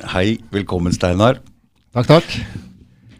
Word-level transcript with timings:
Hei, 0.00 0.38
velkommen 0.48 0.94
Steinar. 0.96 1.42
Takk, 1.92 2.06
takk. 2.08 2.34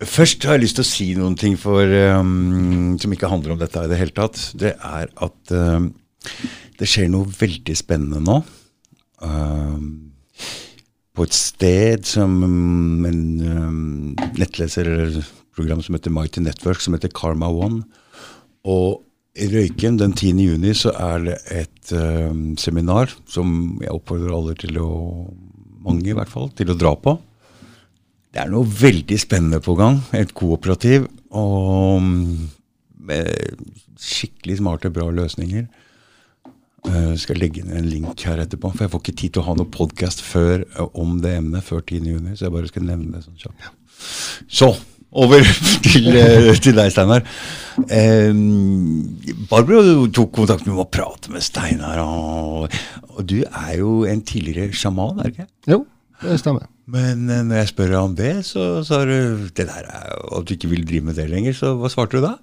Først 0.01 0.47
har 0.49 0.57
jeg 0.57 0.63
lyst 0.63 0.79
til 0.79 0.85
å 0.87 0.89
si 0.89 1.09
noen 1.19 1.35
ting 1.37 1.59
for, 1.61 1.85
um, 1.85 2.97
som 2.97 3.13
ikke 3.13 3.29
handler 3.29 3.53
om 3.53 3.61
dette 3.61 3.83
i 3.85 3.91
det 3.91 3.99
hele 4.01 4.15
tatt. 4.17 4.39
Det 4.57 4.73
er 4.73 5.11
at 5.13 5.53
um, 5.53 5.91
det 6.81 6.89
skjer 6.89 7.11
noe 7.13 7.29
veldig 7.29 7.77
spennende 7.77 8.23
nå. 8.25 8.39
Um, 9.21 9.91
på 11.13 11.27
et 11.29 11.37
sted 11.37 12.09
som 12.09 12.41
en 12.49 13.21
um, 13.45 14.17
nettleser 14.41 14.89
eller 14.89 15.21
program 15.53 15.85
som 15.85 15.99
heter 15.99 16.17
Mighty 16.17 16.41
Network, 16.41 16.81
som 16.81 16.97
heter 16.97 17.13
Karma 17.13 17.53
One. 17.53 17.85
Og 18.65 19.03
i 19.37 19.51
Røyken 19.53 20.01
den 20.01 20.17
10. 20.17 20.41
juni 20.49 20.73
så 20.75 20.97
er 20.97 21.29
det 21.29 21.39
et 21.61 21.93
um, 21.93 22.55
seminar 22.57 23.13
som 23.29 23.77
jeg 23.85 23.93
oppfordrer 23.93 24.33
alle 24.33 24.57
til 24.65 24.81
å 24.81 24.91
mange 25.85 26.11
i 26.11 26.17
hvert 26.17 26.31
fall, 26.31 26.51
til 26.57 26.73
å 26.73 26.79
dra 26.79 26.95
på. 26.97 27.17
Det 28.31 28.39
er 28.43 28.51
noe 28.53 28.69
veldig 28.69 29.19
spennende 29.19 29.59
på 29.65 29.75
gang. 29.79 29.99
Et 30.15 30.31
kooperativ 30.37 31.09
og 31.35 32.05
med 32.05 33.63
skikkelig 34.01 34.61
smarte, 34.61 34.93
bra 34.95 35.09
løsninger. 35.11 35.67
Jeg 36.87 37.19
skal 37.21 37.37
legge 37.43 37.61
inn 37.61 37.73
en 37.77 37.89
link 37.91 38.23
her 38.25 38.41
etterpå, 38.41 38.71
for 38.73 38.87
jeg 38.87 38.93
får 38.93 39.03
ikke 39.03 39.19
tid 39.21 39.35
til 39.35 39.43
å 39.43 39.49
ha 39.51 39.57
noen 39.59 39.73
podkast 39.75 40.23
om 40.97 41.19
det 41.21 41.35
emnet 41.41 41.67
før 41.67 41.83
10.6, 41.83 42.39
så 42.39 42.47
jeg 42.47 42.55
bare 42.55 42.71
skal 42.71 42.87
nevne 42.87 43.19
det 43.19 43.27
sånn 43.27 43.41
kjapt. 43.43 43.67
Så 44.49 44.71
over 45.13 45.47
til, 45.87 46.11
til 46.63 46.77
deg, 46.77 46.91
Steinar. 46.95 47.25
Eh, 47.91 48.35
Barbro 49.51 50.07
tok 50.15 50.35
kontakt 50.39 50.67
med 50.67 50.75
meg 50.75 50.85
og 50.85 50.93
pratet 50.95 51.31
med 51.35 51.45
Steinar. 51.45 52.03
Og, 52.05 52.69
og, 53.11 53.23
du 53.27 53.41
er 53.45 53.73
jo 53.81 54.05
en 54.09 54.23
tidligere 54.27 54.75
sjaman, 54.77 55.19
er 55.19 55.31
det 55.31 55.35
ikke? 55.35 55.49
Jo, 55.75 55.83
det 56.23 56.39
stemmer. 56.43 56.69
Men 56.91 57.27
eh, 57.31 57.43
når 57.47 57.63
jeg 57.63 57.73
spør 57.73 57.97
om 58.03 58.15
det, 58.19 58.35
så 58.47 58.85
sa 58.87 59.03
du 59.09 59.49
det 59.49 59.67
der 59.67 59.83
er, 59.87 60.15
at 60.15 60.47
du 60.47 60.55
ikke 60.55 60.71
vil 60.71 60.87
drive 60.87 61.11
med 61.11 61.19
det 61.19 61.29
lenger. 61.31 61.57
Så 61.57 61.75
hva 61.79 61.91
svarte 61.93 62.19
du 62.19 62.27
da? 62.27 62.37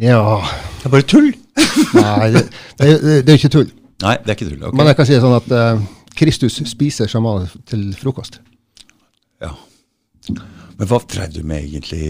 Ja 0.00 0.40
Det 0.80 0.86
er 0.88 0.92
bare 0.94 1.04
tull! 1.04 1.34
Nei, 1.98 2.30
det, 2.32 2.46
det, 2.80 2.92
det, 3.26 3.28
er 3.28 3.36
ikke 3.36 3.52
tull. 3.52 3.68
Nei, 4.02 4.16
det 4.22 4.32
er 4.32 4.38
ikke 4.38 4.48
tull. 4.48 4.62
Okay. 4.62 4.76
Men 4.78 4.88
jeg 4.88 4.98
kan 4.98 5.08
si 5.08 5.18
sånn 5.20 5.36
at 5.36 5.52
uh, 5.52 5.82
Kristus 6.16 6.56
spiser 6.70 7.10
sjaman 7.12 7.44
til 7.68 7.90
frokost. 8.00 8.40
Ja. 9.42 9.52
Men 10.78 10.88
hva 10.90 10.98
drev 11.04 11.32
du 11.34 11.42
med 11.46 11.64
egentlig, 11.66 12.02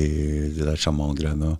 det 0.56 0.66
der 0.66 0.80
sjamangreiene? 0.80 1.56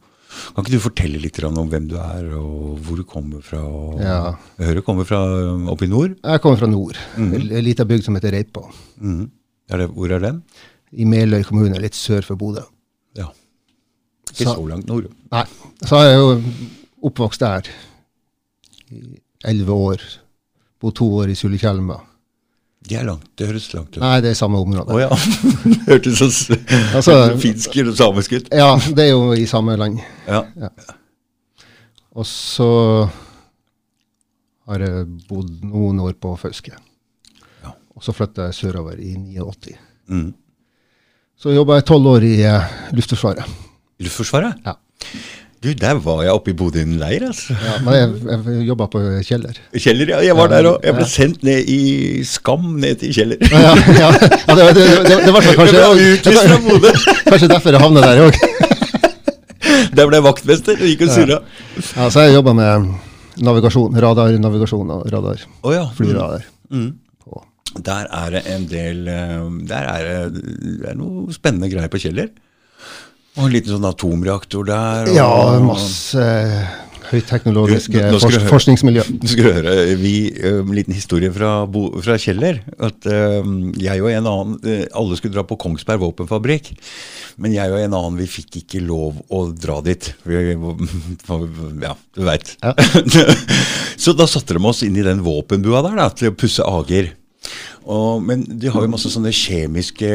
Kan 0.54 0.64
ikke 0.64 0.74
du 0.74 0.82
fortelle 0.82 1.20
litt 1.20 1.38
om 1.44 1.68
hvem 1.68 1.88
du 1.90 1.96
er, 2.00 2.30
og 2.38 2.78
hvor 2.84 2.96
du 2.96 3.04
kommer 3.08 3.42
fra? 3.44 3.60
Ja. 4.00 4.18
Jeg 4.56 4.68
hører 4.70 4.80
du 4.80 4.86
kommer 4.86 5.08
fra 5.08 5.20
oppe 5.72 5.86
i 5.86 5.90
nord? 5.92 6.16
Jeg 6.16 6.42
kommer 6.44 6.60
fra 6.62 6.70
nord. 6.70 6.98
Mm. 7.16 7.34
En 7.36 7.64
liten 7.66 7.88
bygd 7.88 8.06
som 8.06 8.16
heter 8.16 8.32
Reipa. 8.32 8.64
Mm. 8.96 9.26
Er 9.72 9.82
det, 9.82 9.90
hvor 9.92 10.12
er 10.12 10.24
den? 10.24 10.40
I 10.92 11.08
Meløy 11.08 11.44
kommune, 11.48 11.80
litt 11.80 11.96
sør 11.96 12.24
for 12.24 12.40
Bodø. 12.40 12.64
Ja. 13.18 13.28
Ikke 14.30 14.46
så, 14.48 14.56
så 14.56 14.66
langt 14.68 14.88
nord? 14.88 15.10
Nei. 15.32 15.44
Så 15.84 16.00
er 16.00 16.08
jeg 16.10 16.20
jo 16.20 16.32
oppvokst 17.08 17.44
der 17.44 17.68
i 18.92 19.02
elleve 19.48 19.76
år. 19.90 20.04
Bodd 20.82 20.96
to 20.98 21.08
år 21.20 21.32
i 21.32 21.36
Sulitjelma. 21.38 21.98
Det 22.92 22.98
er 23.00 23.06
langt, 23.08 23.28
det 23.40 23.46
høres 23.48 23.66
langt 23.72 23.94
ut. 23.94 24.02
Nei, 24.02 24.16
det 24.20 24.34
er 24.34 24.36
samme 24.36 24.58
område. 24.60 24.92
Å 24.92 24.98
oh, 24.98 25.00
ja. 25.00 25.08
Hørtes 25.88 26.18
så 26.20 26.26
altså, 26.98 27.14
finsk 27.44 27.76
eller 27.80 27.96
samisk 27.96 28.34
ut. 28.36 28.50
Ja, 28.52 28.74
det 28.76 29.06
er 29.06 29.14
jo 29.14 29.32
i 29.32 29.46
samme 29.48 29.78
land. 29.80 30.02
Ja. 30.26 30.42
ja. 30.60 30.68
Og 32.12 32.28
så 32.28 32.68
har 34.68 34.84
jeg 34.84 35.06
bodd 35.30 35.64
noen 35.64 36.02
år 36.04 36.18
på 36.20 36.34
Fauske. 36.40 36.76
Ja. 37.64 37.72
Og 37.96 38.04
så 38.04 38.12
flytta 38.12 38.50
jeg 38.50 38.58
sørover 38.60 39.00
i 39.00 39.14
89. 39.16 39.78
Mm. 40.12 40.28
Så 41.40 41.56
jobba 41.56 41.80
jeg 41.80 41.88
tolv 41.88 42.12
år 42.12 42.28
i 42.28 42.34
uh, 42.44 42.76
Luftforsvaret. 42.92 43.56
Luftforsvaret? 44.04 44.60
Ja. 44.68 44.76
Du, 45.62 45.68
der 45.78 45.94
var 46.02 46.24
jeg 46.24 46.34
oppe 46.34 46.50
i 46.50 46.54
Bodø 46.58 46.82
leir, 46.82 47.22
altså. 47.28 47.54
Ja, 47.54 47.76
men 47.86 47.94
jeg, 47.94 48.38
jeg 48.50 48.64
jobba 48.66 48.88
på 48.90 49.02
Kjeller. 49.22 49.58
Kjeller, 49.78 50.08
ja. 50.10 50.18
Jeg 50.26 50.34
var 50.34 50.50
ja, 50.50 50.56
der 50.56 50.68
òg. 50.72 50.86
Jeg 50.88 50.96
ble 50.96 51.04
ja. 51.04 51.10
sendt 51.12 51.44
ned 51.46 51.70
i 51.70 51.78
Skam 52.26 52.64
ned 52.82 52.98
til 52.98 53.12
Kjeller. 53.14 53.38
Ja, 53.46 53.60
ja, 54.00 54.08
ja 54.10 54.56
det, 54.58 54.66
det, 54.74 54.88
det, 55.06 55.20
det 55.22 55.36
var 55.36 55.46
kanskje 55.46 55.78
Jeg 55.78 55.94
ble 55.94 56.08
utvist 56.16 56.48
fra 56.48 56.58
Bodø. 56.66 56.92
Kanskje 57.30 57.50
derfor 57.54 57.78
jeg 57.78 57.84
havna 57.84 58.02
der 58.02 58.24
òg. 58.24 58.40
der 60.00 60.10
ble 60.10 60.18
jeg 60.18 60.26
vaktmester 60.26 60.82
og 60.82 60.90
gikk 60.90 61.06
og 61.06 61.14
surra. 61.14 61.40
Ja, 61.78 62.10
så 62.10 62.26
jeg 62.26 62.34
jobba 62.40 62.58
med 62.58 62.90
navigasjon. 63.46 64.02
Radar, 64.02 64.34
navigasjon 64.42 64.94
og 64.96 65.08
radar. 65.14 65.46
Oh, 65.62 65.70
ja. 65.76 65.86
Flyradar. 65.94 66.48
Mm. 66.74 66.90
Der 67.86 68.10
er 68.10 68.34
det 68.34 68.42
en 68.52 68.64
del 68.68 69.06
eh, 69.08 69.44
Der 69.70 69.86
er 69.88 70.08
det, 70.08 70.42
det 70.82 70.90
er 70.90 70.96
noe 70.98 71.30
spennende 71.32 71.70
greier 71.70 71.92
på 71.92 72.02
Kjeller. 72.02 72.34
Og 73.38 73.46
en 73.46 73.52
liten 73.54 73.72
sånn 73.72 73.88
atomreaktor 73.88 74.66
der. 74.68 75.08
Og, 75.08 75.16
ja, 75.16 75.28
masse 75.64 76.20
uh, 76.20 76.72
høyteknologiske 77.08 78.02
for, 78.12 78.36
forskningsmiljø. 78.50 79.06
Du 79.22 79.24
skal 79.30 79.48
høre 79.48 79.76
vi, 80.00 80.16
uh, 80.36 80.60
en 80.60 80.74
liten 80.76 80.92
historie 80.96 81.32
fra, 81.32 81.54
Bo, 81.64 81.86
fra 82.04 82.18
Kjeller. 82.20 82.60
At 82.76 83.08
uh, 83.08 83.40
jeg 83.80 84.04
og 84.04 84.10
en 84.12 84.28
annen 84.28 84.84
Alle 84.92 85.16
skulle 85.16 85.32
dra 85.38 85.46
på 85.48 85.56
Kongsberg 85.64 86.04
våpenfabrikk. 86.04 86.74
Men 87.40 87.56
jeg 87.56 87.72
og 87.72 87.80
en 87.80 87.96
annen 87.96 88.20
vi 88.20 88.28
fikk 88.28 88.60
ikke 88.66 88.84
lov 88.84 89.22
å 89.32 89.46
dra 89.56 89.80
dit. 89.86 90.12
Vi, 90.28 90.44
ja, 90.52 91.96
du 91.96 92.22
veit. 92.28 92.52
Ja. 92.60 92.76
Så 94.02 94.12
da 94.18 94.28
satte 94.28 94.58
de 94.58 94.64
oss 94.68 94.84
inn 94.84 95.00
i 95.00 95.08
den 95.08 95.24
våpenbua 95.24 95.80
der 95.88 95.96
da, 96.04 96.12
til 96.12 96.34
å 96.34 96.36
pusse 96.36 96.68
ager. 96.68 97.14
Og, 97.82 98.22
men 98.22 98.44
de 98.46 98.70
har 98.70 98.84
jo 98.84 98.92
masse 98.92 99.10
sånne 99.12 99.32
kjemiske 99.34 100.12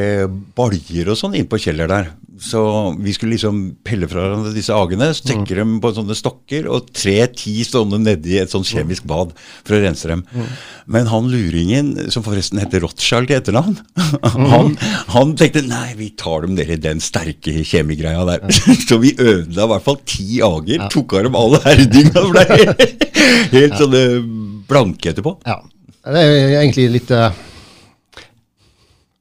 baljer 0.57 1.11
og 1.11 1.19
sånn 1.19 1.35
inne 1.37 1.49
på 1.49 1.59
Kjeller 1.61 1.89
der. 1.91 2.13
Så 2.39 2.61
vi 3.01 3.13
skulle 3.15 3.33
liksom 3.33 3.61
pelle 3.85 4.05
fra 4.09 4.27
disse 4.53 4.75
agene, 4.75 5.09
stekke 5.17 5.55
mm. 5.55 5.57
dem 5.57 5.71
på 5.81 5.89
sånne 5.95 6.15
stokker 6.17 6.67
og 6.69 6.91
tre-ti 6.93 7.55
stående 7.65 7.97
nedi 8.03 8.35
et 8.37 8.53
sånn 8.53 8.65
kjemisk 8.67 9.07
bad 9.09 9.31
for 9.65 9.77
å 9.77 9.79
rense 9.81 10.09
dem. 10.11 10.21
Mm. 10.29 10.51
Men 10.93 11.09
han 11.09 11.31
luringen, 11.31 11.89
som 12.13 12.25
forresten 12.25 12.61
heter 12.61 12.85
Rothschild 12.85 13.33
i 13.33 13.37
etternavn, 13.39 13.79
mm. 13.97 14.45
han, 14.53 14.75
han, 15.15 15.33
tenkte 15.39 15.65
nei, 15.65 15.95
vi 15.97 16.11
tar 16.19 16.45
dem 16.45 16.53
ned 16.59 16.75
i 16.77 16.79
den 16.83 17.01
sterke 17.03 17.65
kjemigreia 17.65 18.21
der. 18.29 18.45
så 18.87 19.01
vi 19.01 19.15
ødela 19.17 19.65
i 19.65 19.71
hvert 19.73 19.87
fall 19.87 19.99
ti 20.05 20.37
ager, 20.45 20.77
ja. 20.77 20.91
tok 20.93 21.17
av 21.17 21.25
dem 21.27 21.39
alle 21.41 21.63
herdinga 21.65 22.21
og 22.21 22.37
ble 22.37 22.77
helt 23.57 23.81
sånne 23.81 24.05
blanke 24.69 25.11
etterpå. 25.15 25.39
Ja. 25.47 25.57
Det 26.07 26.21
er 26.23 26.53
egentlig 26.61 26.85
litt 26.93 27.09
uh, 27.11 27.33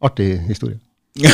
artig 0.07 0.31
historie. 0.49 0.79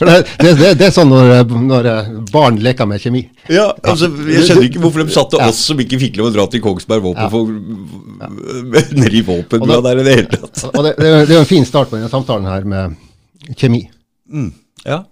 For 0.00 0.08
det, 0.08 0.20
det, 0.40 0.54
det, 0.56 0.68
det, 0.80 0.86
er 0.86 0.92
sånn 0.96 1.10
når, 1.12 1.42
når, 1.60 1.86
barn 2.32 2.56
leker 2.64 2.86
med 2.88 3.02
kjemi. 3.02 3.20
Ja, 3.52 3.66
altså, 3.84 4.08
Jeg 4.32 4.46
skjønner 4.46 4.64
ikke 4.70 4.80
hvorfor 4.80 5.04
de 5.04 5.12
satte 5.12 5.40
oss 5.44 5.58
som 5.68 5.82
ikke 5.82 5.98
fikk 6.00 6.16
lov 6.16 6.30
å 6.30 6.32
dra 6.38 6.46
til 6.48 6.62
Kongsberg 6.64 7.04
våpen 7.04 7.28
ja. 7.28 8.30
ja. 8.30 8.84
nedi 9.02 9.20
våpenbua 9.26 9.82
der 9.84 10.00
i 10.00 10.06
det 10.06 10.14
hele 10.16 10.38
tatt. 10.38 10.62
Og 10.70 10.86
det, 10.86 10.94
det, 10.96 11.10
er 11.10 11.34
jo 11.34 11.42
en 11.42 11.50
fin 11.50 11.68
start 11.68 11.92
på 11.92 11.98
denne 11.98 12.08
samtalen 12.08 12.48
her 12.48 12.64
med 12.72 12.96
kjemi. 13.60 13.82
Mm. 14.32 14.48
Ja. 14.86 15.02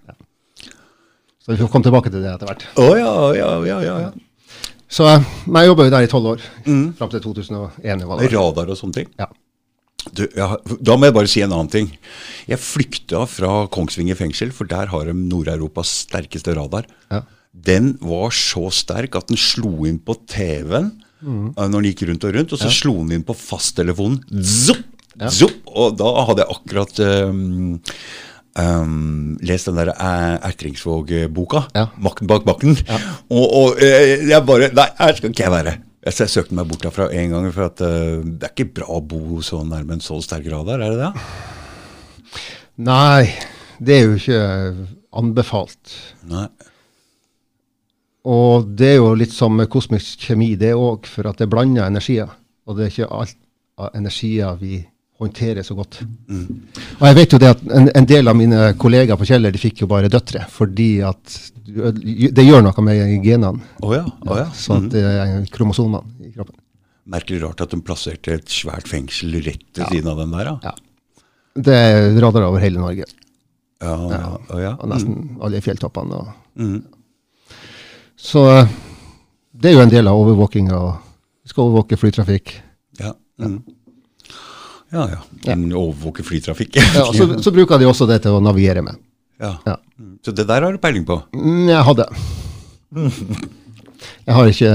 Så 1.44 1.52
vi 1.52 1.58
får 1.60 1.68
komme 1.74 1.84
tilbake 1.90 2.14
til 2.14 2.24
det 2.24 2.32
etter 2.32 2.48
hvert. 2.48 2.64
Å 2.80 2.86
oh, 2.86 2.96
ja, 2.96 3.12
ja, 3.36 3.50
ja, 3.68 3.78
ja, 3.84 3.98
ja. 4.06 4.56
Så 4.88 5.04
jeg 5.04 5.68
jobba 5.68 5.84
jo 5.84 5.92
der 5.92 6.06
i 6.06 6.08
tolv 6.08 6.32
år, 6.32 6.48
mm. 6.64 6.84
fram 6.96 7.12
til 7.12 7.26
2001. 7.28 8.08
Radar 8.32 8.72
og 8.72 8.80
sånne 8.80 9.02
ting? 9.02 9.12
Ja. 9.20 9.28
Du, 10.14 10.24
jeg, 10.24 10.76
da 10.84 10.96
må 10.96 11.08
jeg 11.08 11.16
bare 11.16 11.30
si 11.30 11.42
en 11.44 11.52
annen 11.54 11.70
ting. 11.72 11.88
Jeg 12.48 12.62
flykta 12.62 13.24
fra 13.28 13.64
Kongsvinger 13.72 14.18
fengsel, 14.18 14.52
for 14.54 14.68
der 14.70 14.90
har 14.92 15.08
de 15.08 15.16
Nord-Europas 15.16 15.90
sterkeste 16.06 16.54
radar. 16.56 16.88
Ja. 17.12 17.24
Den 17.52 17.96
var 18.04 18.32
så 18.34 18.68
sterk 18.74 19.16
at 19.18 19.30
den 19.32 19.40
slo 19.40 19.86
inn 19.88 19.98
på 20.04 20.14
TV-en 20.30 20.92
mm. 21.20 21.56
når 21.56 21.74
den 21.74 21.88
gikk 21.90 22.06
rundt 22.10 22.28
og 22.28 22.36
rundt, 22.36 22.54
og 22.54 22.60
så 22.60 22.70
ja. 22.70 22.76
slo 22.76 22.94
den 23.00 23.18
inn 23.18 23.26
på 23.26 23.36
fasttelefonen. 23.36 24.22
Zup, 24.44 24.84
ja. 25.16 25.32
zup, 25.34 25.58
og 25.66 25.98
da 25.98 26.12
hadde 26.28 26.44
jeg 26.44 26.56
akkurat 26.56 27.02
um, 27.08 27.42
um, 28.62 29.34
lest 29.42 29.70
den 29.70 29.80
der 29.80 29.92
Ertringsvåg-boka. 29.96 31.66
Ja. 31.74 31.88
'Makten 31.98 32.30
bak 32.30 32.46
makten'. 32.48 32.78
Og, 33.28 33.44
og 33.44 33.82
jeg 33.82 34.44
bare 34.46 34.72
Nei, 34.76 34.88
her 35.00 35.18
skal 35.18 35.34
ikke 35.34 35.46
jeg 35.48 35.56
være. 35.58 35.78
Jeg 36.06 36.30
søkte 36.30 36.54
meg 36.54 36.68
bort 36.70 36.84
derfra 36.86 37.08
en 37.10 37.32
gang, 37.34 37.48
for 37.54 37.66
at 37.66 37.82
uh, 37.82 38.22
det 38.22 38.46
er 38.46 38.54
ikke 38.54 38.72
bra 38.80 38.88
å 38.98 39.02
bo 39.02 39.40
så 39.44 39.64
nærme 39.66 39.96
en 39.96 40.04
så 40.04 40.20
sterk 40.22 40.46
radar, 40.52 40.82
er 40.84 40.94
det 40.94 41.08
det? 41.08 42.38
Nei, 42.86 43.26
det 43.82 43.96
er 43.96 44.04
jo 44.06 44.18
ikke 44.20 44.42
anbefalt. 45.18 45.96
Nei. 46.30 46.46
Og 48.28 48.68
det 48.78 48.92
er 48.92 48.98
jo 49.00 49.16
litt 49.18 49.34
som 49.34 49.58
kosmisk 49.72 50.28
kjemi, 50.28 50.52
det 50.60 50.74
òg, 50.76 51.08
for 51.08 51.30
at 51.30 51.40
det 51.40 51.48
blander 51.50 51.88
energier. 51.88 52.30
Og 52.68 52.76
det 52.76 52.86
er 52.86 52.92
ikke 52.92 53.12
alt 53.18 53.38
av 53.78 53.94
energier 53.96 54.58
vi 54.60 54.82
håndtere 55.18 55.64
så 55.66 55.74
godt. 55.74 56.00
Mm. 56.30 56.46
Og 57.00 57.04
jeg 57.08 57.16
vet 57.18 57.34
jo 57.34 57.40
det 57.42 57.50
at 57.50 57.62
en, 57.74 57.88
en, 57.90 58.06
del 58.06 58.30
av 58.30 58.36
mine 58.38 58.72
kollegaer 58.78 59.18
på 59.18 59.26
Kjeller 59.28 59.54
de 59.54 59.60
fikk 59.60 59.82
jo 59.82 59.90
bare 59.90 60.10
døtre, 60.12 60.44
fordi 60.52 60.90
at 61.06 61.38
det 61.66 62.44
gjør 62.46 62.62
noe 62.64 62.84
med 62.86 63.18
genene. 63.24 63.66
Oh 63.82 63.94
ja, 63.96 64.04
oh 64.28 64.38
ja. 64.38 64.48
Så 64.56 64.78
at 64.78 64.90
det 64.94 65.04
er 65.04 65.38
kromosomene 65.52 66.28
i 66.28 66.32
kroppen. 66.36 66.56
Merkelig 67.08 67.40
rart 67.42 67.64
at 67.64 67.72
de 67.72 67.80
plasserte 67.82 68.36
et 68.36 68.52
svært 68.52 68.88
fengsel 68.88 69.38
rett 69.40 69.64
ved 69.74 69.84
ja. 69.86 69.88
siden 69.90 70.12
av 70.12 70.20
den 70.22 70.36
der. 70.36 70.52
Ja. 70.64 70.74
Det 71.58 71.74
er 71.74 72.20
radar 72.22 72.46
over 72.46 72.62
hele 72.62 72.80
Norge. 72.80 73.08
Ja, 73.82 73.94
ja. 74.12 74.60
ja. 74.60 74.72
Og 74.76 74.90
nesten 74.90 75.38
alle 75.42 75.62
fjelltoppene. 75.64 76.20
Og. 76.20 76.62
Mm. 76.62 77.56
Så 78.18 78.44
det 79.58 79.70
er 79.70 79.78
jo 79.78 79.82
en 79.82 79.92
del 79.92 80.10
av 80.10 80.20
overvåkinga. 80.20 80.78
Vi 81.42 81.52
skal 81.52 81.66
overvåke 81.66 81.98
flytrafikk. 81.98 82.54
Ja. 83.00 83.14
Mm. 83.40 83.60
Ja, 84.94 85.04
ja. 85.12 85.20
En 85.52 85.66
overvåke 85.72 86.24
flytrafikk. 86.26 86.78
Ja, 86.80 87.06
så, 87.12 87.28
så 87.44 87.52
bruker 87.54 87.80
de 87.80 87.88
også 87.90 88.08
det 88.08 88.22
til 88.24 88.38
å 88.38 88.42
navigere 88.44 88.84
med. 88.86 89.00
Ja. 89.38 89.54
Ja. 89.66 89.76
Så 90.24 90.34
det 90.34 90.48
der 90.48 90.64
har 90.66 90.74
du 90.74 90.80
peiling 90.82 91.06
på? 91.06 91.20
Mm, 91.36 91.68
Jeg 91.70 91.82
hadde. 91.86 92.06
Jeg 94.28 94.36
har 94.36 94.50
ikke 94.50 94.70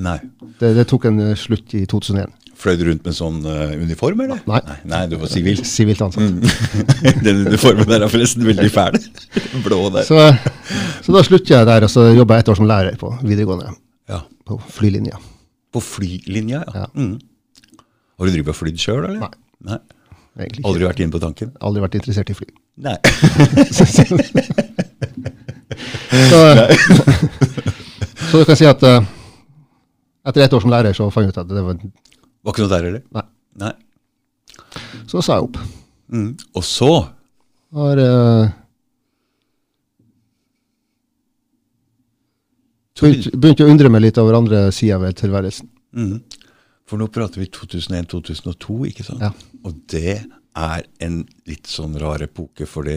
Nei. 0.00 0.18
Det, 0.60 0.74
det 0.76 0.84
tok 0.90 1.06
en 1.10 1.20
eh, 1.30 1.36
slutt 1.38 1.74
i 1.76 1.86
2001. 1.88 2.32
Fløy 2.60 2.76
du 2.76 2.82
rundt 2.90 3.06
med 3.08 3.16
sånn 3.16 3.38
uh, 3.46 3.70
uniform, 3.80 4.20
eller? 4.26 4.42
Nei. 4.50 4.58
Nei, 4.90 4.98
du 5.08 5.14
var 5.22 5.30
sivil. 5.32 5.62
Sivilt 5.64 6.02
ansatt. 6.04 6.26
Mm. 6.28 7.22
Den 7.24 7.46
uniformen 7.46 7.88
der 7.88 8.04
er 8.04 8.12
forresten 8.12 8.44
veldig 8.44 8.68
fæl. 8.74 8.98
Blå 9.64 9.78
der. 9.94 10.04
Så, 10.04 10.18
så 11.06 11.14
da 11.16 11.22
slutter 11.24 11.54
jeg 11.56 11.68
der, 11.70 11.86
og 11.88 11.92
så 11.92 12.04
jobber 12.12 12.36
jeg 12.36 12.44
et 12.44 12.52
år 12.52 12.58
som 12.60 12.68
lærer 12.68 12.98
på 13.00 13.14
videregående. 13.22 13.72
Ja. 14.12 14.20
På 14.44 14.58
flylinja. 14.76 15.16
På 15.72 15.80
flylinja, 15.80 16.60
ja. 16.66 16.82
Ja. 16.82 16.90
Mm. 17.00 17.14
Har 18.20 18.28
du 18.28 18.34
drevet 18.36 18.52
og 18.52 18.58
flydd 18.58 18.78
sjøl, 18.82 19.00
eller? 19.08 19.20
Nei. 19.24 19.32
Nei. 19.70 19.80
Egentlig 20.36 20.60
ikke. 20.60 20.68
Aldri 20.68 20.84
vært 20.86 21.00
inne 21.00 21.14
på 21.14 21.20
tanken? 21.22 21.48
Aldri 21.64 21.80
vært 21.82 21.96
interessert 21.98 22.30
i 22.30 22.36
fly. 22.36 22.48
Nei. 22.84 22.98
Så, 26.10 26.38
så 28.30 28.38
du 28.38 28.44
kan 28.44 28.56
si 28.58 28.66
at 28.68 28.82
uh, 28.82 29.04
etter 30.26 30.44
ett 30.44 30.52
år 30.52 30.62
som 30.62 30.72
lærer 30.72 30.96
så 30.96 31.06
fant 31.14 31.26
jeg 31.26 31.32
ut 31.34 31.40
at 31.42 31.50
det 31.50 31.62
var 31.64 31.78
Var 31.80 32.54
ikke 32.54 32.64
noe 32.64 32.72
der, 32.72 32.88
eller? 32.90 33.02
Nei. 33.14 33.24
Nei. 33.60 33.72
Så 35.10 35.22
sa 35.22 35.38
jeg 35.38 35.48
opp. 35.48 35.58
Mm. 36.10 36.32
Og 36.58 36.64
så 36.66 36.90
Har 37.78 38.02
uh, 38.02 38.50
begynt, 43.00 43.30
begynt 43.36 43.62
å 43.64 43.70
undre 43.70 43.92
meg 43.92 44.04
litt 44.06 44.20
over 44.20 44.38
andre 44.40 44.66
sider 44.74 45.00
ved 45.02 45.18
tilværelsen. 45.22 45.70
mm. 45.96 46.18
For 46.90 46.98
nå 46.98 47.06
prater 47.14 47.38
vi 47.44 47.46
2001-2002, 47.54 48.80
ikke 48.90 49.04
sant? 49.06 49.22
Ja. 49.22 49.30
Og 49.62 49.76
det 49.92 50.16
er 50.58 50.82
en 51.06 51.20
litt 51.46 51.68
sånn 51.70 51.94
rar 52.02 52.24
epoke, 52.26 52.66
fordi 52.66 52.96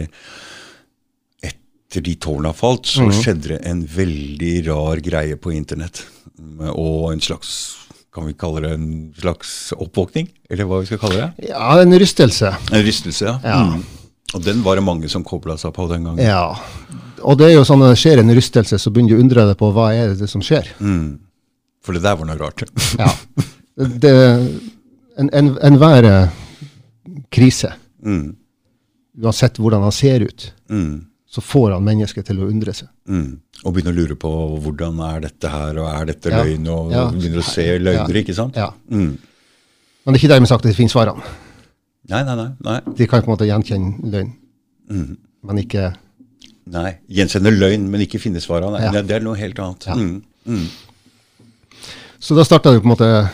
etter 1.44 2.02
de 2.02 2.14
tårna 2.18 2.50
falt, 2.56 2.86
så 2.90 3.04
Mhm. 3.06 3.12
skjedde 3.22 3.48
det 3.54 3.60
en 3.66 3.84
veldig 3.86 4.66
rar 4.66 4.96
greie 5.00 5.36
på 5.36 5.52
internett. 5.54 6.02
Mm, 6.40 6.74
Og 6.76 7.12
en 7.12 7.20
slags 7.20 7.76
Kan 8.14 8.26
vi 8.26 8.32
kalle 8.34 8.60
det 8.62 8.70
en 8.74 9.12
slags 9.18 9.72
oppvåkning? 9.74 10.28
Eller 10.48 10.64
hva 10.66 10.78
vi 10.78 10.86
skal 10.86 10.98
kalle 10.98 11.16
det? 11.36 11.48
Ja, 11.48 11.80
en 11.80 11.90
rystelse. 11.98 12.46
En 12.70 12.84
rystelse, 12.86 13.22
ja. 13.26 13.40
Ja. 13.42 13.64
Mm. 13.74 13.82
Og 14.34 14.42
den 14.44 14.62
var 14.62 14.76
det 14.76 14.84
mange 14.84 15.08
som 15.10 15.24
kobla 15.24 15.56
seg 15.58 15.72
på 15.74 15.88
den 15.88 16.04
gangen. 16.04 16.18
Ja. 16.24 16.54
Og 17.24 17.36
det 17.38 17.48
er 17.48 17.54
jo 17.56 17.64
sånn 17.64 17.80
når 17.80 17.90
det 17.96 17.98
skjer 17.98 18.18
en 18.20 18.30
rystelse, 18.30 18.78
så 18.78 18.92
begynner 18.92 19.08
du 19.08 19.16
å 19.16 19.20
undre 19.20 19.46
deg 19.48 19.58
på 19.58 19.72
hva 19.74 19.88
er 19.92 20.14
det 20.14 20.28
som 20.30 20.40
skjer. 20.40 20.62
Mm. 20.78 21.18
For 21.82 21.92
det 21.92 22.02
der 22.02 22.14
var 22.14 22.24
noe 22.26 22.38
rart. 22.38 22.62
Ja. 23.00 23.10
Det, 23.76 24.12
en, 25.18 25.30
en, 25.32 25.48
enhver 25.62 26.04
eh, 26.04 26.28
krise, 27.34 27.72
Mm. 28.04 28.34
uansett 29.22 29.56
hvordan 29.58 29.82
han 29.82 29.92
ser 29.92 30.20
ut, 30.20 30.52
Mm. 30.68 31.06
så 31.26 31.40
får 31.40 31.72
han 31.72 31.84
mennesket 31.84 32.26
til 32.26 32.36
å 32.38 32.48
undre 32.50 32.72
seg. 32.74 32.88
Mm. 33.08 33.38
Og 33.64 33.74
begynne 33.74 33.92
å 33.92 33.96
lure 33.96 34.14
på 34.16 34.30
hvordan 34.60 35.00
er 35.14 35.20
dette 35.20 35.48
her, 35.50 35.78
og 35.78 35.88
er 35.88 36.04
dette 36.12 36.30
Ja. 36.30 36.42
løgn, 36.44 36.68
og 36.68 36.92
Ja. 36.92 37.10
begynner 37.10 37.38
å 37.38 37.42
se 37.42 37.78
løgner, 37.78 38.14
Ja. 38.14 38.22
ikke 38.22 38.34
sant? 38.34 38.54
Ja. 38.56 38.70
Mm. 38.90 39.18
Men 40.04 40.12
det 40.12 40.22
er 40.22 40.26
ikke 40.28 40.34
dermed 40.34 40.48
sagt 40.48 40.64
at 40.66 40.70
det 40.70 40.76
finnes 40.76 40.92
svarene. 40.92 41.22
Nei, 42.08 42.22
nei, 42.22 42.34
nei. 42.36 42.50
nei. 42.62 42.80
De 42.94 43.06
kan 43.06 43.22
på 43.22 43.28
en 43.32 43.36
måte 43.38 43.46
gjenkjenne 43.48 44.10
løgn, 44.12 44.32
Mm. 44.90 45.16
men 45.42 45.56
ikke 45.58 45.94
nei. 46.66 46.98
Gjenkjenne 47.10 47.50
løgn, 47.58 47.88
men 47.90 48.00
ikke 48.02 48.20
finne 48.20 48.40
svarene. 48.40 48.78
Ja. 48.92 49.00
Det 49.02 49.10
er 49.10 49.20
noe 49.20 49.34
helt 49.36 49.56
annet. 49.58 49.86
Ja. 49.86 49.94
Mm. 49.94 50.22
Mm. 50.46 50.66
Så 52.20 52.34
da 52.36 52.42
starta 52.44 52.70
det 52.72 52.82
på 52.82 52.84
en 52.90 52.96
måte 52.96 53.30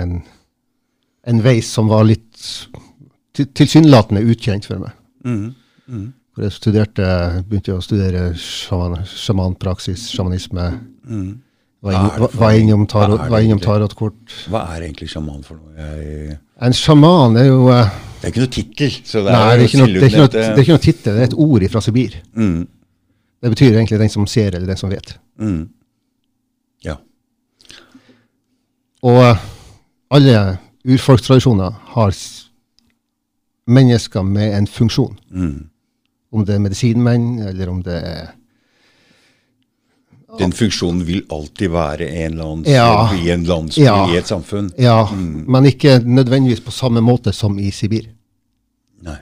en, 0.00 0.20
en 1.26 1.42
vei 1.44 1.58
som 1.64 1.88
var 1.90 2.06
litt 2.08 2.44
tilsynelatende 3.36 4.22
ukjent 4.24 4.68
for 4.68 4.80
meg. 4.80 4.94
Mm. 5.26 5.48
Mm. 5.86 6.06
Hvor 6.36 6.46
jeg 6.46 6.54
studerte, 6.56 7.08
begynte 7.48 7.76
å 7.76 7.82
studere 7.84 8.28
sjaman, 8.40 9.04
sjamanpraksis, 9.08 10.08
sjamanisme. 10.12 10.68
Mm. 11.08 11.28
Var, 11.86 12.26
Hva 12.34 12.50
er 12.50 12.62
innom, 12.64 12.86
tarotkort. 12.88 14.34
Hva 14.50 14.64
er 14.74 14.88
egentlig 14.88 15.10
sjaman 15.12 15.42
for 15.46 15.60
noe? 15.60 15.74
Jeg... 15.76 16.38
En 16.66 16.74
sjaman 16.76 17.36
er 17.36 17.50
jo 17.50 17.66
uh, 17.68 17.92
Det 18.16 18.28
er 18.28 18.32
ikke 18.32 18.42
noe 18.42 18.52
tittel. 18.56 18.94
Så 19.04 19.22
det 19.22 19.34
Nei, 19.34 19.42
det 19.44 19.56
er 19.56 19.66
ikke 19.68 19.80
noe, 19.82 19.92
det 19.92 20.00
er 20.00 20.08
ikke 20.10 20.22
noe, 20.22 20.32
det 20.32 20.46
er 20.46 20.62
ikke 20.64 20.76
noe 20.76 20.84
tittel, 20.86 21.12
det 21.18 21.22
er 21.22 21.30
et 21.30 21.38
ord 21.46 21.66
fra 21.72 21.82
Sibir. 21.84 22.16
Mm. 22.36 22.62
Det 23.44 23.52
betyr 23.52 23.76
egentlig 23.76 24.00
den 24.00 24.12
som 24.12 24.28
ser, 24.30 24.56
eller 24.56 24.66
den 24.66 24.80
som 24.80 24.90
vet. 24.90 25.12
Mm. 25.38 25.60
Ja. 26.84 26.96
Og 29.06 29.20
eh, 29.22 29.44
alle 30.10 30.58
urfolkstradisjoner 30.86 31.74
har 31.94 32.14
mennesker 33.66 34.22
med 34.22 34.54
en 34.58 34.66
funksjon. 34.66 35.16
Mm. 35.30 35.68
Om 36.32 36.44
det 36.46 36.54
er 36.54 36.58
medisinmenn, 36.62 37.38
eller 37.48 37.68
om 37.72 37.82
det 37.82 38.00
er 38.04 38.26
Den 40.38 40.52
funksjonen 40.52 41.04
vil 41.06 41.22
alltid 41.32 41.70
være 41.72 42.08
en 42.26 42.34
annen 42.40 42.64
Ja. 42.68 43.08
i 43.14 43.30
en 43.30 43.44
landsby, 43.44 43.80
Ja. 43.84 44.06
i 44.12 44.16
et 44.18 44.26
samfunn. 44.26 44.70
Ja, 44.78 45.06
Mm. 45.10 45.44
men 45.48 45.64
ikke 45.64 45.98
nødvendigvis 46.04 46.60
på 46.60 46.70
samme 46.70 47.00
måte 47.00 47.32
som 47.32 47.58
i 47.58 47.70
Sibir. 47.70 48.02
Nei. 49.02 49.14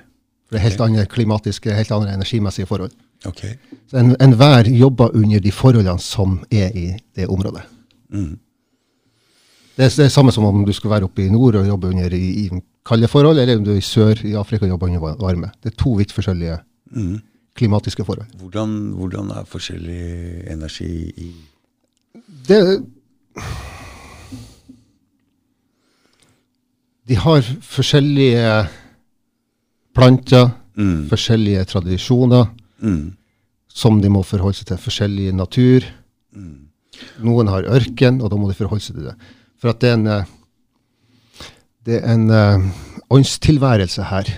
For 0.48 0.56
det 0.56 0.58
er 0.58 0.68
helt 0.70 0.80
andre 0.80 1.06
klimatiske, 1.06 1.72
helt 1.74 1.90
andre 1.92 2.14
energimessige 2.14 2.66
forhold. 2.66 2.90
Ok. 3.26 3.44
Så 3.90 3.96
en- 3.98 4.16
Enhver 4.20 4.64
jobber 4.78 5.14
under 5.14 5.38
de 5.40 5.52
forholdene 5.52 5.98
som 6.00 6.44
er 6.50 6.70
i 6.74 6.96
det 7.16 7.28
området. 7.28 7.62
Mm. 8.10 8.38
Det 9.76 9.84
er 9.88 9.90
det 10.04 10.12
samme 10.12 10.30
som 10.32 10.44
om 10.46 10.64
du 10.64 10.72
skulle 10.72 10.92
være 10.94 11.04
oppe 11.08 11.24
i 11.24 11.30
nord 11.32 11.56
og 11.58 11.66
jobbe 11.66 11.88
under 11.90 12.12
i, 12.14 12.46
i 12.46 12.50
kalde 12.86 13.08
forhold, 13.10 13.38
eller 13.42 13.56
om 13.58 13.64
du 13.64 13.72
er 13.72 13.80
i 13.80 13.84
sør 13.84 14.20
i 14.24 14.34
Afrika 14.38 14.64
og 14.66 14.70
jobber 14.74 14.86
under 14.92 15.16
varme. 15.18 15.50
Det 15.62 15.72
er 15.72 15.76
to 15.82 15.92
vidt 15.98 16.12
forskjellige 16.14 16.58
Mm. 16.94 17.20
klimatiske 17.56 18.04
forhold. 18.04 18.26
Hvordan, 18.38 18.92
hvordan 18.94 19.30
er 19.30 19.44
forskjellig 19.44 20.44
energi 20.52 21.10
i 21.16 21.32
Det, 22.48 22.84
de 27.08 27.14
har 27.16 27.42
forskjellige 27.60 28.68
planter, 29.94 30.50
Mm. 30.76 31.08
forskjellige 31.08 31.64
tradisjoner 31.64 32.46
Mm. 32.82 33.12
som 33.68 34.00
de 34.00 34.08
må 34.08 34.22
forholde 34.24 34.56
seg 34.56 34.66
til. 34.66 34.76
Forskjellig 34.76 35.32
natur. 35.34 35.80
Mm. 36.34 36.68
Noen 37.22 37.46
har 37.48 37.62
ørken, 37.62 38.20
og 38.22 38.30
da 38.30 38.36
må 38.36 38.48
de 38.48 38.54
forholde 38.54 38.82
seg 38.82 38.96
til 38.96 39.04
det. 39.04 39.14
For 39.64 39.72
at 39.72 39.80
det 39.80 39.88
er 39.88 39.94
en, 39.96 40.08
eh, 40.12 40.32
det 41.88 41.94
er 41.96 42.10
en 42.12 42.24
uh, 42.28 42.64
åndstilværelse 43.16 44.10
her. 44.10 44.28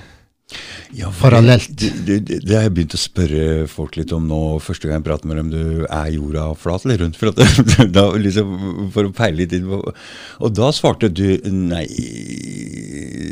Ja, 0.94 1.08
Parallelt. 1.10 1.72
Det, 1.74 1.88
det, 2.06 2.18
det, 2.28 2.36
det 2.46 2.54
har 2.54 2.68
jeg 2.68 2.74
begynt 2.76 2.94
å 2.94 3.00
spørre 3.00 3.46
folk 3.66 3.96
litt 3.98 4.12
om 4.14 4.28
nå, 4.30 4.38
første 4.62 4.86
gang 4.86 5.00
jeg 5.00 5.06
prater 5.08 5.26
med 5.26 5.40
dem. 5.40 5.48
Du, 5.50 5.82
er 5.82 6.12
jorda 6.14 6.44
flat 6.54 6.86
eller 6.86 7.02
rundt? 7.02 7.18
For, 7.18 7.32
at, 7.34 7.90
da, 7.96 8.04
liksom, 8.22 8.52
for 8.94 9.08
å 9.08 9.14
peile 9.16 9.40
litt 9.40 9.56
inn 9.56 9.66
på 9.66 9.80
Og 10.46 10.54
da 10.54 10.68
svarte 10.76 11.10
du 11.10 11.24
nei, 11.50 11.82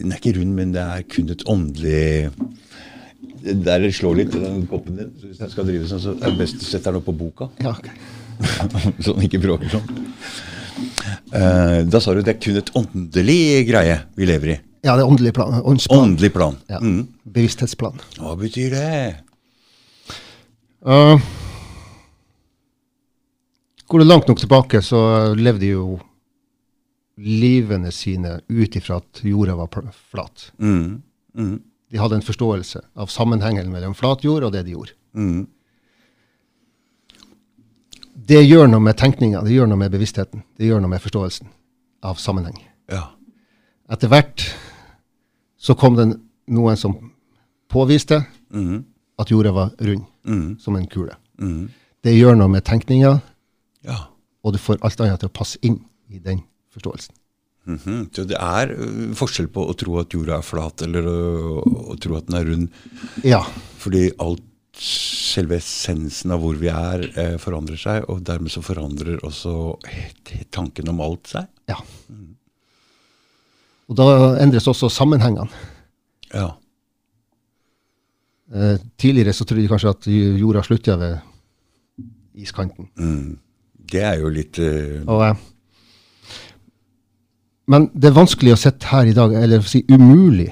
den 0.01 0.11
er 0.11 0.19
ikke 0.19 0.35
rund, 0.41 0.57
men 0.59 0.73
det 0.75 0.83
er 0.83 1.07
kun 1.15 1.31
et 1.31 1.47
åndelig 1.47 2.33
det 3.45 3.55
Der 3.69 3.87
slår 3.95 4.19
litt 4.19 4.35
i 4.35 4.43
den 4.43 4.65
koppen 4.67 4.99
din. 4.99 5.15
Så 5.21 5.31
hvis 5.31 5.45
jeg 5.45 5.55
skal 5.55 5.71
drive 5.71 5.87
sånn, 5.93 6.03
så 6.03 6.17
er 6.17 6.27
det 6.27 6.43
best 6.43 6.59
å 6.59 6.67
sette 6.67 6.91
den 6.91 6.99
opp 6.99 7.07
på 7.07 7.15
boka. 7.23 7.53
Ja, 7.63 7.77
okay. 7.77 7.95
så 9.05 9.15
den 9.15 9.29
ikke 9.29 9.43
bråker 9.47 9.71
sånn. 9.77 10.05
Eh, 11.35 11.80
da 11.88 12.00
sa 12.02 12.14
du 12.14 12.23
det 12.23 12.37
er 12.37 12.40
kun 12.42 12.61
et 12.61 12.73
åndelig 12.78 13.64
greie 13.68 13.99
vi 14.18 14.28
lever 14.28 14.54
i. 14.54 14.59
Ja, 14.85 14.97
det 14.99 15.04
er 15.04 15.09
åndelig 15.09 15.33
plan. 15.37 15.61
Åndsplan. 15.64 16.02
Åndelig 16.11 16.33
plan. 16.35 16.56
Ja. 16.68 16.80
Mm. 16.83 17.06
Bevissthetsplan. 17.25 18.02
Hva 18.18 18.35
betyr 18.37 18.75
det? 18.75 18.90
Uh, 20.85 21.16
går 23.88 24.02
du 24.02 24.04
langt 24.04 24.28
nok 24.28 24.42
tilbake, 24.42 24.83
så 24.85 25.33
levde 25.38 25.71
jo 25.71 25.87
livene 27.16 27.92
sine 27.94 28.40
ut 28.49 28.76
ifra 28.76 28.99
at 29.00 29.23
jorda 29.25 29.54
var 29.56 29.71
flat. 30.11 30.50
Mm. 30.59 31.00
Mm. 31.38 31.56
De 31.90 32.00
hadde 32.02 32.18
en 32.18 32.26
forståelse 32.26 32.80
av 33.00 33.12
sammenhengen 33.12 33.71
mellom 33.73 33.94
flat 33.97 34.25
jord 34.26 34.44
og 34.44 34.52
det 34.52 34.64
de 34.66 34.75
gjorde. 34.75 34.97
Mm. 35.16 35.47
Det 38.14 38.40
gjør 38.47 38.68
noe 38.71 38.80
med 38.80 38.97
tenkninga, 38.97 39.42
det 39.44 39.52
gjør 39.56 39.68
noe 39.68 39.76
med 39.80 39.90
bevisstheten, 39.92 40.42
det 40.59 40.68
gjør 40.68 40.80
noe 40.85 40.88
med 40.94 41.02
forståelsen 41.02 41.49
av 42.06 42.16
sammenheng. 42.23 42.56
Ja. 42.92 43.09
Etter 43.90 44.09
hvert 44.12 44.44
så 45.61 45.75
kom 45.76 45.97
det 45.99 46.06
noen 46.49 46.76
som 46.76 46.97
påviste 47.73 48.25
Mm. 48.54 48.85
at 49.18 49.28
jorda 49.30 49.50
var 49.52 49.71
rund, 49.80 50.04
Mm. 50.25 50.59
som 50.61 50.76
en 50.76 50.87
kule. 50.87 51.16
Mm. 51.40 51.68
Det 52.02 52.12
gjør 52.14 52.37
noe 52.37 52.49
med 52.49 52.64
tenkninga, 52.64 53.21
Ja. 53.83 53.97
og 54.44 54.52
du 54.52 54.59
får 54.59 54.78
alt 54.83 55.00
annet 55.00 55.21
til 55.21 55.28
å 55.28 55.33
passe 55.33 55.59
inn 55.62 55.85
i 56.11 56.18
den 56.18 56.42
forståelsen. 56.73 57.11
Mhm. 57.66 58.11
Så 58.12 58.26
det 58.28 58.37
er 58.38 58.66
forskjell 59.14 59.49
på 59.49 59.66
å 59.68 59.75
tro 59.76 59.99
at 59.99 60.11
jorda 60.11 60.37
er 60.38 60.42
flat, 60.42 60.83
eller 60.83 61.02
å, 61.02 61.62
å 61.64 61.99
tro 61.99 62.16
at 62.16 62.26
den 62.26 62.37
er 62.37 62.44
rund. 62.44 62.68
Ja. 63.25 63.42
Fordi 63.78 64.11
alt, 64.21 64.42
selve 64.78 65.59
essensen 65.61 66.33
av 66.35 66.43
hvor 66.43 66.57
vi 66.59 66.71
er, 66.73 67.04
eh, 67.21 67.37
forandrer 67.43 67.78
seg, 67.81 68.09
og 68.11 68.25
dermed 68.26 68.52
så 68.52 68.62
forandrer 68.64 69.23
også 69.26 69.76
tanken 70.54 70.90
om 70.93 71.00
alt 71.04 71.31
seg. 71.37 71.50
ja. 71.71 71.78
Og 73.85 73.97
da 73.99 74.04
endres 74.40 74.64
også 74.71 74.88
sammenhengene. 74.88 75.45
Ja. 76.33 76.54
Eh, 78.54 78.78
tidligere 79.00 79.33
så 79.37 79.45
trodde 79.45 79.62
de 79.62 79.69
kanskje 79.69 79.93
at 79.93 80.07
jorda 80.40 80.62
slutta 80.64 80.97
ved 81.00 81.19
iskanten. 82.35 82.88
Mm. 82.97 83.38
Det 83.93 84.02
er 84.02 84.21
jo 84.21 84.31
litt 84.33 84.59
eh, 84.59 85.02
Og, 85.07 85.21
eh, 85.26 85.35
men 87.69 87.88
det 87.95 88.11
er 88.11 88.16
vanskelig 88.16 88.54
å 88.54 88.61
sitte 88.61 88.90
her 88.90 89.09
i 89.09 89.16
dag, 89.16 89.33
eller 89.40 89.64
si 89.64 89.85
umulig 89.88 90.50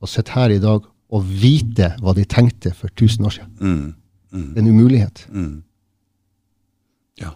å 0.00 0.08
sitte 0.08 0.32
her 0.36 0.54
i 0.54 0.60
dag 0.62 0.84
og 1.10 1.22
vite 1.42 1.92
hva 2.02 2.14
de 2.16 2.24
tenkte 2.24 2.72
for 2.74 2.88
1000 2.88 3.26
år 3.26 3.30
siden. 3.36 3.52
mm, 3.60 3.94
mm, 4.32 4.48
Det 4.54 4.58
er 4.58 4.62
en 4.62 4.70
umulighet. 4.74 5.26
mm. 5.30 5.62
Ja. 7.20 7.30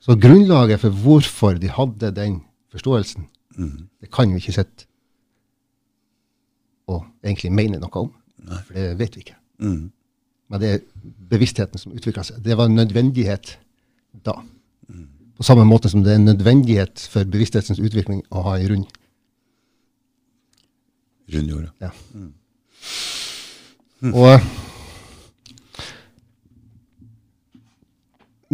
Så 0.00 0.16
grunnlaget 0.20 0.80
for 0.80 0.90
hvorfor 0.90 1.54
de 1.58 1.68
hadde 1.68 2.10
den 2.16 2.42
forståelsen, 2.72 3.26
Mm. 3.56 3.88
det 4.00 4.10
kan 4.10 4.30
vi 4.30 4.36
ikke 4.42 4.52
sitte 4.52 4.86
og 6.90 7.04
egentlig 7.24 7.52
mene 7.52 7.78
noe 7.80 8.00
om. 8.00 8.10
Nei. 8.44 8.58
For 8.66 8.74
det 8.74 8.98
vet 8.98 9.14
vi 9.16 9.20
ikke. 9.24 9.36
Mm. 9.64 9.92
Men 10.50 10.60
det 10.60 10.70
er 10.74 10.82
bevisstheten 11.30 11.78
som 11.80 11.92
utvikla 11.96 12.24
seg. 12.26 12.42
Det 12.44 12.56
var 12.58 12.66
en 12.68 12.74
nødvendighet 12.76 13.54
da. 14.26 14.34
På 15.36 15.42
samme 15.42 15.64
måte 15.66 15.88
som 15.90 16.02
det 16.04 16.12
er 16.12 16.16
en 16.20 16.28
nødvendighet 16.28 17.08
for 17.10 17.24
bevissthetens 17.24 17.80
utvikling 17.80 18.22
å 18.30 18.42
ha 18.42 18.56
ei 18.58 18.68
rund. 18.70 18.86
Rund 21.32 21.50
Mm. 21.50 21.70
Ja. 21.80 21.90
Og 24.12 24.40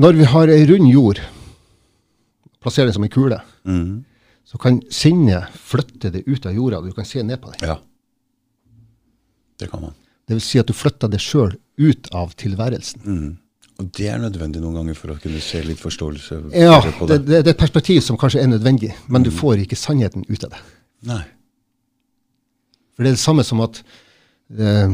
når 0.00 0.12
vi 0.20 0.24
har 0.32 0.48
ei 0.54 0.66
rund 0.70 0.88
jord, 0.90 1.20
plasserer 2.62 2.86
den 2.90 2.94
som 2.96 3.04
ei 3.04 3.08
kule, 3.12 3.40
Mm. 3.66 4.04
så 4.44 4.58
kan 4.58 4.80
sinnet 4.90 5.50
flytte 5.52 6.10
det 6.12 6.22
ut 6.26 6.46
av 6.46 6.54
jorda, 6.54 6.80
du 6.80 6.92
kan 6.92 7.04
se 7.04 7.22
ned 7.22 7.40
på 7.40 7.50
det. 7.52 7.66
Ja. 7.66 7.78
Det 9.58 9.70
kan 9.70 9.80
man. 9.82 9.94
Det 10.26 10.34
vil 10.34 10.40
si 10.40 10.58
at 10.58 10.66
du 10.66 10.72
flytter 10.72 11.08
det 11.10 11.20
sjøl 11.20 11.56
ut 11.78 12.08
av 12.14 12.32
tilværelsen. 12.36 13.02
Mm. 13.04 13.38
Og 13.80 13.92
det 13.92 14.08
er 14.08 14.18
nødvendig 14.18 14.60
noen 14.60 14.74
ganger 14.74 14.94
for 14.94 15.08
å 15.08 15.18
kunne 15.20 15.40
se 15.40 15.62
litt 15.62 15.78
forståelse 15.80 16.52
Ja, 16.54 16.80
på 16.98 17.06
det, 17.08 17.18
det. 17.18 17.26
det, 17.26 17.44
det 17.44 17.46
er 17.48 17.54
et 17.54 17.58
perspektiv 17.58 18.00
som 18.02 18.16
kanskje 18.16 18.40
er 18.42 18.46
nødvendig, 18.46 18.92
men 19.08 19.22
du 19.22 19.30
får 19.30 19.58
ikke 19.64 19.76
sannheten 19.76 20.24
ut 20.28 20.44
av 20.44 20.50
det. 20.50 20.58
Nei. 21.08 21.24
For 23.00 23.07
det 23.09 23.14
er 23.14 23.16
det 23.16 23.23
samme 23.23 23.40
som 23.49 23.62
at 23.64 23.78
eh, 24.61 24.92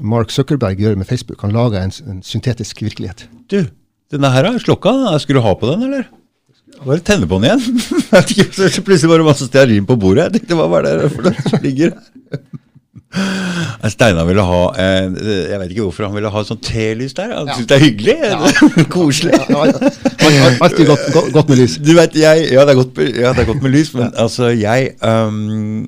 Mark 0.00 0.30
Zuckerberg 0.32 0.78
gjør 0.80 0.94
med 0.96 1.04
Facebook. 1.04 1.42
Han 1.44 1.52
lager 1.52 1.82
en, 1.84 1.92
en 2.08 2.22
syntetisk 2.24 2.80
virkelighet. 2.80 3.26
Du, 3.52 3.58
denne 4.08 4.30
her 4.32 4.46
er 4.48 4.56
slokka. 4.62 4.94
Skal 5.20 5.36
du 5.36 5.42
ha 5.44 5.52
på 5.52 5.68
den, 5.68 5.82
eller? 5.90 6.06
Bare 6.80 7.02
tenne 7.04 7.28
på 7.28 7.36
den 7.42 7.50
igjen. 7.50 7.82
Så 8.56 8.80
Plutselig 8.80 9.10
var 9.12 9.20
det 9.20 9.26
masse 9.28 9.50
stearin 9.50 9.84
på 9.84 9.98
bordet. 10.00 10.30
Jeg 10.30 10.38
tenkte, 10.38 10.56
hva 10.56 10.64
var 10.72 10.86
det 10.88 10.94
for 11.12 11.28
noe 11.28 11.44
som 11.44 11.60
ligger 11.66 11.92
her? 11.92 12.40
Steinar 13.92 14.24
ville 14.26 14.42
ha 14.42 14.62
eh, 14.80 15.04
Jeg 15.52 15.58
vet 15.60 15.74
ikke 15.74 15.84
hvorfor 15.84 16.08
han 16.08 16.16
ville 16.16 16.30
ha 16.32 16.40
sånn 16.48 16.62
telys 16.64 17.12
der. 17.18 17.34
Han 17.36 17.50
Ja. 17.52 17.58
syntes 17.58 17.68
det 17.68 17.76
er 17.76 17.84
hyggelig. 17.84 18.86
Koselig. 18.96 19.36
Ja, 19.52 19.66
ja, 19.68 20.48
alltid 20.64 20.88
godt, 20.88 21.04
godt, 21.14 21.28
godt 21.36 21.52
med 21.52 21.60
lys. 21.60 21.76
Du 21.84 21.92
vet, 22.00 22.16
jeg, 22.16 22.48
ja, 22.56 22.64
det 22.64 22.72
er 22.74 22.80
godt, 22.80 23.04
ja, 23.12 23.34
det 23.36 23.44
er 23.44 23.50
godt 23.52 23.62
med 23.68 23.76
lys, 23.76 23.92
men 23.92 24.08
altså, 24.24 24.48
jeg 24.56 24.94
um, 25.04 25.84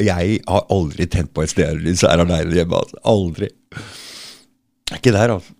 Jeg 0.00 0.40
har 0.48 0.66
aldri 0.72 1.06
tent 1.06 1.32
på 1.34 1.44
et 1.44 1.52
stearinlys 1.52 2.04
her 2.06 2.24
aleine 2.24 2.54
hjemme. 2.54 2.76
Altså. 2.76 2.96
Aldri. 3.04 3.48
Jeg 4.90 4.96
er 4.96 5.02
ikke 5.02 5.12
der, 5.16 5.34
altså. 5.38 5.52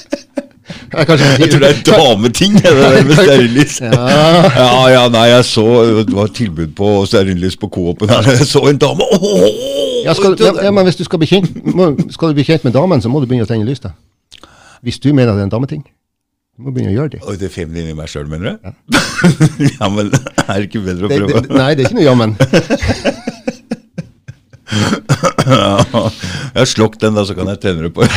Jeg, 0.90 1.06
tror 1.06 1.58
det 1.62 1.68
er 1.68 1.82
dameting, 1.86 2.54
det 2.54 2.62
der 2.64 3.04
med 3.04 3.14
stearinlys. 3.14 3.80
Ja. 3.80 3.90
Ja, 4.56 4.88
ja, 4.88 5.08
nei, 5.08 5.26
jeg 5.30 5.44
så 5.44 5.84
Det 6.06 6.16
var 6.16 6.26
tilbud 6.26 6.66
på 6.76 7.06
stearinlys 7.06 7.56
på 7.56 7.68
Coop-en 7.68 8.10
her. 8.10 8.22
Jeg 8.26 8.46
så 8.46 8.58
en 8.58 8.78
dame 8.78 9.06
oh, 9.12 9.46
Ja, 10.04 10.14
skal, 10.14 10.36
ja, 10.40 10.64
ja, 10.64 10.70
men 10.70 10.84
hvis 10.84 10.96
du 10.96 11.04
skal 11.04 11.18
bli, 11.22 11.28
kjent, 11.30 11.74
må, 11.74 11.92
skal 12.10 12.28
du 12.28 12.40
bli 12.40 12.44
kjent 12.44 12.64
med 12.64 12.72
damen, 12.74 13.02
så 13.02 13.08
må 13.08 13.20
du 13.20 13.28
begynne 13.30 13.46
å 13.46 13.50
tenne 13.50 13.64
lys. 13.68 13.80
da. 13.84 13.94
Hvis 14.82 14.98
du 14.98 15.12
mener 15.12 15.32
det 15.32 15.44
er 15.44 15.50
en 15.50 15.54
dameting. 15.54 15.84
Må 16.60 16.72
begynne 16.74 16.92
å 16.92 16.96
gjøre 16.98 17.12
det. 17.14 17.20
Oi, 17.24 17.36
det 17.40 17.46
er 17.48 17.52
feminine 17.54 17.92
i 17.94 17.96
meg 17.96 18.08
sjøl, 18.12 18.28
mener 18.28 18.58
du? 18.58 18.58
Ja. 19.78 19.88
men 19.92 20.10
er 20.12 20.60
det 20.60 20.66
ikke 20.68 20.82
bedre 20.84 21.08
å 21.08 21.10
prøve? 21.12 21.40
det 21.46 21.56
nei, 21.56 21.70
det 21.76 21.84
er 21.84 21.88
ikke 21.88 21.98
noe 22.00 22.08
jammen. 22.08 22.36
Ja. 25.50 25.80
Jeg 25.90 26.60
har 26.60 26.68
slukket 26.70 27.02
den, 27.02 27.16
da, 27.16 27.24
så 27.26 27.34
kan 27.34 27.48
jeg 27.50 27.58
tenne 27.62 27.88
det 27.88 27.90
på. 27.96 28.06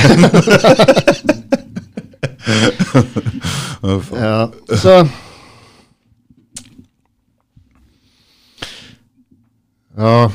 Ja, 4.13 4.51
så 4.79 4.93
Ja, 9.97 10.31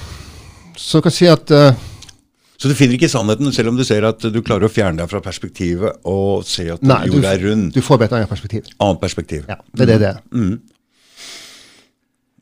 så 0.77 1.01
kan 1.03 1.11
jeg 1.11 1.17
si 1.17 1.27
at 1.31 1.51
eh, 1.55 1.75
Så 2.59 2.67
du 2.67 2.75
finner 2.75 2.97
ikke 2.99 3.07
sannheten, 3.11 3.53
selv 3.55 3.69
om 3.71 3.77
du 3.79 3.85
ser 3.87 4.03
at 4.09 4.19
du 4.19 4.41
klarer 4.43 4.67
å 4.67 4.73
fjerne 4.73 4.99
deg 4.99 5.09
fra 5.13 5.21
perspektivet 5.23 6.01
og 6.11 6.43
se 6.45 6.65
at 6.75 6.83
Nei, 6.83 7.05
du, 7.07 7.13
jorda 7.15 7.37
er 7.37 7.45
rund. 7.47 7.69
du 7.73 7.81
får 7.87 8.03
et 8.09 8.17
annet 8.19 8.29
perspektiv. 8.33 8.67
Annet 8.83 9.01
perspektiv. 9.05 9.45
Ja, 9.47 9.61
det 9.79 9.85
er 9.87 9.93
det 9.93 9.99
det 10.03 10.09
er. 10.17 10.59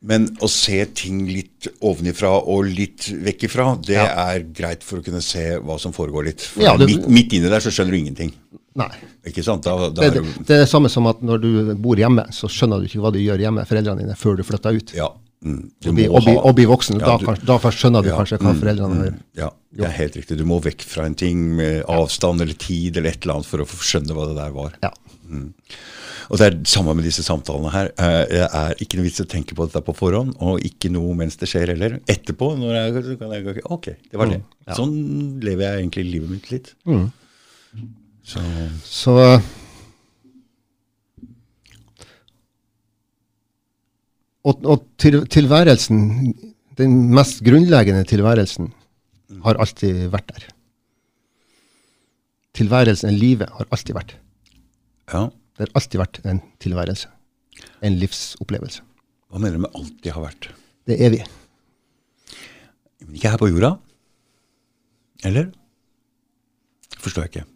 Men 0.06 0.28
å 0.44 0.48
se 0.48 0.78
ting 0.94 1.24
litt 1.26 1.66
ovenifra 1.84 2.30
og 2.38 2.68
litt 2.68 3.08
vekk 3.26 3.46
ifra, 3.48 3.66
det 3.82 3.96
Ja. 3.96 4.06
er 4.36 4.44
greit 4.54 4.84
for 4.84 5.00
å 5.00 5.04
kunne 5.04 5.20
se 5.24 5.58
hva 5.58 5.78
som 5.80 5.92
foregår 5.92 6.24
litt. 6.30 6.40
For 6.40 6.62
Ja, 6.62 6.76
det- 6.76 6.86
midt, 6.86 7.08
midt 7.08 7.32
inni 7.32 7.48
der 7.50 7.60
så 7.60 7.70
skjønner 7.72 7.90
du 7.92 7.98
ingenting. 7.98 8.32
Nei. 8.76 8.90
Ikke 9.26 9.42
sant? 9.42 9.62
Da, 9.64 9.88
da 9.88 9.88
Det, 9.90 10.04
er 10.16 10.20
det, 10.22 10.46
det 10.46 10.50
er 10.56 10.60
det 10.64 10.68
samme 10.68 10.88
som 10.90 11.06
at 11.06 11.20
når 11.22 11.40
du 11.40 11.74
bor 11.76 11.96
hjemme, 11.96 12.26
så 12.30 12.46
skjønner 12.48 12.80
du 12.80 12.86
ikke 12.86 13.00
hva 13.00 13.12
du 13.12 13.18
gjør 13.18 13.38
hjemme, 13.40 13.66
foreldrene 13.66 13.98
dine, 14.00 14.14
før 14.14 14.36
du 14.36 14.42
flytter 14.44 14.76
ut. 14.76 14.92
Ja. 14.94 15.08
Mm, 15.46 15.58
Og 15.86 15.94
bli, 15.94 16.06
og, 16.10 16.24
bli, 16.24 16.32
og 16.36 16.54
bli 16.58 16.64
voksen. 16.66 16.98
Ja, 16.98 17.06
da, 17.12 17.16
du- 17.22 17.26
kan- 17.28 17.44
da 17.46 17.56
først 17.62 17.78
skjønner 17.82 18.02
du 18.02 18.08
Ja, 18.10 18.16
kanskje 18.18 18.38
hva 18.40 18.50
mm, 18.54 18.60
foreldrene 18.64 18.96
gjør. 19.04 19.18
Ja, 19.38 19.50
det 19.76 19.84
er 19.86 19.92
helt 20.00 20.16
riktig. 20.18 20.38
Du 20.40 20.44
må 20.48 20.56
vekk 20.64 20.82
fra 20.82 21.04
en 21.06 21.14
ting 21.14 21.44
med 21.60 21.84
avstand 21.86 22.40
eller 22.42 22.54
tid 22.58 22.96
eller 22.96 23.10
et 23.12 23.22
eller 23.22 23.34
annet 23.38 23.46
for 23.46 23.62
å 23.62 23.66
skjønne 23.66 24.16
hva 24.16 24.26
det 24.32 24.36
der 24.40 24.50
var. 24.56 24.72
Ja. 24.82 24.90
Og 26.26 26.38
det 26.40 26.46
er 26.48 26.54
det 26.56 26.66
samme 26.66 26.94
med 26.98 27.04
disse 27.06 27.22
samtalene 27.22 27.70
her. 27.70 27.92
Eh, 27.98 28.24
Det 28.26 28.48
er 28.50 28.74
ikke 28.82 28.96
noe 28.98 29.06
vits 29.06 29.20
å 29.22 29.28
tenke 29.30 29.54
på 29.54 29.66
dette 29.68 29.82
på 29.86 29.94
forhånd, 29.94 30.34
og 30.42 30.58
ikke 30.66 30.90
noe 30.90 31.14
mens 31.14 31.36
det 31.38 31.46
skjer 31.48 31.68
heller. 31.74 32.00
Etterpå 32.10 32.48
når 32.58 32.74
jeg, 32.74 33.04
så 33.04 33.18
kan 33.20 33.30
jeg 33.36 33.62
Ok, 33.70 33.86
det 34.10 34.18
var 34.18 34.26
det. 34.26 34.40
Sånn 34.74 35.38
lever 35.40 35.62
jeg 35.68 35.84
egentlig 35.86 36.10
livet 36.10 36.30
mitt 36.30 36.50
litt. 36.50 36.74
Mm. 36.86 37.12
Så 38.26 38.40
Så 38.82 39.40
Og, 44.46 44.62
og 44.64 44.84
til, 45.02 45.24
tilværelsen, 45.32 46.34
den 46.78 46.92
mest 47.16 47.42
grunnleggende 47.46 48.04
tilværelsen, 48.06 48.70
har 49.42 49.58
alltid 49.58 50.04
vært 50.12 50.28
der. 50.30 50.44
Tilværelsen, 52.56 53.16
livet, 53.18 53.50
har 53.58 53.66
alltid 53.74 53.98
vært. 53.98 54.16
ja. 55.12 55.26
Det 55.56 55.64
har 55.64 55.78
alltid 55.80 55.96
vært 55.96 56.18
en 56.28 56.38
tilværelse. 56.60 57.08
En 57.80 57.94
livsopplevelse. 57.96 58.82
Hva 59.32 59.40
mener 59.40 59.56
du 59.56 59.62
med 59.62 59.78
alltid 59.78 60.10
har 60.12 60.26
vært? 60.26 60.50
Det 60.84 60.98
er 61.00 61.14
vi. 61.14 61.20
Men 63.06 63.16
ikke 63.16 63.32
her 63.32 63.40
på 63.40 63.48
jorda? 63.48 63.70
Eller? 65.24 65.48
Forstår 67.00 67.24
jeg 67.24 67.32
ikke. 67.32 67.46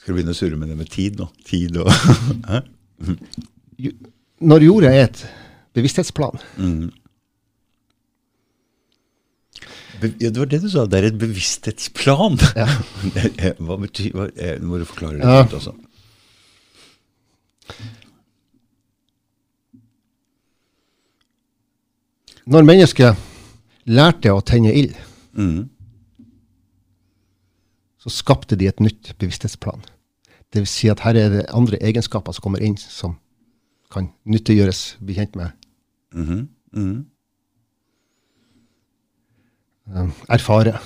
Skal 0.00 0.14
du 0.14 0.16
begynne 0.16 0.32
å 0.32 0.40
surre 0.40 0.56
med 0.56 0.72
det 0.72 0.78
med 0.80 0.88
tid 0.88 1.20
nå? 1.20 1.28
Tid 1.44 1.76
og 1.82 1.92
Når 4.40 4.64
jorda 4.64 4.90
er 4.94 5.04
et 5.08 5.26
bevissthetsplan, 5.76 6.40
Be 10.00 10.08
ja, 10.16 10.30
det 10.32 10.40
var 10.40 10.48
det 10.48 10.62
du 10.62 10.68
sa. 10.72 10.86
Det 10.88 10.96
er 10.96 11.10
et 11.10 11.20
bevissthetsplan. 11.20 12.38
Ja. 12.56 12.68
hva 13.66 13.76
betyr 13.82 14.14
hva, 14.16 14.30
eh, 14.32 14.56
Nå 14.60 14.70
må 14.70 14.80
du 14.80 14.86
forklare 14.88 15.18
det 15.20 15.26
Ja. 15.28 15.42
litt 15.44 15.56
også. 15.58 15.74
Når 22.50 22.64
mennesket 22.66 23.20
lærte 23.86 24.32
å 24.32 24.40
tenne 24.42 24.72
ild, 24.74 24.96
mm. 25.36 25.68
så 28.00 28.10
skapte 28.10 28.56
de 28.58 28.66
et 28.66 28.80
nytt 28.82 29.12
bevissthetsplan. 29.20 29.84
Det 30.50 30.64
vil 30.64 30.70
si 30.70 30.88
at 30.90 31.04
her 31.04 31.18
er 31.20 31.28
det 31.36 31.44
andre 31.54 31.78
egenskaper 31.78 32.34
som 32.34 32.42
kommer 32.42 32.64
inn, 32.64 32.78
som 32.80 33.18
kan 33.90 34.10
nyttiggjøres, 34.24 34.98
bli 35.04 35.14
kjent 35.14 35.36
med, 35.36 35.50
Mm 36.12 36.26
-hmm. 36.26 36.46
Mm 36.72 36.92
-hmm. 36.92 37.04
Um, 40.00 40.12
erfare. 40.28 40.78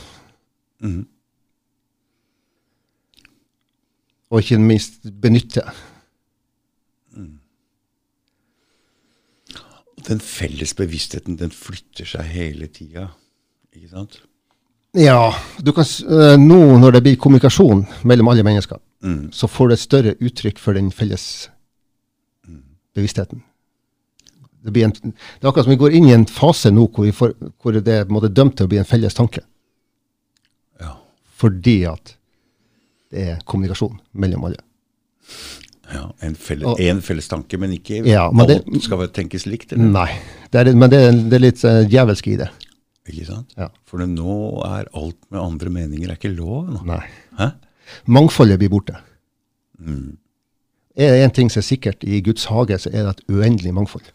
Mhm. 0.80 1.06
Og 4.30 4.38
ikke 4.38 4.58
minst 4.58 4.92
benytte. 5.20 5.62
den 10.08 10.20
felles 10.20 10.74
bevisstheten, 10.76 11.38
den 11.40 11.52
flytter 11.54 12.08
seg 12.08 12.30
hele 12.34 12.68
tida. 12.72 13.08
Ikke 13.74 13.90
sant? 13.92 14.20
Ja, 14.94 15.32
du 15.64 15.72
kan, 15.74 15.84
eh, 15.84 16.36
nå 16.38 16.78
når 16.78 16.96
det 16.96 17.02
blir 17.02 17.16
kommunikasjon 17.16 17.86
mellom 18.04 18.28
alle 18.28 18.44
mennesker, 18.46 18.78
Mm. 19.02 19.32
så 19.32 19.46
får 19.46 19.68
det 19.68 19.72
et 19.72 19.80
større 19.80 20.14
uttrykk 20.20 20.58
for 20.58 20.72
den 20.72 20.90
felles 20.92 21.50
bevisstheten. 22.94 23.42
Det, 24.64 24.72
blir 24.72 24.86
en, 24.86 24.94
det 24.96 25.44
er 25.44 25.50
akkurat 25.50 25.66
som 25.66 25.74
vi 25.74 25.80
går 25.80 25.92
inn 25.98 26.06
i 26.08 26.14
en 26.16 26.24
fase 26.30 26.70
nå 26.72 26.86
hvor, 26.88 27.04
vi 27.04 27.12
får, 27.12 27.34
hvor 27.60 27.76
det 27.76 27.98
er 27.98 28.12
måte 28.12 28.30
dømt 28.32 28.56
til 28.56 28.64
å 28.68 28.70
bli 28.72 28.78
en 28.80 28.88
felles 28.88 29.14
tanke. 29.16 29.42
Ja. 30.80 30.94
Fordi 31.40 31.82
at 31.90 32.14
det 33.12 33.26
er 33.34 33.42
kommunikasjon 33.46 33.98
mellom 34.12 34.46
alle. 34.48 34.62
ja 35.92 36.06
en, 36.24 36.34
felle, 36.34 36.64
Og- 36.66 36.80
en 36.80 37.02
felles 37.04 37.28
tanke, 37.28 37.58
men 37.60 37.72
ikke 37.76 38.00
Ja, 38.08 38.30
men 38.32 38.48
det- 38.48 38.62
alt 38.66 38.82
skal 38.82 38.98
vel 38.98 39.08
tenkes 39.14 39.44
likt. 39.46 39.72
Eller? 39.72 39.84
Nei, 39.84 40.18
det 40.50 40.60
er, 40.66 40.72
men 40.74 40.90
det 40.90 41.00
er, 41.02 41.12
det 41.12 41.34
er 41.38 41.44
litt 41.44 41.64
uh, 41.64 41.84
djevelsk 41.84 42.26
i 42.32 42.36
det. 42.40 42.48
Ikke 43.12 43.26
sant? 43.28 43.52
Ja. 43.60 43.68
For 43.84 44.00
det 44.00 44.08
nå 44.08 44.64
er 44.64 44.88
alt 44.96 45.18
med 45.30 45.40
andre 45.42 45.68
meninger 45.70 46.08
er 46.08 46.16
ikke 46.16 46.32
lov 46.34 46.70
nå. 46.72 46.80
Nei. 46.88 47.02
Hæ? 47.38 47.50
Mangfoldet 48.08 48.56
blir 48.58 48.70
borte. 48.72 48.96
Mm. 49.78 50.16
Er 50.96 51.10
det 51.14 51.24
én 51.26 51.32
ting 51.34 51.50
som 51.50 51.58
er 51.62 51.66
sikkert 51.66 52.04
i 52.06 52.20
Guds 52.22 52.44
hage, 52.50 52.76
så 52.78 52.90
er 52.92 53.02
det 53.08 53.16
et 53.16 53.24
uendelig 53.34 53.72
mangfold. 53.74 54.06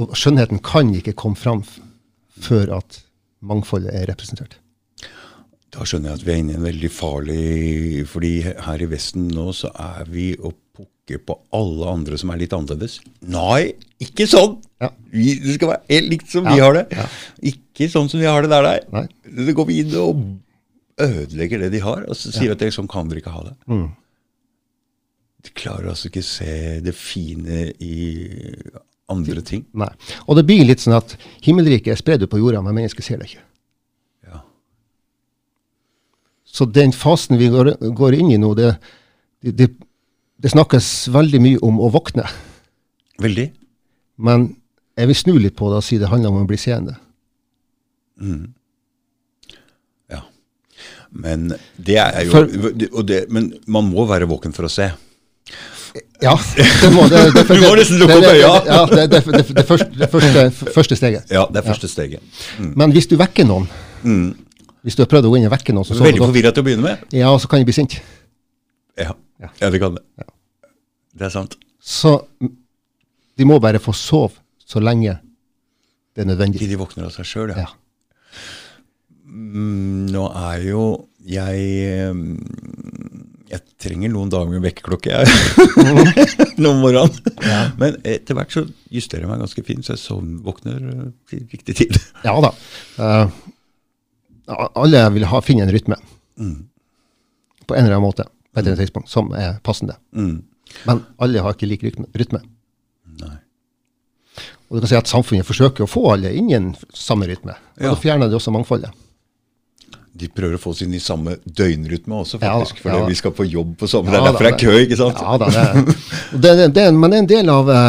Og 0.00 0.16
skjønnheten 0.18 0.58
kan 0.64 0.90
ikke 0.96 1.14
komme 1.18 1.38
fram 1.38 1.62
før 2.40 2.76
at 2.80 3.02
mangfoldet 3.42 3.94
er 3.94 4.08
representert. 4.10 4.56
Da 5.70 5.84
skjønner 5.86 6.10
jeg 6.10 6.18
at 6.18 6.26
vi 6.26 6.32
er 6.32 6.40
inne 6.42 6.54
i 6.56 6.58
en 6.58 6.64
veldig 6.66 6.88
farlig 6.90 7.42
Fordi 8.10 8.30
her 8.42 8.82
i 8.82 8.88
Vesten 8.90 9.28
nå 9.30 9.52
så 9.54 9.68
er 9.78 10.08
vi 10.10 10.32
og 10.34 10.56
pukker 10.74 11.20
på 11.28 11.36
alle 11.54 11.92
andre 11.92 12.18
som 12.18 12.32
er 12.34 12.40
litt 12.42 12.54
annerledes. 12.56 12.96
Nei, 13.22 13.76
ikke 14.02 14.26
sånn! 14.30 14.56
Ja. 14.82 14.90
Vi, 15.14 15.36
det 15.44 15.54
skal 15.60 15.70
være 15.76 15.84
helt 15.92 16.10
likt 16.10 16.32
som 16.32 16.48
Ja, 16.48 16.56
vi 16.56 16.64
har 16.64 16.74
det. 16.74 16.84
ja. 16.98 17.06
Ikke 17.52 17.86
sånn 17.92 18.10
som 18.10 18.18
vi 18.22 18.26
har 18.26 18.42
det 18.42 18.50
der, 18.50 18.66
nei. 18.66 18.78
Nei. 18.98 19.06
Så 19.46 19.54
går 19.60 19.68
vi 19.70 19.78
inn 19.84 19.94
og 20.00 20.24
ødelegger 21.00 21.62
det 21.64 21.70
de 21.76 21.84
har, 21.86 22.02
og 22.10 22.18
så 22.18 22.32
sier 22.34 22.50
vi 22.50 22.54
at 22.56 22.62
det, 22.64 22.72
sånn 22.74 22.90
kan 22.90 23.08
dere 23.10 23.22
ikke 23.22 23.32
ha 23.34 23.44
det. 23.46 23.54
Mm. 23.70 23.86
De 25.40 25.52
klarer 25.56 25.90
altså 25.92 26.10
ikke 26.10 26.24
se 26.26 26.80
det 26.84 26.94
fine 26.96 27.70
i 27.80 27.98
andre 29.10 29.42
ting. 29.44 29.64
Nei. 29.76 29.90
Og 30.28 30.38
det 30.38 30.46
blir 30.48 30.66
litt 30.68 30.82
sånn 30.82 30.96
at 30.98 31.16
himmelriket 31.44 31.94
er 31.94 32.00
spredd 32.00 32.24
ut 32.24 32.32
på 32.32 32.40
jorda, 32.40 32.62
men 32.64 32.76
mennesket 32.78 33.06
ser 33.06 33.20
det 33.20 33.30
ikke. 33.30 33.42
Ja. 34.28 34.42
Så 36.46 36.68
den 36.70 36.94
fasen 36.96 37.40
vi 37.40 37.50
går, 37.52 37.74
går 37.96 38.18
inn 38.20 38.32
i 38.34 38.38
nå, 38.40 38.52
det, 38.58 38.74
det, 39.42 39.70
det, 40.38 40.52
snakkes 40.54 41.10
veldig 41.14 41.42
mye 41.42 41.60
om 41.66 41.82
å 41.82 41.90
våkne. 41.92 42.26
Veldig. 43.20 43.50
Men 44.20 44.50
jeg 44.98 45.10
vil 45.10 45.20
snu 45.24 45.34
litt 45.38 45.58
på 45.58 45.70
det 45.72 45.80
og 45.80 45.86
si 45.86 45.98
det 46.00 46.10
handler 46.10 46.32
om 46.32 46.42
å 46.44 46.48
bli 46.48 46.58
seende. 46.60 46.98
Ja. 50.10 50.24
Men 51.10 51.54
det 51.80 51.96
er 52.02 52.26
jo 52.28 53.02
det, 53.06 53.24
Men 53.32 53.54
man 53.66 53.88
må 53.88 54.04
være 54.08 54.28
våken 54.30 54.54
for 54.56 54.68
å 54.68 54.72
se. 54.72 54.90
Ja, 56.22 56.34
det 56.82 56.90
må 56.94 57.06
det, 57.10 57.22
det, 57.34 57.42
Du 57.48 57.62
må 57.64 57.72
nesten 57.78 57.98
lukke 57.98 58.18
opp 58.20 58.26
øya. 58.30 58.50
Ja, 58.68 58.80
det, 58.90 59.06
det, 59.10 59.20
det, 59.56 59.64
første, 59.66 60.96
steget. 60.98 61.32
Ja, 61.32 61.46
det 61.50 61.62
er 61.62 61.66
første 61.66 61.88
steget. 61.90 62.22
Men 62.60 62.94
hvis 62.94 63.08
du 63.10 63.16
vekker 63.20 63.48
noen, 63.48 63.68
Mm. 64.00 64.30
hvis 64.80 64.94
du 64.96 65.02
har 65.02 65.08
prøvd 65.12 65.26
å 65.28 65.30
gå 65.34 65.36
inn 65.36 65.44
og 65.44 65.52
vekke 65.52 65.74
noen 65.76 65.84
som 65.84 65.92
sover 65.98 66.08
Veldig 66.08 66.22
forvirra 66.22 66.52
til 66.56 66.62
å 66.62 66.64
begynne 66.64 66.86
med. 66.86 67.02
ja, 67.12 67.32
så 67.36 67.48
kan 67.52 67.60
de 67.60 67.66
bli 67.68 67.74
sint. 67.76 67.98
Ja, 68.96 69.12
Ja. 69.42 69.50
ja 69.60 69.68
det 69.70 69.80
kan 69.82 69.98
det. 69.98 70.04
Det 71.12 71.26
er 71.26 71.34
sant. 71.34 71.56
Så 71.82 72.14
mm, 72.40 72.54
de 73.36 73.44
må 73.44 73.58
bare 73.60 73.78
få 73.82 73.92
sove 73.92 74.38
så 74.64 74.80
lenge 74.80 75.18
det 76.16 76.24
er 76.24 76.30
nødvendig. 76.30 76.62
Til 76.62 76.72
de 76.72 76.78
våkner 76.80 77.10
av 77.10 77.12
seg 77.12 77.28
sjøl, 77.28 77.52
ja. 77.52 77.66
Ja. 77.66 77.68
Mm, 79.26 80.08
nå 80.10 80.24
er 80.48 80.64
jo 80.70 80.84
jeg 81.28 82.14
mm, 82.14 83.29
Jeg 83.50 83.60
trenger 83.82 84.12
noen 84.12 84.30
dager 84.30 84.50
med 84.52 84.62
vekkerklokke, 84.62 85.10
jeg. 85.10 85.26
noen 86.62 86.78
morgen. 86.84 87.10
Ja. 87.42 87.60
Men 87.80 87.96
etter 88.06 88.36
hvert 88.38 88.52
så 88.54 88.62
justerer 88.94 89.24
jeg 89.24 89.30
meg 89.32 89.40
ganske 89.42 89.64
fint, 89.66 89.82
så 89.86 89.96
jeg 89.96 90.02
sovn, 90.04 90.36
våkner 90.46 90.76
eh, 90.92 91.06
til 91.30 91.46
riktig 91.50 91.74
tid. 91.80 91.98
Ja 92.26 92.36
da. 92.44 92.52
Uh, 93.00 93.26
alle 94.78 95.02
vil 95.14 95.26
ha, 95.30 95.40
finne 95.46 95.66
en 95.66 95.74
rytme 95.74 95.98
Mm. 96.40 96.62
på 97.68 97.74
en 97.76 97.84
eller 97.84 97.98
annen 97.98 98.06
måte 98.06 98.24
på 98.24 98.56
et 98.56 98.62
eller 98.62 98.72
annet 98.72 98.80
tidspunkt 98.86 99.10
som 99.12 99.26
er 99.36 99.58
passende. 99.66 99.98
Mm. 100.16 100.38
Men 100.88 101.02
alle 101.20 101.42
har 101.44 101.52
ikke 101.52 101.68
lik 101.68 101.82
rytme. 101.84 102.40
Nei. 103.20 103.34
Og 104.70 104.78
du 104.78 104.80
kan 104.86 104.88
si 104.92 104.96
at 104.96 105.10
Samfunnet 105.10 105.44
forsøker 105.44 105.84
å 105.84 105.90
få 105.90 106.06
alle 106.14 106.30
inn 106.32 106.48
i 106.48 106.56
en 106.56 106.70
samme 106.96 107.26
rytme. 107.28 107.52
Og 107.76 107.84
Ja. 107.84 107.90
Da 107.92 107.98
fjerner 108.00 108.30
det 108.30 108.38
også 108.38 108.54
mangfoldet. 108.54 108.94
De 110.20 110.28
prøver 110.28 110.58
å 110.58 110.60
få 110.60 110.74
oss 110.74 110.82
inn 110.84 110.92
i 110.96 111.00
samme 111.02 111.38
døgnrytme 111.44 112.18
også, 112.20 112.40
Ja 112.42 112.56
faktisk. 112.58 112.82
fordi 112.84 112.98
ja 112.98 113.06
vi 113.08 113.16
skal 113.18 113.34
på 113.36 113.46
jobb 113.48 113.76
på 113.80 113.88
sommer. 113.90 114.12
Ja 114.12 114.20
det 114.20 114.20
er 114.20 114.32
derfor 114.32 114.46
det 114.46 114.52
er 114.52 114.60
kø, 114.60 114.74
ikke 114.84 114.98
sant? 115.00 115.22
Ja 115.24 115.38
da, 115.40 115.48
det 116.44 116.52
det, 116.60 116.68
det, 116.76 116.84
men 116.96 117.14
det 117.14 117.16
er 117.16 117.24
en 117.24 117.30
del 117.32 117.52
av 117.54 117.72
uh, 117.72 117.88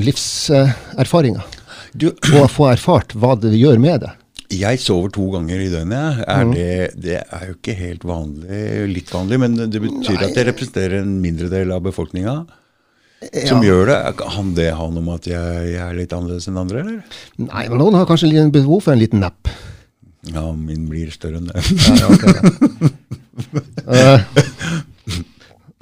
livserfaringa. 0.00 1.44
Uh, 1.92 2.40
Å 2.40 2.48
få 2.48 2.70
erfart 2.72 3.12
hva 3.18 3.36
det 3.36 3.52
gjør 3.58 3.80
med 3.82 4.06
det. 4.06 4.14
jeg 4.52 4.80
sover 4.80 5.12
to 5.12 5.28
ganger 5.32 5.60
i 5.60 5.68
døgnet. 5.72 6.24
Er 6.24 6.48
mm. 6.48 6.56
det, 6.56 6.72
det 7.04 7.20
er 7.20 7.46
jo 7.50 7.58
ikke 7.58 7.76
helt 7.76 8.04
vanlig, 8.04 8.64
litt 8.92 9.12
vanlig, 9.12 9.38
men 9.44 9.60
det 9.60 9.80
betyr 9.80 10.18
Nei. 10.18 10.26
at 10.26 10.36
jeg 10.36 10.48
representerer 10.48 11.00
en 11.02 11.14
mindre 11.20 11.52
del 11.52 11.72
av 11.72 11.84
befolkninga 11.84 12.42
som 13.46 13.62
gjør 13.64 13.86
det. 13.90 13.98
Kan 14.18 14.54
det 14.56 14.70
ha 14.76 14.88
noe 14.90 15.04
med 15.04 15.20
at 15.20 15.28
jeg, 15.30 15.66
jeg 15.72 15.82
er 15.84 15.98
litt 15.98 16.14
annerledes 16.16 16.48
enn 16.50 16.58
andre, 16.62 16.82
eller? 16.82 17.20
Nei, 17.42 17.66
men 17.70 17.78
noen 17.80 18.00
har 18.00 18.08
kanskje 18.08 18.48
behov 18.54 18.82
for 18.86 18.94
en 18.94 19.02
liten 19.02 19.22
napp. 19.22 19.50
Ja, 20.30 20.44
min 20.54 20.84
blir 20.90 21.10
større 21.10 21.40
enn 21.40 21.48
det. 21.50 21.62
Ja, 21.98 22.06
okay, 22.12 22.34
ja. 22.36 22.42
Eh, 23.92 24.20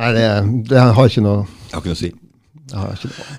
nei, 0.00 0.10
det, 0.16 0.26
det 0.70 0.80
har 0.96 1.08
ikke 1.10 1.22
noe 1.24 1.42
Jeg 1.44 1.74
har 1.74 1.80
ikke 1.82 1.90
noe 1.90 1.96
å 1.96 1.98
si. 1.98 2.10
noe. 2.70 2.92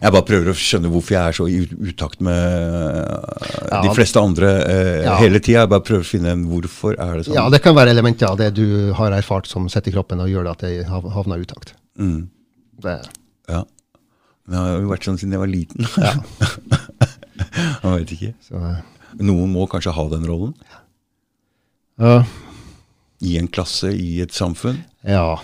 Jeg 0.04 0.14
bare 0.14 0.26
prøver 0.28 0.52
å 0.52 0.56
skjønne 0.60 0.92
hvorfor 0.92 1.16
jeg 1.16 1.32
er 1.32 1.38
så 1.38 1.48
i 1.50 1.62
utakt 1.90 2.20
med 2.22 2.36
eh, 2.36 3.48
Ja. 3.72 3.80
de 3.88 3.94
fleste 3.96 4.22
andre 4.22 4.52
eh, 4.68 5.00
Ja. 5.08 5.16
hele 5.24 5.40
tida. 5.40 5.64
Jeg 5.64 5.72
bare 5.74 5.86
prøver 5.88 6.06
å 6.06 6.10
finne 6.12 6.36
en 6.36 6.44
hvorfor 6.52 6.94
er 7.00 7.18
det 7.18 7.26
sånn. 7.30 7.38
Ja, 7.40 7.48
det 7.50 7.62
kan 7.66 7.76
være 7.80 7.96
elementer 7.96 8.30
av 8.30 8.38
det 8.44 8.52
du 8.60 8.92
har 9.00 9.16
erfart 9.18 9.48
som 9.50 9.66
sitter 9.72 9.90
i 9.94 9.96
kroppen 9.96 10.22
og 10.22 10.30
gjør 10.30 10.44
det 10.50 10.54
at 10.58 10.66
det 10.68 10.86
havner 10.92 11.40
i 11.42 11.48
utakt. 11.48 11.74
Mm, 11.98 12.28
Det, 12.84 12.98
ja. 13.50 13.64
Men 14.46 14.54
det 14.54 14.62
har 14.62 14.82
jo 14.84 14.92
vært 14.92 15.08
sånn 15.08 15.18
siden 15.22 15.34
jeg 15.40 15.44
var 15.48 15.52
liten. 15.56 15.88
Ja. 15.98 16.14
Jeg 17.82 18.04
vet 18.04 18.12
ikke. 18.20 18.34
så, 18.46 18.60
eh, 18.70 18.82
Noen 19.26 19.50
må 19.52 19.66
kanskje 19.68 19.92
ha 19.96 20.04
den 20.12 20.24
rollen. 20.30 20.54
Ja, 22.02 22.22
I 23.22 23.38
en 23.38 23.48
klasse, 23.54 23.92
i 23.94 24.22
et 24.24 24.34
samfunn. 24.34 24.82
ja. 25.06 25.36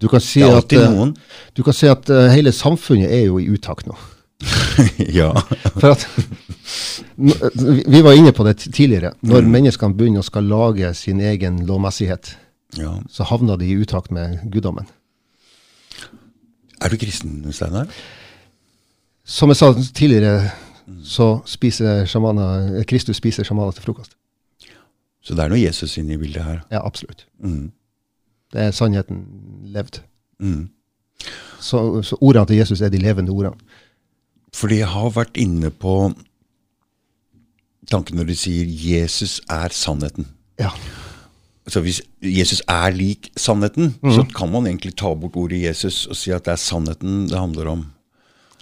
Du 0.00 0.08
kan 0.08 0.20
si 0.24 0.40
at, 0.40 0.72
eh, 0.72 1.02
du 1.52 1.62
kan 1.62 1.74
si 1.76 1.88
at 1.90 2.08
uh, 2.08 2.30
hele 2.32 2.54
samfunnet 2.56 3.10
er 3.12 3.26
jo 3.26 3.36
i 3.36 3.50
utakt 3.52 3.84
nå. 3.84 3.96
ja. 5.20 5.28
For 5.76 5.92
at 5.92 6.06
Vi 7.20 8.00
var 8.00 8.16
inne 8.16 8.32
på 8.32 8.46
det 8.46 8.56
tidligere. 8.62 9.12
Når 9.20 9.44
menneskene 9.44 9.96
begynner 9.98 10.24
å 10.24 10.24
skal 10.24 10.48
lage 10.48 10.94
sin 10.96 11.20
egen 11.20 11.58
lovmessighet, 11.68 12.32
ja. 12.80 12.94
så 13.12 13.26
havner 13.28 13.60
de 13.60 13.68
i 13.68 13.76
utakt 13.76 14.08
med 14.14 14.38
guddommen. 14.48 14.88
Er 16.80 16.88
du 16.88 16.96
kristen, 16.96 17.42
Steinar? 17.52 17.92
Som 19.24 19.52
jeg 19.52 19.60
sa 19.60 19.74
tidligere, 19.76 20.48
så 21.04 21.42
spiser 21.44 22.06
sjamaner, 22.08 22.80
Kristus 22.88 23.20
spiser 23.20 23.44
sjamaner 23.44 23.76
til 23.76 23.84
frokost. 23.84 24.16
Så 25.22 25.36
det 25.36 25.44
er 25.44 25.52
noe 25.52 25.60
Jesus 25.60 25.98
inne 26.00 26.16
i 26.16 26.20
bildet 26.20 26.44
her. 26.44 26.60
Ja, 26.72 26.80
absolutt. 26.86 27.26
Mm. 27.42 27.70
Det 28.52 28.62
er 28.62 28.74
sannheten 28.74 29.24
levd. 29.74 30.00
Mm. 30.40 30.70
Så, 31.60 32.02
så 32.02 32.16
ordene 32.20 32.48
til 32.48 32.56
Jesus 32.56 32.80
er 32.80 32.92
de 32.92 33.02
levende 33.02 33.32
ordene. 33.32 33.56
Fordi 34.56 34.80
jeg 34.80 34.90
har 34.90 35.12
vært 35.14 35.36
inne 35.38 35.70
på 35.70 36.10
tanken 37.90 38.18
når 38.18 38.30
de 38.30 38.36
sier 38.38 38.66
'Jesus 38.66 39.40
er 39.50 39.68
sannheten'. 39.74 40.26
Ja. 40.58 40.70
Så 41.68 41.80
hvis 41.84 42.00
Jesus 42.22 42.62
er 42.68 42.90
lik 42.90 43.30
sannheten, 43.36 43.94
mm. 44.02 44.12
så 44.12 44.24
kan 44.34 44.50
man 44.50 44.66
egentlig 44.66 44.96
ta 44.96 45.14
bort 45.14 45.36
ordet 45.36 45.62
Jesus 45.62 46.06
og 46.06 46.16
si 46.16 46.32
at 46.34 46.44
det 46.44 46.52
er 46.56 46.56
sannheten 46.56 47.28
det 47.28 47.38
handler 47.38 47.66
om. 47.68 47.86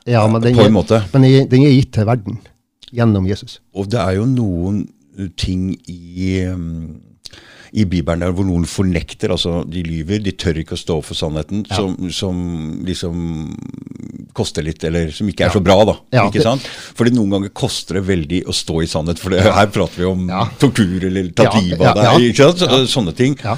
ja 0.07 0.27
men 0.27 0.43
den, 0.43 0.55
På 0.57 0.63
en 0.63 0.73
måte. 0.73 1.03
Men 1.13 1.23
den 1.23 1.63
er 1.63 1.73
gitt 1.73 1.93
til 1.93 2.07
verden 2.07 2.39
gjennom 2.93 3.27
Jesus. 3.29 3.61
Og 3.75 3.91
det 3.91 4.01
er 4.01 4.11
jo 4.19 4.25
noen 4.27 4.89
ting 5.27 5.77
i, 5.89 6.47
um, 6.47 7.08
i 7.73 7.85
Bibelen 7.85 8.21
der 8.25 8.33
hvor 8.33 8.47
noen 8.49 8.65
fornekter, 8.69 9.33
altså 9.35 9.63
de 9.69 9.83
lyver, 9.85 10.23
de 10.25 10.33
tør 10.33 10.61
ikke 10.63 10.77
å 10.77 10.81
stå 10.81 10.99
for 11.05 11.15
sannheten, 11.19 11.65
Ja. 11.69 11.77
som, 11.77 11.97
som 12.11 12.39
liksom 12.87 13.57
koster 14.39 14.63
litt, 14.63 14.83
eller 14.87 15.11
som 15.15 15.29
ikke 15.31 15.47
er 15.49 15.51
så 15.55 15.61
bra, 15.65 15.77
da. 15.89 15.95
Ja, 16.15 16.27
ikke 16.29 16.43
sant? 16.45 16.63
Fordi 16.99 17.11
noen 17.17 17.33
ganger 17.35 17.53
koster 17.57 17.99
det 17.99 18.05
veldig 18.09 18.43
å 18.49 18.55
stå 18.55 18.83
i 18.85 18.89
sannhet, 18.91 19.19
for 19.19 19.35
det, 19.35 19.43
her 19.43 19.67
prater 19.75 19.99
vi 20.05 20.09
om 20.09 20.27
Ja. 20.29 20.45
tortur 20.61 21.05
eller 21.09 21.31
tativa, 21.33 21.61
livet 21.63 21.87
av 21.89 21.97
deg, 22.19 22.29
ikke 22.31 22.49
sant? 22.53 22.63
Så, 22.63 22.81
sånne 22.99 23.15
ting. 23.19 23.37
Ja. 23.43 23.57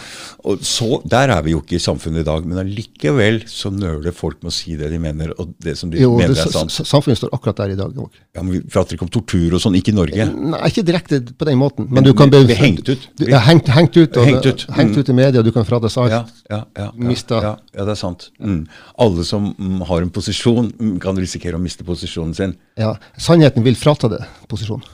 Og 0.49 0.63
så, 0.65 1.03
Der 1.05 1.29
er 1.29 1.43
vi 1.45 1.51
jo 1.53 1.61
ikke 1.61 1.77
i 1.77 1.83
samfunnet 1.83 2.23
i 2.23 2.25
dag, 2.25 2.47
men 2.49 2.57
allikevel 2.63 3.43
så 3.51 3.69
nøler 3.75 4.15
folk 4.17 4.39
med 4.43 4.49
å 4.51 4.55
si 4.57 4.73
det 4.81 4.89
de 4.91 4.99
mener, 4.99 5.35
og 5.39 5.53
det 5.61 5.77
som 5.77 5.91
de 5.93 5.99
Jo, 6.01 6.15
mener 6.17 6.33
det, 6.33 6.47
er 6.47 6.55
sant. 6.55 6.71
samfunnet 6.73 7.19
står 7.21 7.35
akkurat 7.37 7.57
der 7.61 7.75
i 7.75 7.77
dag 7.77 7.93
òg. 7.93 8.09
Ja, 8.35 8.41
men 8.43 8.53
Vi 8.55 8.61
prater 8.73 8.97
ikke 8.97 9.05
om 9.05 9.13
tortur 9.13 9.53
og 9.53 9.61
sånn, 9.61 9.77
ikke 9.77 9.93
i 9.93 9.97
Norge. 9.99 10.27
Nei, 10.33 10.61
ikke 10.71 10.85
direkte 10.87 11.21
på 11.37 11.45
den 11.45 11.59
måten, 11.61 11.91
men 11.91 12.05
du 12.05 12.15
kan 12.17 12.31
bli 12.33 12.55
hengt 12.57 12.89
ut. 12.89 13.05
Du, 13.21 13.27
ja, 13.29 13.39
hengt, 13.45 13.69
hengt 13.69 13.97
ut, 14.00 14.00
og, 14.17 14.25
Hengt 14.27 14.47
ut. 14.47 14.63
hengt 14.77 14.97
ut 14.97 15.09
i 15.09 15.15
media, 15.17 15.43
du 15.43 15.51
kan 15.53 15.65
frades 15.69 15.97
alt. 16.01 16.11
Ja, 16.11 16.21
ja, 16.51 16.61
ja, 16.77 16.85
ja, 16.85 16.91
Mista. 16.95 17.41
ja, 17.45 17.53
ja, 17.75 17.85
det 17.85 17.93
er 17.95 18.01
sant. 18.01 18.31
Mm. 18.41 18.67
Alle 18.99 19.25
som 19.25 19.51
mm, 19.59 19.81
har 19.89 20.03
en 20.03 20.11
posisjon, 20.11 20.73
mm, 20.79 20.97
kan 21.01 21.17
risikere 21.21 21.57
å 21.57 21.63
miste 21.63 21.85
posisjonen 21.85 22.35
sin. 22.35 22.57
Ja, 22.81 22.95
Sannheten 23.19 23.63
vil 23.67 23.77
frata 23.77 24.09
deg 24.09 24.25
posisjonen. 24.49 24.85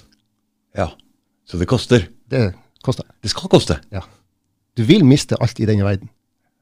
Ja, 0.76 0.90
Så 1.46 1.58
det 1.58 1.68
koster. 1.70 2.08
Det 2.28 2.54
koster. 2.82 3.04
Det 3.22 3.30
skal 3.30 3.48
koste. 3.48 3.78
Ja. 3.94 4.00
Du 4.76 4.82
vil 4.84 5.04
miste 5.06 5.36
alt 5.40 5.60
i 5.62 5.66
denne 5.68 5.84
verden. 5.86 6.08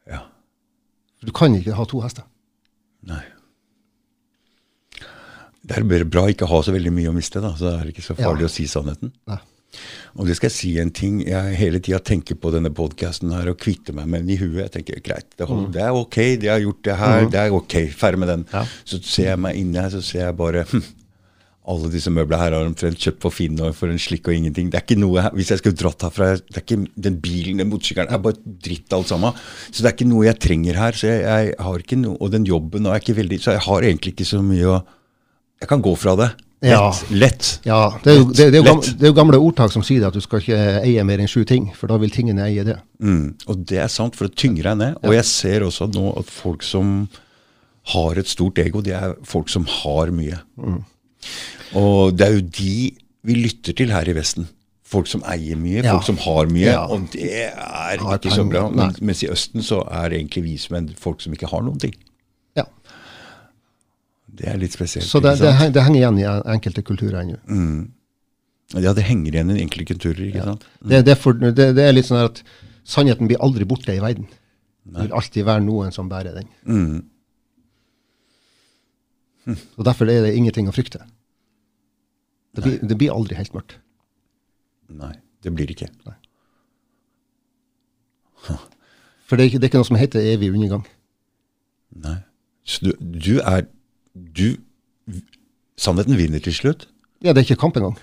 Ja. 0.07 0.21
Du 1.25 1.33
kan 1.33 1.55
ikke 1.57 1.73
ha 1.75 1.85
to 1.89 2.01
hester. 2.05 2.25
Nei. 3.09 3.23
Det 5.65 5.79
er 5.79 5.87
bare 5.89 6.05
bra 6.05 6.27
å 6.27 6.31
ikke 6.33 6.47
ha 6.51 6.59
så 6.63 6.75
veldig 6.75 6.93
mye 6.93 7.09
å 7.09 7.15
miste, 7.17 7.41
da. 7.41 7.55
Så 7.57 7.71
er 7.73 7.87
det 7.87 7.95
ikke 7.95 8.05
så 8.05 8.15
farlig 8.19 8.45
Ja. 8.45 8.51
å 8.51 8.53
si 8.53 8.67
sannheten. 8.69 9.13
Nei. 9.27 9.39
Og 10.15 10.29
det 10.29 10.37
skal 10.39 10.51
jeg 10.51 10.57
si 10.57 10.73
en 10.83 10.93
ting. 10.95 11.21
Jeg 11.27 11.59
hele 11.59 11.81
tida 11.83 12.01
tenker 12.03 12.39
på 12.41 12.53
denne 12.55 12.73
podkasten 12.75 13.33
her 13.35 13.51
og 13.51 13.61
kvitter 13.63 13.97
meg 13.97 14.11
med 14.11 14.25
den 14.25 14.35
i 14.35 14.41
huet. 14.41 14.65
Jeg 14.67 14.75
tenker 14.79 15.05
greit, 15.05 15.31
det, 15.35 15.49
holder, 15.51 15.73
det 15.75 15.87
er 15.87 16.01
ok, 16.01 16.19
de 16.43 16.53
har 16.53 16.63
gjort 16.63 16.85
det 16.87 16.99
her, 17.01 17.31
det 17.33 17.41
er 17.41 17.57
ok, 17.57 17.79
ferdig 17.95 18.23
med 18.23 18.31
den. 18.35 18.45
Ja. 18.53 18.67
Så 18.87 19.01
ser 19.03 19.33
jeg 19.33 19.43
meg 19.47 19.59
inni 19.59 19.81
her, 19.81 19.91
så 19.95 20.03
ser 20.05 20.29
jeg 20.29 20.39
bare 20.39 20.67
hm, 20.71 20.85
alle 21.65 21.89
disse 21.89 22.13
møblene 22.13 22.43
her 22.43 22.53
har 22.53 22.67
omtrent 22.69 23.01
kjøpt 23.01 23.23
på 23.23 23.31
Finn 23.33 23.61
og 23.65 23.73
for 23.77 23.89
en 23.89 24.01
slikk 24.01 24.29
og 24.29 24.37
ingenting. 24.37 24.69
Det 24.69 24.79
er 24.79 24.85
ikke 24.85 25.01
noe, 25.01 25.23
Hvis 25.33 25.51
jeg 25.55 25.63
skulle 25.63 25.79
dratt 25.81 26.05
herfra 26.05 26.35
det 26.37 26.59
er 26.59 26.65
ikke, 26.65 26.81
Den 26.93 27.17
bilen, 27.25 27.63
den 27.63 27.71
motorsykkelen, 27.71 28.13
er 28.13 28.21
bare 28.21 28.37
dritt 28.45 28.93
alt 28.93 29.09
sammen. 29.09 29.33
Så 29.71 29.81
det 29.81 29.89
er 29.89 29.97
ikke 29.97 30.11
noe 30.11 30.27
jeg 30.27 30.41
trenger 30.45 30.77
her. 30.77 30.93
så 30.93 31.09
jeg, 31.09 31.23
jeg 31.25 31.55
har 31.59 31.87
ikke 31.87 32.01
noe, 32.03 32.19
Og 32.21 32.35
den 32.37 32.45
jobben 32.45 32.87
er 32.87 33.01
ikke 33.01 33.17
veldig 33.17 33.41
Så 33.41 33.57
jeg 33.57 33.65
har 33.65 33.83
egentlig 33.83 34.13
ikke 34.13 34.29
så 34.29 34.43
mye 34.45 34.75
å 34.75 34.83
Jeg 35.63 35.71
kan 35.71 35.81
gå 35.81 35.95
fra 35.97 36.17
det. 36.21 36.31
Ja. 36.65 36.89
lett. 37.11 37.61
Ja, 37.69 37.99
det 38.05 38.13
er, 38.13 38.17
jo, 38.19 38.25
det, 38.31 38.47
det, 38.55 38.61
er 38.61 38.67
gamle, 38.67 38.95
det 38.99 39.07
er 39.07 39.13
jo 39.13 39.17
gamle 39.19 39.41
ordtak 39.43 39.73
som 39.75 39.85
sier 39.87 40.07
at 40.09 40.17
du 40.17 40.21
skal 40.25 40.41
ikke 40.41 40.59
eie 40.83 41.05
mer 41.05 41.21
enn 41.23 41.29
sju 41.31 41.45
ting, 41.49 41.69
for 41.77 41.91
da 41.93 41.99
vil 42.01 42.11
tingene 42.15 42.47
eie 42.49 42.65
det. 42.67 42.79
Mm, 43.05 43.35
og 43.47 43.63
det 43.69 43.79
er 43.85 43.93
sant, 43.93 44.17
for 44.17 44.29
det 44.31 44.39
tynger 44.41 44.71
deg 44.71 44.81
ned. 44.81 44.99
Og 45.05 45.15
jeg 45.17 45.29
ser 45.29 45.67
også 45.67 45.91
nå 45.93 46.15
at 46.21 46.33
folk 46.33 46.65
som 46.67 47.07
har 47.95 48.17
et 48.21 48.31
stort 48.31 48.59
ego, 48.63 48.81
det 48.81 48.95
er 48.97 49.17
folk 49.29 49.51
som 49.53 49.67
har 49.69 50.13
mye. 50.15 50.39
Og 51.77 52.15
det 52.17 52.27
er 52.27 52.37
jo 52.39 52.45
de 52.61 52.77
vi 53.25 53.35
lytter 53.41 53.73
til 53.77 53.93
her 53.93 54.09
i 54.09 54.15
Vesten. 54.17 54.49
Folk 54.85 55.09
som 55.09 55.23
eier 55.27 55.57
mye, 55.57 55.83
Ja. 55.83 55.95
folk 55.97 56.05
som 56.07 56.19
har 56.21 56.47
mye. 56.47 56.67
Ja. 56.69 56.85
Og 56.87 57.09
det 57.13 57.31
er 57.49 57.97
ikke 58.19 58.31
så 58.31 58.45
bra. 58.49 58.69
mens 59.01 59.23
i 59.25 59.29
Østen 59.33 59.63
så 59.65 59.81
er 59.91 60.11
det 60.11 60.19
egentlig 60.21 60.45
vi 60.45 60.57
som 60.61 60.77
er 60.77 60.93
folk 61.01 61.21
som 61.25 61.33
ikke 61.33 61.49
har 61.49 61.63
noen 61.63 61.81
ting. 61.81 61.95
Ja. 64.35 64.41
Det 64.41 64.49
er 64.51 64.57
litt 64.59 64.75
spesielt. 64.75 65.07
Så 65.07 65.21
det, 65.23 65.37
det, 65.39 65.53
det 65.75 65.83
henger 65.87 66.01
igjen 66.01 66.19
i 66.19 66.27
enkelte 66.57 66.83
kulturer 66.83 67.21
ennå. 67.23 67.39
Ja, 68.75 68.91
det 68.97 69.05
henger 69.07 69.37
igjen 69.37 69.53
i 69.55 69.61
enkelte 69.63 69.93
kulturer. 69.93 70.23
ikke 70.27 70.47
sant? 70.49 70.65
Det, 70.83 71.05
det, 71.07 71.15
er 71.15 71.21
for, 71.21 71.39
det, 71.39 71.69
det 71.79 71.85
er 71.85 71.95
litt 71.95 72.09
sånn 72.09 72.25
at 72.25 72.41
sannheten 72.89 73.31
blir 73.31 73.39
aldri 73.45 73.67
borte 73.69 73.95
i 73.95 74.03
verden. 74.03 74.27
Det 74.85 75.07
vil 75.07 75.15
alltid 75.17 75.47
være 75.47 75.65
noen 75.65 75.95
som 75.95 76.11
bærer 76.11 76.35
den. 76.37 76.49
Mm. 76.67 76.99
Og 79.79 79.85
Derfor 79.87 80.11
er 80.11 80.27
det 80.27 80.35
ingenting 80.37 80.69
å 80.69 80.75
frykte. 80.75 81.05
Det 82.55 82.65
blir, 82.65 82.77
det 82.83 82.99
blir 82.99 83.15
aldri 83.15 83.39
helt 83.39 83.55
mørkt. 83.55 83.79
Nei, 84.95 85.15
det 85.43 85.55
blir 85.55 85.71
ikke. 85.71 85.89
ikke. 85.91 86.19
For 89.25 89.37
det 89.37 89.47
er, 89.47 89.49
ikke, 89.49 89.61
det 89.61 89.67
er 89.67 89.73
ikke 89.73 89.81
noe 89.81 89.89
som 89.89 89.99
heter 89.99 90.27
evig 90.35 90.53
undergang. 90.53 90.85
Nei. 92.05 92.19
Så 92.65 92.87
du, 92.87 92.93
du 93.01 93.35
er 93.41 93.67
Du 94.15 94.55
Sannheten 95.77 96.15
vinner 96.17 96.43
til 96.43 96.55
slutt? 96.55 96.87
Ja, 97.25 97.33
det 97.33 97.43
er 97.43 97.49
ikke 97.49 97.61
kamp 97.65 97.77
engang. 97.81 97.97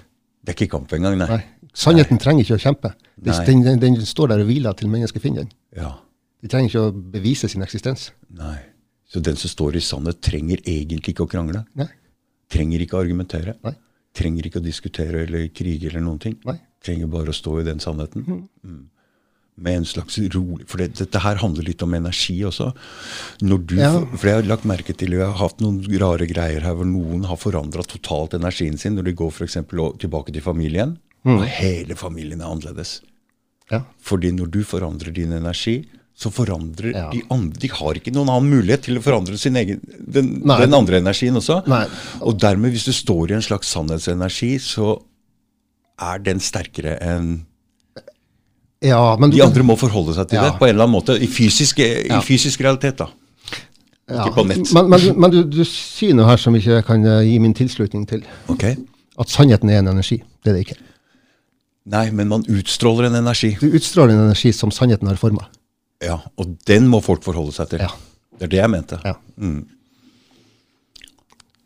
Det 0.43 0.52
er 0.52 0.58
ikke 0.58 0.74
kamp 0.74 0.91
engang, 0.93 1.15
nei. 1.17 1.28
Nei. 1.30 1.69
Sannheten 1.78 2.19
trenger 2.19 2.43
ikke 2.43 2.58
å 2.58 2.62
kjempe. 2.62 2.91
Den, 3.15 3.62
den, 3.63 3.80
den 3.80 3.95
står 4.06 4.34
der 4.34 4.43
og 4.43 4.50
hviler 4.50 4.76
til 4.76 4.91
mennesket 4.91 5.24
finner 5.24 5.45
den. 5.45 5.54
Ja. 5.78 5.93
De 6.43 6.50
trenger 6.52 6.67
ikke 6.67 6.84
å 6.89 6.91
bevise 7.13 7.47
sin 7.52 7.63
eksistens. 7.63 8.10
Nei. 8.36 8.58
Så 9.12 9.21
den 9.24 9.39
som 9.39 9.52
står 9.52 9.78
i 9.80 9.84
sannhet, 9.84 10.19
trenger 10.24 10.60
egentlig 10.65 11.15
ikke 11.15 11.28
å 11.28 11.32
krangle? 11.32 11.63
Nei. 11.80 11.88
Trenger 12.52 12.84
ikke 12.84 12.97
å 12.97 13.04
argumentere? 13.06 13.56
Nei. 13.63 13.76
Trenger 14.17 14.47
ikke 14.50 14.60
å 14.60 14.65
diskutere 14.65 15.24
eller 15.24 15.47
krige 15.56 15.88
eller 15.88 16.04
noen 16.04 16.19
ting? 16.19 16.36
Nei. 16.47 16.58
Trenger 16.84 17.12
bare 17.12 17.32
å 17.32 17.36
stå 17.36 17.60
i 17.62 17.67
den 17.67 17.80
sannheten? 17.84 18.26
Mm. 18.65 18.82
Med 19.57 19.75
en 19.81 19.85
slags 19.85 20.17
rolig 20.33 20.63
For 20.71 20.77
det, 20.79 20.93
dette 20.97 21.19
her 21.19 21.35
handler 21.41 21.63
litt 21.67 21.81
om 21.83 21.93
energi 21.93 22.37
også. 22.47 22.71
Når 23.43 23.65
du, 23.67 23.75
Ja. 23.77 23.91
For 24.15 24.27
jeg 24.29 24.35
har 24.39 24.43
lagt 24.49 24.63
merke 24.65 24.95
til 24.97 25.11
Jeg 25.11 25.25
har 25.27 25.37
hatt 25.37 25.59
noen 25.61 25.81
rare 25.99 26.25
greier 26.25 26.61
her 26.61 26.73
hvor 26.73 26.85
noen 26.87 27.25
har 27.27 27.37
forandra 27.37 27.83
totalt 27.83 28.33
energien 28.33 28.77
sin 28.79 28.95
når 28.95 29.03
de 29.09 29.13
går 29.13 29.31
eksempel 29.43 29.91
tilbake 29.99 30.31
til 30.33 30.41
familien. 30.41 30.97
Og 31.25 31.43
hele 31.45 31.95
familien 31.95 32.41
er 32.41 32.47
annerledes. 32.49 33.01
Ja. 33.69 33.83
Fordi 34.01 34.31
når 34.31 34.49
du 34.51 34.63
forandrer 34.63 35.13
din 35.13 35.31
energi, 35.31 35.85
så 36.17 36.31
forandrer 36.31 36.93
Ja. 36.95 37.09
de 37.11 37.21
andre 37.29 37.59
De 37.59 37.67
har 37.67 37.93
ikke 37.95 38.11
noen 38.13 38.29
annen 38.29 38.49
mulighet 38.49 38.83
til 38.83 38.97
å 38.97 39.01
forandre 39.01 39.37
sin 39.37 39.55
egen, 39.55 39.79
den, 40.07 40.41
den 40.47 40.73
andre 40.73 40.97
energien 40.99 41.35
også. 41.35 41.65
Nei. 41.67 41.85
Og 42.21 42.39
dermed, 42.39 42.71
hvis 42.71 42.85
du 42.85 42.91
står 42.91 43.31
i 43.31 43.33
en 43.35 43.41
slags 43.45 43.67
sannhetsenergi, 43.73 44.55
så 44.59 45.01
er 45.99 46.19
den 46.19 46.39
sterkere 46.39 46.97
enn 47.01 47.45
ja, 48.81 49.01
men 49.21 49.29
du 49.31 49.37
De 49.37 49.43
andre 49.45 49.63
må 49.63 49.75
forholde 49.77 50.15
seg 50.17 50.27
til 50.31 50.39
Ja. 50.39 50.49
det 50.49 50.57
på 50.59 50.65
en 50.67 50.73
eller 50.75 50.87
annen 50.87 50.95
måte. 50.97 51.15
I 51.21 51.27
fysisk, 51.29 51.79
i 51.79 52.19
fysisk 52.25 52.61
realitet, 52.65 52.97
da. 52.97 53.07
ja. 54.09 54.25
Ikke 54.25 54.35
på 54.39 54.45
nett. 54.49 54.71
Men, 54.73 54.89
men, 54.89 55.05
men 55.21 55.31
du, 55.33 55.43
du 55.45 55.61
sier 55.67 56.15
noe 56.17 56.25
her 56.31 56.37
som 56.41 56.55
ikke 56.57 56.79
jeg 56.79 56.85
kan 56.87 57.05
eh, 57.05 57.21
gi 57.29 57.37
min 57.43 57.53
tilslutning 57.57 58.07
til. 58.09 58.23
Ok? 58.49 58.65
At 59.21 59.29
sannheten 59.29 59.69
er 59.69 59.79
en 59.83 59.91
energi. 59.93 60.21
Det 60.43 60.51
er 60.51 60.57
det 60.57 60.63
ikke. 60.65 60.79
Nei, 61.91 62.07
men 62.13 62.27
man 62.29 62.43
utstråler 62.49 63.07
en 63.09 63.15
energi. 63.21 63.55
Du 63.61 63.67
utstråler 63.73 64.13
en 64.15 64.25
energi 64.27 64.51
som 64.53 64.71
sannheten 64.73 65.07
har 65.09 65.17
forma. 65.21 65.47
Ja, 66.01 66.19
Og 66.37 66.55
den 66.69 66.87
må 66.89 66.99
folk 67.05 67.23
forholde 67.25 67.53
seg 67.53 67.69
til. 67.73 67.79
Ja. 67.85 67.89
Det 68.37 68.47
er 68.47 68.51
det 68.55 68.59
jeg 68.63 68.69
mente. 68.73 68.97
Ja. 69.05 69.13
Mm. 69.37 69.63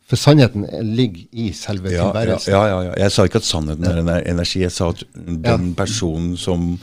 For 0.06 0.16
sannheten 0.20 0.66
ligger 0.94 1.24
i 1.34 1.48
selve 1.56 1.90
Ja, 1.90 1.96
ja, 1.96 2.10
tilværelsen. 2.12 2.52
ja, 2.52 2.60
ja, 2.70 2.82
ja. 2.86 2.92
Jeg 3.02 3.12
sa 3.14 3.24
ikke 3.26 3.40
at 3.42 3.48
sannheten 3.48 3.86
er 3.88 3.96
en 4.02 4.10
energi. 4.36 4.60
Jeg 4.62 4.72
sa 4.72 4.90
at 4.92 5.02
den 5.16 5.72
personen 5.74 6.36
som 6.38 6.76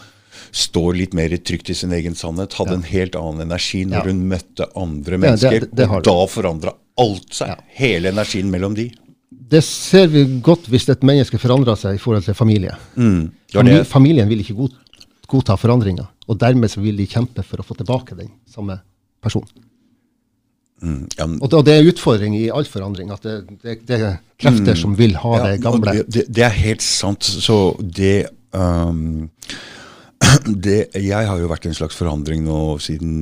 står 0.51 0.97
litt 0.97 1.13
mer 1.13 1.29
trygt 1.37 1.69
i 1.69 1.73
sin 1.77 1.91
egen 1.93 2.15
sannhet, 2.15 2.53
hadde 2.53 2.71
Ja. 2.71 2.75
en 2.75 2.83
helt 2.83 3.15
annen 3.15 3.41
energi 3.49 3.85
når 3.85 3.91
Ja. 3.97 4.03
hun 4.03 4.27
møtte 4.29 4.67
andre 4.75 5.17
det- 5.17 5.19
mennesker. 5.19 5.67
det 5.73 5.89
og 5.89 6.03
da 6.03 6.25
forandra 6.27 6.73
alt 6.97 7.29
seg. 7.33 7.47
Ja. 7.47 7.55
Hele 7.75 8.11
energien 8.11 8.49
mellom 8.51 8.75
de. 8.75 8.91
Det 9.31 9.63
ser 9.63 10.07
vi 10.07 10.25
godt 10.41 10.67
hvis 10.69 10.87
et 10.89 11.01
menneske 11.01 11.37
forandrer 11.37 11.75
seg 11.77 11.95
i 11.95 11.97
forhold 11.97 12.23
til 12.23 12.33
familie. 12.33 12.75
Mm. 12.95 13.31
Det 13.51 13.65
det. 13.65 13.87
familien 13.87 14.27
vil 14.29 14.39
ikke 14.39 14.55
god 14.55 14.71
godta 15.27 15.55
forandringer, 15.57 16.07
og 16.27 16.37
dermed 16.37 16.69
så 16.69 16.81
vil 16.81 16.95
de 16.97 17.07
kjempe 17.07 17.43
for 17.43 17.57
å 17.57 17.65
få 17.65 17.75
tilbake 17.75 18.15
den 18.15 18.29
samme 18.47 18.79
personen. 19.21 19.47
Mm. 20.83 21.07
Ja, 21.17 21.25
men- 21.27 21.39
Og 21.41 21.65
det, 21.65 21.73
er 21.73 21.91
utfordring 21.91 22.35
i 22.35 22.49
all 22.49 22.65
forandring, 22.65 23.09
at 23.11 23.21
det, 23.21 23.47
det, 23.63 23.85
det 23.87 24.01
er 24.01 24.19
krefter 24.37 24.75
som 24.75 24.95
vil 24.95 25.13
ha 25.15 25.37
Ja, 25.37 25.43
det 25.47 25.61
gamle. 25.61 25.93
Det, 25.93 26.09
det, 26.09 26.25
det 26.33 26.43
er 26.43 26.49
helt 26.49 26.81
sant. 26.81 27.21
Så 27.23 27.75
det 27.79 28.27
um, 28.53 29.29
det, 30.65 30.93
Jeg 30.99 31.29
har 31.29 31.39
jo 31.39 31.49
vært 31.51 31.67
i 31.67 31.71
en 31.71 31.77
slags 31.77 31.97
forandring 31.97 32.43
nå 32.45 32.77
siden 32.83 33.15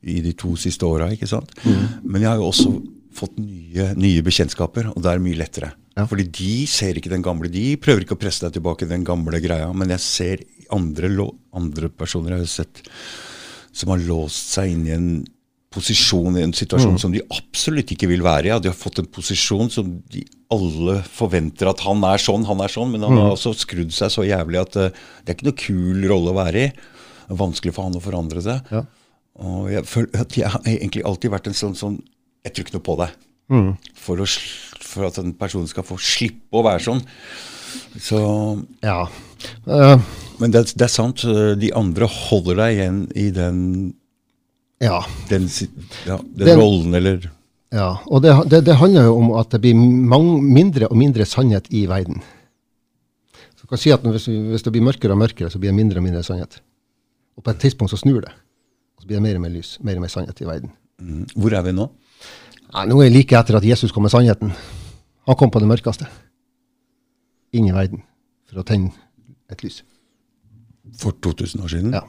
i 0.00 0.20
de 0.24 0.32
to 0.38 0.54
siste 0.60 0.86
åra. 0.86 1.10
Mm. 1.10 1.84
Men 2.04 2.22
jeg 2.22 2.30
har 2.30 2.40
jo 2.40 2.48
også 2.48 2.72
fått 3.16 3.38
nye, 3.42 3.90
nye 3.98 4.24
bekjentskaper, 4.24 4.92
og 4.94 5.02
det 5.02 5.12
er 5.12 5.22
mye 5.22 5.38
lettere. 5.38 5.72
Ja. 5.98 6.06
Fordi 6.08 6.28
de 6.30 6.54
ser 6.70 6.96
ikke 6.96 7.12
den 7.12 7.24
gamle. 7.26 7.50
De 7.52 7.74
prøver 7.82 8.04
ikke 8.04 8.16
å 8.16 8.20
presse 8.20 8.46
deg 8.46 8.56
tilbake 8.56 8.88
den 8.88 9.04
gamle 9.06 9.42
greia, 9.42 9.68
men 9.76 9.92
jeg 9.96 10.04
ser 10.04 10.46
andre, 10.72 11.10
andre 11.56 11.90
personer 11.90 12.36
jeg 12.36 12.46
har 12.46 12.52
sett 12.52 12.82
som 13.72 13.92
har 13.92 14.02
låst 14.02 14.54
seg 14.54 14.72
inn 14.72 14.86
i 14.88 14.94
en 14.94 15.10
posisjon, 15.70 16.34
i 16.38 16.42
en 16.42 16.52
situasjon 16.56 16.96
som 16.98 17.12
de 17.14 17.20
absolutt 17.30 17.92
ikke 17.94 18.08
vil 18.10 18.24
være 18.26 18.48
i. 18.48 18.50
Ja, 18.50 18.58
De 18.58 18.68
har 18.72 18.76
fått 18.78 18.98
en 18.98 19.06
posisjon 19.06 19.70
som 19.70 19.92
de 20.10 20.24
alle 20.50 20.96
forventer 21.06 21.70
at 21.70 21.80
han 21.86 22.02
er 22.08 22.18
sånn, 22.18 22.42
han 22.48 22.58
er 22.64 22.72
sånn, 22.72 22.90
men 22.90 23.04
han 23.06 23.14
har 23.20 23.36
også 23.36 23.52
skrudd 23.54 23.92
seg 23.94 24.10
så 24.10 24.24
jævlig 24.26 24.58
at 24.64 24.74
uh, 24.80 24.88
det 25.22 25.30
er 25.30 25.36
ikke 25.38 25.46
noe 25.46 25.60
kul 25.62 26.08
rolle 26.10 26.32
å 26.32 26.38
være 26.40 26.64
i. 26.64 26.72
Det 26.74 27.36
er 27.36 27.38
vanskelig 27.38 27.74
for 27.76 27.86
han 27.86 27.94
å 27.94 28.02
forandre 28.02 28.42
seg. 28.42 28.72
Ja. 28.74 28.82
Og 29.46 29.70
jeg 29.70 29.86
føler 29.86 30.24
at 30.24 30.34
jeg 30.36 30.50
har 30.50 30.66
egentlig 30.66 31.04
alltid 31.06 31.30
vært 31.36 31.46
en 31.52 31.54
sånn 31.56 31.76
sånn 31.78 32.00
Jeg 32.44 32.52
tror 32.56 32.66
ikke 32.66 32.74
noe 32.78 32.86
på 32.90 32.96
deg. 32.98 33.14
Mm. 33.54 33.70
For, 33.94 34.20
å, 34.22 34.26
for 34.90 35.06
at 35.06 35.18
en 35.22 35.32
person 35.38 35.70
skal 35.70 35.86
få 35.86 35.96
slippe 36.02 36.58
å 36.58 36.64
være 36.66 36.82
sånn. 36.88 37.04
Så 38.00 38.18
Ja. 38.82 39.04
Uh. 39.70 40.02
men 40.42 40.50
det, 40.52 40.66
det 40.74 40.84
er 40.88 40.92
sant. 40.92 41.22
eh, 41.24 41.54
De 41.56 41.70
andre 41.78 42.06
holder 42.10 42.58
deg 42.58 42.74
igjen 42.80 43.00
i 43.16 43.30
den, 43.30 43.60
Ja. 44.80 45.02
den, 45.28 45.44
ja, 46.06 46.16
den, 46.16 46.46
Den- 46.46 46.58
rollen, 46.60 46.94
eller 46.94 47.30
ja. 47.72 47.90
Og 48.10 48.22
det, 48.24 48.32
det, 48.50 48.64
det 48.66 48.74
handler 48.80 49.04
jo 49.06 49.16
om 49.20 49.28
at 49.38 49.50
det 49.52 49.60
blir 49.62 49.74
mange, 49.76 50.40
mindre 50.42 50.88
og 50.90 50.96
mindre 50.98 51.22
sannhet 51.28 51.68
i 51.70 51.84
verden. 51.86 52.22
Så 53.60 53.68
kan 53.70 53.78
si 53.78 53.92
at 53.94 54.02
hvis, 54.02 54.24
hvis 54.26 54.64
det 54.66 54.72
blir 54.74 54.82
mørkere 54.82 55.12
og 55.14 55.20
mørkere, 55.20 55.50
så 55.52 55.60
blir 55.60 55.70
det 55.70 55.76
mindre 55.78 56.00
og 56.00 56.06
mindre 56.08 56.22
sannhet. 56.26 56.56
Og 57.38 57.44
på 57.46 57.52
et 57.52 57.60
tidspunkt 57.62 57.92
så 57.92 58.00
snur 58.00 58.24
det. 58.24 58.32
Og 58.96 59.04
så 59.04 59.06
blir 59.06 59.20
det 59.20 59.22
mer 59.28 59.36
og 59.38 59.44
mer 59.44 59.52
lys, 59.54 59.76
mer 59.86 60.00
og 60.00 60.02
mer 60.02 60.10
sannhet 60.10 60.40
i 60.42 60.48
verden. 60.48 60.72
mm, 60.98 61.26
Hvor 61.36 61.54
er 61.54 61.62
vi 61.68 61.72
nå? 61.76 61.86
Ja, 62.72 62.84
nå 62.90 62.98
er 63.00 63.06
jeg 63.10 63.14
like 63.20 63.38
etter 63.38 63.56
at 63.60 63.64
Jesus 63.68 63.92
kom 63.92 64.02
med 64.08 64.10
sannheten. 64.16 64.50
Han 65.28 65.36
kom 65.38 65.50
på 65.54 65.60
det 65.62 65.68
mørkeste. 65.70 66.08
Inn 67.54 67.68
i 67.68 67.74
verden. 67.74 68.02
For 68.50 68.62
å 68.62 68.66
tenne 68.66 68.90
et 69.50 69.62
lys. 69.62 69.82
For 70.98 71.12
2000 71.22 71.62
år 71.62 71.70
siden? 71.70 71.94
Ja. 71.94 72.02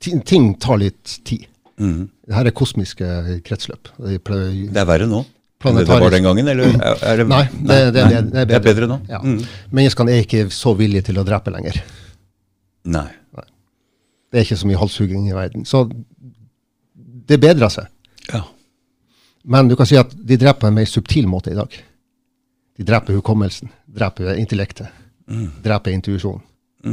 Ti- 0.00 0.18
Ting 0.26 0.52
tar 0.60 0.76
litt 0.80 1.18
tid. 1.24 1.46
Mhm. 1.80 2.08
Her 2.32 2.46
er 2.46 2.54
kosmiske 2.54 3.06
kretsløp. 3.44 3.88
de 3.98 4.18
Det 4.18 4.76
er 4.76 4.88
verre 4.88 5.06
nå 5.08 5.24
enn 5.70 5.78
det 5.78 5.88
var 5.88 6.10
den 6.10 6.24
gangen? 6.26 6.48
Eller 6.48 6.72
er, 6.74 7.16
det, 7.20 7.26
Nei, 7.30 7.42
det, 7.52 7.78
det, 7.94 8.04
det, 8.10 8.20
det 8.32 8.40
er 8.40 8.46
bedre. 8.46 8.56
Er 8.56 8.64
bedre 8.66 8.88
nå? 8.90 8.98
Ja. 9.10 9.20
Mm. 9.22 9.42
Menneskene 9.74 10.14
er 10.14 10.24
ikke 10.24 10.46
så 10.54 10.74
villige 10.78 11.08
til 11.10 11.20
å 11.20 11.26
drepe 11.26 11.52
lenger. 11.54 11.78
Nei. 12.90 13.08
Det 14.32 14.40
er 14.40 14.46
ikke 14.46 14.58
så 14.62 14.68
mye 14.68 14.80
halshugging 14.80 15.28
i 15.28 15.36
verden. 15.36 15.66
Så 15.68 15.84
det 17.28 17.38
bedrer 17.42 17.70
seg. 17.72 17.88
Ja. 18.32 18.42
Men 19.44 19.68
du 19.68 19.76
kan 19.76 19.88
si 19.88 19.98
at 20.00 20.12
de 20.14 20.38
dreper 20.40 20.64
på 20.64 20.70
en 20.70 20.78
mer 20.78 20.88
subtil 20.88 21.28
måte 21.30 21.52
i 21.52 21.58
dag. 21.58 21.74
De 22.78 22.86
dreper 22.88 23.18
hukommelsen, 23.18 23.68
dreper 23.92 24.38
intellektet, 24.40 24.88
dreper 25.62 25.92
intuisjonen, 25.92 26.40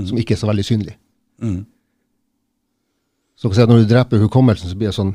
som 0.10 0.20
ikke 0.20 0.36
er 0.36 0.42
så 0.42 0.50
veldig 0.50 0.65
synlig. 0.68 0.98
Mhm. 1.42 1.62
Så 3.39 3.52
si 3.56 3.63
når 3.65 3.84
du 3.86 3.89
dreper 3.93 4.19
hukommelsen, 4.25 4.67
så 4.71 4.75
blir 4.75 4.89
det 4.91 4.97
sånn, 4.97 5.13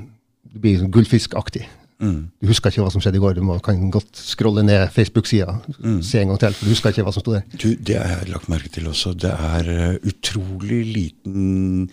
du 0.48 0.58
blir 0.62 0.78
sånn 0.80 0.92
gullfiskaktig. 0.94 1.66
Mm. 2.02 2.30
Du 2.42 2.48
husker 2.50 2.72
ikke 2.72 2.82
hva 2.82 2.90
som 2.92 3.00
skjedde 3.04 3.20
i 3.20 3.22
går. 3.22 3.36
Du 3.36 3.42
må, 3.46 3.58
kan 3.64 3.78
godt 3.92 4.16
scrolle 4.18 4.64
ned 4.66 4.88
Facebook-sida, 4.92 5.58
se 6.02 6.20
en 6.22 6.32
gang 6.32 6.40
til, 6.42 6.56
for 6.56 6.64
du 6.66 6.72
husker 6.72 6.90
ikke 6.94 7.04
hva 7.06 7.12
som 7.14 7.22
sto 7.24 7.36
der. 7.36 7.44
Du, 7.60 7.68
det 7.76 7.98
har 8.00 8.22
jeg 8.24 8.32
lagt 8.32 8.48
merke 8.52 8.72
til 8.72 8.88
også. 8.90 9.12
Det 9.14 9.30
er 9.30 9.68
eh, 9.76 9.94
utrolig 10.10 10.80
liten 10.94 11.90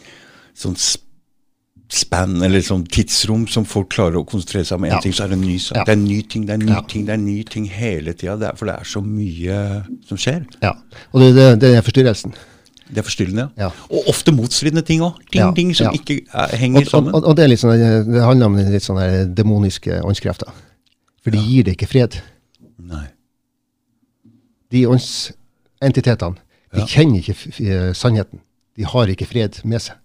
sånn 0.57 0.75
sp- 0.79 1.07
span, 1.91 2.37
eller 2.47 2.63
sånn 2.63 2.85
tidsrom, 2.87 3.43
som 3.51 3.65
folk 3.67 3.89
klarer 3.91 4.21
å 4.21 4.25
konsentrere 4.27 4.63
seg 4.63 4.79
om 4.79 4.85
én 4.87 4.93
Ja. 4.95 4.99
ting, 5.03 5.11
så 5.11 5.25
er 5.25 5.33
det 5.33 5.37
en 5.41 5.43
ny 5.43 5.57
sak. 5.59 5.75
Ja. 5.81 5.83
Det 5.83 5.91
er 5.91 5.99
en 5.99 6.05
ny 6.07 6.21
ting, 6.23 6.45
det 6.47 6.53
er 6.55 6.61
en 6.61 6.65
ny 6.69 6.71
Ja. 6.77 6.81
ting, 6.87 7.05
det 7.05 7.11
er 7.11 7.19
en 7.19 7.25
ny 7.27 7.43
ting 7.43 7.65
hele 7.67 8.13
tida. 8.15 8.53
For 8.55 8.65
det 8.71 8.75
er 8.79 8.87
så 8.87 9.01
mye 9.03 9.57
som 10.07 10.17
skjer. 10.17 10.45
Ja. 10.63 10.71
Og 11.11 11.19
det, 11.19 11.35
det, 11.35 11.49
det 11.59 11.73
er 11.75 11.81
forstyrrelsen. 11.83 12.33
Det 12.91 12.99
er 12.99 13.05
forstyrrende. 13.07 13.45
Ja. 13.57 13.69
Og 13.89 14.09
ofte 14.11 14.33
motstridende 14.35 14.81
ting 14.83 15.01
òg. 15.05 15.15
Ting, 15.31 15.39
Ja, 15.41 15.51
ting 15.55 15.69
som 15.75 15.87
ja. 15.87 15.91
ikke 15.95 16.17
er, 16.27 16.55
henger 16.59 16.81
Og, 16.81 16.85
og, 16.85 16.91
sammen. 16.91 17.13
og 17.23 17.35
det, 17.37 17.43
er 17.45 17.47
litt 17.53 17.61
sånn, 17.61 17.79
det 18.11 18.23
handler 18.25 18.45
om 18.51 18.57
litt 18.59 18.83
sånne 18.83 19.07
demoniske 19.37 20.01
åndskrefter. 20.03 20.51
For 21.23 21.31
de 21.31 21.39
gir 21.39 21.63
det 21.63 21.77
ikke 21.77 21.87
fred. 21.87 22.17
Nei. 22.81 23.05
De 24.71 24.85
åndsentitetene 24.87 26.35
de 26.73 26.85
kjenner 26.87 27.19
ikke 27.19 27.35
f- 27.35 27.95
sannheten. 27.99 28.39
De 28.79 28.85
har 28.87 29.09
ikke 29.11 29.25
fred 29.27 29.57
med 29.67 29.81
seg. 29.83 29.95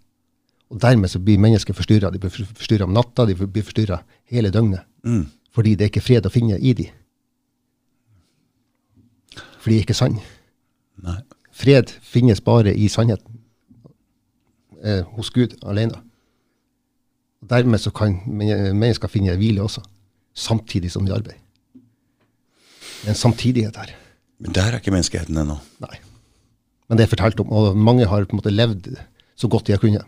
Og 0.70 0.80
dermed 0.82 1.10
så 1.10 1.20
blir 1.22 1.38
mennesker 1.38 1.74
forstyrra. 1.78 2.10
De 2.10 2.18
blir 2.18 2.30
forstyrra 2.34 2.84
om 2.88 2.94
natta, 2.94 3.26
de 3.26 3.34
blir 3.38 3.62
forstyrra 3.66 4.00
hele 4.30 4.50
døgnet. 4.50 4.82
Mm. 5.06 5.28
Fordi 5.54 5.74
det 5.78 5.86
er 5.86 5.90
ikke 5.92 6.02
fred 6.02 6.26
å 6.26 6.32
finne 6.34 6.58
i 6.58 6.72
de. 6.74 6.88
For 9.62 9.70
de 9.70 9.78
er 9.78 9.84
ikke 9.86 9.94
sann. 9.98 10.18
Nei. 11.02 11.18
Fred 11.56 11.92
finnes 12.04 12.42
bare 12.44 12.74
i 12.76 12.88
sannheten. 12.92 13.38
Eh, 14.84 15.02
hos 15.16 15.30
Gud 15.32 15.54
alene. 15.64 15.96
Og 17.42 17.48
dermed 17.52 17.80
så 17.80 17.92
kan 17.96 18.18
mennesker 18.28 19.08
finne 19.12 19.36
hvile 19.40 19.64
også. 19.64 19.82
Samtidig 20.36 20.90
som 20.92 21.06
de 21.06 21.14
arbeider. 21.16 21.40
Det 23.02 23.08
er 23.08 23.14
en 23.14 23.20
samtidighet 23.22 23.76
her. 23.80 23.94
Men 24.42 24.52
der 24.56 24.68
er 24.74 24.80
ikke 24.80 24.92
menneskeheten 24.92 25.38
ennå. 25.40 25.56
Nei. 25.80 25.96
Men 26.90 26.98
det 27.00 27.06
er 27.06 27.10
fortalt 27.14 27.40
om, 27.42 27.48
og 27.56 27.76
mange 27.76 28.04
har 28.06 28.26
på 28.28 28.36
en 28.36 28.40
måte 28.42 28.52
levd 28.52 28.90
så 29.36 29.48
godt 29.50 29.66
de 29.68 29.74
har 29.76 29.80
kunnet. 29.82 30.04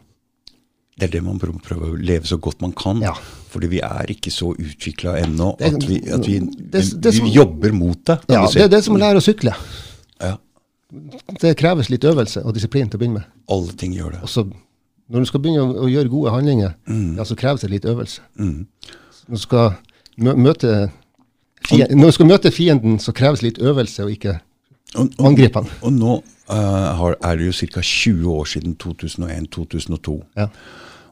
Det 0.99 1.07
er 1.09 1.13
det 1.15 1.23
man 1.23 1.39
prøver, 1.39 1.93
å 1.95 1.97
leve 1.97 2.27
så 2.27 2.37
godt 2.43 2.61
man 2.61 2.73
kan. 2.77 3.01
Ja. 3.05 3.13
Fordi 3.53 3.69
vi 3.71 3.81
er 3.87 4.11
ikke 4.13 4.33
så 4.35 4.51
utvikla 4.59 5.15
ennå 5.23 5.53
at, 5.63 5.85
vi, 5.87 6.01
at 6.11 6.27
vi, 6.27 6.41
det- 6.43 6.73
det 6.75 7.03
det 7.07 7.13
vi 7.23 7.31
jobber 7.37 7.73
mot 7.73 8.01
det. 8.05 8.19
Ja, 8.29 8.45
si. 8.51 8.59
det 8.59 8.65
er 8.67 8.73
det 8.77 8.85
som 8.85 8.97
å 8.99 9.01
lære 9.01 9.23
å 9.23 9.25
sykle. 9.25 9.55
ja. 10.21 10.37
Det 11.41 11.53
kreves 11.61 11.91
litt 11.93 12.05
øvelse 12.09 12.41
og 12.47 12.55
disiplin 12.57 12.89
til 12.89 12.97
å 12.97 13.03
begynne 13.03 13.21
med. 13.21 13.29
Alle 13.53 13.75
ting 13.77 13.93
gjør 13.97 14.15
det. 14.17 14.23
Og 14.25 14.33
så, 14.33 14.47
når 15.13 15.25
du 15.25 15.29
skal 15.29 15.43
begynne 15.45 15.67
å, 15.67 15.85
å 15.85 15.91
gjøre 15.93 16.13
gode 16.13 16.33
handlinger, 16.33 16.75
ja, 16.89 17.27
så 17.29 17.37
kreves 17.37 17.65
det 17.65 17.73
litt 17.75 17.89
øvelse. 17.89 18.25
Mm. 18.41 18.65
Når 19.29 19.37
du 19.37 19.43
skal 19.43 19.71
mø 20.17 20.35
møte 20.49 20.73
fienden, 21.69 22.01
når 22.01 22.13
du 22.13 22.17
skal 22.17 22.31
møte 22.31 22.55
fienden, 22.55 22.99
så 23.03 23.13
kreves 23.13 23.45
litt 23.45 23.61
øvelse 23.61 24.07
og 24.07 24.15
ikke 24.17 24.39
Og, 24.97 25.11
og, 25.19 25.25
angripe 25.29 25.61
han. 25.61 25.69
og 25.85 25.93
nå 25.93 26.13
uh, 26.49 26.57
har, 26.97 27.19
er 27.21 27.37
det 27.37 27.51
jo 27.51 27.67
ca. 27.75 27.83
20 27.85 28.31
år 28.33 28.47
siden 28.49 28.77
2001-2002. 28.81 30.15
Ja. 30.41 30.49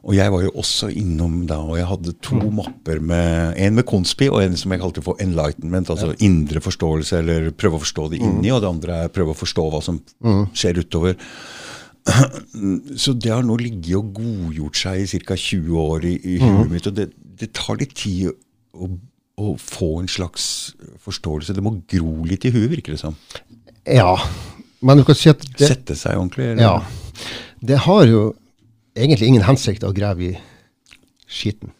Og 0.03 0.13
jeg 0.15 0.31
var 0.31 0.43
jo 0.45 0.51
også 0.61 0.89
innom 0.93 1.39
da, 1.49 1.57
og 1.63 1.77
jeg 1.79 1.87
hadde 1.89 2.13
to 2.23 2.37
mapper 2.53 2.99
med 3.03 3.57
En 3.57 3.75
med 3.75 3.85
Konspi 3.89 4.29
og 4.29 4.41
en 4.43 4.57
som 4.59 4.71
jeg 4.71 4.81
kalte 4.83 5.03
for 5.03 5.19
Enlightenment, 5.23 5.89
altså 5.89 6.13
indre 6.23 6.61
forståelse, 6.63 7.17
eller 7.19 7.49
prøve 7.51 7.79
å 7.79 7.83
forstå 7.83 8.09
det 8.13 8.21
inni, 8.23 8.51
og 8.53 8.61
det 8.63 8.69
andre 8.69 8.99
er 9.03 9.13
prøve 9.13 9.33
å 9.33 9.39
forstå 9.39 9.67
hva 9.73 9.81
som 9.83 9.99
skjer 10.53 10.79
utover. 10.83 11.17
Så 13.03 13.13
det 13.19 13.33
har 13.33 13.43
nå 13.43 13.57
ligget 13.59 13.97
og 13.99 14.13
godgjort 14.15 14.79
seg 14.79 15.03
i 15.03 15.21
ca. 15.27 15.35
20 15.35 15.81
år 15.81 16.07
i, 16.07 16.15
i 16.23 16.37
huet 16.39 16.71
mitt, 16.71 16.87
og 16.87 16.95
det, 16.95 17.09
det 17.41 17.51
tar 17.57 17.81
litt 17.81 17.95
tid 17.99 18.29
å, 18.31 18.87
å 19.43 19.55
få 19.59 19.97
en 20.01 20.07
slags 20.11 20.75
forståelse. 21.03 21.57
Det 21.57 21.65
må 21.65 21.75
gro 21.91 22.13
litt 22.29 22.47
i 22.47 22.53
huet, 22.55 22.69
virker 22.77 22.95
det 22.95 23.01
som. 23.03 23.17
ja. 23.85 24.13
Men 24.85 24.99
du 24.99 25.03
kan 25.07 25.17
si 25.17 25.25
at 25.31 25.41
det, 25.41 25.71
Sette 25.71 25.95
seg 25.97 26.19
ordentlig. 26.19 26.51
eller? 26.51 26.61
ja, 26.61 27.25
det 27.65 27.79
har 27.87 28.03
jo 28.05 28.19
egentlig 28.97 29.27
ingen 29.31 29.45
hensikt 29.47 29.83
å 29.87 29.93
grave 29.95 30.31
i 30.31 30.37
skitten. 31.27 31.71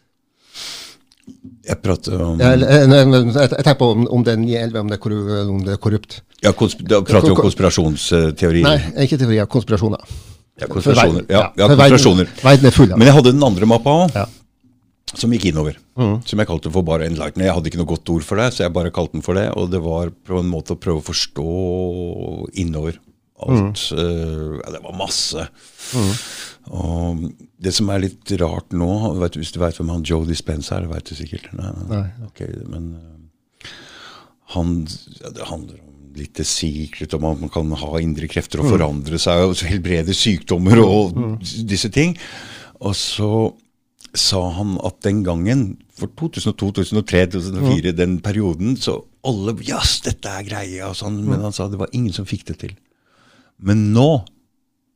Jeg 1.67 1.81
prater 1.83 2.21
om 2.23 2.39
Jeg, 2.39 2.61
jeg, 2.63 2.87
jeg, 2.87 3.33
jeg 3.35 3.49
tenker 3.51 3.75
på 3.81 3.89
om, 3.91 4.05
om 4.15 4.23
det 4.23 4.37
er 4.37 4.39
9-11, 4.39 4.77
om, 4.79 4.87
det 4.93 4.97
er 5.01 5.49
om 5.51 5.59
det 5.65 5.73
er 5.75 5.81
korrupt. 5.83 6.21
Ja, 6.45 6.53
konsp 6.55 6.83
da 6.87 7.01
prater 7.03 7.27
vi 7.27 7.33
om 7.35 7.41
konspirasjonsteorier. 7.41 8.63
Nei, 8.63 8.77
ikke 9.03 9.19
teorier, 9.19 9.49
konspirasjoner. 9.51 10.03
Ja, 10.61 10.69
konspirasjoner. 10.71 11.25
Ja, 11.29 11.41
ja, 11.59 11.67
konspirasjoner. 11.69 12.31
Verden 12.43 12.69
er 12.69 12.75
full 12.75 12.93
av 12.93 13.01
Men 13.01 13.09
jeg 13.09 13.17
hadde 13.19 13.33
den 13.35 13.43
andre 13.45 13.67
mappa 13.69 13.95
òg, 14.05 14.15
Ja. 14.15 14.23
som 15.17 15.33
gikk 15.35 15.49
innover. 15.51 15.75
Som 15.97 16.39
jeg 16.39 16.47
kalte 16.49 16.71
for 16.71 16.85
bare 16.87 17.09
Enlighten. 17.09 17.43
Jeg 17.43 17.53
hadde 17.57 17.69
ikke 17.71 17.81
noe 17.81 17.91
godt 17.91 18.09
ord 18.15 18.25
for 18.27 18.39
det, 18.39 18.47
så 18.55 18.63
jeg 18.63 18.73
bare 18.75 18.93
kalte 18.95 19.17
den 19.17 19.25
for 19.25 19.37
det. 19.39 19.49
Og 19.59 19.69
det 19.73 19.81
var 19.83 20.09
på 20.11 20.39
en 20.39 20.49
måte 20.51 20.75
å 20.77 20.79
prøve 20.79 21.03
å 21.03 21.07
forstå 21.09 21.47
innover. 22.63 22.99
Alt. 23.37 23.83
eh, 23.93 24.55
ja, 24.63 24.71
det 24.73 24.81
var 24.81 24.95
masse. 24.97 25.43
Og 26.67 27.27
det 27.63 27.73
som 27.75 27.89
er 27.93 28.03
litt 28.03 28.31
rart 28.41 28.73
nå, 28.75 28.89
vet, 29.21 29.37
hvis 29.39 29.53
du 29.55 29.59
vet 29.61 29.77
hvem 29.79 29.91
han 29.93 30.05
Joe 30.07 30.27
Dispenza 30.27 30.77
er, 30.77 30.89
vet 30.91 31.09
du 31.09 31.15
sikkert. 31.17 31.49
Nei, 31.55 31.71
nei. 31.77 31.87
Nei. 31.93 32.27
Ok, 32.27 32.43
men 32.67 32.89
uh, 32.97 33.71
han, 34.55 34.73
ja, 35.21 35.31
det 35.35 35.47
handler 35.47 35.79
om 35.81 35.93
litt 36.17 36.41
secret, 36.47 37.13
om 37.13 37.27
at 37.29 37.41
man 37.43 37.51
kan 37.53 37.71
ha 37.77 38.01
indre 38.01 38.29
krefter 38.31 38.63
og 38.63 38.71
forandre 38.71 39.19
seg 39.21 39.43
og 39.45 39.59
helbrede 39.69 40.15
sykdommer 40.17 40.81
og 40.81 41.17
disse 41.45 41.91
ting. 41.93 42.15
Og 42.81 42.95
så 42.97 43.31
sa 44.17 44.39
han 44.55 44.77
at 44.87 44.97
den 45.05 45.21
gangen, 45.25 45.67
for 45.93 46.09
2002, 46.17 46.71
2003, 46.79 47.23
2004, 47.35 47.93
den 47.97 48.17
perioden, 48.25 48.73
så 48.81 48.99
alle 49.27 49.53
Yes, 49.67 49.99
dette 50.05 50.31
er 50.31 50.45
greia, 50.47 50.89
og 50.89 50.97
sånn. 50.97 51.19
Men 51.27 51.43
han 51.45 51.55
sa 51.55 51.67
det 51.69 51.79
var 51.81 51.93
ingen 51.93 52.15
som 52.15 52.27
fikk 52.27 52.47
det 52.49 52.57
til. 52.63 52.75
Men 53.57 53.89
nå, 53.93 54.09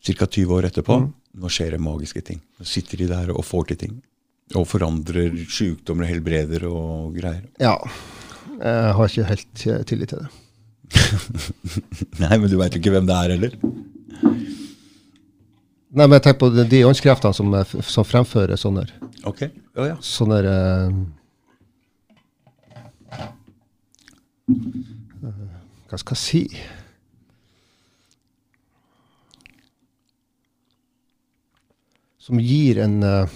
ca. 0.08 0.26
20 0.26 0.56
år 0.58 0.70
etterpå, 0.72 0.98
nå 1.38 1.48
skjer 1.52 1.72
det 1.76 1.82
magiske 1.84 2.22
ting. 2.28 2.40
Nå 2.60 2.64
sitter 2.68 2.98
de 3.02 3.08
der 3.12 3.28
og 3.34 3.46
får 3.48 3.64
til 3.72 3.80
ting. 3.86 3.94
Og 4.58 4.64
forandrer 4.68 5.32
sykdommer, 5.48 6.04
og 6.04 6.10
helbreder 6.12 6.62
og 6.68 7.16
greier. 7.16 7.44
Ja. 7.62 7.78
Jeg 8.62 8.94
har 8.98 9.06
ikke 9.08 9.30
helt 9.30 9.58
eh, 9.68 9.84
tillit 9.88 10.10
til 10.12 10.20
det. 10.26 10.30
Nei, 12.22 12.36
men 12.36 12.50
du 12.52 12.58
veit 12.60 12.74
jo 12.76 12.80
ikke 12.82 12.92
hvem 12.94 13.08
det 13.08 13.16
er 13.16 13.34
heller. 13.38 13.54
Nei, 15.92 16.06
men 16.06 16.16
jeg 16.18 16.24
tenker 16.28 16.42
på 16.44 16.50
de, 16.56 16.86
åndskreftene 16.88 17.34
som, 17.36 17.48
er 17.56 17.66
som 17.84 18.06
fremfører 18.08 18.58
sånne, 18.60 18.84
Ok, 19.28 19.42
ja, 19.78 19.84
ja. 19.92 19.96
sånne 20.02 20.38
eh, 20.50 20.90
eh, 23.20 23.28
Hva 25.92 25.98
skal 26.00 26.16
jeg 26.16 26.22
si? 26.22 26.42
Som 32.32 32.40
gir 32.40 32.78
en 32.80 33.04
uh, 33.04 33.28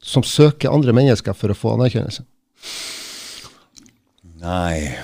Som 0.00 0.22
søker 0.24 0.72
andre 0.72 0.94
mennesker 0.96 1.36
for 1.36 1.52
å 1.52 1.56
få 1.58 1.74
anerkjennelse. 1.74 2.24
Nei. 4.40 4.94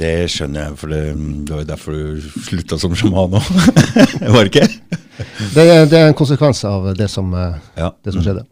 Det 0.00 0.30
skjønner 0.32 0.70
jeg, 0.70 0.78
for 0.80 0.94
det, 0.94 1.02
det 1.44 1.52
var 1.52 1.60
jo 1.60 1.68
derfor 1.74 1.98
du 1.98 2.24
slutta 2.46 2.78
som 2.80 2.96
sjaman 2.96 3.36
òg. 3.36 3.52
var 4.32 4.46
det 4.46 4.52
ikke? 4.54 4.98
Det 5.52 5.64
er, 5.66 5.84
det 5.90 6.00
er 6.00 6.08
en 6.08 6.16
konsekvens 6.16 6.64
av 6.70 6.92
det 6.96 7.10
som, 7.12 7.34
uh, 7.36 7.60
Ja. 7.76 7.92
det 8.00 8.16
som 8.16 8.24
skjedde. 8.24 8.46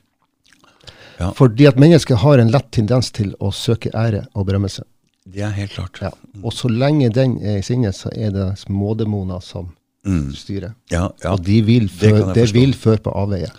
Ja. 1.22 1.32
Fordi 1.38 1.72
at 1.72 1.80
mennesket 1.80 2.20
har 2.20 2.42
en 2.42 2.52
lett 2.52 2.68
tendens 2.74 3.08
til 3.16 3.32
å 3.40 3.54
søke 3.54 3.94
ære 3.96 4.26
og 4.34 4.50
berømmelse. 4.50 4.84
Det 5.24 5.46
er 5.46 5.56
helt 5.56 5.72
klart. 5.78 6.02
Ja. 6.04 6.12
Og 6.42 6.52
så 6.52 6.68
lenge 6.68 7.08
den 7.14 7.38
er 7.40 7.62
i 7.62 7.64
sinnet, 7.64 7.96
så 7.96 8.12
er 8.12 8.34
det 8.34 8.50
smådemoner 8.66 9.40
som 9.40 9.72
Mm. 10.04 10.32
styret. 10.34 10.72
Ja, 10.90 11.08
ja. 11.22 11.32
Og 11.32 11.44
de 11.46 11.60
vil 11.62 11.86
det 11.86 11.94
føre, 11.94 12.32
det 12.34 12.42
forstå. 12.48 12.58
vil 12.58 12.72
føre 12.74 13.02
på 13.04 13.12
avveie. 13.14 13.50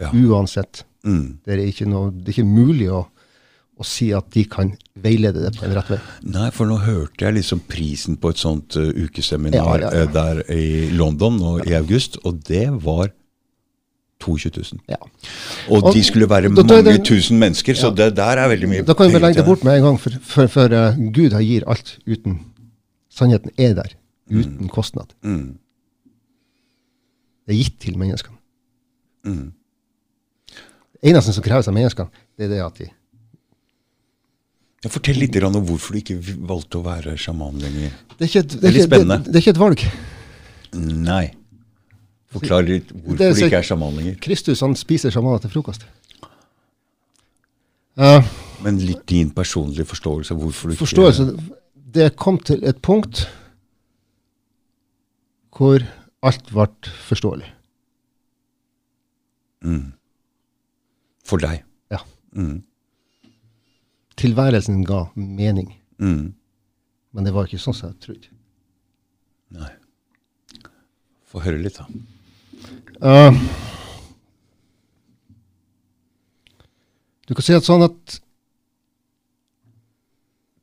ja. 0.00 0.10
Uansett. 0.12 0.84
Mm. 1.06 1.38
Det 1.46 1.54
er 1.54 1.86
noe, 1.86 2.10
det 2.10 2.32
er 2.32 2.34
ikke 2.34 2.48
mulig 2.48 2.88
å, 2.90 3.04
å 3.78 3.84
si 3.86 4.08
at 4.12 4.26
de 4.34 4.42
kan 4.50 4.72
veilede 4.98 5.44
det 5.44 5.52
på 5.56 5.64
en 5.68 5.74
rett 5.76 5.92
vei. 5.92 5.98
Nei, 6.34 6.48
for 6.50 6.66
nå 6.66 6.80
hørte 6.82 7.24
jeg 7.28 7.36
liksom 7.38 7.62
prisen 7.70 8.16
på 8.18 8.32
et 8.34 8.40
sånt 8.42 8.74
uh, 8.76 8.88
ukeseminar 8.90 9.84
Ja, 9.84 9.92
ja, 9.92 9.92
eh, 10.02 10.10
der 10.12 10.42
i 10.50 10.90
London 10.90 11.38
nå 11.38 11.54
i 11.62 11.76
august, 11.78 12.18
og 12.26 12.42
det 12.50 12.66
var 12.82 13.12
22 14.18 14.50
000. 14.74 14.82
Ja. 14.90 14.98
Og, 15.70 15.84
Og 15.84 15.94
de 15.94 16.02
skulle 16.02 16.26
være 16.28 16.50
da- 16.50 16.62
da 16.62 16.78
er 16.80 16.82
mange 16.82 16.98
det- 16.98 17.06
tusen 17.06 17.38
mennesker, 17.38 17.74
så 17.78 17.94
det 17.94 18.16
der 18.16 18.36
er 18.42 18.48
veldig 18.50 18.68
mye 18.68 18.82
Da 18.82 18.94
kan 18.94 19.12
vi 19.12 19.18
legge 19.18 19.38
det 19.38 19.46
bort 19.46 19.62
med 19.62 19.76
en 19.78 19.82
gang, 19.82 20.00
for, 20.00 20.10
for, 20.22 20.46
for 20.48 20.74
uh, 20.74 20.96
Gud 21.14 21.32
har 21.32 21.40
gir 21.40 21.62
alt 21.68 21.98
uten 22.06 22.40
Sannheten 23.10 23.50
er 23.58 23.74
der, 23.74 23.94
uten 24.30 24.68
kostnad. 24.68 25.14
Mm. 25.22 25.58
Det 27.48 27.54
er 27.56 27.62
gitt 27.62 27.78
til 27.80 27.96
menneskene. 27.96 28.36
Mm. 29.24 29.46
Det 30.98 31.10
eneste 31.10 31.32
som 31.32 31.44
kreves 31.44 31.68
av 31.70 31.76
menneskene, 31.76 32.24
det 32.36 32.48
er 32.48 32.52
det 32.52 32.62
at 32.64 32.80
de 32.82 32.90
Fortell 34.86 35.16
litt 35.18 35.34
om 35.42 35.56
hvorfor 35.66 35.96
du 35.96 35.98
ikke 35.98 36.36
valgte 36.46 36.78
å 36.78 36.84
være 36.84 37.16
sjaman 37.18 37.56
lenger. 37.58 37.96
Det 38.14 38.22
er 38.22 38.28
ikke 38.28 38.42
et, 38.44 38.52
det 38.52 38.68
er 38.68 38.74
litt 38.76 38.84
ikke, 38.84 38.84
det, 38.84 38.84
spennende. 38.86 39.16
det 39.24 39.32
er 39.32 39.42
ikke 39.42 39.54
et 39.56 39.58
valg. 39.58 39.82
Nei. 41.08 41.24
Forklar 42.36 42.62
litt 42.62 42.92
hvorfor 42.92 43.18
Det 43.18 43.30
du 43.32 43.40
ikke 43.48 43.58
er 43.58 43.66
sjaman 43.66 43.98
lenger. 43.98 44.20
Kristus 44.22 44.62
han 44.62 44.76
spiser 44.78 45.10
sjamaner 45.10 45.42
til 45.42 45.50
frokost. 45.50 45.88
Uh, 47.98 48.22
Men 48.62 48.78
litt 48.78 49.02
din 49.10 49.32
personlige 49.34 49.88
forståelse 49.90 50.36
av 50.36 50.44
hvorfor 50.44 50.70
du 50.70 50.76
ikke 50.76 50.84
forståelse 50.84 51.24
Det 51.98 52.12
kom 52.14 52.38
til 52.38 52.62
et 52.68 52.78
punkt 52.78 53.24
hvor 55.58 55.82
alt 56.26 56.50
ble 56.50 56.66
forståelig. 57.08 57.48
Mm. 59.64 59.92
For 61.28 61.42
deg. 61.42 61.62
Ja. 61.92 62.00
Mm. 62.36 62.62
Tilværelsen 64.18 64.84
ga 64.86 65.04
mening, 65.14 65.74
Mm. 65.98 66.34
men 67.12 67.24
det 67.24 67.32
var 67.34 67.46
ikke 67.46 67.58
sånn 67.62 67.74
som 67.74 67.90
jeg 67.90 68.00
trodde. 68.00 68.28
Nei. 69.50 69.70
Få 71.28 71.40
høre 71.42 71.58
litt, 71.62 71.78
da. 71.78 71.86
Uh, 72.98 73.34
du 77.28 77.34
kan 77.34 77.44
si 77.44 77.54
at 77.54 77.66
sånn 77.66 77.84
at 77.86 78.18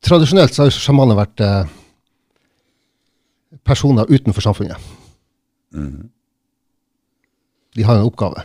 Tradisjonelt 0.06 0.54
så 0.54 0.68
har 0.68 0.70
sjamaner 0.76 1.18
vært 1.18 1.42
eh, 1.42 1.70
personer 3.66 4.06
utenfor 4.06 4.44
samfunnet. 4.46 4.78
Mm. 5.76 6.10
De 7.76 7.84
har 7.84 8.00
en 8.00 8.08
oppgave. 8.08 8.44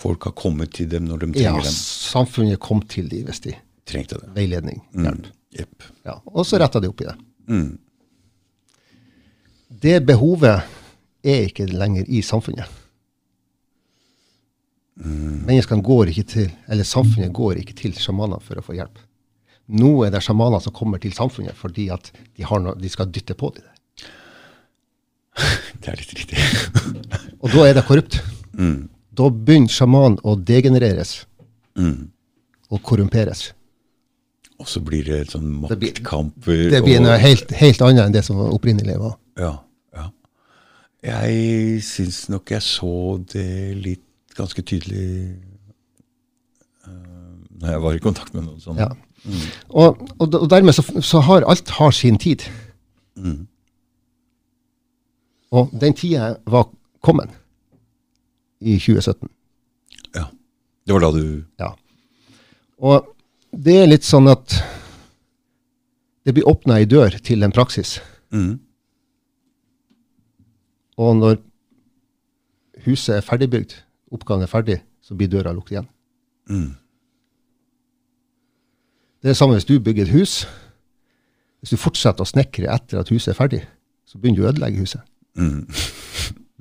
Folk 0.00 0.24
har 0.26 0.32
kommet 0.38 0.72
til 0.74 0.88
dem 0.90 1.04
når 1.06 1.20
de 1.26 1.26
Ja, 1.42 1.52
trenger 1.52 1.68
dem. 1.68 1.76
samfunnet 1.76 2.58
kom 2.64 2.80
til 2.90 3.08
dem 3.12 3.26
hvis 3.28 3.40
de 3.44 3.52
Trengte 3.86 4.18
det. 4.22 4.30
veiledning, 4.34 4.80
hjelp. 4.94 5.26
Mm. 5.26 5.32
Jepp. 5.52 5.82
Ja, 6.08 6.14
og 6.26 6.46
så 6.48 6.58
retta 6.62 6.80
de 6.80 6.88
opp 6.88 7.00
i 7.04 7.04
det. 7.10 7.14
Mm. 7.52 7.78
Det 9.82 9.98
behovet 10.06 10.62
er 11.24 11.44
ikke 11.48 11.66
lenger 11.68 12.08
i 12.08 12.22
samfunnet. 12.24 12.68
Menneskene 15.02 15.82
går 15.84 16.10
ikke 16.12 16.24
til, 16.28 16.50
eller 16.68 16.84
samfunnet 16.86 17.32
går 17.34 17.58
ikke 17.62 17.74
til 17.78 17.94
sjamaner 17.96 18.40
for 18.44 18.60
å 18.60 18.64
få 18.64 18.74
hjelp. 18.76 18.98
Nå 19.72 19.92
er 20.06 20.12
det 20.12 20.20
sjamaner 20.24 20.60
som 20.62 20.74
kommer 20.76 21.00
til 21.02 21.14
samfunnet 21.16 21.56
fordi 21.56 21.86
at 21.94 22.10
de, 22.36 22.42
har 22.44 22.60
noe, 22.60 22.74
de 22.78 22.90
skal 22.92 23.08
dytte 23.12 23.34
på 23.38 23.52
dem. 23.56 23.64
Det 25.82 25.88
er 25.92 25.96
litt 25.98 26.12
riktig. 26.14 26.38
Og 27.42 27.50
da 27.50 27.64
er 27.68 27.74
det 27.78 27.84
korrupt. 27.88 28.20
mm. 28.54 28.88
Da 29.12 29.26
begynner 29.28 29.68
sjamanen 29.68 30.18
å 30.24 30.36
degenereres 30.40 31.26
Mm. 31.76 32.10
og 32.70 32.82
korrumperes. 32.84 33.52
Og 34.60 34.66
så 34.68 34.80
blir 34.84 35.04
det 35.04 35.30
sånn 35.32 35.66
Det 35.68 35.78
blir-. 35.80 36.00
Det 36.70 36.82
blir 36.84 36.98
og- 36.98 37.02
noe 37.06 37.18
helt, 37.18 37.50
helt 37.50 37.80
annet 37.82 38.06
enn 38.06 38.12
det 38.12 38.24
som 38.24 38.36
opprinnelig 38.36 38.98
var. 39.00 39.16
Ja, 39.38 39.52
ja. 39.96 40.06
Jeg 41.02 41.82
syns 41.82 42.28
nok 42.28 42.50
jeg 42.50 42.60
så 42.62 43.18
det 43.32 43.76
litt 43.82 44.04
ganske 44.36 44.62
tydelig 44.62 45.36
uh, 46.86 46.90
når 47.60 47.68
jeg 47.74 47.82
var 47.82 47.92
i 47.96 48.02
kontakt 48.04 48.34
med 48.34 48.44
noen 48.46 48.60
sånne. 48.62 48.86
Ja. 48.86 48.90
Og, 49.70 50.00
og, 50.18 50.34
og 50.34 50.48
dermed 50.50 50.74
så, 50.76 50.82
så 51.04 51.20
har 51.26 51.44
alt 51.48 51.68
har 51.78 51.90
sin 51.94 52.18
tid. 52.18 52.42
Mm. 53.16 53.46
Og 55.52 55.72
den 55.80 55.94
tida 55.94 56.36
var 56.48 56.68
kommet 57.04 57.30
i 58.60 58.78
2017. 58.78 59.28
ja. 60.14 60.26
Det 60.86 60.94
var 60.94 61.00
da 61.00 61.10
du 61.14 61.44
Ja. 61.60 61.74
Og 62.78 63.06
det 63.52 63.76
er 63.82 63.86
litt 63.86 64.04
sånn 64.04 64.26
at 64.30 64.56
det 66.24 66.34
blir 66.34 66.48
åpna 66.48 66.78
ei 66.80 66.84
dør 66.84 67.18
til 67.22 67.42
en 67.42 67.52
praksis. 67.52 68.00
mm. 68.30 68.58
Og 70.96 71.16
når 71.16 71.38
huset 72.84 73.16
er 73.16 73.24
ferdigbygd, 73.24 73.74
oppgaven 74.12 74.42
er 74.42 74.50
ferdig, 74.50 74.82
så 75.02 75.14
blir 75.14 75.28
døra 75.28 75.52
lukket 75.52 75.76
igjen. 75.76 75.88
Mm. 76.48 76.74
Det 79.22 79.28
er 79.28 79.32
det 79.32 79.36
samme 79.36 79.54
hvis 79.54 79.64
du 79.64 79.78
bygger 79.80 80.02
et 80.02 80.12
hus. 80.12 80.46
Hvis 81.62 81.70
du 81.70 81.78
fortsetter 81.78 82.24
å 82.24 82.28
snekre 82.28 82.70
etter 82.74 83.00
at 83.00 83.10
huset 83.14 83.32
er 83.32 83.38
ferdig, 83.38 83.62
så 84.04 84.18
begynner 84.18 84.42
du 84.42 84.46
å 84.46 84.50
ødelegge 84.50 84.82
huset. 84.82 85.02
Mm. 85.38 85.66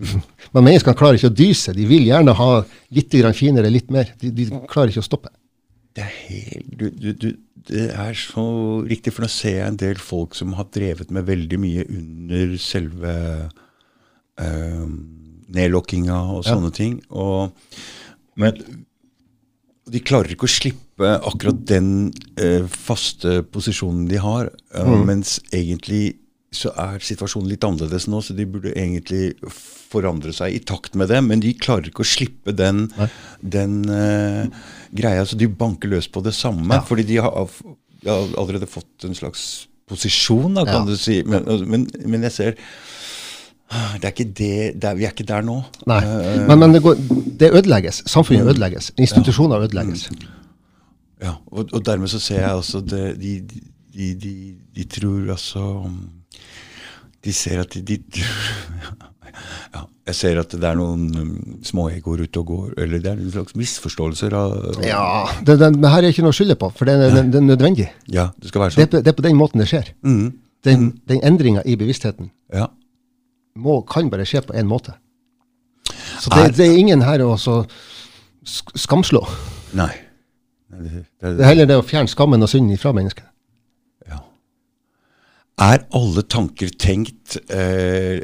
Men 0.54 0.66
menneskene 0.66 0.98
klarer 0.98 1.20
ikke 1.20 1.30
å 1.32 1.36
dyse. 1.38 1.74
De 1.78 1.86
vil 1.90 2.08
gjerne 2.10 2.34
ha 2.36 2.50
litt 2.96 3.14
grann 3.14 3.36
finere, 3.38 3.70
litt 3.72 3.92
mer. 3.94 4.10
De, 4.20 4.32
de 4.36 4.48
klarer 4.72 4.90
ikke 4.94 5.04
å 5.04 5.08
stoppe. 5.08 5.30
Det 5.96 6.06
er 6.06 6.14
helt 6.30 6.70
du, 6.80 6.86
du, 6.96 7.10
du, 7.20 7.28
Det 7.68 7.90
er 7.92 8.14
så 8.18 8.44
riktig, 8.88 9.12
for 9.14 9.26
nå 9.26 9.30
ser 9.32 9.58
jeg 9.60 9.68
en 9.68 9.80
del 9.82 10.00
folk 10.02 10.36
som 10.40 10.54
har 10.58 10.70
drevet 10.74 11.12
med 11.12 11.28
veldig 11.28 11.60
mye 11.62 11.84
under 11.92 12.54
selve 12.64 13.16
eh, 14.40 14.86
nedlokkinga 15.52 16.16
og 16.32 16.46
Ja. 16.46 16.56
sånne 16.56 16.72
ting. 16.74 17.02
Og, 17.12 17.52
men 18.40 18.58
de 19.92 20.00
klarer 20.00 20.32
ikke 20.32 20.48
å 20.48 20.56
slippe 20.56 21.12
akkurat 21.28 21.60
den 21.68 22.12
eh, 22.40 22.64
faste 22.72 23.42
posisjonen 23.52 24.08
de 24.10 24.18
har, 24.24 24.50
eh, 24.74 24.86
Mm. 24.88 25.06
mens 25.06 25.40
egentlig 25.52 26.16
så 26.52 26.72
er 26.76 27.00
situasjonen 27.00 27.48
litt 27.48 27.64
annerledes 27.64 28.10
nå, 28.12 28.20
så 28.24 28.34
de 28.36 28.44
burde 28.50 28.74
egentlig 28.76 29.30
forandre 29.92 30.34
seg 30.36 30.58
i 30.58 30.60
takt 30.68 30.98
med 31.00 31.08
det, 31.12 31.22
men 31.24 31.40
de 31.44 31.54
klarer 31.56 31.88
ikke 31.88 32.04
å 32.04 32.08
slippe 32.12 32.52
den, 32.56 32.90
den 33.40 33.78
uh, 33.88 34.50
greia, 34.92 35.24
så 35.28 35.40
de 35.40 35.48
banker 35.48 35.92
løs 35.94 36.10
på 36.12 36.24
det 36.26 36.34
samme, 36.36 36.76
Ja. 36.76 36.82
fordi 36.88 37.06
de 37.08 37.22
har, 37.24 37.32
har 38.04 38.36
allerede 38.38 38.68
fått 38.68 39.08
en 39.08 39.16
slags 39.16 39.46
posisjon, 39.88 40.54
da, 40.60 40.66
kan 40.68 40.84
Ja. 40.84 40.92
du 40.92 40.98
si, 41.00 41.22
men, 41.24 41.48
men, 41.72 41.88
men 42.06 42.28
jeg 42.28 42.36
ser 42.36 42.58
det 43.72 44.04
er 44.04 44.12
ikke 44.12 44.28
det, 44.36 44.54
det 44.84 44.88
er, 44.90 44.96
Vi 45.00 45.06
er 45.08 45.14
ikke 45.16 45.24
der 45.30 45.46
nå. 45.48 45.62
Nei. 45.88 46.02
uh, 46.04 46.48
Men, 46.52 46.60
men 46.60 46.74
det, 46.76 46.82
går, 46.84 46.98
det 47.40 47.54
ødelegges. 47.56 48.02
Samfunnet 48.12 48.44
ødelegges. 48.52 48.90
Institusjoner 49.00 49.64
ødelegges. 49.64 50.10
Ja, 51.24 51.38
og, 51.48 51.70
og 51.72 51.86
dermed 51.88 52.12
så 52.12 52.20
ser 52.20 52.42
jeg 52.42 52.50
altså 52.52 52.82
det, 52.84 53.14
de, 53.22 53.38
de, 53.96 54.10
de, 54.20 54.34
de 54.76 54.84
tror 54.92 55.32
altså 55.38 55.64
De 57.24 57.34
ser 57.34 57.60
at 57.62 57.76
de, 57.78 57.98
de 57.98 58.24
Ja, 59.72 59.86
jeg 60.10 60.16
ser 60.18 60.40
at 60.42 60.52
det 60.52 60.66
er 60.68 60.76
noen 60.76 61.04
um, 61.16 61.60
småegoer 61.64 62.26
ute 62.26 62.42
og 62.42 62.48
går, 62.50 62.72
eller 62.84 63.00
det 63.00 63.12
er 63.14 63.20
en 63.22 63.32
slags 63.32 63.56
misforståelser 63.56 64.34
av 64.36 64.82
Ja, 64.84 65.04
det, 65.48 65.56
det, 65.62 65.70
det 65.80 65.92
her 65.94 66.04
er 66.04 66.12
ikke 66.12 66.26
noe 66.26 66.34
å 66.34 66.36
skylde 66.36 66.58
på, 66.60 66.68
for 66.76 66.90
det 66.90 66.98
er, 66.98 67.14
det, 67.16 67.24
det 67.32 67.40
er 67.40 67.46
nødvendig. 67.46 67.86
Ja, 68.12 68.26
det 68.42 68.52
skal 68.52 68.66
være 68.66 68.76
sånn. 68.76 68.92
det 68.98 69.08
er 69.14 69.16
på 69.16 69.24
den 69.26 69.40
måten 69.40 69.64
det 69.64 69.70
skjer. 69.72 69.94
Mm. 70.04 70.26
Den, 70.68 70.84
den 71.10 71.24
endringa 71.26 71.64
i 71.66 71.78
bevisstheten 71.80 72.28
Ja. 72.54 72.68
må, 73.56 73.80
kan 73.88 74.12
bare 74.12 74.28
skje 74.30 74.44
på 74.50 74.58
én 74.60 74.68
måte. 74.70 74.98
Så 76.22 76.30
det, 76.36 76.44
Er- 76.50 76.56
det 76.60 76.68
er 76.68 76.78
ingen 76.84 77.02
her 77.08 77.24
å 77.26 77.32
så 77.40 77.62
skamslå. 78.78 79.24
Nei. 79.80 79.94
Nei, 80.72 80.82
Det, 80.84 80.92
det, 81.22 81.32
Det 81.38 81.46
er 81.46 81.50
heller 81.54 81.72
det 81.72 81.80
å 81.80 81.88
fjerne 81.88 82.12
skammen 82.12 82.44
og 82.44 82.52
synden 82.52 82.78
fra 82.82 82.92
mennesket. 82.96 83.31
Er 85.62 85.84
alle 85.94 86.24
tanker 86.26 86.72
tenkt 86.82 87.36
eh, 87.54 88.24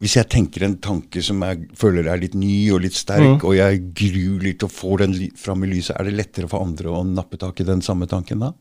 Hvis 0.00 0.16
jeg 0.16 0.28
tenker 0.32 0.64
en 0.64 0.78
tanke 0.80 1.20
som 1.24 1.42
jeg 1.44 1.66
føler 1.78 2.08
er 2.08 2.22
litt 2.22 2.36
ny 2.38 2.54
og 2.72 2.80
litt 2.86 2.96
sterk, 2.96 3.44
og 3.44 3.52
jeg 3.58 3.82
gruer 3.92 4.46
litt 4.46 4.64
og 4.64 4.72
får 4.72 5.02
den 5.02 5.16
fram 5.36 5.66
i 5.66 5.72
lyset, 5.74 5.92
er 5.98 6.08
det 6.08 6.16
lettere 6.16 6.48
for 6.48 6.64
andre 6.64 6.88
å 6.88 7.02
nappe 7.04 7.36
tak 7.40 7.60
i 7.60 7.66
den 7.68 7.84
samme 7.84 8.08
tanken 8.08 8.40
da? 8.40 8.54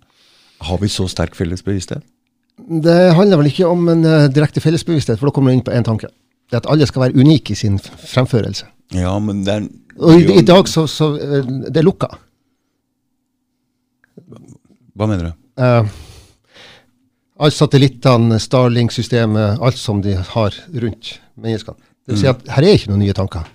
Har 0.68 0.82
vi 0.82 0.90
så 0.92 1.08
sterk 1.08 1.38
felles 1.40 1.64
bevissthet? 1.64 2.04
Det 2.60 2.98
handler 3.16 3.40
vel 3.40 3.48
ikke 3.54 3.70
om 3.72 3.88
en 3.88 4.04
uh, 4.04 4.28
direkte 4.28 4.60
fellesbevissthet, 4.60 5.16
for 5.16 5.30
da 5.30 5.36
kommer 5.38 5.54
du 5.54 5.56
inn 5.56 5.64
på 5.64 5.72
én 5.72 5.88
tanke. 5.88 6.10
Det 6.52 6.58
er 6.58 6.66
at 6.66 6.68
alle 6.74 6.90
skal 6.90 7.06
være 7.06 7.16
unike 7.16 7.56
i 7.56 7.62
sin 7.62 7.80
fremførelse. 7.80 8.68
Ja, 8.98 9.14
men 9.24 9.46
det 9.48 9.56
er 9.56 9.70
Og 10.00 10.20
i, 10.20 10.40
i 10.42 10.44
dag 10.44 10.68
så, 10.68 10.84
så 10.92 11.14
uh, 11.16 11.40
Det 11.70 11.80
er 11.80 11.88
lukka. 11.88 12.12
Hva 15.00 15.08
mener 15.08 15.30
du? 15.30 15.34
Uh, 15.56 16.09
alle 17.40 17.56
satellittene, 17.56 18.40
Starlink-systemet, 18.40 19.62
alt 19.64 19.80
som 19.80 20.02
de 20.04 20.18
har 20.18 20.56
rundt 20.84 21.14
menneskene. 21.40 21.80
Det 22.04 22.16
vil 22.16 22.22
si 22.24 22.28
at 22.28 22.42
her 22.52 22.66
er 22.66 22.76
ikke 22.76 22.92
noen 22.92 23.04
nye 23.06 23.16
tanker. 23.16 23.48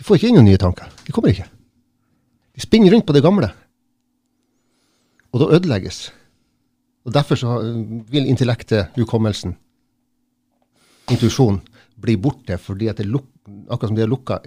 Du 0.00 0.04
får 0.06 0.18
ikke 0.18 0.30
inn 0.30 0.38
noen 0.40 0.48
nye 0.48 0.60
tanker. 0.60 0.88
De 1.06 1.14
kommer 1.14 1.34
ikke. 1.34 1.46
De 2.56 2.62
spinner 2.64 2.90
rundt 2.94 3.06
på 3.06 3.14
det 3.14 3.22
gamle. 3.22 3.50
Og 5.30 5.42
da 5.42 5.50
ødelegges. 5.58 6.08
Og 7.06 7.14
Derfor 7.14 7.38
så 7.38 7.58
vil 8.10 8.26
intellektet, 8.28 8.90
hukommelsen, 8.96 9.54
intuisjonen, 11.10 11.60
bli 12.00 12.16
borte 12.16 12.56
fordi 12.58 12.88
at 12.88 12.98
det 12.98 13.06
luk, 13.06 13.26
akkurat 13.68 13.90
som 13.90 13.96
de 13.98 14.02
har 14.02 14.10
lukka 14.10 14.38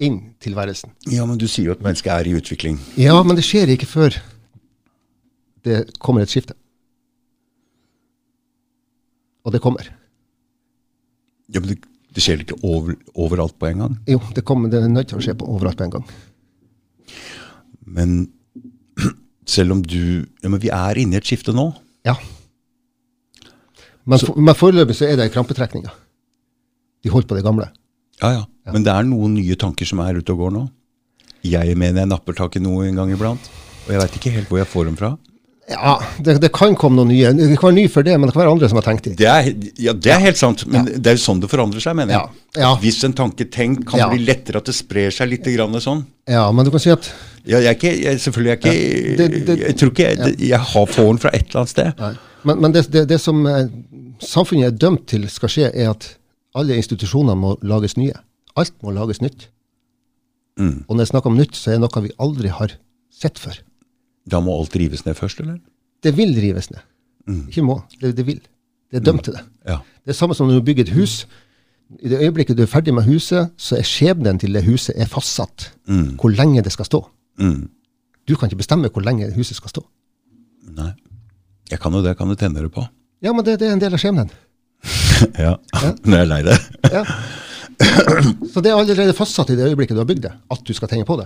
inn 0.00 0.18
tilværelsen. 0.40 0.94
Ja, 1.12 1.26
men 1.28 1.38
du 1.38 1.46
sier 1.46 1.70
jo 1.70 1.76
at 1.76 1.84
mennesket 1.84 2.12
er 2.14 2.28
i 2.30 2.34
utvikling. 2.38 2.80
Ja, 2.96 3.18
men 3.22 3.36
det 3.36 3.44
skjer 3.44 3.68
ikke 3.76 3.88
før 3.88 4.16
det 5.68 5.82
kommer 6.00 6.24
et 6.24 6.32
skifte. 6.32 6.56
Og 9.46 9.54
det 9.54 9.62
kommer. 9.64 9.88
Ja, 11.50 11.60
men 11.60 11.72
det, 11.72 11.78
det 12.14 12.24
skjer 12.24 12.42
ikke 12.44 12.58
over, 12.66 12.96
overalt 13.14 13.56
på 13.58 13.70
en 13.70 13.84
gang. 13.84 13.96
Jo, 14.10 14.20
det, 14.36 14.44
kommer, 14.46 14.70
det 14.72 14.82
er 14.82 14.90
nødt 14.90 15.10
til 15.10 15.20
å 15.20 15.24
skje 15.24 15.36
på 15.38 15.48
overalt 15.50 15.80
på 15.80 15.86
en 15.88 15.94
gang. 15.96 16.10
Men 17.90 18.18
selv 19.54 19.74
om 19.76 19.80
du 19.82 20.26
Ja, 20.42 20.48
men 20.48 20.60
vi 20.62 20.70
er 20.74 21.00
inne 21.00 21.18
i 21.18 21.22
et 21.22 21.26
skifte 21.26 21.54
nå. 21.56 21.70
Ja. 22.06 22.16
Men, 24.04 24.18
for, 24.18 24.36
men 24.40 24.56
foreløpig 24.56 24.96
så 24.98 25.08
er 25.08 25.18
det 25.20 25.30
krampetrekninger. 25.34 25.92
De 27.04 27.12
holder 27.12 27.30
på 27.30 27.38
det 27.38 27.46
gamle. 27.46 27.70
Ja, 28.20 28.34
ja. 28.40 28.44
Men 28.70 28.84
det 28.84 28.92
er 28.92 29.06
noen 29.08 29.34
nye 29.38 29.56
tanker 29.58 29.88
som 29.88 30.02
er 30.04 30.18
ute 30.20 30.34
og 30.34 30.44
går 30.44 30.54
nå. 30.54 30.66
Jeg 31.46 31.72
mener 31.80 32.02
jeg 32.02 32.10
napper 32.10 32.36
tak 32.36 32.58
i 32.58 32.62
noe 32.62 32.84
en 32.86 32.98
gang 32.98 33.12
iblant. 33.14 33.46
Og 33.86 33.94
jeg 33.94 34.02
veit 34.02 34.16
ikke 34.18 34.32
helt 34.34 34.50
hvor 34.50 34.60
jeg 34.60 34.68
får 34.68 34.90
dem 34.90 34.98
fra. 35.00 35.14
Ja, 35.70 35.92
det, 36.18 36.34
det 36.42 36.48
kan 36.56 36.74
komme 36.78 36.98
noen 36.98 37.08
nye. 37.12 37.30
Det 37.36 37.46
kan 37.60 37.68
være 37.70 37.76
ny 37.76 37.84
for 37.92 38.02
det, 38.06 38.16
men 38.18 38.26
det 38.26 38.34
kan 38.34 38.42
være 38.42 38.52
andre 38.56 38.68
som 38.72 38.78
har 38.80 38.86
tenkt 38.88 39.04
det. 39.06 39.12
Det 39.20 39.28
er, 39.30 39.50
ja, 39.78 39.92
det 39.94 40.10
er 40.10 40.22
helt 40.24 40.40
sant, 40.40 40.64
men 40.66 40.88
det 40.90 41.12
er 41.12 41.14
jo 41.18 41.22
sånn 41.22 41.40
det 41.44 41.50
forandrer 41.52 41.84
seg, 41.84 41.94
mener 41.98 42.16
jeg. 42.16 42.38
Ja. 42.58 42.64
Ja. 42.64 42.70
Hvis 42.82 42.98
en 43.06 43.14
tanke 43.14 43.46
tenkt 43.54 43.84
kan 43.86 44.00
Ja. 44.02 44.08
bli 44.10 44.24
lettere 44.26 44.58
at 44.58 44.66
det 44.66 44.74
sprer 44.74 45.14
seg 45.14 45.30
litt 45.30 45.46
grann 45.54 45.78
sånn. 45.80 46.02
Ja, 46.30 46.48
men 46.52 46.66
du 46.66 46.72
kan 46.74 46.82
si 46.82 46.90
at 46.90 47.06
Ja, 47.46 47.56
jeg 47.62 47.70
er 47.70 47.76
ikke, 47.78 47.92
jeg, 48.02 48.18
selvfølgelig 48.20 48.50
er 48.52 48.58
ikke 48.58 48.72
Ja. 48.74 49.16
Det- 49.16 49.46
det- 49.46 49.58
Jeg 49.68 49.76
tror 49.78 49.90
ikke 49.94 50.08
jeg, 50.08 50.18
det, 50.18 50.40
jeg 50.48 50.58
har 50.60 50.86
får 50.86 51.06
den 51.06 51.18
fra 51.18 51.30
et 51.32 51.46
eller 51.48 51.60
annet 51.62 51.68
sted. 51.76 51.92
Nei. 51.98 52.12
Men, 52.44 52.60
men 52.60 52.72
det, 52.72 52.90
det, 52.90 53.06
det 53.08 53.20
som 53.20 53.46
eh, 53.46 53.66
samfunnet 54.20 54.66
er 54.66 54.76
dømt 54.76 55.06
til 55.06 55.28
skal 55.28 55.48
skje, 55.48 55.70
er 55.74 55.90
at 55.90 56.16
alle 56.54 56.74
institusjoner 56.76 57.36
må 57.36 57.54
lages 57.62 57.96
nye. 57.96 58.12
Alt 58.56 58.72
må 58.82 58.90
lages 58.92 59.20
nytt. 59.22 59.46
Mm. 60.58 60.84
Og 60.88 60.96
når 60.96 61.04
jeg 61.04 61.12
snakker 61.14 61.30
om 61.30 61.36
nytt, 61.38 61.54
så 61.56 61.70
er 61.70 61.78
det 61.78 61.84
noe 61.86 62.02
vi 62.04 62.10
aldri 62.18 62.48
har 62.52 62.72
sett 63.14 63.38
før. 63.38 63.58
Da 64.28 64.40
må 64.44 64.56
alt 64.58 64.76
rives 64.76 65.04
ned 65.06 65.16
først, 65.18 65.40
eller? 65.40 65.58
Det 66.02 66.12
vil 66.16 66.34
rives 66.40 66.70
ned. 66.70 66.82
Mm. 67.28 67.44
Ikke 67.48 67.64
må. 67.64 67.80
Det, 68.00 68.12
det 68.16 68.26
vil. 68.26 68.40
Det 68.90 69.00
er 69.00 69.04
dømt 69.06 69.24
til 69.24 69.36
det. 69.36 69.44
Ja. 69.68 69.78
Det 70.04 70.14
er 70.14 70.18
samme 70.18 70.34
som 70.34 70.48
når 70.48 70.60
du 70.60 70.66
bygger 70.66 70.88
et 70.88 70.94
hus. 70.96 71.26
I 72.00 72.08
det 72.10 72.20
øyeblikket 72.22 72.58
du 72.58 72.62
er 72.62 72.70
ferdig 72.70 72.94
med 72.94 73.06
huset, 73.06 73.50
så 73.58 73.76
er 73.78 73.86
skjebnen 73.86 74.38
til 74.38 74.54
det 74.54 74.64
huset 74.66 74.94
er 74.98 75.10
fastsatt. 75.10 75.72
Mm. 75.90 76.16
Hvor 76.20 76.34
lenge 76.34 76.62
det 76.62 76.72
skal 76.72 76.88
stå. 76.88 77.02
Mm. 77.40 77.68
Du 78.28 78.36
kan 78.36 78.50
ikke 78.50 78.62
bestemme 78.62 78.90
hvor 78.92 79.04
lenge 79.04 79.30
huset 79.34 79.58
skal 79.58 79.72
stå. 79.72 79.84
Nei. 80.76 80.92
Jeg 81.70 81.80
kan 81.82 81.94
jo 81.94 82.02
det. 82.02 82.16
Kan 82.18 82.30
du 82.30 82.34
tenne 82.38 82.62
det 82.62 82.72
på? 82.74 82.84
Ja, 83.22 83.32
men 83.32 83.44
det, 83.44 83.58
det 83.60 83.68
er 83.68 83.76
en 83.76 83.82
del 83.82 83.94
av 83.94 84.02
skjebnen. 84.02 84.30
ja. 85.38 85.54
ja. 85.56 85.92
jeg 86.12 86.18
er 86.20 86.28
lei 86.30 86.42
det. 86.46 86.58
Ja. 86.96 87.04
Så 88.50 88.60
det 88.60 88.68
er 88.68 88.76
allerede 88.76 89.14
fastsatt 89.16 89.54
i 89.54 89.56
det 89.56 89.70
øyeblikket 89.70 89.96
du 89.96 90.02
har 90.02 90.08
bygd 90.08 90.26
det, 90.26 90.32
at 90.52 90.64
du 90.68 90.72
skal 90.76 90.90
tenne 90.90 91.06
på 91.08 91.14
det. 91.16 91.24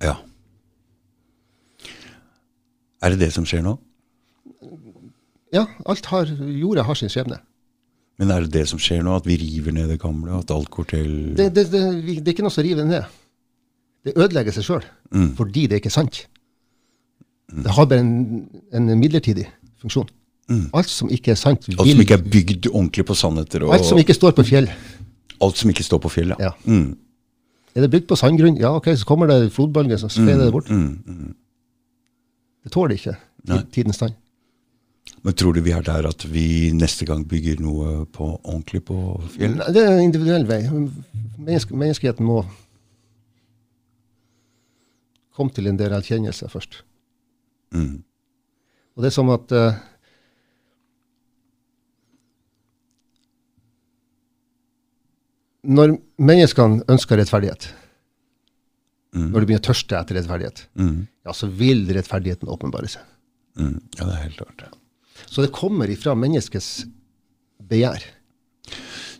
Ja. 0.00 0.14
Er 3.02 3.12
det 3.12 3.18
det 3.20 3.32
som 3.34 3.44
skjer 3.48 3.62
nå? 3.66 3.76
Ja, 5.54 5.66
alt 5.86 6.06
har, 6.10 6.26
jorda 6.60 6.82
har 6.86 6.94
sin 6.98 7.08
skjebne. 7.12 7.38
Men 8.18 8.30
er 8.32 8.40
det 8.46 8.52
det 8.54 8.64
som 8.70 8.80
skjer 8.80 9.02
nå, 9.04 9.14
at 9.18 9.26
vi 9.28 9.36
river 9.40 9.72
ned 9.76 9.90
det 9.92 9.98
gamle? 10.00 10.38
At 10.40 10.50
alt 10.50 10.70
går 10.72 10.84
til 10.94 11.10
Det, 11.36 11.50
det, 11.54 11.66
det, 11.72 11.82
det 12.04 12.28
er 12.28 12.32
ikke 12.34 12.46
noe 12.46 12.54
som 12.54 12.64
river 12.64 12.82
det 12.82 12.88
ned. 12.94 13.04
Det 14.06 14.14
ødelegger 14.16 14.52
seg 14.56 14.64
sjøl, 14.68 14.84
Mm. 15.12 15.36
fordi 15.38 15.66
det 15.70 15.76
ikke 15.78 15.86
er 15.92 15.94
sant. 15.94 16.26
Det 17.46 17.70
har 17.70 17.84
bare 17.86 18.00
en, 18.02 18.48
en 18.74 18.88
midlertidig 18.98 19.44
funksjon. 19.78 20.08
Alt 20.74 20.88
som 20.90 21.10
ikke 21.10 21.30
er 21.30 21.38
sant, 21.38 21.66
vil 21.68 21.78
Alt 21.78 21.90
som 21.92 22.00
ikke 22.02 22.14
er 22.18 22.22
bygd 22.32 22.66
ordentlig 22.72 23.04
på 23.06 23.14
sannheter? 23.18 23.62
Og 23.66 23.74
Alt 23.74 23.86
som 23.86 23.98
ikke 23.98 24.14
står 24.14 24.34
på 24.34 24.42
fjell. 24.46 24.66
alt 25.42 25.56
som 25.58 25.70
ikke 25.70 25.82
står 25.86 25.98
på 26.02 26.08
fjell, 26.10 26.34
Ja. 26.40 26.50
Mm. 26.64 26.96
Er 27.76 27.80
det 27.84 27.90
bygd 27.92 28.06
på 28.08 28.16
sandgrunn, 28.16 28.56
ja 28.58 28.70
ok, 28.74 28.86
så 28.96 29.04
kommer 29.04 29.26
det 29.28 29.52
flodbølger 29.52 29.98
som 30.00 30.08
sveder 30.10 30.44
det 30.46 30.52
bort. 30.52 30.70
Mm. 30.70 31.34
Det 32.66 32.72
tåler 32.74 32.98
ikke 32.98 33.14
Nei. 33.46 33.60
tidens 33.70 34.00
tann. 34.02 34.16
Men 35.22 35.34
tror 35.38 35.54
du 35.54 35.62
vi 35.62 35.70
er 35.74 35.84
der 35.86 36.08
at 36.08 36.24
vi 36.26 36.72
neste 36.74 37.06
gang 37.06 37.22
bygger 37.30 37.60
noe 37.62 38.04
på 38.10 38.26
ordentlig 38.42 38.82
på 38.88 38.96
fjellet? 39.36 39.60
Nei, 39.60 39.72
Det 39.74 39.84
er 39.84 39.92
en 39.94 40.02
individuell 40.02 40.46
vei. 40.48 40.60
Menneske, 41.38 41.78
menneskeheten 41.78 42.26
må 42.26 42.40
komme 45.36 45.54
til 45.54 45.70
en 45.70 45.78
del 45.78 45.94
erkjennelse 45.94 46.50
først. 46.50 46.80
Mm. 47.70 48.02
Og 48.96 49.04
det 49.04 49.12
er 49.12 49.14
som 49.14 49.30
at 49.34 49.52
uh, 49.52 49.76
Når 55.66 55.96
menneskene 56.22 56.84
ønsker 56.86 57.18
rettferdighet, 57.18 57.64
Mm. 59.16 59.30
når 59.32 59.40
du 59.40 59.46
begynner 59.48 59.62
å 59.64 59.68
tørste 59.70 59.96
etter 59.98 60.18
rettferdighet, 60.18 60.66
Mm. 60.76 61.06
ja, 61.24 61.32
så 61.32 61.48
vil 61.48 61.86
rettferdigheten 61.96 62.48
åpenbare 62.52 62.88
seg. 62.92 63.02
Mm. 63.56 63.80
Ja, 63.96 64.04
det 64.04 64.12
er 64.12 64.22
helt 64.26 64.36
klart. 64.42 64.66
Så 65.26 65.40
det 65.42 65.52
kommer 65.56 65.88
ifra 65.88 66.12
menneskets 66.14 66.84
begjær. 67.64 68.02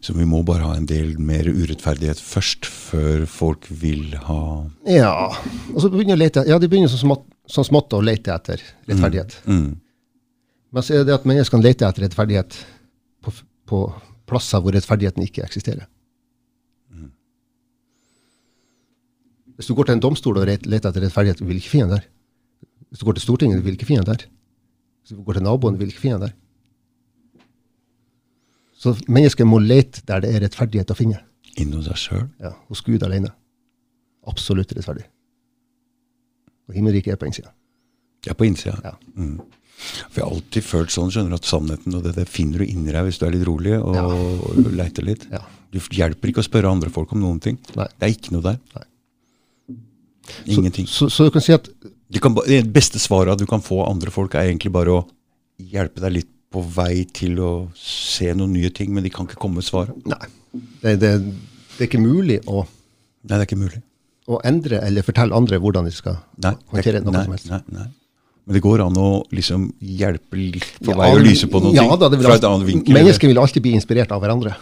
Så 0.05 0.13
vi 0.15 0.27
må 0.29 0.43
bare 0.45 0.63
ha 0.69 0.75
en 0.77 0.85
del 0.87 1.17
mer 1.19 1.49
urettferdighet 1.49 2.21
først, 2.21 2.67
før 2.69 3.25
folk 3.27 3.65
vil 3.71 4.13
ha 4.27 4.67
Ja, 4.87 5.33
og 5.73 5.81
så 5.81 5.89
begynner 5.91 6.15
å 6.19 6.21
lete, 6.21 6.45
ja, 6.47 6.59
de 6.61 6.69
begynner 6.69 6.93
sånn 6.93 7.07
smått, 7.09 7.25
sånn 7.49 7.65
smått 7.71 7.97
å 7.97 8.03
lete 8.05 8.35
etter 8.35 8.61
rettferdighet. 8.87 9.41
mm. 9.47 9.77
Men 10.77 10.83
så 10.85 10.99
er 11.01 11.05
det 11.09 11.15
at 11.15 11.25
menneskene 11.25 11.63
leter 11.65 11.89
etter 11.89 12.05
rettferdighet 12.05 12.59
på, 13.25 13.33
på 13.67 13.81
plasser 14.29 14.61
hvor 14.61 14.75
rettferdigheten 14.77 15.25
ikke 15.25 15.45
eksisterer. 15.47 15.87
Hvis 19.57 19.67
du 19.71 19.75
går 19.75 19.89
til 19.89 19.97
en 19.97 20.03
domstol 20.05 20.37
og 20.39 20.47
leter 20.47 20.77
etter 20.77 21.01
rettferdighet, 21.07 21.41
vil 21.49 21.57
ikke 21.61 21.73
finne 21.73 21.89
den 21.89 21.99
der. 21.99 22.09
Hvis 22.91 23.01
du 23.01 23.07
går 23.09 23.17
til 23.19 23.25
Stortinget, 23.25 23.63
vil 23.65 23.77
ikke 23.79 23.89
finne 23.89 24.05
den 24.05 24.13
der. 24.17 24.27
Hvis 25.03 25.17
du 25.17 25.23
går 25.25 25.39
til 25.39 25.47
naboen, 25.47 25.79
vil 25.81 25.89
ikke 25.93 26.03
finne 26.05 26.19
den 26.21 26.29
der. 26.29 26.37
Så 28.77 28.93
mennesket 29.09 29.49
må 29.49 29.59
lete 29.63 30.03
der 30.07 30.21
det 30.25 30.35
er 30.37 30.43
rettferdighet 30.45 30.93
å 30.93 30.97
finne. 30.99 31.23
inn 31.57 31.71
hos 31.73 31.87
seg 31.89 31.97
sjøl. 31.97 32.25
Ja, 32.43 32.51
hos 32.69 32.83
Gud 32.85 33.01
alene. 33.07 33.31
Absolutt 34.29 34.75
rettferdig. 34.77 35.07
Og 36.69 36.75
himmelriket 36.77 37.15
er 37.15 37.21
på 37.21 37.25
innsida. 37.31 37.53
Ja, 38.27 38.35
på 38.37 38.45
innsida. 38.45 38.75
Ja. 38.85 38.93
Mm. 39.17 39.39
For 40.11 40.21
jeg 40.21 40.25
har 40.27 40.35
alltid 40.35 40.67
følt 40.67 40.93
sånn, 40.93 41.09
skjønner 41.15 41.39
at 41.39 41.49
sannheten 41.49 41.97
og 41.97 42.03
det, 42.05 42.13
det 42.19 42.27
finner 42.29 42.61
du 42.61 42.67
inni 42.69 42.93
deg 42.93 43.07
hvis 43.09 43.21
du 43.23 43.25
er 43.29 43.33
litt 43.33 43.47
rolig 43.49 43.73
og, 43.79 43.95
Ja. 43.97 44.05
og 44.05 44.69
leiter 44.77 45.07
litt. 45.07 45.25
Ja. 45.33 45.41
Du 45.73 45.79
hjelper 45.81 46.29
ikke 46.33 46.43
å 46.45 46.49
spørre 46.49 46.69
andre 46.69 46.93
folk 46.93 47.13
om 47.17 47.23
noen 47.25 47.41
ting. 47.41 47.57
Nei. 47.77 47.89
Det 47.97 48.05
er 48.09 48.13
ikke 48.19 48.35
noe 48.37 48.45
der. 48.51 48.61
Nei. 48.77 48.85
Ingenting. 50.47 50.87
Så, 50.91 51.09
så 51.13 51.27
du 51.27 51.31
kan 51.35 51.43
si 51.45 51.53
at 51.57 51.69
Du 52.11 52.21
kan, 52.23 52.35
det 52.47 52.63
beste 52.73 53.01
svaret 53.03 53.39
du 53.41 53.47
kan 53.51 53.61
få 53.65 53.81
av 53.83 53.91
andre 53.97 54.13
folk, 54.15 54.35
er 54.39 54.47
egentlig 54.53 54.71
bare 54.73 54.93
å 54.95 55.03
hjelpe 55.59 56.01
deg 56.05 56.13
litt 56.21 56.29
på 56.55 56.63
vei 56.63 57.03
til 57.11 57.41
å 57.43 57.51
se 57.77 58.29
noen 58.39 58.53
nye 58.55 58.71
ting, 58.71 58.93
men 58.95 59.03
de 59.03 59.11
kan 59.11 59.27
ikke 59.27 59.41
komme 59.43 59.59
med 59.59 59.67
svaret. 59.67 59.97
Nei. 60.07 60.29
Det, 60.85 60.95
det, 61.03 61.11
det 61.19 61.83
er 61.83 61.89
ikke 61.89 62.01
mulig 62.01 62.39
å, 62.47 62.63
Nei, 63.27 63.35
det 63.35 63.41
er 63.43 63.49
ikke 63.49 63.59
mulig. 63.61 63.81
å 64.31 64.39
endre 64.47 64.79
eller 64.87 65.05
fortelle 65.05 65.35
andre 65.37 65.59
hvordan 65.61 65.85
de 65.91 65.93
skal 65.93 66.17
Nei, 66.39 66.53
er 66.55 66.77
håndtere 66.77 67.03
noe 67.03 67.13
nei, 67.17 67.25
som 67.27 67.35
helst. 67.35 67.51
Nei, 67.51 67.61
nei. 67.75 67.89
Men 68.47 68.55
det 68.55 68.63
går 68.63 68.85
an 68.87 68.97
å 69.03 69.09
liksom 69.35 69.67
hjelpe 69.83 70.39
litt 70.39 70.69
på 70.79 70.95
Ja, 70.95 71.01
vei 71.03 71.11
og 71.17 71.25
lyse 71.27 71.49
på 71.51 71.59
noen 71.65 71.75
ja, 71.75 71.83
ting 71.83 71.99
Da, 71.99 72.09
det 72.13 72.21
vil 72.21 72.29
fra 72.29 72.37
alltid- 72.37 72.47
et 72.47 72.53
annet 72.55 72.69
vinkel. 72.71 72.95
Mennesker 72.95 73.33
vil 73.35 73.43
alltid 73.43 73.65
bli 73.67 73.73
inspirert 73.75 74.15
av 74.15 74.23
hverandre. 74.23 74.55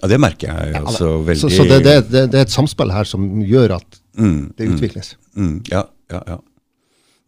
Ja, 0.00 0.08
det 0.08 0.18
merker 0.20 0.48
jeg 0.48 0.80
altså 0.80 1.10
veldig. 1.26 1.40
Så, 1.42 1.50
så 1.52 1.66
det, 1.68 1.80
det, 1.84 1.96
det, 2.10 2.22
det 2.32 2.38
er 2.40 2.46
et 2.46 2.52
samspill 2.54 2.92
her 2.94 3.08
som 3.08 3.26
gjør 3.44 3.76
at 3.80 3.98
Mm, 4.18 4.50
det 4.58 4.66
utvikles. 4.72 5.12
mm, 5.38 5.52
ja, 5.70 5.84
ja, 6.10 6.18
ja. 6.26 6.36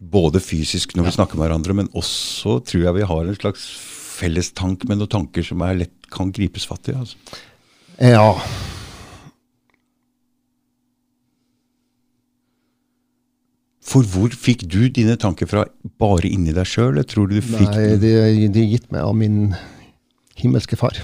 Både 0.03 0.41
fysisk 0.43 0.97
når 0.99 1.07
vi 1.07 1.13
snakker 1.15 1.39
med 1.39 1.47
hverandre, 1.47 1.77
men 1.79 1.89
også 1.95 2.57
tror 2.67 2.83
jeg 2.89 2.97
vi 2.97 3.07
har 3.07 3.29
en 3.31 3.39
slags 3.39 3.67
fellestank 4.19 4.83
med 4.91 4.99
noen 4.99 5.13
tanker 5.13 5.47
som 5.47 5.63
er 5.63 5.79
lett 5.85 6.11
kan 6.13 6.33
gripes 6.35 6.67
fatt 6.69 6.91
i. 6.91 6.97
Altså. 6.99 7.17
Ja. 8.03 8.35
For 13.83 14.07
hvor 14.07 14.31
fikk 14.35 14.63
du 14.71 14.85
dine 14.95 15.17
tanker 15.21 15.49
fra 15.51 15.65
bare 16.01 16.31
inni 16.31 16.55
deg 16.55 16.69
sjøl, 16.71 17.01
Nei, 17.03 17.97
de, 17.99 18.13
det 18.53 18.63
er 18.63 18.71
gitt 18.71 18.93
meg 18.95 19.03
av 19.03 19.17
min 19.19 19.41
himmelske 20.39 20.79
far. 20.79 21.01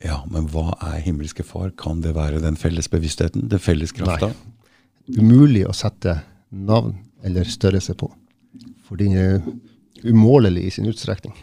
Ja, 0.00 0.22
men 0.32 0.46
hva 0.48 0.72
er 0.80 1.02
himmelske 1.04 1.44
far? 1.44 1.74
Kan 1.76 2.00
det 2.00 2.14
være 2.16 2.40
den 2.40 2.56
felles 2.56 2.88
bevisstheten? 2.88 3.48
Den 3.52 3.60
felles 3.60 3.92
krafta? 3.92 4.30
Umulig 5.10 5.66
å 5.68 5.74
sette 5.76 6.22
navn 6.50 6.94
eller 7.26 7.44
størrelse 7.44 7.94
på. 8.00 8.08
For 8.88 9.00
den 9.00 9.16
er 9.18 9.42
umålelig 10.06 10.64
i 10.64 10.72
sin 10.78 10.88
utstrekning. 10.88 11.34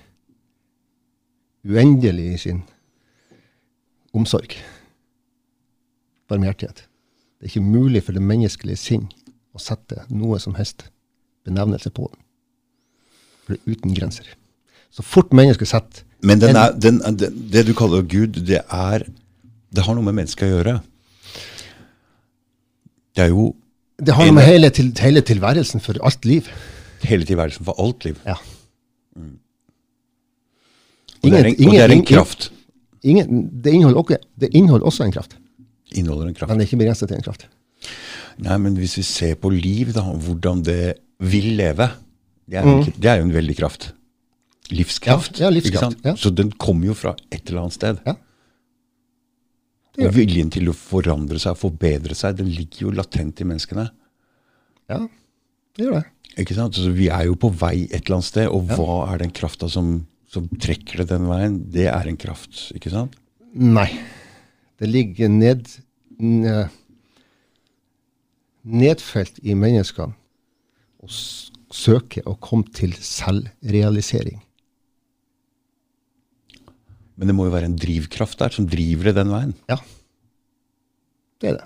Uendelig 1.68 2.32
i 2.34 2.42
sin 2.48 2.64
omsorg. 4.18 4.58
Barmhjertighet. 6.28 6.88
Det 7.38 7.46
er 7.46 7.54
ikke 7.54 7.70
mulig 7.78 8.02
for 8.08 8.18
det 8.18 8.26
menneskelige 8.26 8.82
sinn 8.82 9.06
å 9.54 9.62
sette 9.62 10.08
noe 10.10 10.42
som 10.42 10.58
helst 10.58 10.88
benevnelse 11.46 11.94
på 11.94 12.10
den. 12.10 12.26
For 13.46 13.54
det 13.54 13.62
er 13.62 13.78
uten 13.78 13.94
grenser. 13.94 14.34
Så 14.90 15.06
fort 15.06 15.30
mennesket 15.36 15.70
setter 15.70 16.07
Men 16.26 16.40
den 16.42 16.56
er, 16.58 16.72
den, 16.74 17.00
det, 17.18 17.30
det 17.54 17.66
du 17.68 17.74
kaller 17.78 18.02
Gud, 18.10 18.40
det 18.48 18.64
er 18.74 19.04
Det 19.76 19.84
har 19.86 19.94
noe 19.98 20.04
med 20.08 20.16
mennesket 20.18 20.48
å 20.48 20.52
gjøre. 20.56 20.74
Det 23.18 23.24
er 23.28 23.30
jo 23.34 23.52
Det 24.00 24.14
har 24.16 24.26
noe 24.30 24.38
med 24.40 24.46
hele, 24.48 24.70
til, 24.74 24.92
hele 25.02 25.22
tilværelsen 25.22 25.82
for 25.84 25.98
alt 26.06 26.26
liv. 26.26 26.48
hele 27.04 27.26
tilværelsen 27.26 27.66
for 27.66 27.78
alt 27.82 28.06
liv. 28.06 28.18
Ja. 28.26 28.36
Og 31.24 31.32
det 31.32 31.40
er 31.40 31.46
en, 31.50 31.56
Ingen- 31.58 31.68
og 31.68 31.74
det 31.74 31.82
er 31.84 31.94
en 31.96 32.06
kraft. 32.06 32.52
Ingen, 33.04 33.50
det, 33.64 33.74
inneholder 33.74 34.00
også, 34.02 34.18
det 34.40 34.50
inneholder 34.54 34.86
også 34.86 35.04
en 35.06 35.12
kraft, 35.12 35.38
Inneholder 35.96 36.28
en 36.28 36.34
kraft. 36.36 36.50
men 36.50 36.60
det 36.60 36.66
er 36.66 36.70
ikke 36.72 36.82
begrenset 36.84 37.08
til 37.10 37.18
en 37.18 37.24
kraft. 37.24 37.48
Nei, 38.38 38.58
men 38.62 38.76
hvis 38.78 38.98
vi 38.98 39.04
ser 39.04 39.36
på 39.36 39.50
liv, 39.50 39.94
da, 39.96 40.02
hvordan 40.02 40.62
det 40.66 40.94
vil 41.20 41.56
leve, 41.58 41.90
det 42.50 42.60
er, 42.60 42.64
en, 42.68 42.84
det 42.86 43.10
er 43.10 43.16
jo 43.22 43.24
en 43.28 43.34
veldig 43.34 43.56
kraft. 43.58 43.94
Livskraft. 44.74 45.40
Ja, 45.40 45.48
ja, 45.48 45.54
livskraft, 45.54 46.02
ja. 46.04 46.16
Så 46.20 46.32
den 46.36 46.52
kommer 46.60 46.90
jo 46.90 46.96
fra 46.98 47.14
et 47.32 47.48
eller 47.48 47.66
annet 47.66 47.78
sted. 47.78 48.02
Ja. 48.08 48.18
Og 49.98 50.14
viljen 50.14 50.52
til 50.54 50.70
å 50.70 50.76
forandre 50.78 51.40
seg, 51.42 51.58
forbedre 51.58 52.16
seg, 52.18 52.36
den 52.38 52.52
ligger 52.54 52.88
jo 52.88 52.94
latent 52.94 53.40
i 53.42 53.48
menneskene. 53.48 53.88
Ja, 54.92 55.00
det 55.78 55.88
gjør 55.88 55.98
det. 55.98 56.04
Ikke 56.38 56.58
sant? 56.58 56.78
Så 56.78 56.92
vi 56.94 57.08
er 57.10 57.26
jo 57.26 57.38
på 57.40 57.50
vei 57.50 57.88
et 57.88 58.04
eller 58.04 58.20
annet 58.20 58.30
sted, 58.30 58.52
og 58.54 58.70
hva 58.76 59.00
er 59.10 59.24
den 59.24 59.34
krafta 59.34 59.70
som, 59.72 60.06
som 60.30 60.46
trekker 60.62 61.02
det 61.02 61.10
den 61.16 61.26
veien? 61.30 61.58
Det 61.74 61.88
er 61.90 62.12
en 62.12 62.20
kraft, 62.20 62.68
ikke 62.78 62.94
sant? 62.94 63.18
Nei. 63.58 63.90
Det 64.78 64.86
ligger 64.86 65.32
ned, 65.34 65.66
nedfelt 68.62 69.42
i 69.42 69.58
menneskene 69.58 70.14
å 71.02 71.10
søke 71.74 72.22
å 72.30 72.36
komme 72.38 72.70
til 72.76 72.94
selvrealisering. 73.02 74.44
Men 77.18 77.28
det 77.32 77.36
må 77.38 77.48
jo 77.48 77.54
være 77.56 77.66
en 77.72 77.78
drivkraft 77.82 78.38
der 78.40 78.54
som 78.54 78.68
driver 78.70 79.10
det 79.10 79.16
den 79.18 79.32
veien. 79.34 79.54
Ja, 79.72 79.78
det 81.42 81.50
er 81.52 81.58
det. 81.60 81.66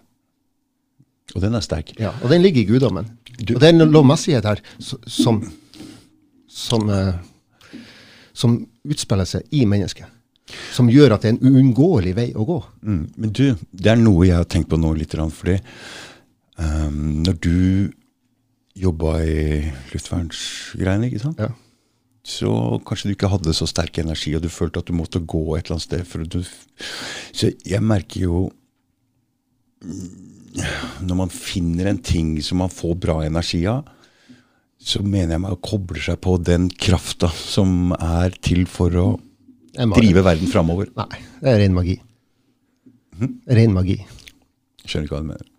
Og 1.35 1.43
den 1.43 1.55
er 1.55 1.63
sterk. 1.63 1.93
Ja, 1.99 2.11
og 2.23 2.31
den 2.31 2.41
ligger 2.43 2.61
i 2.61 2.67
guddommen. 2.67 3.05
Du- 3.39 3.55
Og 3.55 3.61
det 3.61 3.69
er 3.69 3.73
en 3.75 3.91
lovmessighet 3.91 4.43
her 4.45 4.59
som, 4.79 5.41
som, 6.47 6.89
uh, 6.89 7.13
som 8.33 8.57
utspiller 8.83 9.25
seg 9.25 9.47
i 9.55 9.63
mennesket. 9.65 10.05
Som 10.75 10.89
gjør 10.91 11.13
at 11.15 11.21
det 11.23 11.29
er 11.31 11.37
en 11.37 11.53
uunngåelig 11.55 12.15
vei 12.17 12.27
å 12.35 12.43
gå. 12.47 12.57
Mm. 12.83 13.03
Men 13.15 13.31
du, 13.31 13.45
det 13.71 13.91
er 13.93 13.95
noe 14.01 14.25
jeg 14.27 14.35
har 14.35 14.47
tenkt 14.51 14.67
på 14.71 14.79
nå 14.79 14.91
litt, 14.97 15.15
fordi 15.15 15.55
um, 16.59 17.23
når 17.23 17.39
du 17.39 17.93
jobba 18.75 19.17
i 19.23 19.71
luftvernsgreiene, 19.93 21.07
ikke 21.11 21.23
sant? 21.23 21.39
Ja. 21.39 21.51
Så 22.21 22.51
kanskje 22.85 23.09
du 23.09 23.15
ikke 23.15 23.31
hadde 23.31 23.53
så 23.57 23.65
sterk 23.69 23.97
energi, 24.01 24.35
og 24.37 24.43
du 24.43 24.49
følte 24.53 24.81
at 24.81 24.89
du 24.89 24.93
måtte 24.93 25.21
gå 25.21 25.41
et 25.55 25.65
eller 25.65 25.79
annet 25.79 25.87
sted. 25.87 26.03
For 26.05 26.25
du, 26.25 26.41
så 27.33 27.49
jeg 27.65 27.81
merker 27.81 28.27
jo 28.27 28.41
mm, 29.81 30.59
Når 31.07 31.17
man 31.17 31.31
finner 31.33 31.89
en 31.89 32.01
ting 32.03 32.35
som 32.43 32.61
man 32.61 32.69
får 32.69 32.97
bra 33.01 33.21
energi 33.25 33.63
av, 33.71 33.87
så 34.81 35.01
mener 35.05 35.35
jeg 35.35 35.43
meg 35.43 35.55
å 35.55 35.61
koble 35.63 36.01
seg 36.01 36.19
på 36.21 36.35
den 36.41 36.67
krafta 36.73 37.29
som 37.37 37.93
er 37.95 38.33
til 38.43 38.65
for 38.69 38.97
å 38.97 39.07
drive 39.95 40.23
verden 40.25 40.49
framover. 40.51 40.89
Nei, 40.97 41.21
det 41.39 41.53
er 41.53 41.59
ren 41.63 41.77
magi. 41.77 41.95
Hm? 43.21 43.35
Ren 43.57 43.75
magi. 43.77 43.97
Skjønner 44.83 45.07
ikke 45.07 45.15
hva 45.15 45.23
du 45.23 45.29
mener. 45.31 45.49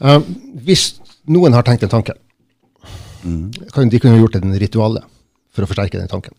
Uh, 0.00 0.20
hvis 0.66 0.86
noen 1.30 1.54
har 1.54 1.64
tenkt 1.68 1.84
en 1.86 1.92
tanke, 1.92 2.16
kan, 3.72 3.88
de 3.88 4.00
kunne 4.02 4.18
gjort 4.18 4.40
en 4.40 4.56
rituale 4.60 5.04
for 5.54 5.64
å 5.64 5.70
forsterke 5.70 6.00
den 6.00 6.10
tanken. 6.10 6.34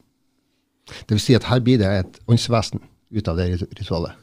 Det 1.07 1.15
vil 1.15 1.23
si 1.23 1.33
at 1.37 1.47
her 1.49 1.61
blir 1.65 1.79
det 1.81 1.87
et 2.03 2.19
åndsvesen 2.29 2.81
ut 3.15 3.27
av 3.31 3.37
det 3.39 3.47
rit- 3.55 3.73
ritualet. 3.79 4.13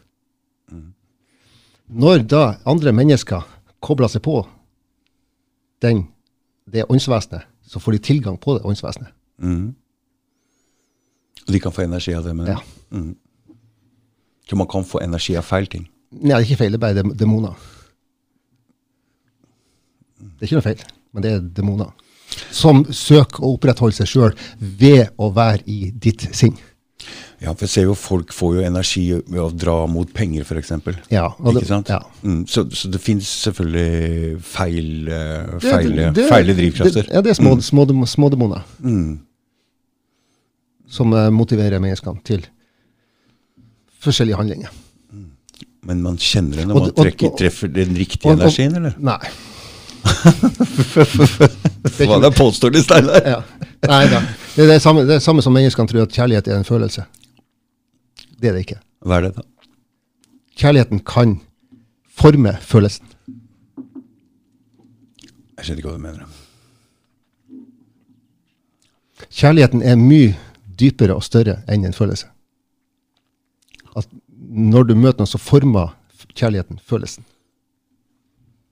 Når 1.93 2.22
da 2.30 2.43
andre 2.68 2.93
mennesker 2.95 3.43
kobler 3.84 4.09
seg 4.09 4.22
på 4.24 4.36
den, 5.82 6.05
det 6.70 6.84
åndsvesenet, 6.88 7.43
så 7.66 7.80
får 7.82 7.97
de 7.97 7.99
tilgang 8.07 8.36
på 8.40 8.55
det 8.59 8.64
åndsvesenet. 8.68 9.11
Og 11.43 11.51
de 11.51 11.59
kan 11.61 11.72
få 11.74 11.82
energi 11.88 12.14
av 12.14 12.24
det. 12.24 12.34
Men, 12.38 12.47
Ja. 12.47 12.61
Mm. 12.93 13.16
Så 14.49 14.57
man 14.57 14.66
kan 14.68 14.84
få 14.84 15.01
energi 15.03 15.36
av 15.36 15.43
feil 15.49 15.66
ting. 15.66 15.88
Nei, 16.12 16.28
det 16.38 16.43
er 16.43 16.45
ikke 16.53 16.59
feil, 16.61 16.70
det 16.72 16.78
er 16.78 16.86
bare 16.86 16.95
dem- 17.03 17.16
demoner. 17.16 17.55
Det 20.20 20.43
er 20.43 20.47
ikke 20.47 20.59
noe 20.61 20.66
feil, 20.66 20.82
men 21.12 21.22
det 21.22 21.30
er 21.32 21.40
demoner. 21.40 21.93
Som 22.51 22.85
søker 22.93 23.43
å 23.45 23.55
opprettholde 23.57 23.95
seg 23.95 24.07
sjøl 24.07 24.35
ved 24.61 25.09
å 25.18 25.33
være 25.35 25.62
i 25.66 25.91
ditt 25.91 26.28
sinn. 26.35 26.57
Ja, 27.43 27.51
for 27.55 27.64
jeg 27.66 27.70
ser 27.72 27.83
jo 27.89 27.95
folk 27.99 28.30
får 28.30 28.53
jo 28.61 28.62
energi 28.68 29.03
ved 29.12 29.41
å 29.43 29.49
dra 29.51 29.87
mot 29.91 30.07
penger, 30.14 30.45
f.eks. 30.47 30.70
Ja, 31.11 31.24
og 31.41 31.55
det- 31.55 31.62
Ikke 31.64 31.66
sant? 31.72 31.89
ja. 31.91 31.99
Mm, 32.22 32.45
så, 32.47 32.62
så 32.70 32.89
det 32.91 33.01
finnes 33.03 33.26
selvfølgelig 33.26 34.41
feil, 34.47 35.05
Det- 35.07 35.62
feile, 35.64 36.12
det- 36.14 36.28
feile 36.30 36.55
drivkrafter. 36.55 37.03
Det, 37.03 37.11
ja, 37.12 37.20
det 37.20 37.30
er 37.30 37.35
små, 37.43 37.57
små, 37.61 37.87
små 38.07 38.30
demoner 38.30 38.62
Mm. 38.80 39.18
som 40.89 41.12
eh, 41.12 41.30
motiverer 41.30 41.80
menneskene 41.83 42.22
til 42.24 42.47
forskjellige 44.03 44.37
handlinger. 44.39 44.70
Men 45.85 46.01
man 46.05 46.16
kjenner 46.16 46.57
det 46.61 46.66
når 46.68 46.78
man 46.78 46.93
trekker, 46.95 47.33
treffer 47.39 47.72
den 47.74 47.97
riktige 47.99 48.37
energien, 48.37 48.76
eller? 48.78 48.95
Nei. 49.03 49.18
Hva 52.03 52.16
er 52.16 52.22
det 52.24 52.32
påstår 52.36 52.74
de, 52.74 52.82
Steinar? 52.84 53.22
Ja. 53.26 53.40
Nei 53.88 54.05
da. 54.11 54.20
Det 54.55 54.64
er 54.64 54.70
det 54.74 54.82
samme, 54.82 55.05
det 55.09 55.16
er 55.16 55.24
samme 55.24 55.42
som 55.44 55.55
menneskene 55.57 55.90
tror 55.90 56.05
at 56.05 56.14
kjærlighet 56.14 56.50
er 56.50 56.59
en 56.59 56.68
følelse. 56.68 57.07
Det 58.38 58.50
er 58.50 58.55
det 58.57 58.66
ikke. 58.66 58.80
Hva 59.07 59.18
er 59.18 59.28
det, 59.28 59.32
da? 59.38 59.42
Kjærligheten 60.59 61.00
kan 61.09 61.40
forme 62.12 62.55
følelsen. 62.61 63.07
Jeg 65.57 65.66
skjønner 65.66 65.82
ikke 65.82 65.90
hva 65.90 65.98
du 65.98 66.05
mener. 66.07 66.38
Kjærligheten 69.32 69.82
er 69.86 69.96
mye 70.00 70.34
dypere 70.78 71.14
og 71.16 71.24
større 71.24 71.61
enn 71.70 71.86
en 71.86 71.96
følelse. 71.96 72.28
At 73.96 74.09
når 74.36 74.88
du 74.90 74.94
møter 74.98 75.22
noen, 75.22 75.30
så 75.30 75.40
former 75.40 75.94
kjærligheten 76.34 76.80
følelsen. 76.86 77.24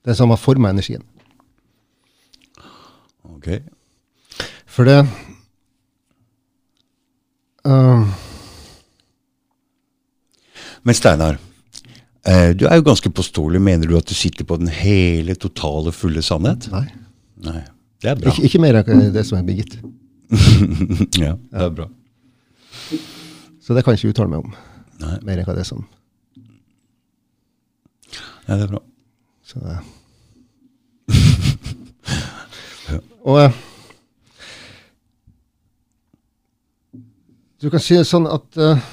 Det 0.05 0.14
er 0.14 0.18
som 0.18 0.33
har 0.33 0.41
forma 0.41 0.70
energien. 0.72 1.05
Ok. 3.41 3.49
For 4.70 4.86
det 4.86 4.99
uh, 7.66 8.05
Men 10.84 10.97
Steinar, 10.97 11.38
uh, 12.28 12.51
du 12.57 12.66
er 12.68 12.78
jo 12.78 12.86
ganske 12.86 13.11
påståelig. 13.11 13.61
Mener 13.64 13.88
du 13.88 13.97
at 13.99 14.09
du 14.09 14.14
sitter 14.14 14.45
på 14.45 14.61
den 14.61 14.68
hele, 14.72 15.34
totale, 15.34 15.93
fulle 15.93 16.22
sannhet? 16.24 16.68
Nei. 16.72 16.86
Nei. 17.45 17.62
Det 18.01 18.12
er 18.12 18.20
bra. 18.20 18.32
Ikke, 18.32 18.49
ikke 18.49 18.61
mer 18.62 18.80
enn 18.80 19.09
det 19.12 19.24
som 19.28 19.41
er 19.41 19.49
begitt. 19.49 19.76
ja, 21.24 21.34
det 21.36 21.64
er 21.66 21.72
bra. 21.74 21.88
Så 23.61 23.76
det 23.76 23.84
kan 23.84 23.97
jeg 23.97 24.05
ikke 24.05 24.14
uttale 24.14 24.32
meg 24.32 24.45
om. 24.45 24.55
Nei, 25.01 25.16
Mer 25.24 25.41
enn 25.41 25.49
hva 25.49 25.57
det 25.57 25.64
er 25.64 25.72
som 25.72 25.88
ja, 28.51 28.57
det 28.57 28.64
er 28.64 28.70
bra. 28.72 28.80
så, 29.47 29.61
eh. 29.62 29.99
Og 33.21 33.43
eh, 33.43 33.53
Du 37.61 37.68
kan 37.68 37.83
si 37.83 37.99
det 37.99 38.09
sånn 38.09 38.29
at 38.31 38.57
eh, 38.57 38.87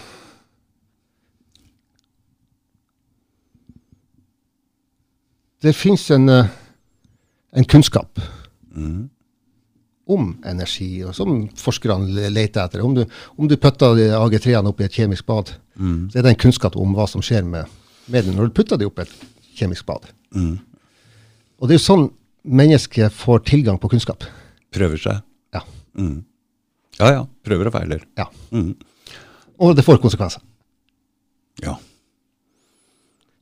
Det 5.64 5.74
fins 5.74 6.04
en, 6.14 6.28
eh, 6.30 6.50
en 7.58 7.66
kunnskap 7.66 8.20
om 10.08 10.28
energi, 10.46 11.02
og 11.04 11.16
som 11.18 11.48
forskerne 11.60 12.30
leter 12.30 12.62
etter. 12.62 12.84
Om 12.86 12.94
du, 12.96 13.02
om 13.36 13.48
du 13.50 13.56
putter 13.60 13.96
de 13.98 14.06
AG3-ene 14.16 14.70
opp 14.70 14.80
i 14.80 14.86
et 14.86 15.00
kjemisk 15.02 15.26
bad, 15.28 15.50
så 15.76 16.20
er 16.20 16.24
det 16.24 16.32
en 16.36 16.40
kunnskap 16.46 16.78
om 16.80 16.94
hva 16.96 17.08
som 17.10 17.26
skjer 17.26 17.44
med, 17.44 17.66
med 18.08 18.30
den 18.30 18.38
når 18.38 18.48
du 18.48 18.56
putter 18.56 18.80
det 18.80 18.88
opp 18.88 19.02
i 19.02 19.08
et 19.08 19.18
kjemisk 19.58 19.90
bad. 19.90 20.06
Og 20.38 21.68
det 21.68 21.76
er 21.76 21.82
jo 21.82 21.88
sånn 21.88 22.06
mennesket 22.48 23.14
får 23.14 23.40
tilgang 23.48 23.78
på 23.80 23.90
kunnskap. 23.92 24.24
Prøver 24.74 24.98
seg. 25.02 25.22
Ja. 25.56 25.62
Mm. 25.98 26.24
Ja 27.00 27.12
ja. 27.14 27.24
Prøver 27.46 27.70
og 27.70 27.76
feiler. 27.78 28.04
ja. 28.18 28.26
Mm. 28.52 28.76
Og 29.58 29.76
det 29.76 29.86
får 29.86 29.98
konsekvenser. 29.98 30.42
Ja. 31.64 31.74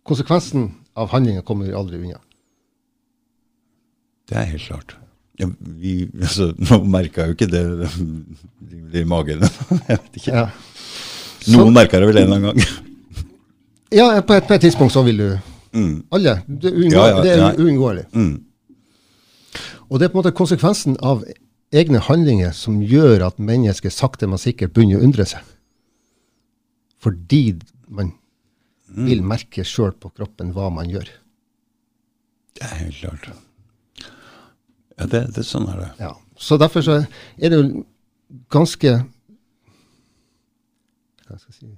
Konsekvensen 0.08 0.70
av 0.95 1.10
handlingen 1.12 1.43
kommer 1.43 1.68
vi 1.68 1.74
aldri 1.76 1.97
unna. 1.99 2.22
Det 4.30 4.38
er 4.39 4.47
helt 4.53 4.64
klart. 4.64 4.95
Ja, 5.38 5.49
vi, 5.60 6.08
altså, 6.22 6.53
nå 6.56 6.78
merka 6.88 7.26
jeg 7.26 7.34
jo 7.34 7.36
ikke 7.36 7.49
det, 7.51 7.64
det, 7.82 7.89
det 8.93 9.01
i 9.03 9.10
magen. 9.10 9.43
Jeg 9.89 9.97
vet 9.99 10.22
ikke. 10.22 10.32
Ja. 10.32 10.45
Noen 11.51 11.76
merka 11.76 11.99
det 11.99 12.08
vel 12.08 12.22
en 12.22 12.30
eller 12.30 12.38
annen 12.39 12.64
gang. 12.64 12.93
Ja, 13.93 14.08
på 14.26 14.34
et, 14.38 14.47
på 14.47 14.56
et 14.56 14.64
tidspunkt 14.66 14.95
så 14.95 15.03
vil 15.06 15.20
du 15.22 15.28
Mm. 15.76 16.06
Alle. 16.16 16.38
Det 16.47 16.70
er, 16.70 16.76
uunngå, 16.80 16.95
Ja, 16.95 17.08
ja, 17.10 17.22
det 17.22 17.32
er 17.36 17.58
uunngåelig. 17.60 18.03
Mm. 18.16 18.36
Og 19.90 20.00
det 20.00 20.08
er 20.08 20.14
på 20.14 20.18
en 20.18 20.24
måte 20.24 20.36
konsekvensen 20.36 20.98
av 21.06 21.24
egne 21.76 22.02
handlinger 22.02 22.54
som 22.56 22.82
gjør 22.82 23.28
at 23.28 23.42
mennesket 23.42 23.94
sakte, 23.94 24.28
men 24.30 24.42
sikkert 24.42 24.74
begynner 24.74 25.02
å 25.02 25.08
undre 25.08 25.26
seg. 25.30 25.44
Fordi 27.02 27.60
man 27.88 28.14
vil 28.96 29.24
merke 29.26 29.66
sjøl 29.68 29.94
på 30.00 30.12
kroppen 30.16 30.54
hva 30.56 30.70
man 30.74 30.90
gjør. 30.90 31.10
Det 32.56 32.64
er 32.66 32.80
helt 32.86 33.02
klart. 33.02 33.30
Ja, 34.96 35.08
det, 35.12 35.22
det, 35.36 35.44
sånn 35.44 35.68
er 35.68 35.82
det. 35.82 35.90
Ja. 36.00 36.14
Så 36.40 36.58
derfor 36.60 36.86
så 36.86 37.02
er 37.02 37.52
det 37.52 37.60
jo 37.60 37.84
ganske 38.52 38.92
Hva 41.26 41.38
skal 41.40 41.52
jeg 41.52 41.56
si 41.58 41.70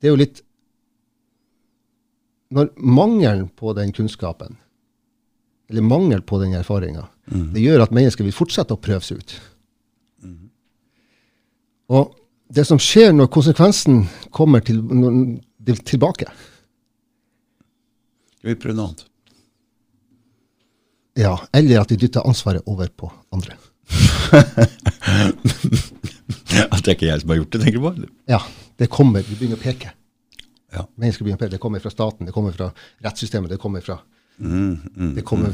Det 0.00 0.08
er 0.08 0.14
jo 0.14 0.20
litt 0.20 0.42
Når 2.54 2.70
mangelen 2.78 3.48
på 3.58 3.74
den 3.78 3.92
kunnskapen, 3.94 4.56
eller 5.70 5.84
mangel 5.86 6.22
på 6.26 6.40
den 6.42 6.56
erfaringa, 6.58 7.04
det 7.30 7.62
gjør 7.62 7.84
at 7.84 7.92
mennesker 7.94 8.26
vil 8.26 8.34
fortsette 8.34 8.74
å 8.74 8.80
prøve 8.82 9.04
seg 9.06 9.20
ut. 9.22 9.34
Og 11.90 12.14
det 12.50 12.64
som 12.66 12.78
skjer 12.82 13.12
når 13.14 13.28
konsekvensen 13.34 14.04
kommer 14.34 14.60
til, 14.66 14.78
når, 14.82 15.10
til, 15.66 15.78
tilbake 15.86 16.26
Skal 18.38 18.48
vi 18.52 18.56
prøve 18.58 18.76
noe 18.78 18.86
annet? 18.90 19.04
ja, 21.18 21.34
Eller 21.52 21.80
at 21.82 21.90
vi 21.90 21.96
dytter 22.00 22.26
ansvaret 22.26 22.62
over 22.70 22.88
på 22.88 23.10
andre. 23.34 23.52
At 26.70 26.84
det 26.84 26.88
er 26.88 26.94
ikke 26.96 27.06
jeg 27.10 27.20
som 27.22 27.30
har 27.32 27.38
gjort 27.40 27.52
det, 27.52 27.60
tenker 27.64 27.78
du 27.78 27.84
på? 27.84 27.92
Ja, 28.30 28.40
det 28.78 28.86
kommer. 28.94 29.20
Vi 29.26 29.34
begynner 29.36 29.58
å 29.58 29.62
peke. 29.62 29.88
Ja. 30.72 30.82
Mennesker 30.94 31.24
begynner 31.26 31.38
å 31.38 31.42
peke. 31.42 31.54
Det 31.56 31.62
kommer 31.62 31.80
fra 31.82 31.90
staten, 31.92 32.26
det 32.26 32.34
kommer 32.34 32.52
fra 32.56 32.68
rettssystemet, 33.04 33.50
det 33.52 33.58
kommer 33.60 33.80
fra, 33.84 33.94
Mm, 33.98 33.98
mm, 33.98 34.02
det 34.40 35.24
kommer, 35.28 35.52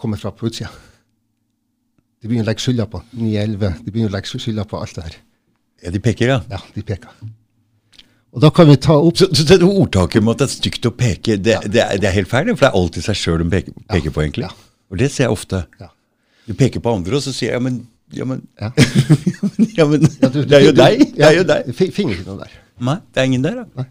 kommer 0.00 0.16
fra 0.20 0.32
på 0.32 0.48
utsida. 0.48 0.70
De 2.22 2.28
begynner 2.30 2.46
å 2.46 2.50
legge 2.52 2.62
skylda 2.64 2.86
på 2.90 3.00
9-11. 3.18 3.78
De 3.84 3.90
begynner 3.92 4.10
å 4.12 4.14
legge 4.16 4.38
skylda 4.40 4.64
på 4.70 4.78
alt 4.80 4.94
det 4.96 5.04
her. 5.08 5.16
Ja, 5.82 5.90
de 5.90 6.00
peker, 6.02 6.28
ja. 6.30 6.40
Ja, 6.50 6.60
de 6.76 6.82
peker. 6.86 7.10
Og 8.32 8.40
da 8.40 8.48
kan 8.54 8.68
vi 8.70 8.76
ta 8.80 8.94
opp 8.96 9.18
Så, 9.20 9.26
så 9.36 9.44
det 9.44 9.58
ordtaket 9.66 10.22
med 10.24 10.32
at 10.36 10.44
det 10.44 10.46
er 10.46 10.52
stygt 10.54 10.86
å 10.88 10.92
peke, 10.96 11.34
det, 11.36 11.56
det, 11.68 11.82
er, 11.82 11.98
det 12.00 12.08
er 12.08 12.14
helt 12.16 12.30
feil, 12.30 12.46
for 12.54 12.62
det 12.64 12.68
er 12.70 12.78
alltid 12.78 13.04
seg 13.04 13.18
sjøl 13.18 13.42
de 13.42 13.48
peker, 13.52 13.74
peker 13.92 14.14
på, 14.14 14.22
egentlig. 14.24 14.46
Ja. 14.46 14.70
Og 14.92 15.00
det 15.02 15.10
ser 15.12 15.26
jeg 15.26 15.34
ofte. 15.34 15.64
Ja. 15.82 15.90
Du 16.46 16.54
peker 16.58 16.80
på 16.84 16.94
andre, 16.96 17.18
og 17.18 17.24
så 17.26 17.34
sier 17.34 17.50
jeg 17.52 17.58
ja, 17.58 17.64
men 17.66 17.82
ja, 18.12 18.24
men, 18.28 18.40
Ja. 18.60 18.70
ja, 19.78 19.84
men 19.90 20.06
Ja, 20.22 20.28
du- 20.32 20.44
Det 20.44 20.56
er 20.56 20.64
jo 20.64 20.72
du- 20.72 20.80
deg! 20.80 21.04
Det 21.18 21.26
er 21.28 21.36
jo 21.40 21.44
deg. 21.50 21.68
fi- 21.76 21.90
Finner 21.92 22.16
ikke 22.16 22.28
noen 22.30 22.40
der. 22.46 22.56
Nei, 22.88 22.96
det 23.12 23.20
er 23.22 23.28
ingen 23.28 23.44
der, 23.44 23.60
da. 23.64 23.84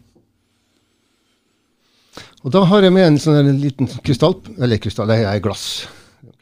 Og 2.42 2.54
da 2.54 2.64
har 2.66 2.86
jeg 2.86 2.94
med 2.94 3.06
en 3.06 3.20
sånn 3.22 3.52
liten 3.62 3.90
krystall, 4.02 4.36
eller 4.58 4.82
krystall, 4.82 5.12
det 5.12 5.20
er 5.30 5.44
glass. 5.44 5.86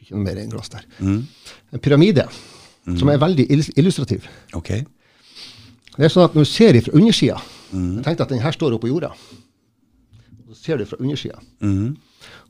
Ikke 0.00 0.16
noe 0.16 0.24
mer 0.24 0.40
enn 0.40 0.52
glass 0.52 0.72
der. 0.72 0.86
Mm. 1.04 1.22
En 1.76 1.82
pyramide, 1.84 2.24
som 2.96 3.10
er 3.12 3.20
veldig 3.20 3.46
illustrativ. 3.78 4.24
Ok. 4.56 4.72
Det 5.96 6.06
er 6.06 6.12
sånn 6.12 6.24
at 6.24 6.36
når 6.36 6.46
du 6.46 6.50
ser 6.50 6.78
fra 6.86 6.96
undersida 6.96 7.40
Mm. 7.70 8.00
Jeg 8.00 8.04
tenkte 8.04 8.24
at 8.26 8.32
den 8.32 8.42
her 8.42 8.54
står 8.54 8.74
oppå 8.74 8.88
jorda. 8.90 9.12
Så 10.50 10.56
ser 10.58 10.80
du 10.80 10.86
fra 10.88 10.98
undersida. 10.98 11.38
Mm. 11.62 11.96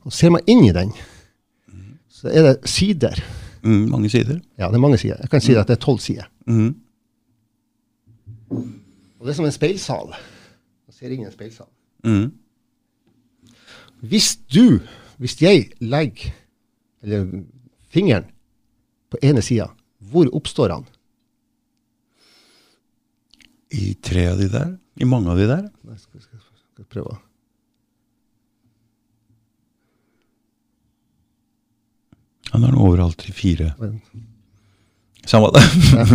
Og 0.05 0.13
ser 0.13 0.33
man 0.33 0.41
inn 0.49 0.63
i 0.65 0.73
den, 0.73 0.93
så 2.09 2.31
er 2.33 2.47
det 2.47 2.69
sider. 2.69 3.21
Mm, 3.61 3.89
mange 3.91 4.09
sider. 4.09 4.39
Ja, 4.57 4.69
det 4.69 4.79
er 4.79 4.81
mange 4.81 4.97
sider. 4.97 5.19
Jeg 5.21 5.29
kan 5.29 5.43
si 5.43 5.53
at 5.53 5.69
det 5.69 5.77
er 5.77 5.83
tolv 5.83 6.01
sider. 6.01 6.25
Mm. 6.49 6.73
Og 8.51 9.27
det 9.27 9.33
er 9.33 9.37
som 9.37 9.45
en 9.45 9.53
speilsal. 9.53 10.09
Man 10.09 10.97
ser 10.97 11.13
inn 11.13 11.21
i 11.21 11.29
en 11.29 11.35
speilsal. 11.35 11.69
Mm. 12.03 12.31
Hvis 14.01 14.35
du, 14.49 14.79
hvis 15.21 15.35
jeg 15.41 15.69
legger 15.79 16.31
eller 17.03 17.27
fingeren 17.93 18.25
på 19.11 19.19
ene 19.25 19.41
sida, 19.45 19.67
hvor 20.11 20.29
oppstår 20.37 20.73
han? 20.73 20.85
I 23.71 23.93
tre 24.03 24.25
av 24.33 24.39
de 24.41 24.47
der? 24.51 24.71
I 25.01 25.07
mange 25.07 25.31
av 25.31 25.37
de 25.39 25.45
der? 25.49 25.67
Nei, 25.87 25.97
skal, 26.01 26.21
skal, 26.23 26.41
skal 26.73 26.87
prøve. 26.91 27.17
Han 32.51 32.65
er 32.67 32.73
nå 32.75 32.81
overalt 32.83 33.23
i 33.29 33.33
fire. 33.35 33.69
Samme 35.29 35.51
det. 35.55 35.61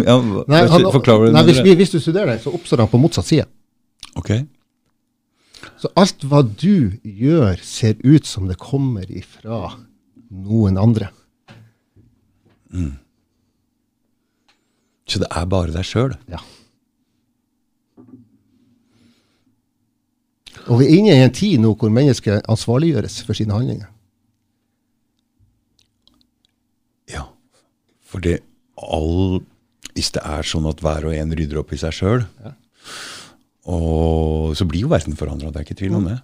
ja, 0.05 0.17
hva- 0.21 0.45
Nei, 0.51 0.63
han, 0.69 0.85
nei 1.33 1.45
hvis, 1.49 1.63
hvis 1.79 1.95
du 1.95 2.01
studerer 2.03 2.35
den, 2.35 2.43
så 2.43 2.53
oppstår 2.57 2.83
han 2.85 2.91
på 2.93 3.01
motsatt 3.01 3.29
side. 3.29 3.47
Ok. 4.19 4.33
Så 5.87 5.93
alt 5.95 6.25
hva 6.27 6.41
du 6.43 6.97
gjør, 7.07 7.61
ser 7.63 7.95
ut 8.03 8.27
som 8.27 8.49
det 8.51 8.57
kommer 8.59 9.07
ifra 9.07 9.69
noen 10.35 10.81
andre. 10.83 11.13
Så 15.07 15.21
det 15.23 15.29
er 15.31 15.47
bare 15.47 15.71
deg 15.71 15.87
sjøl? 15.87 16.17
Ja. 16.27 16.41
Og 20.67 20.81
vi 20.81 20.89
er 20.89 20.97
inne 20.97 21.15
i 21.15 21.23
en 21.23 21.31
tid 21.39 21.63
nå 21.63 21.77
hvor 21.79 21.95
mennesket 21.95 22.51
ansvarliggjøres 22.51 23.21
for 23.23 23.39
sine 23.39 23.55
handlinger. 23.55 23.87
Ja. 27.15 27.29
For 28.03 28.27
all 28.27 29.45
Hvis 29.95 30.11
det 30.19 30.27
er 30.27 30.43
sånn 30.45 30.67
at 30.67 30.83
hver 30.83 31.07
og 31.07 31.15
en 31.15 31.31
rydder 31.39 31.63
opp 31.63 31.71
i 31.73 31.79
seg 31.79 31.95
sjøl, 31.95 32.27
Ja. 32.43 32.59
Og 33.67 34.53
så 34.59 34.67
blir 34.69 34.85
jo 34.87 34.91
verden 34.93 35.17
forandra, 35.19 35.51
det 35.51 35.61
er 35.63 35.67
ikke 35.67 35.79
tvil 35.83 35.97
om 35.99 36.07
det. 36.11 36.19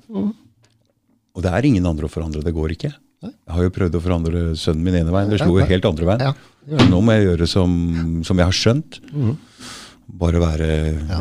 Og 1.32 1.42
det 1.44 1.50
er 1.50 1.66
ingen 1.66 1.86
andre 1.88 2.06
å 2.06 2.12
forandre, 2.12 2.42
det 2.44 2.54
går 2.54 2.74
ikke. 2.76 2.92
Jeg 3.22 3.54
har 3.54 3.62
jo 3.66 3.72
prøvd 3.74 3.96
å 3.98 4.02
forandre 4.02 4.40
sønnen 4.58 4.82
min 4.86 4.98
ene 4.98 5.14
veien, 5.14 5.30
det 5.30 5.38
slo 5.42 5.54
jo 5.58 5.66
helt 5.70 5.86
andre 5.86 6.08
veien. 6.08 6.24
Ja. 6.26 6.86
Nå 6.90 7.00
må 7.02 7.14
jeg 7.16 7.28
gjøre 7.28 7.46
som, 7.50 7.72
som 8.26 8.38
jeg 8.38 8.50
har 8.50 8.56
skjønt. 8.58 8.98
Bare 10.22 10.40
være 10.42 10.68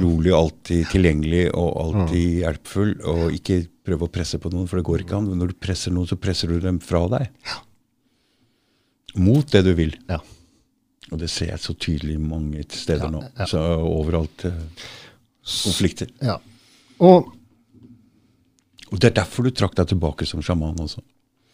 rolig, 0.02 0.34
alltid 0.36 0.90
tilgjengelig 0.92 1.44
og 1.54 1.70
alltid 1.86 2.42
hjelpfull. 2.42 2.96
Og 3.08 3.36
ikke 3.38 3.62
prøve 3.86 4.08
å 4.10 4.12
presse 4.14 4.40
på 4.42 4.52
noen, 4.52 4.68
for 4.70 4.82
det 4.82 4.86
går 4.90 5.06
ikke 5.06 5.20
an. 5.22 5.30
Når 5.38 5.54
du 5.54 5.60
presser 5.62 5.94
noen, 5.96 6.10
så 6.10 6.18
presser 6.22 6.52
du 6.52 6.58
dem 6.62 6.82
fra 6.84 7.06
deg. 7.14 7.30
Mot 9.22 9.48
det 9.54 9.64
du 9.68 9.72
vil. 9.78 9.96
Og 11.12 11.20
det 11.22 11.30
ser 11.32 11.54
jeg 11.54 11.62
så 11.64 11.76
tydelig 11.76 12.18
mange 12.24 12.66
steder 12.72 13.12
nå. 13.12 13.24
Så 13.50 13.62
overalt 13.84 14.46
eh, 14.48 14.60
konflikter. 15.44 16.08
ja. 16.22 16.38
Og 17.00 17.32
Og 18.92 19.00
det 19.00 19.08
er 19.10 19.14
derfor 19.24 19.44
du 19.48 19.52
trakk 19.56 19.74
deg 19.76 19.88
tilbake 19.88 20.26
som 20.28 20.42
sjaman 20.44 20.76
også. 20.80 21.00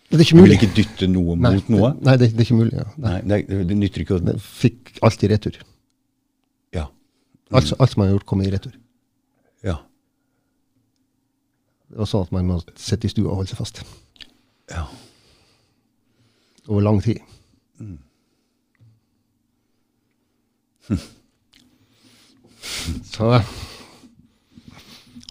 det 0.10 0.18
er 0.20 0.24
ikke 0.26 0.36
mulig. 0.40 0.58
Du 0.60 0.66
vil 0.66 0.70
ikke 0.70 0.76
dytte 0.82 1.08
noe 1.08 1.36
Nei, 1.36 1.52
mot 1.56 1.70
noe. 1.70 1.92
det- 1.94 2.04
Nei, 2.04 2.16
det, 2.18 2.32
det 2.32 2.40
er 2.40 2.46
ikke 2.46 2.58
mulig. 2.58 2.74
Ja. 2.74 2.86
Nei. 2.98 3.22
Nei, 3.22 3.42
det, 3.44 3.68
det 3.68 3.78
nytter 3.78 4.02
ikke 4.02 4.16
å 4.18 4.26
Det 4.26 4.36
fikk 4.42 4.98
alt 5.04 5.24
i 5.24 5.28
retur. 5.28 5.60
Ja. 6.74 6.88
Alt, 7.52 7.74
alt 7.80 7.92
som 7.92 8.00
man 8.02 8.08
har 8.10 8.16
gjort, 8.18 8.26
kom 8.26 8.42
i 8.42 8.50
retur. 8.50 8.74
Ja. 9.64 9.78
Det 11.90 11.98
var 11.98 12.06
sånn 12.10 12.26
at 12.26 12.32
man 12.32 12.48
må 12.48 12.60
sitte 12.76 13.06
i 13.08 13.10
stua 13.10 13.30
og 13.30 13.36
holde 13.38 13.50
seg 13.54 13.58
fast 13.62 13.84
ja. 14.70 14.88
over 16.68 16.82
lang 16.82 17.00
tid. 17.02 17.22
Så 23.04 23.42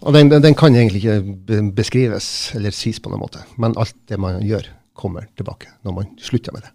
Og 0.07 0.15
den, 0.15 0.31
den, 0.31 0.55
kan 0.55 0.75
egentlig 0.75 1.01
ikke 1.03 1.61
beskrives 1.75 2.27
eller 2.55 2.71
sies 2.71 2.99
på 3.03 3.11
noen 3.11 3.25
måte. 3.25 3.41
Men 3.59 3.75
alt 3.79 3.95
det 4.07 4.19
man 4.21 4.39
gjør, 4.45 4.69
kommer 4.97 5.27
tilbake 5.37 5.69
når 5.85 5.93
man 5.93 6.07
slutter 6.23 6.55
med 6.55 6.63
det. 6.65 6.71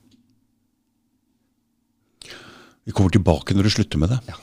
Vi 2.87 2.93
kommer 2.95 3.14
tilbake 3.14 3.57
når 3.57 3.66
du 3.66 3.72
slutter 3.74 3.99
med 4.03 4.12
det. 4.12 4.18
Ja. 4.28 4.37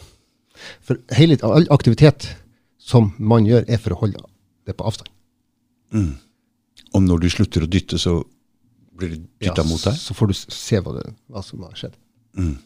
For 0.83 0.99
hele, 1.15 1.37
all 1.45 1.67
aktivitet 1.71 2.27
som 2.81 3.13
man 3.19 3.45
gjør, 3.47 3.63
er 3.69 3.79
for 3.79 3.95
å 3.95 3.99
holde 4.01 4.23
det 4.67 4.75
på 4.75 4.87
avstand. 4.89 5.11
Mm. 5.95 6.17
Og 6.95 7.05
når 7.05 7.23
du 7.23 7.29
slutter 7.31 7.63
å 7.63 7.69
dytte, 7.69 7.99
så 8.01 8.17
blir 8.99 9.13
du 9.13 9.21
dytta 9.45 9.63
mot 9.67 9.79
deg? 9.85 9.95
Så 9.99 10.15
får 10.17 10.31
du 10.31 10.35
se 10.39 10.81
hva, 10.81 10.95
det, 10.97 11.05
hva 11.29 11.43
som 11.45 11.61
har 11.67 11.77
skjedd. 11.77 11.95
Mm. 12.39 12.57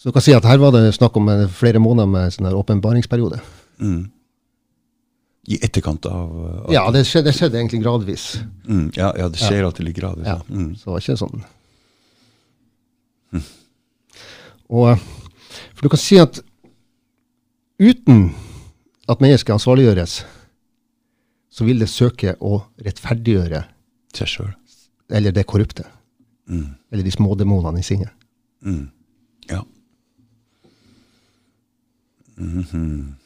Så 0.00 0.10
du 0.10 0.16
kan 0.16 0.24
si 0.24 0.34
at 0.34 0.48
her 0.48 0.58
var 0.58 0.74
det 0.74 0.88
snakk 0.96 1.16
om 1.20 1.28
flere 1.54 1.82
måneder 1.82 2.10
med 2.10 2.34
sånn 2.34 2.50
åpenbaringsperiode. 2.50 3.38
I 5.48 5.58
etterkant 5.64 6.06
av, 6.06 6.30
av 6.66 6.72
Ja, 6.72 6.84
det 6.94 7.02
skjedde, 7.08 7.30
det 7.32 7.34
skjedde 7.38 7.58
egentlig 7.58 7.80
gradvis. 7.82 8.26
mm, 8.68 8.92
ja, 8.94 9.08
ja, 9.18 9.28
det 9.28 9.40
skjer 9.42 9.64
alltid 9.66 9.86
litt 9.88 9.96
gradvis. 9.96 10.26
Ja. 10.26 10.38
Mm. 10.48 10.68
Så 10.76 10.84
det 10.84 10.92
var 10.92 11.00
ikke 11.02 11.16
sånn 11.18 11.42
Og, 14.72 14.86
eh, 14.92 14.98
for 15.74 15.82
du 15.82 15.88
kan 15.92 16.00
si 16.00 16.16
at 16.22 16.38
uten 17.82 18.30
at 19.10 19.20
mennesket 19.20 19.52
ansvarliggjøres, 19.56 20.22
så 21.52 21.66
vil 21.66 21.82
det 21.82 21.90
søke 21.92 22.36
å 22.40 22.62
rettferdiggjøre 22.80 23.64
Seg 24.14 24.28
sjøl. 24.30 24.54
eller 25.10 25.32
det 25.32 25.44
korrupte. 25.46 25.84
Mm. 26.48 26.76
Eller 26.92 27.02
de 27.04 27.10
små 27.10 27.34
demonene 27.36 27.80
i 27.80 27.82
sinnet. 27.82 28.10
Mm. 28.64 28.90
Ja. 29.50 29.62
Mhm. 32.36 32.64
Så 32.70 33.21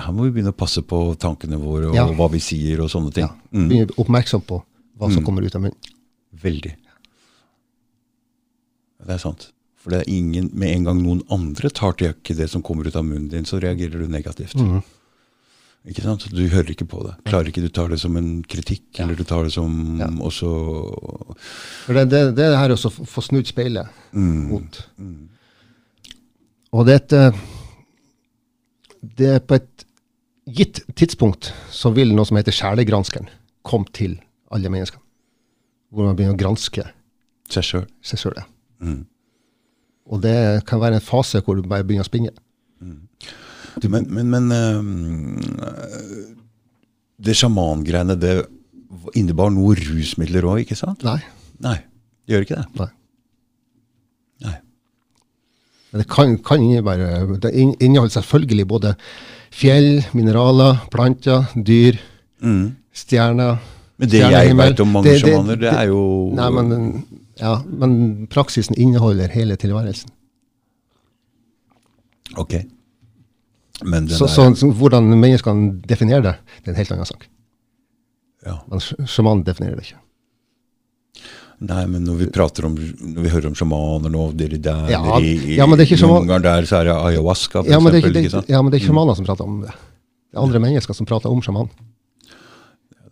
her 0.00 0.12
må 0.12 0.24
vi 0.24 0.30
begynne 0.30 0.52
å 0.54 0.56
passe 0.56 0.80
på 0.82 1.16
tankene 1.20 1.58
våre 1.60 1.88
og 1.90 1.94
Ja. 1.94 2.06
hva 2.08 2.30
vi 2.30 2.38
sier 2.38 2.80
og 2.80 2.88
sånne 2.90 3.12
ting. 3.12 3.24
Ja. 3.24 3.34
Mm. 3.52 3.68
Bli 3.68 3.86
oppmerksom 3.96 4.42
på 4.46 4.62
hva 4.98 5.10
som 5.12 5.22
Mm. 5.22 5.26
kommer 5.26 5.42
ut 5.44 5.54
av 5.54 5.60
munnen. 5.62 5.76
Veldig. 6.42 6.74
Det 9.06 9.10
er 9.10 9.18
sant. 9.18 9.50
For 9.76 9.90
det 9.90 10.00
er 10.04 10.12
ingen, 10.14 10.50
med 10.54 10.68
en 10.76 10.84
gang 10.84 11.02
noen 11.02 11.22
andre 11.34 11.68
tar 11.70 11.92
til 11.98 12.12
ikke 12.14 12.36
det 12.38 12.48
som 12.50 12.62
kommer 12.62 12.86
ut 12.86 12.94
av 12.96 13.04
munnen 13.04 13.28
din, 13.28 13.44
så 13.44 13.58
reagerer 13.60 13.98
du 13.98 14.06
negativt. 14.06 14.54
Mm. 14.54 14.82
Ikke 15.90 16.02
sant? 16.04 16.28
Du 16.30 16.48
hører 16.48 16.70
ikke 16.70 16.86
på 16.86 17.02
det. 17.02 17.16
Klarer 17.26 17.48
ikke, 17.50 17.60
Du 17.64 17.68
tar 17.68 17.88
det 17.88 17.98
som 17.98 18.16
en 18.16 18.44
kritikk, 18.44 18.84
eller 19.00 19.16
du 19.16 19.24
tar 19.24 19.42
det 19.42 19.52
som 19.52 19.98
Ja. 19.98 20.06
også 20.06 21.34
For 21.86 21.92
det, 21.94 22.08
det, 22.10 22.36
det 22.36 22.44
er 22.44 22.56
her 22.56 22.68
også 22.70 22.90
å 22.92 23.06
få 23.06 23.20
snudd 23.20 23.46
speilet 23.50 23.88
mm. 24.14 24.48
mot. 24.48 24.86
Mm. 25.00 25.28
Og 26.72 26.86
det 26.86 26.94
er, 26.94 27.02
et, 27.02 27.12
eh, 27.34 27.40
det 29.02 29.30
er 29.36 29.42
på 29.42 29.58
et 29.58 29.86
gitt 30.46 30.82
tidspunkt 30.98 31.50
så 31.74 31.92
vil 31.94 32.14
noe 32.14 32.26
som 32.28 32.38
heter 32.38 32.54
sjelegranskeren 32.54 33.30
komme 33.66 33.90
til 33.94 34.16
alle 34.52 34.70
menneskene. 34.72 35.02
Hvor 35.92 36.08
man 36.08 36.16
begynner 36.16 36.36
å 36.36 36.40
granske 36.40 36.86
seg 37.52 37.66
sjøl. 37.66 37.86
seg 38.04 38.22
sjøl. 38.22 38.38
Mm. 38.82 39.02
Og 40.12 40.22
det 40.24 40.36
kan 40.68 40.80
være 40.82 40.98
en 40.98 41.04
fase 41.04 41.42
hvor 41.44 41.58
du 41.58 41.66
bare 41.68 41.84
begynner 41.86 42.06
å 42.06 42.10
spinne. 42.10 42.32
Men, 43.82 44.08
men, 44.12 44.28
men 44.32 44.50
øh, 44.52 46.32
det 47.22 47.36
sjamangreiene, 47.38 48.16
det 48.20 48.34
innebar 49.18 49.52
noe 49.52 49.76
rusmidler 49.78 50.46
òg, 50.48 50.64
ikke 50.64 50.76
sant? 50.78 51.04
Nei. 51.06 51.20
Nei, 51.62 51.78
det 52.26 52.34
gjør 52.34 52.46
ikke 52.46 52.58
det. 52.58 52.66
Nei. 52.80 52.90
Men 55.92 56.00
det 56.00 56.08
kan, 56.08 56.38
kan 56.38 56.62
innebære 56.62 57.38
Det 57.42 57.50
inneholder 57.80 58.14
selvfølgelig 58.20 58.64
både 58.68 58.94
fjell, 59.52 60.04
mineraler, 60.14 60.80
planter, 60.90 61.44
dyr, 61.66 61.98
Mm. 62.42 62.72
stjerner 62.92 63.58
Men 63.98 64.08
det 64.08 64.18
jeg 64.18 64.56
vet 64.56 64.80
om 64.80 64.88
mange 64.88 65.12
sjamaner, 65.20 65.56
det 65.60 65.68
er 65.72 65.84
jo 65.92 66.00
Nei, 66.34 66.48
men, 66.50 67.04
ja, 67.38 67.52
men 67.68 68.26
praksisen 68.26 68.74
inneholder 68.78 69.28
hele 69.30 69.54
tilværelsen. 69.56 70.10
Ok. 72.36 72.54
Men 73.84 74.06
den 74.08 74.16
Så, 74.16 74.26
så, 74.30 74.48
så 74.58 74.70
hvordan 74.72 75.04
menneskene 75.18 75.76
definerer 75.88 76.22
det, 76.26 76.34
det 76.64 76.68
er 76.70 76.74
en 76.74 76.80
helt 76.82 76.92
annen 76.96 77.06
sak. 77.06 77.28
ja. 78.46 78.56
Men 78.70 78.78
sj- 78.82 79.06
sjamanen 79.06 79.44
definerer 79.46 79.76
det 79.78 79.86
ikke. 79.86 80.01
Nei, 81.62 81.82
men 81.86 82.02
når 82.02 82.16
vi 82.18 82.26
prater 82.34 82.66
om 82.66 82.74
Når 82.74 83.22
vi 83.22 83.30
hører 83.30 83.46
om 83.52 83.56
sjamaner 83.58 84.10
nå, 84.10 84.24
dere 84.38 84.58
der 84.58 84.88
Ja, 84.90 85.02
i, 85.22 85.32
i, 85.36 85.56
ja, 85.60 85.66
det 85.78 85.86
Ungarn 86.02 86.42
der, 86.42 86.66
så 86.66 86.80
er 86.80 86.88
det 86.90 86.96
ayahuasca, 86.96 87.62
for 87.62 87.70
Ja, 87.70 87.78
men 87.78 87.92
det 87.94 88.00
eksempel. 88.02 88.18
ikke, 88.18 88.30
det, 88.30 88.34
sant? 88.34 88.50
ja, 88.50 88.62
men 88.62 88.72
det 88.72 88.78
er 88.78 88.82
ikke 88.82 88.90
sjamaner 88.90 89.18
som 89.18 89.28
prater 89.28 89.46
om 89.46 89.60
det. 89.62 89.74
Det 90.32 90.38
er 90.38 90.42
andre 90.42 90.62
mennesker 90.64 90.96
som 90.96 91.06
prater 91.06 91.30
om 91.30 91.42
sjamanen. 91.44 91.70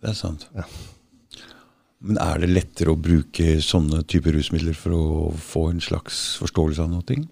Det 0.01 0.09
er 0.09 0.17
sant. 0.17 0.47
Ja. 0.57 0.65
Men 2.01 2.17
er 2.17 2.41
det 2.41 2.49
lettere 2.49 2.91
å 2.95 2.97
bruke 2.99 3.59
sånne 3.61 4.01
typer 4.09 4.33
rusmidler 4.35 4.75
for 4.75 4.97
å 4.97 5.03
få 5.37 5.67
en 5.69 5.83
slags 5.83 6.23
forståelse 6.41 6.81
av 6.83 6.89
noe? 6.91 7.05
ting? 7.05 7.27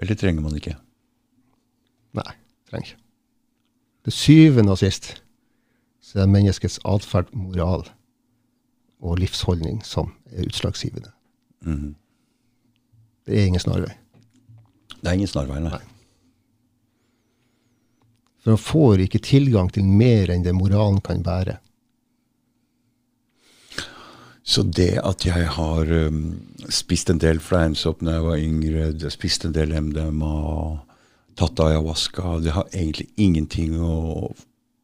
Eller 0.00 0.18
trenger 0.18 0.42
man 0.42 0.56
ikke? 0.58 0.74
Nei, 2.18 2.28
trenger 2.68 2.90
ikke. 2.90 3.00
Det 4.08 4.16
syvende 4.16 4.74
og 4.74 4.80
sist 4.80 5.12
så 6.10 6.18
er 6.18 6.26
det 6.26 6.32
menneskets 6.34 6.80
atferd, 6.90 7.28
moral 7.30 7.84
og 8.98 9.20
livsholdning 9.22 9.78
som 9.86 10.10
er 10.32 10.48
utslagsgivende. 10.48 11.12
Mhm. 11.62 11.94
Det 13.26 13.38
er 13.38 13.46
ingen 13.46 13.62
snarvei. 13.62 13.94
Det 15.00 15.06
er 15.06 15.12
ingen 15.12 15.28
snarvei, 15.28 15.60
nei. 15.60 15.78
For 18.40 18.50
han 18.50 18.58
får 18.58 19.04
ikke 19.04 19.20
tilgang 19.22 19.70
til 19.70 19.84
mer 19.84 20.32
enn 20.32 20.42
det 20.42 20.54
moralen 20.56 20.98
kan 21.00 21.22
bære. 21.22 21.58
Så 24.42 24.62
det 24.62 24.98
at 25.04 25.26
jeg 25.26 25.46
har 25.46 25.92
um, 26.08 26.40
spist 26.68 27.10
en 27.10 27.20
del 27.22 27.38
fleinsopp 27.38 28.00
da 28.02 28.16
jeg 28.16 28.24
var 28.24 28.40
yngre, 28.40 29.10
spist 29.10 29.44
en 29.44 29.54
del 29.54 29.76
MDMA, 29.78 30.80
tatt 31.38 31.60
ayahuasca, 31.60 32.40
det 32.42 32.56
har 32.56 32.66
egentlig 32.72 33.06
ingenting 33.16 33.78
å 33.78 34.34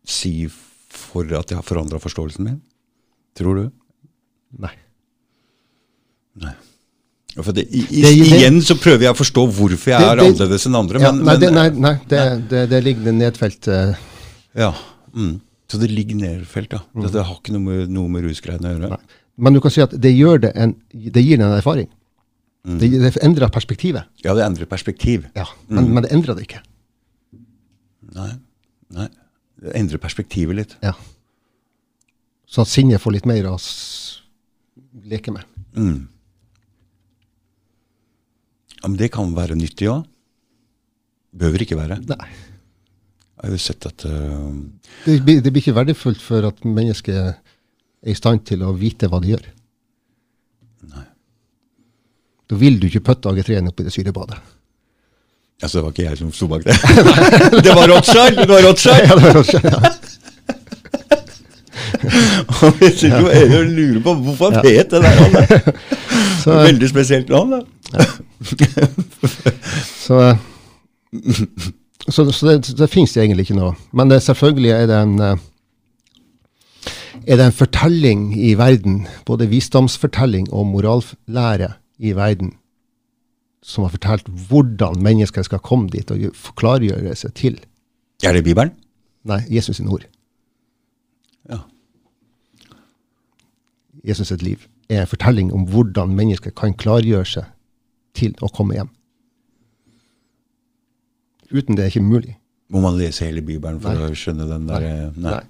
si 0.06 0.46
for 0.46 0.65
at 0.96 1.52
jeg 1.52 1.58
har 1.58 1.66
forandra 1.66 2.00
forståelsen 2.02 2.44
min? 2.44 2.60
Tror 3.36 3.60
du? 3.60 3.66
Nei. 4.62 4.72
Nei. 6.42 6.54
For 7.36 7.52
det, 7.52 7.66
i, 7.68 7.82
i, 7.84 8.02
Det- 8.02 8.12
det- 8.16 8.38
igjen 8.38 8.62
så 8.64 8.76
prøver 8.80 9.02
jeg 9.04 9.12
å 9.12 9.18
forstå 9.18 9.42
hvorfor 9.52 9.90
jeg 9.92 10.00
Det- 10.00 10.08
er 10.08 10.22
annerledes 10.24 10.66
enn 10.66 10.74
andre. 10.78 11.00
Ja, 11.00 11.12
Men, 11.12 11.24
nei, 11.24 11.32
men, 11.36 11.40
det, 11.40 11.50
nei, 11.52 11.68
nei 11.70 11.94
det, 12.08 12.48
det, 12.48 12.68
det 12.70 12.84
ligger 12.84 13.12
nedfelt 13.12 13.68
Uh. 13.68 13.94
Ja, 14.56 14.72
mm. 15.14 15.40
Så 15.68 15.78
det 15.78 15.90
ligger 15.90 16.16
nedfelt, 16.16 16.72
ja. 16.72 16.80
Det, 16.94 17.12
det 17.12 17.24
har 17.26 17.34
ikke 17.36 17.52
noe 17.52 17.60
med, 17.60 17.90
noe 17.90 18.08
med 18.08 18.22
rusgreiene 18.24 18.70
å 18.70 18.76
gjøre. 18.78 18.88
Nei. 18.94 19.16
Men 19.36 19.52
du 19.52 19.60
kan 19.60 19.70
si 19.74 19.82
at 19.82 19.90
det, 20.00 20.12
gjør 20.16 20.40
det, 20.46 20.52
en, 20.54 20.74
det 20.94 21.22
gir 21.26 21.40
en 21.42 21.52
erfaring. 21.52 21.88
Mm. 22.64 22.78
Det, 22.78 22.90
det 23.02 23.10
endrer 23.22 23.50
perspektivet. 23.52 24.06
Ja, 24.24 24.32
det 24.38 24.44
endrer 24.46 24.64
perspektiv. 24.70 25.26
Ja, 25.36 25.44
men, 25.68 25.92
men 25.92 26.06
det 26.06 26.12
endrer 26.14 26.38
det 26.38 26.46
ikke. 26.46 26.62
Nei. 28.14 28.30
Nei. 28.94 29.08
Det 29.62 29.72
endrer 29.78 30.02
perspektivet 30.02 30.58
litt. 30.58 30.74
Ja. 30.84 30.92
Så 32.46 32.62
at 32.62 32.70
sinnet 32.70 33.02
får 33.02 33.16
litt 33.16 33.28
mer 33.28 33.48
å 33.50 33.56
leke 35.06 35.32
med. 35.34 35.46
Mm. 35.76 36.04
Ja, 38.76 38.90
men 38.90 38.98
det 39.00 39.10
kan 39.14 39.32
være 39.36 39.56
nyttig 39.58 39.88
òg. 39.90 40.04
Behøver 41.36 41.64
ikke 41.64 41.78
være. 41.78 41.98
Nei. 42.06 42.28
Jeg 43.36 43.50
har 43.50 43.52
jo 43.52 43.60
sett 43.60 43.84
at 43.84 44.04
uh, 44.08 44.52
Det 45.04 45.18
blir, 45.24 45.42
det 45.44 45.52
blir 45.52 45.60
ikke 45.60 45.76
verdifullt 45.76 46.22
for 46.24 46.46
at 46.48 46.62
mennesket 46.64 47.18
er 47.18 47.34
i 48.06 48.14
stand 48.16 48.46
til 48.48 48.62
å 48.64 48.72
vite 48.76 49.10
hva 49.10 49.20
det 49.20 49.34
gjør. 49.34 49.48
Nei. 50.92 51.04
Da 52.46 52.58
vil 52.60 52.78
du 52.80 52.86
ikke 52.88 53.04
putte 53.10 53.32
AG3-en 53.32 53.68
oppi 53.72 53.84
det 53.84 53.92
syrebadet. 53.92 54.38
Altså, 55.62 55.78
det 55.78 55.84
var 55.84 55.90
ikke 55.94 56.04
jeg 56.04 56.18
som 56.18 56.32
sto 56.36 56.46
bak 56.50 56.64
det. 56.66 56.74
det 57.64 57.72
var 57.76 57.88
Rothschild! 57.92 58.36
Det 58.42 58.48
var 58.48 58.66
Rothschild! 58.68 59.06
Ja, 59.08 59.14
det 59.14 59.22
var 59.22 59.38
Rothschild, 59.38 59.64
ja. 59.64 59.94
Og 62.66 62.80
jeg 62.80 62.92
sitter 62.92 63.20
jo 63.20 63.28
og 63.58 63.64
lurer 63.64 64.00
på 64.04 64.14
hvorfor 64.14 64.52
han 64.54 64.64
vet 64.64 64.90
det 64.90 65.02
der 65.02 65.20
navnet. 65.20 65.80
Så, 66.44 66.54
Veldig 66.62 66.88
spesielt 66.88 67.28
navn, 67.28 67.56
da. 67.56 67.60
så, 69.98 70.36
så, 72.08 72.26
så 72.30 72.46
det, 72.46 72.76
det 72.78 72.88
finnes 72.92 73.16
egentlig 73.16 73.48
ikke 73.48 73.56
noe. 73.58 73.72
Men 73.96 74.12
det, 74.12 74.20
selvfølgelig 74.22 74.70
er 74.70 74.84
det 74.86 75.00
en 75.00 75.16
eh, 75.26 75.40
er 77.26 77.40
det 77.40 77.48
en 77.48 77.56
fortelling 77.56 78.28
i 78.38 78.52
verden, 78.54 79.00
både 79.26 79.48
visdomsfortelling 79.50 80.46
og 80.54 80.68
morallære 80.70 81.72
i 81.98 82.14
verden, 82.14 82.52
som 83.66 83.82
har 83.86 83.90
fortalt 83.96 84.28
hvordan 84.48 85.00
mennesker 85.02 85.42
skal 85.46 85.58
komme 85.64 85.90
dit 85.90 86.10
og 86.14 86.20
gjø- 86.22 86.52
klargjøre 86.60 87.14
seg 87.18 87.32
til 87.34 87.56
Er 88.22 88.32
det 88.36 88.44
Bibelen? 88.46 88.70
Nei, 89.26 89.40
Jesus 89.50 89.76
sin 89.80 89.88
ord. 89.90 90.04
Ja. 91.50 91.58
Jesus 94.06 94.28
sitt 94.30 94.42
liv 94.46 94.62
er 94.88 95.00
en 95.02 95.10
fortelling 95.10 95.50
om 95.52 95.64
hvordan 95.66 96.14
mennesker 96.14 96.54
kan 96.54 96.74
klargjøre 96.78 97.26
seg 97.26 97.48
til 98.14 98.36
å 98.40 98.48
komme 98.54 98.76
hjem. 98.78 98.88
Uten 101.50 101.76
det 101.76 101.84
er 101.84 101.90
ikke 101.92 102.02
mulig. 102.06 102.36
Må 102.70 102.80
man 102.82 102.96
lese 102.98 103.26
hele 103.28 103.42
Bibelen 103.46 103.80
for 103.82 103.94
Nei. 103.94 104.08
å 104.10 104.14
skjønne 104.18 104.46
den 104.50 104.66
der 104.70 104.80
Nei. 104.86 105.10
Nei. 105.26 105.40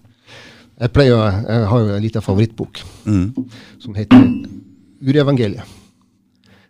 Jeg, 0.81 0.93
pleier, 0.93 1.39
jeg 1.49 1.69
har 1.71 1.81
jo 1.85 1.95
en 1.97 2.03
liten 2.05 2.23
favorittbok 2.25 2.81
Mm. 3.07 3.31
som 3.81 3.95
heter 3.95 4.27
Urevangeliet. 5.01 5.64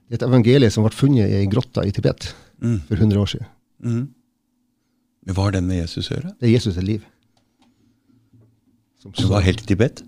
Det 0.07 0.14
er 0.16 0.20
et 0.20 0.28
evangelie 0.28 0.70
som 0.70 0.84
ble 0.86 0.92
funnet 0.94 1.26
i 1.32 1.40
ei 1.40 1.46
grotta 1.50 1.84
i 1.86 1.92
Tibet 1.94 2.32
Mm. 2.62 2.78
for 2.88 2.96
100 2.96 3.18
år 3.20 3.26
siden. 3.28 3.46
Mm. 3.84 4.04
Men 5.26 5.34
Hva 5.36 5.42
har 5.44 5.52
den 5.52 5.66
med 5.68 5.76
Jesus 5.82 6.07
å 6.09 6.14
gjøre? 6.14 6.30
Det 6.40 6.46
er 6.48 6.52
Jesus 6.54 6.76
liv. 6.80 7.02
Som, 9.02 9.12
Som 9.14 9.28
var 9.28 9.42
helt 9.44 9.61
i 9.61 9.66
Tibet? 9.68 10.00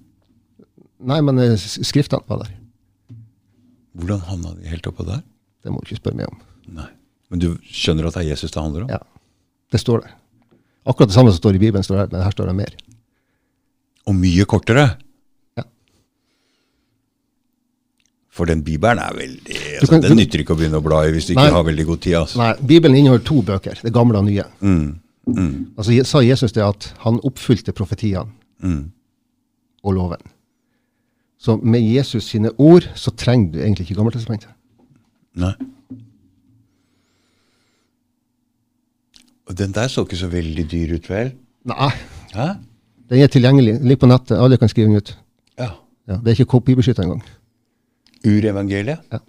Nei, 0.98 1.18
men 1.20 1.38
eh, 1.42 1.56
skriftene 1.60 2.24
var 2.26 2.40
der. 2.46 2.54
Hvordan 3.98 4.22
havna 4.30 4.54
de 4.56 4.70
helt 4.70 4.86
oppå 4.88 5.04
der? 5.06 5.20
Det 5.62 5.70
må 5.74 5.82
du 5.82 5.90
ikke 5.90 6.00
spørre 6.00 6.16
meg 6.22 6.30
om. 6.30 6.40
Nei. 6.78 6.88
Men 7.28 7.42
du 7.42 7.48
skjønner 7.68 8.08
at 8.08 8.14
det 8.16 8.22
er 8.24 8.30
Jesus 8.30 8.54
det 8.54 8.62
handler 8.62 8.86
om? 8.86 8.90
Ja, 8.96 9.02
Det 9.70 9.80
står 9.82 10.00
der. 10.06 10.14
Akkurat 10.88 11.10
det 11.10 11.14
samme 11.18 11.30
som 11.34 11.42
står 11.42 11.58
i 11.58 11.60
Bibelen, 11.66 11.84
står 11.84 11.98
der, 12.06 12.12
men 12.16 12.24
her 12.24 12.32
står 12.32 12.46
det 12.48 12.56
mer. 12.56 12.72
Og 14.08 14.14
mye 14.16 14.46
kortere? 14.48 14.86
Ja. 15.58 15.66
For 18.38 18.46
den 18.46 18.62
bibelen 18.62 19.00
er 19.02 19.16
veldig 19.16 19.56
altså, 19.80 19.90
kan- 19.90 20.02
Den 20.02 20.10
du- 20.14 20.20
nytter 20.20 20.38
ikke 20.44 20.54
å 20.54 20.58
begynne 20.58 20.78
å 20.78 20.84
bla 20.84 21.02
i 21.06 21.10
hvis 21.10 21.26
du 21.26 21.32
ikke 21.34 21.50
har 21.50 21.64
veldig 21.66 21.86
god 21.86 22.00
tid. 22.00 22.14
Altså. 22.14 22.38
Nei, 22.38 22.52
Bibelen 22.66 22.96
inneholder 22.96 23.24
to 23.24 23.42
bøker, 23.42 23.80
det 23.82 23.92
gamle 23.92 24.18
og 24.18 24.24
nye. 24.24 24.44
Mm, 24.60 24.98
mm, 25.26 25.66
Altså 25.76 26.04
sa 26.04 26.20
Jesus 26.22 26.52
det 26.52 26.62
at 26.62 26.94
han 27.00 27.18
oppfylte 27.24 27.72
profetiene 27.72 28.30
mm. 28.62 28.92
og 29.84 29.94
loven. 29.94 30.22
Så 31.38 31.56
med 31.56 31.80
Jesus 31.82 32.24
sine 32.24 32.50
ord 32.58 32.86
så 32.94 33.10
trenger 33.10 33.52
du 33.52 33.58
egentlig 33.58 33.86
ikke 33.88 33.98
Gammeltestamentet. 33.98 34.50
Nei. 35.34 35.52
Og 39.48 39.58
den 39.58 39.72
der 39.72 39.88
så 39.88 40.04
ikke 40.04 40.16
så 40.16 40.28
veldig 40.28 40.70
dyr 40.70 40.94
ut, 40.94 41.10
vel? 41.10 41.32
Nei, 41.64 41.90
Hæ? 42.34 42.48
den 43.10 43.22
er 43.22 43.26
tilgjengelig. 43.26 43.74
Den 43.80 43.88
ligger 43.88 44.06
på 44.06 44.06
nettet. 44.06 44.36
Alle 44.38 44.56
kan 44.56 44.68
skrive 44.68 44.88
den 44.88 44.96
ut. 44.96 45.18
Ja. 45.58 45.70
Ja, 46.08 46.16
det 46.16 46.26
er 46.26 46.30
ikke 46.30 46.44
kopibeskytta 46.44 47.02
engang. 47.02 47.22
Urevangeliet? 48.26 49.04
Ja. 49.12 49.20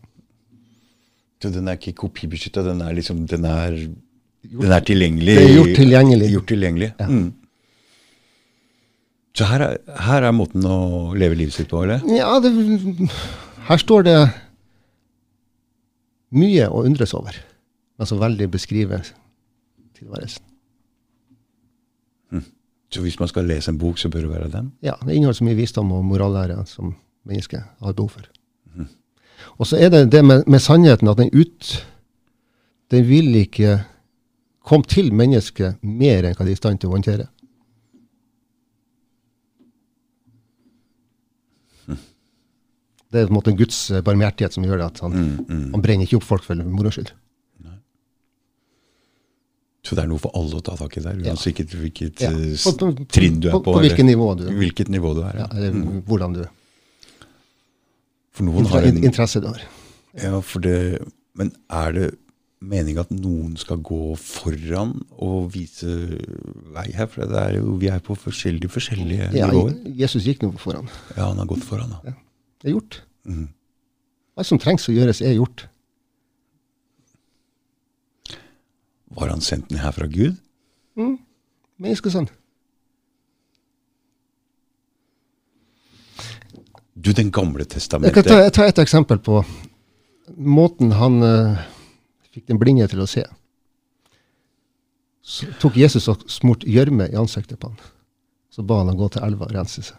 Så 1.40 1.52
den 1.54 1.70
er 1.70 1.78
ikke 1.80 1.96
kopibeskytta, 2.02 2.64
den 2.66 2.82
er 2.84 2.96
liksom 2.98 3.22
Den 3.30 3.46
er, 3.48 3.76
den 4.44 4.74
er 4.76 4.84
tilgjengelig. 4.84 5.36
Det 5.38 5.46
er 5.46 5.54
gjort 5.56 5.76
tilgjengelig. 5.78 6.32
Gjort 6.34 6.50
tilgjengelig. 6.52 6.90
Ja. 7.00 7.08
Mm. 7.08 7.30
Så 9.38 9.48
her 9.48 9.64
er, 9.64 9.78
her 10.04 10.26
er 10.28 10.36
måten 10.36 10.66
å 10.68 11.14
leve 11.16 11.38
livet 11.40 11.56
sitt 11.56 11.70
på, 11.72 11.86
eller? 11.86 12.04
Ja, 12.12 12.34
det, 12.44 12.52
her 13.70 13.80
står 13.80 14.04
det 14.10 14.18
mye 16.36 16.68
å 16.68 16.84
undres 16.84 17.14
over. 17.16 17.38
Altså 18.00 18.18
veldig 18.20 18.50
beskrive 18.52 19.00
tilværelsen. 19.96 20.44
Så 22.90 23.04
hvis 23.06 23.20
man 23.22 23.30
skal 23.30 23.46
lese 23.46 23.70
en 23.70 23.78
bok, 23.78 24.00
så 24.02 24.10
bør 24.10 24.26
det 24.26 24.32
være 24.32 24.50
den? 24.50 24.72
Ja, 24.82 24.96
det 25.06 25.14
inneholder 25.14 25.38
så 25.38 25.46
mye 25.46 25.58
visdom 25.60 25.92
og 25.94 26.06
morallære 26.10 26.58
som 26.66 26.96
mennesket 27.30 27.62
har 27.62 27.94
behov 27.94 28.16
for. 28.16 28.30
Og 29.60 29.68
så 29.68 29.78
er 29.80 29.90
det 29.90 30.10
det 30.12 30.22
med, 30.26 30.44
med 30.48 30.60
sannheten 30.62 31.08
at 31.12 31.18
den 31.18 31.30
ut 31.34 31.86
Den 32.92 33.06
vil 33.06 33.36
ikke 33.36 33.84
komme 34.66 34.86
til 34.90 35.12
mennesket 35.14 35.78
mer 35.86 36.24
enn 36.26 36.34
hva 36.38 36.46
de 36.46 36.52
er 36.52 36.58
i 36.58 36.62
stand 36.62 36.80
til 36.82 36.90
å 36.90 36.96
håndtere. 36.98 37.28
Det 43.10 43.24
er 43.24 43.26
på 43.26 43.34
en 43.34 43.38
måte 43.40 43.54
Guds 43.58 43.78
barmhjertighet 44.06 44.54
som 44.54 44.66
gjør 44.68 44.82
det 44.84 44.88
at 44.92 45.00
han, 45.02 45.16
Mm, 45.18 45.46
mm. 45.50 45.72
han 45.74 45.82
brenner 45.82 46.06
ikke 46.06 46.20
opp 46.20 46.28
folk 46.30 46.44
for 46.46 46.56
moro 46.62 46.92
skyld. 46.94 47.10
Så 49.82 49.96
det 49.96 50.04
er 50.04 50.10
noe 50.12 50.20
for 50.22 50.30
alle 50.36 50.60
å 50.60 50.62
ta 50.62 50.76
tak 50.78 50.98
i 50.98 51.02
der, 51.02 51.16
Ja. 51.24 51.32
uansett 51.34 51.56
hvilket, 51.56 51.74
hvilket 51.80 52.22
Ja. 52.22 52.30
eh, 52.30 53.06
trinn 53.10 53.40
du 53.40 53.48
er 53.48 53.54
på. 53.54 53.64
på, 53.64 53.74
på 53.74 53.80
hvilket 53.82 54.06
nivå 54.06 54.36
du 54.38 54.44
Hvilket 54.52 54.90
nivå 54.90 55.16
du 55.16 55.22
er. 55.24 55.34
ja, 55.36 55.48
Ja. 55.48 55.58
eller 55.58 56.02
hvordan 56.06 56.34
du 56.34 56.46
For 58.40 58.48
noen 58.48 58.70
har 58.72 58.86
en, 58.88 58.98
interesse 59.04 59.42
du 59.44 59.50
har. 59.52 59.60
ja, 60.16 60.38
for 60.40 60.64
det, 60.64 61.04
Men 61.36 61.52
er 61.70 61.92
det 61.96 62.08
meninga 62.64 63.04
at 63.04 63.12
noen 63.12 63.58
skal 63.60 63.82
gå 63.84 64.16
foran 64.20 64.94
og 65.20 65.50
vise 65.54 65.92
vei 66.76 66.86
her? 66.96 67.08
For 67.12 67.28
det 67.28 67.40
er 67.42 67.58
jo, 67.60 67.76
vi 67.80 67.92
er 67.92 68.00
på 68.04 68.16
forskjellige, 68.16 68.72
forskjellige 68.72 69.28
Ja, 69.36 69.48
nivåer. 69.52 69.76
Jesus 70.00 70.24
gikk 70.28 70.44
nå 70.44 70.54
foran. 70.60 70.88
Ja, 71.18 71.30
han 71.30 71.40
har 71.44 71.48
gått 71.52 71.68
foran, 71.68 71.92
da. 71.98 72.16
Det 72.64 72.72
er 72.72 72.78
gjort. 72.78 73.02
Mm. 73.28 73.50
Alt 74.40 74.48
som 74.48 74.60
trengs 74.64 74.88
å 74.88 74.96
gjøres, 74.96 75.20
er 75.24 75.36
gjort. 75.36 75.68
Var 79.20 79.32
han 79.36 79.44
sendt 79.44 79.72
ned 79.72 79.84
her 79.84 79.92
fra 79.96 80.08
Gud? 80.08 80.38
Menneskesønn. 81.80 82.30
Du, 87.00 87.14
Den 87.16 87.32
gamle 87.32 87.66
testamentet. 87.66 88.16
Jeg 88.16 88.26
kan 88.26 88.50
ta, 88.50 88.50
ta 88.52 88.68
et 88.68 88.80
eksempel 88.82 89.22
på 89.24 89.40
måten 90.36 90.92
han 91.00 91.22
uh, 91.24 91.62
fikk 92.34 92.50
den 92.52 92.60
blinde 92.62 92.88
til 92.92 93.04
å 93.04 93.08
se. 93.10 93.24
Så 95.24 95.48
tok 95.62 95.78
Jesus 95.78 96.10
og 96.12 96.26
smurt 96.32 96.66
gjørme 96.68 97.08
i 97.10 97.18
ansiktet 97.20 97.60
på 97.62 97.72
han. 97.72 97.80
Så 98.50 98.66
ba 98.66 98.82
han 98.82 98.92
å 98.92 98.98
gå 98.98 99.10
til 99.14 99.24
elva 99.26 99.48
og 99.48 99.56
rense 99.56 99.84
seg. 99.86 99.98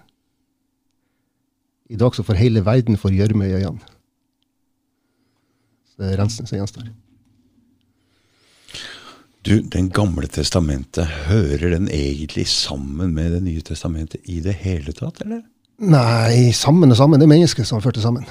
I 1.91 1.99
dag 1.99 2.15
så 2.15 2.23
får 2.27 2.39
hele 2.39 2.63
verden 2.67 2.99
for 3.01 3.15
gjørme 3.15 3.49
i 3.49 3.55
øynene. 3.59 3.95
Så 5.91 6.03
det 6.03 6.11
er 6.13 6.21
rensen 6.21 6.47
som 6.47 6.61
gjenstår. 6.61 6.91
Du, 9.47 9.55
Den 9.63 9.89
gamle 9.89 10.29
testamentet, 10.29 11.09
hører 11.31 11.73
den 11.73 11.89
egentlig 11.89 12.45
sammen 12.47 13.15
med 13.17 13.33
Det 13.33 13.41
nye 13.43 13.65
testamentet 13.65 14.21
i 14.29 14.41
det 14.45 14.53
hele 14.61 14.93
tatt, 14.93 15.23
eller? 15.25 15.47
Nei, 15.81 16.51
sammen 16.53 16.93
og 16.93 16.99
sammen. 16.99 17.21
Det 17.21 17.25
er 17.25 17.33
mennesket 17.33 17.67
som 17.69 17.79
har 17.79 17.85
ført 17.87 17.97
det 17.97 18.05
sammen. 18.05 18.27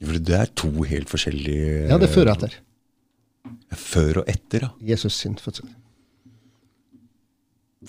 For 0.00 0.16
det 0.18 0.34
er 0.34 0.48
to 0.56 0.70
helt 0.88 1.10
forskjellige 1.12 1.86
Ja, 1.90 1.98
det 2.00 2.08
er 2.08 2.14
før 2.14 2.30
og 2.30 2.36
etter 2.38 2.56
Før 3.76 4.22
og 4.22 4.30
etter, 4.32 4.64
ja. 4.66 4.70
Jesus 4.94 5.14
sin 5.20 5.36
fødsel. 5.38 5.68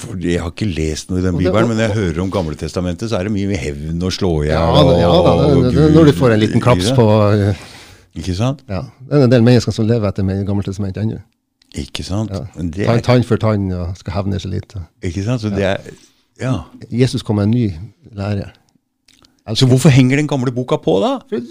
For 0.01 0.15
jeg 0.23 0.39
har 0.39 0.51
ikke 0.53 0.67
lest 0.69 1.09
noe 1.11 1.19
i 1.19 1.23
den 1.25 1.35
bibelen, 1.39 1.67
men 1.67 1.75
når 1.79 1.89
jeg 1.89 1.95
hører 1.97 2.21
om 2.23 2.29
Gamle 2.31 2.55
testamentet, 2.59 3.09
så 3.11 3.17
er 3.19 3.27
det 3.27 3.33
mye 3.35 3.49
med 3.49 3.59
hevn 3.59 4.03
og 4.07 4.13
slå 4.15 4.29
i 4.43 4.47
hjel. 4.47 4.55
Ja, 4.55 4.83
ja 5.01 5.09
da, 5.25 5.33
det, 5.41 5.73
det, 5.75 5.87
når 5.95 6.07
du 6.07 6.13
får 6.15 6.35
en 6.35 6.39
liten 6.39 6.63
klaps 6.63 6.93
på 6.95 7.07
eh, 7.33 7.65
Ikke 8.21 8.35
sant? 8.37 8.63
ja, 8.71 8.85
Det 9.07 9.17
er 9.19 9.25
en 9.27 9.33
del 9.33 9.43
mennesker 9.43 9.75
som 9.75 9.87
lever 9.89 10.07
etter 10.11 10.27
med 10.27 10.45
Gamle 10.47 10.63
testamentet 10.67 11.03
ennå. 11.03 11.19
Ikke 11.81 12.03
sant? 12.03 12.31
Ja. 12.31 12.45
Er, 12.91 13.03
tann 13.03 13.23
for 13.27 13.39
tann 13.39 13.67
og 13.75 13.97
skal 13.99 14.15
hevne 14.19 14.39
seg 14.43 14.51
litt. 14.55 14.75
og- 14.75 14.87
ikke 15.07 15.23
sant? 15.27 15.43
Så 15.43 15.51
det 15.51 15.63
er 15.63 15.91
Ja. 16.39 16.53
Jesus 16.89 17.23
kom 17.25 17.37
med 17.41 17.49
en 17.49 17.55
ny 17.55 17.65
lære. 18.15 18.51
Så 19.57 19.67
hvorfor 19.67 19.91
henger 19.91 20.17
den 20.21 20.29
gamle 20.29 20.53
boka 20.55 20.77
på, 20.81 20.99
da? 21.03 21.17
For 21.29 21.41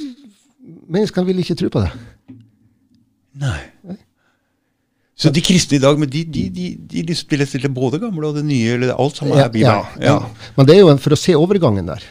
Menneskene 0.90 1.26
vil 1.26 1.42
ikke 1.42 1.56
tro 1.58 1.68
på 1.72 1.82
det. 1.84 1.90
Nei. 3.40 3.58
Så 5.20 5.28
de 5.34 5.42
kristne 5.44 5.76
i 5.76 5.82
dag, 5.82 5.98
men 6.00 6.08
de, 6.08 6.22
de, 6.24 6.46
de, 6.54 6.66
de, 6.90 7.02
de 7.04 7.14
spiller 7.18 7.48
stille 7.48 7.68
både 7.72 7.98
gamle 8.00 8.30
og 8.30 8.38
det 8.38 8.44
nye, 8.48 8.76
eller 8.78 8.94
alt 8.96 9.20
Ja, 9.20 9.44
er 9.44 9.52
Bibelen. 9.52 9.84
ja, 10.00 10.14
ja. 10.14 10.50
Men 10.56 10.66
det 10.68 10.76
er 10.76 10.80
jo 10.80 10.94
for 11.02 11.12
å 11.12 11.18
se 11.20 11.34
overgangen 11.36 11.90
der. 11.90 12.06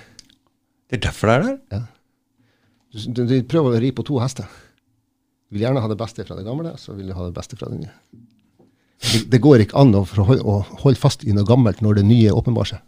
Det 0.90 1.00
er 1.00 1.04
derfor 1.08 1.32
det 1.32 1.36
er 1.40 1.48
der. 1.48 1.58
Ja. 1.74 1.82
Du, 2.94 3.00
du, 3.14 3.24
du 3.30 3.36
prøver 3.50 3.78
å 3.78 3.82
ri 3.82 3.90
på 3.96 4.06
to 4.06 4.20
hester. 4.22 4.46
Du 5.50 5.58
vil 5.58 5.66
gjerne 5.66 5.82
ha 5.82 5.90
det 5.90 5.98
beste 5.98 6.26
fra 6.26 6.38
det 6.38 6.46
gamle, 6.46 6.76
så 6.78 6.94
vil 6.98 7.10
du 7.10 7.16
ha 7.18 7.26
det 7.26 7.34
beste 7.38 7.58
fra 7.58 7.70
det 7.74 7.80
nye. 7.82 7.96
Det, 9.00 9.22
det 9.32 9.40
går 9.44 9.64
ikke 9.64 9.80
an 9.80 9.96
å, 9.96 10.04
forholde, 10.08 10.44
å 10.44 10.82
holde 10.84 11.00
fast 11.00 11.24
i 11.24 11.36
noe 11.36 11.48
gammelt 11.48 11.80
når 11.86 12.02
det 12.02 12.08
nye 12.10 12.34
åpenbarer 12.36 12.76
seg. 12.76 12.82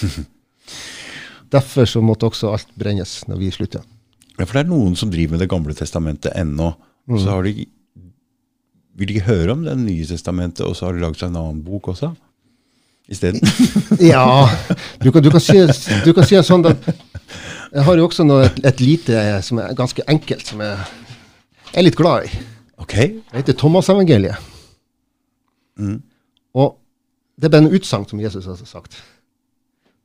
Derfor 1.54 1.88
så 1.90 2.02
måtte 2.04 2.28
også 2.30 2.52
alt 2.54 2.70
brennes 2.78 3.16
når 3.26 3.40
vi 3.42 3.50
slutta. 3.54 3.82
Ja, 4.36 4.46
for 4.46 4.54
det 4.56 4.62
er 4.62 4.70
noen 4.70 4.94
som 4.96 5.10
driver 5.12 5.34
med 5.34 5.42
Det 5.42 5.50
gamle 5.50 5.74
testamentet 5.76 6.32
ennå. 6.38 6.72
Mm. 7.10 7.18
Så 7.18 7.26
har 7.34 7.44
de 7.44 7.66
vil 9.00 9.08
de 9.08 9.16
ikke 9.16 9.30
høre 9.30 9.54
om 9.54 9.62
Det 9.64 9.76
nye 9.80 10.06
testamentet, 10.06 10.66
og 10.66 10.76
så 10.76 10.88
har 10.88 10.96
de 10.96 11.04
lagd 11.04 11.18
seg 11.20 11.30
en 11.30 11.40
annen 11.40 11.62
bok 11.64 11.90
også? 11.94 12.12
Isteden? 13.10 13.42
Ja, 14.12 14.46
du 15.02 15.10
kan, 15.10 15.24
du, 15.24 15.30
kan 15.32 15.42
si, 15.42 15.58
du 16.04 16.12
kan 16.14 16.26
si 16.28 16.38
en 16.38 16.46
sånn 16.46 16.66
at 16.68 16.84
Jeg 16.90 17.86
har 17.86 17.98
jo 17.98 18.06
også 18.06 18.26
noe, 18.26 18.46
et, 18.46 18.60
et 18.66 18.82
lite 18.82 19.24
som 19.46 19.60
er 19.62 19.74
ganske 19.78 20.04
enkelt, 20.10 20.46
som 20.46 20.62
jeg 20.62 20.78
er 21.74 21.86
litt 21.86 21.98
glad 21.98 22.26
i. 22.26 22.40
Ok. 22.82 22.94
Det 22.96 23.42
heter 23.42 23.58
Thomas-evangeliet. 23.60 24.49
Mm. 25.80 25.98
Og 26.60 26.76
det 27.40 27.48
er 27.48 27.54
bare 27.54 27.64
en 27.64 27.74
utsagn 27.74 28.06
som 28.08 28.20
Jesus 28.20 28.46
har 28.46 28.60
sagt. 28.68 28.98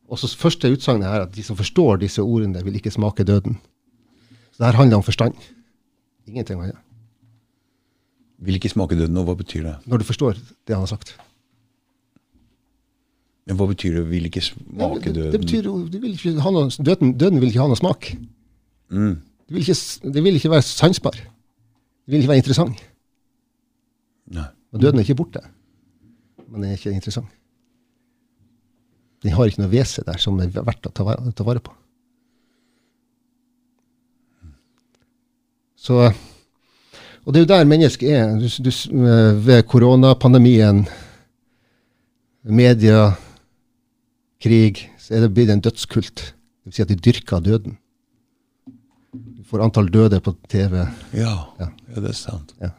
Og 0.08 0.20
så 0.22 0.30
første 0.38 0.70
utsagnet 0.72 1.08
er 1.10 1.26
at 1.26 1.34
de 1.36 1.44
som 1.44 1.58
forstår 1.58 2.00
disse 2.04 2.24
ordene, 2.24 2.64
vil 2.64 2.78
ikke 2.78 2.94
smake 2.94 3.26
døden. 3.28 3.58
Så 4.54 4.62
det 4.62 4.70
her 4.70 4.80
handler 4.80 5.02
om 5.02 5.04
forstand. 5.04 5.36
Ingenting 6.28 6.62
annet. 6.62 6.78
Vil 8.40 8.58
ikke 8.58 8.70
smake 8.70 8.98
døden, 8.98 9.18
og 9.18 9.28
hva 9.30 9.36
betyr 9.40 9.64
det? 9.64 9.76
Når 9.86 10.02
du 10.02 10.08
forstår 10.08 10.38
det 10.38 10.76
han 10.76 10.84
har 10.86 10.92
sagt. 10.92 11.16
Men 13.46 13.60
hva 13.60 13.68
betyr 13.70 14.00
det, 14.00 14.06
vil 14.10 14.26
ikke 14.30 14.42
smake 14.42 15.14
døden? 15.14 15.32
det 15.32 15.42
betyr 15.42 15.68
jo 15.68 15.76
døden, 15.90 17.14
døden 17.18 17.42
vil 17.42 17.52
ikke 17.52 17.62
ha 17.62 17.70
noe 17.70 17.80
smak. 17.80 18.16
mm. 18.90 19.16
Det 19.46 19.54
vil 19.54 19.62
ikke, 19.62 20.10
det 20.14 20.24
vil 20.24 20.36
ikke 20.40 20.50
være 20.50 20.66
sansbar. 20.66 21.18
Det 22.06 22.14
vil 22.14 22.24
ikke 22.24 22.32
være 22.32 22.42
interessant. 22.42 22.80
Nei. 24.34 24.48
Og 24.74 24.82
døden 24.82 25.00
er 25.00 25.06
ikke 25.06 25.16
borte, 25.20 25.44
men 26.56 26.64
den 26.64 26.74
er 26.74 26.80
ikke 26.80 26.96
interessant. 26.96 27.32
Den 29.24 29.34
har 29.36 29.50
ikke 29.50 29.64
noe 29.64 29.72
ved 29.72 29.88
seg 29.90 30.06
der 30.08 30.22
som 30.22 30.38
er 30.40 30.52
verdt 30.54 30.88
å 30.88 30.94
ta 30.94 31.06
vare, 31.06 31.34
ta 31.36 31.46
vare 31.48 31.62
på. 31.64 31.74
Så, 35.86 36.00
og 37.26 37.34
det 37.34 37.42
er 37.42 37.44
jo 37.44 37.52
der 37.52 37.68
mennesket 37.70 38.10
er. 38.10 38.36
Du, 38.42 38.48
du, 38.66 38.72
ved 39.46 39.66
koronapandemien, 39.70 40.84
media, 42.42 43.12
krig, 44.42 44.86
så 45.02 45.18
er 45.18 45.26
det 45.26 45.34
blitt 45.36 45.52
en 45.54 45.62
dødskult. 45.62 46.24
Det 46.32 46.72
vil 46.72 46.78
si 46.78 46.86
at 46.86 46.94
de 46.94 46.98
dyrker 46.98 47.44
døden. 47.46 47.78
Du 49.14 49.46
får 49.46 49.62
antall 49.68 49.92
døde 49.94 50.22
på 50.26 50.34
TV. 50.50 50.82
Ja. 51.14 51.36
Ja. 51.60 51.70
ja, 51.70 52.00
det 52.00 52.16
er 52.16 52.18
sant. 52.18 52.56
Ja. 52.62 52.74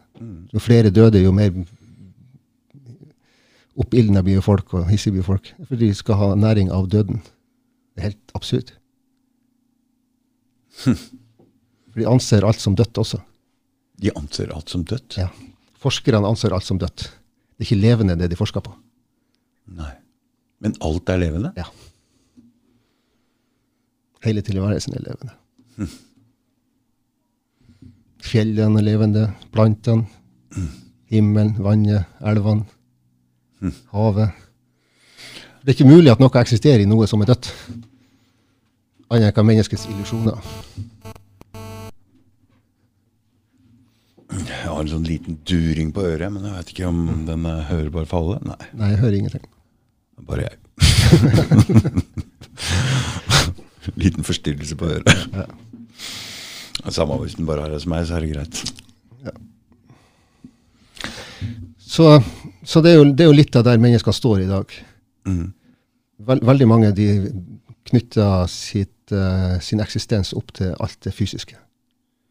Jo 0.52 0.62
flere 0.62 0.90
døde, 0.90 1.20
jo 1.22 1.32
mer 1.34 1.52
oppildna 3.76 4.22
folk, 4.40 4.72
og 4.74 4.88
hissige 4.90 5.22
folk. 5.22 5.54
For 5.68 5.76
de 5.76 5.92
skal 5.94 6.14
ha 6.20 6.34
næring 6.34 6.70
av 6.72 6.88
døden. 6.88 7.22
Det 7.94 8.00
er 8.02 8.08
helt 8.10 8.32
absurd. 8.34 8.72
For 10.86 12.00
de 12.00 12.08
anser 12.08 12.44
alt 12.44 12.60
som 12.60 12.74
dødt 12.76 12.98
også. 12.98 13.20
De 13.96 14.10
anser 14.12 14.52
alt 14.52 14.68
som 14.68 14.84
dødt? 14.84 15.16
Ja. 15.16 15.28
Forskerne 15.80 16.26
anser 16.28 16.52
alt 16.52 16.64
som 16.64 16.78
dødt. 16.78 17.08
Det 17.56 17.64
er 17.64 17.68
ikke 17.70 17.80
levende, 17.80 18.16
det 18.20 18.28
de 18.30 18.36
forsker 18.36 18.60
på. 18.60 18.74
Nei. 19.72 19.94
Men 20.60 20.76
alt 20.84 21.08
er 21.08 21.20
levende? 21.20 21.52
Ja. 21.56 21.64
Hele 24.24 24.42
tilværelsen 24.44 24.96
er 24.96 25.04
levende. 25.06 25.32
Fjellene 28.26 28.80
er 28.80 28.84
levende, 28.84 29.26
plantene, 29.54 30.04
himmelen, 31.12 31.54
vannet, 31.62 32.04
elvene, 32.26 32.66
havet. 33.92 34.28
Det 35.62 35.68
er 35.72 35.76
ikke 35.78 35.88
mulig 35.88 36.10
at 36.12 36.20
noe 36.22 36.40
eksisterer 36.40 36.80
i 36.84 36.88
noe 36.88 37.06
som 37.10 37.22
er 37.24 37.28
dødt, 37.32 37.46
annet 39.10 39.38
enn 39.38 39.48
menneskets 39.48 39.86
illusjoner. 39.90 40.36
Jeg 44.36 44.66
har 44.66 44.80
en 44.82 44.90
sånn 44.90 45.06
liten 45.06 45.38
during 45.48 45.88
på 45.94 46.00
øret, 46.04 46.32
men 46.32 46.44
jeg 46.44 46.54
vet 46.58 46.70
ikke 46.74 46.88
om 46.90 46.98
den 47.26 47.46
er 47.48 47.68
hørbar 47.70 48.06
for 48.10 48.16
alle. 48.20 48.36
Nei, 48.46 48.62
Nei, 48.76 48.88
jeg 48.92 49.00
hører 49.02 49.16
ingenting. 49.20 49.44
er 50.18 50.22
bare 50.28 50.42
jeg. 50.46 50.56
liten 54.02 54.24
forstyrrelse 54.26 54.76
på 54.76 54.84
øret. 54.90 55.08
Ja. 55.34 55.44
Samme 56.90 57.14
hvis 57.22 57.34
den 57.34 57.46
bare 57.46 57.70
det 57.72 57.82
som 57.82 57.90
meg, 57.94 58.06
så 58.06 58.14
er 58.16 58.20
det 58.26 58.34
greit. 58.34 58.56
Så, 61.86 62.22
så 62.66 62.82
det, 62.82 62.92
er 62.92 62.98
jo, 62.98 63.06
det 63.12 63.24
er 63.24 63.30
jo 63.30 63.36
litt 63.36 63.56
av 63.58 63.66
der 63.68 63.80
mennesker 63.82 64.14
står 64.14 64.42
i 64.42 64.50
dag. 64.50 64.74
Mm. 65.28 65.46
Vel, 66.26 66.42
veldig 66.50 66.68
mange 66.68 66.90
de 66.96 67.08
knytter 67.86 68.50
sitt, 68.50 69.12
uh, 69.14 69.56
sin 69.62 69.82
eksistens 69.84 70.32
opp 70.36 70.50
til 70.56 70.74
alt 70.82 70.98
det 71.06 71.14
fysiske. 71.14 71.58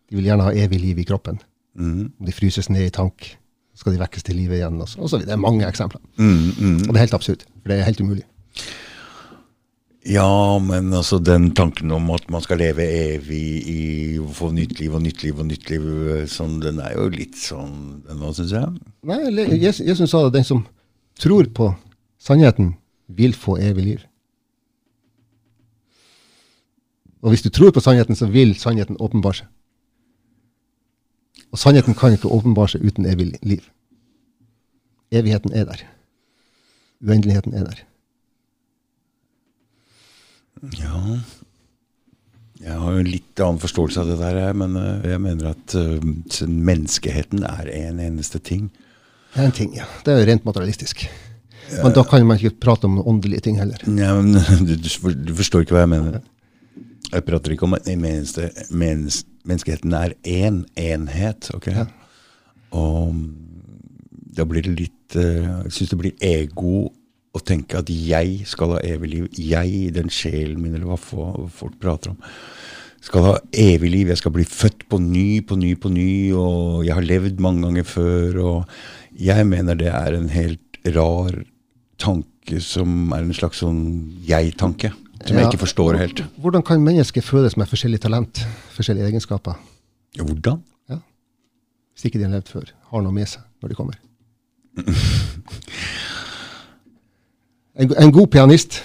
De 0.10 0.18
vil 0.20 0.28
gjerne 0.28 0.48
ha 0.48 0.54
evig 0.66 0.82
liv 0.82 1.00
i 1.02 1.08
kroppen. 1.08 1.40
Mm. 1.80 2.12
Om 2.20 2.28
de 2.28 2.36
fryses 2.36 2.70
ned 2.72 2.90
i 2.90 2.94
tank, 2.94 3.32
så 3.76 3.84
skal 3.84 3.96
de 3.96 4.02
vekkes 4.04 4.28
til 4.28 4.38
live 4.40 4.60
igjen. 4.60 4.80
Og 4.82 4.90
så, 4.92 5.00
og 5.02 5.12
så. 5.12 5.22
Det 5.24 5.34
er 5.36 5.42
mange 5.42 5.68
eksempler. 5.68 6.04
Mm, 6.18 6.52
mm. 6.52 6.76
Og 6.86 6.92
det 6.92 6.98
er 7.00 7.06
helt 7.08 7.18
absurd, 7.18 7.48
for 7.62 7.72
det 7.72 7.80
er 7.80 7.88
helt 7.90 8.04
umulig. 8.04 8.26
Ja, 10.06 10.60
men 10.62 10.94
altså 10.94 11.18
den 11.18 11.48
tanken 11.58 11.90
om 11.92 12.12
at 12.14 12.28
man 12.30 12.44
skal 12.46 12.60
leve 12.62 12.86
evig 12.86 13.46
i 13.72 13.80
å 14.22 14.28
få 14.30 14.52
nytt 14.54 14.78
liv 14.78 14.94
og 14.94 15.02
nytt 15.02 15.24
liv 15.26 15.40
og 15.42 15.48
nytt 15.50 15.72
liv, 15.72 15.88
sånn, 16.30 16.60
den 16.62 16.78
er 16.84 16.94
jo 16.94 17.08
litt 17.10 17.40
sånn 17.42 18.04
nå, 18.14 18.34
syns 18.38 18.54
jeg. 18.54 18.70
Nei, 19.10 19.48
Jesus 19.58 20.12
sa 20.12 20.28
at 20.28 20.36
den 20.36 20.46
som 20.46 20.62
tror 21.18 21.50
på 21.58 21.72
sannheten, 22.22 22.76
vil 23.06 23.34
få 23.38 23.58
evig 23.62 23.84
liv. 23.86 24.06
Og 27.26 27.34
hvis 27.34 27.42
du 27.46 27.50
tror 27.50 27.74
på 27.74 27.82
sannheten, 27.82 28.18
så 28.18 28.30
vil 28.30 28.54
sannheten 28.58 28.98
åpenbare 29.02 29.42
seg. 29.42 29.50
Og 31.54 31.62
sannheten 31.62 31.98
kan 31.98 32.14
ikke 32.14 32.30
åpenbare 32.34 32.76
seg 32.76 32.86
uten 32.86 33.06
evig 33.10 33.32
liv. 33.42 33.66
Evigheten 35.14 35.54
er 35.54 35.66
der. 35.70 35.86
Uendeligheten 37.02 37.54
er 37.54 37.66
der. 37.70 37.86
Ja. 40.80 41.02
Jeg 42.64 42.80
har 42.80 42.96
jo 42.96 43.04
en 43.04 43.12
litt 43.12 43.42
annen 43.44 43.60
forståelse 43.62 44.02
av 44.02 44.10
det 44.10 44.18
der, 44.22 44.54
men 44.58 44.78
eh, 44.80 45.10
jeg 45.12 45.22
mener 45.22 45.52
at 45.52 45.76
eh, 45.78 46.48
menneskeheten 46.48 47.44
er 47.46 47.70
en 47.74 48.00
eneste 48.02 48.40
ting. 48.40 48.70
Det 49.34 49.42
er 49.42 49.50
en 49.50 49.56
ting, 49.56 49.74
ja. 49.76 49.88
Det 50.06 50.14
er 50.14 50.22
jo 50.22 50.30
rent 50.32 50.48
materialistisk. 50.48 51.04
Men 51.82 51.94
da 51.96 52.04
kan 52.08 52.26
man 52.28 52.40
ikke 52.40 52.62
prate 52.62 52.88
om 52.88 53.02
åndelige 53.02 53.48
ting 53.48 53.60
heller. 53.60 53.82
Ja, 53.90 54.14
men 54.16 54.38
du, 54.68 54.76
du, 54.78 55.34
forstår 55.36 55.66
ikke 55.66 55.76
hva 55.76 55.84
jeg 55.84 55.94
mener. 55.96 56.22
Jeg 57.12 57.26
prater 57.28 57.54
ikke 57.54 57.68
om 57.68 57.76
at 57.78 57.88
en 57.92 58.02
mennes, 58.02 59.24
menneskeheten 59.46 59.94
er 59.98 60.16
én 60.24 60.64
enhet. 60.80 61.50
ok? 61.58 61.70
Ja. 61.74 61.88
Og 62.76 63.18
da 64.36 64.46
blir 64.48 64.66
det 64.66 64.74
litt 64.76 65.16
eh, 65.16 65.44
Jeg 65.66 65.74
syns 65.76 65.92
det 65.94 66.00
blir 66.02 66.24
ego 66.24 66.90
å 67.36 67.42
tenke 67.44 67.80
at 67.82 67.90
jeg 67.92 68.46
skal 68.48 68.76
ha 68.76 68.84
evig 68.86 69.12
liv. 69.12 69.26
Jeg, 69.36 69.90
den 69.96 70.12
sjelen 70.14 70.62
min, 70.62 70.76
eller 70.78 70.88
hva 70.94 71.00
folk 71.52 71.76
prater 71.82 72.14
om, 72.14 72.20
skal 73.06 73.26
ha 73.28 73.34
evig 73.52 73.92
liv. 73.92 74.12
Jeg 74.14 74.22
skal 74.22 74.34
bli 74.36 74.46
født 74.48 74.88
på 74.90 75.00
ny, 75.04 75.42
på 75.46 75.58
ny, 75.60 75.74
på 75.78 75.92
ny, 75.94 76.12
og 76.40 76.86
jeg 76.88 76.96
har 76.98 77.06
levd 77.06 77.44
mange 77.44 77.68
ganger 77.68 77.88
før. 77.90 78.40
Og 78.44 79.20
jeg 79.20 79.48
mener 79.50 79.78
det 79.80 79.92
er 79.92 80.18
en 80.18 80.32
helt 80.34 80.80
rar 80.96 81.36
tanke 82.02 82.62
som 82.62 83.12
er 83.16 83.26
en 83.26 83.36
slags 83.36 83.62
sånn 83.64 83.82
jeg-tanke. 84.28 84.94
Som 85.26 85.40
jeg 85.40 85.50
ikke 85.50 85.64
forstår 85.64 85.98
helt. 85.98 86.22
Hvordan 86.42 86.64
kan 86.66 86.84
mennesker 86.86 87.24
fødes 87.26 87.56
med 87.58 87.70
forskjellige 87.72 88.06
talent, 88.06 88.44
forskjellige 88.76 89.12
egenskaper, 89.14 89.60
Hvordan? 90.16 90.62
hvis 91.96 92.10
ikke 92.10 92.20
de 92.20 92.26
har 92.28 92.34
levd 92.36 92.50
før, 92.52 92.72
har 92.92 93.04
noe 93.06 93.16
med 93.16 93.30
seg 93.32 93.44
når 93.64 93.72
de 93.72 93.78
kommer? 93.80 94.00
En, 97.76 97.92
en 97.92 98.12
god 98.16 98.32
pianist 98.32 98.82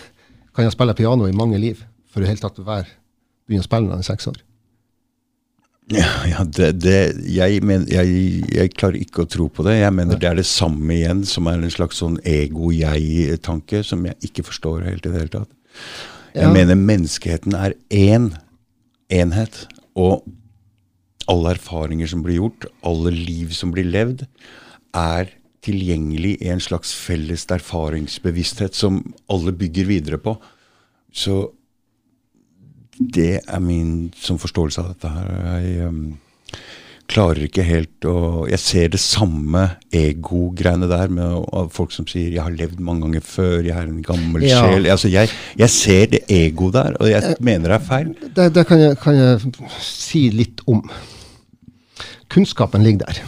kan 0.54 0.66
jo 0.66 0.72
spille 0.74 0.96
piano 0.98 1.28
i 1.28 1.36
mange 1.36 1.58
liv 1.62 1.82
for 2.10 2.22
i 2.22 2.28
hele 2.30 2.42
tatt 2.42 2.58
å 2.58 2.66
begynne 2.66 3.62
å 3.62 3.66
spille 3.66 3.86
når 3.86 3.98
han 3.98 4.04
er 4.04 4.08
seks 4.08 4.30
år. 4.30 4.40
Ja, 5.90 6.10
ja 6.30 6.44
det, 6.46 6.70
det, 6.82 6.98
jeg, 7.30 7.62
men, 7.66 7.86
jeg, 7.90 8.42
jeg 8.54 8.74
klarer 8.76 9.00
ikke 9.00 9.24
å 9.24 9.30
tro 9.30 9.48
på 9.50 9.64
det. 9.66 9.78
Jeg 9.80 9.94
mener 9.94 10.18
det 10.20 10.28
er 10.28 10.38
det 10.38 10.46
samme 10.46 10.94
igjen, 10.94 11.24
som 11.26 11.48
er 11.50 11.58
en 11.58 11.74
slags 11.74 11.98
sånn 12.02 12.18
ego-jeg-tanke, 12.26 13.82
som 13.86 14.04
jeg 14.06 14.30
ikke 14.30 14.46
forstår 14.46 14.86
helt 14.86 15.06
i 15.06 15.10
det 15.10 15.24
hele 15.24 15.34
tatt. 15.40 15.50
Jeg 16.34 16.46
Ja. 16.46 16.52
mener 16.54 16.78
menneskeheten 16.78 17.56
er 17.58 17.74
én 17.90 18.30
enhet, 19.10 19.64
og 19.98 20.22
alle 21.30 21.56
erfaringer 21.56 22.06
som 22.10 22.22
blir 22.22 22.38
gjort, 22.38 22.68
alle 22.86 23.10
liv 23.10 23.50
som 23.54 23.72
blir 23.74 23.86
levd, 23.90 24.26
er 24.94 25.34
tilgjengelig 25.64 26.36
i 26.40 26.50
en 26.52 26.62
slags 26.62 26.92
felles 26.96 27.44
erfaringsbevissthet 27.52 28.76
som 28.76 29.02
alle 29.30 29.52
bygger 29.52 29.88
videre 29.90 30.20
på. 30.22 30.36
Så 31.12 31.50
det 33.00 33.40
er 33.40 33.62
min 33.64 34.10
som 34.16 34.38
forståelse 34.40 34.82
av 34.82 34.92
dette 34.92 35.10
her. 35.12 35.30
Jeg 35.60 35.88
um, 35.88 36.02
klarer 37.10 37.46
ikke 37.46 37.64
helt 37.66 38.06
å 38.06 38.46
Jeg 38.50 38.60
ser 38.62 38.90
det 38.92 39.00
samme 39.02 39.62
ego-greiene 39.96 40.88
der 40.90 41.10
med 41.12 41.48
folk 41.74 41.92
som 41.92 42.06
sier 42.06 42.30
'jeg 42.30 42.42
har 42.42 42.54
levd 42.54 42.80
mange 42.80 43.02
ganger 43.06 43.20
før', 43.20 43.64
'jeg 43.64 43.76
er 43.76 43.88
en 43.88 44.02
gammel 44.02 44.42
Ja. 44.42 44.62
sjel'. 44.62 44.90
Altså, 44.90 45.08
jeg, 45.08 45.28
jeg 45.56 45.70
ser 45.70 46.06
det 46.06 46.20
ego 46.28 46.70
der, 46.70 46.96
og 47.00 47.08
jeg 47.10 47.36
mener 47.40 47.68
det 47.68 47.80
er 47.80 47.86
feil. 47.88 48.14
Det, 48.36 48.54
det 48.54 48.66
kan, 48.66 48.78
jeg, 48.80 48.98
kan 48.98 49.14
jeg 49.14 49.40
si 49.80 50.30
litt 50.30 50.60
om. 50.66 50.88
Kunnskapen 52.28 52.82
ligger 52.82 53.06
der. 53.06 53.22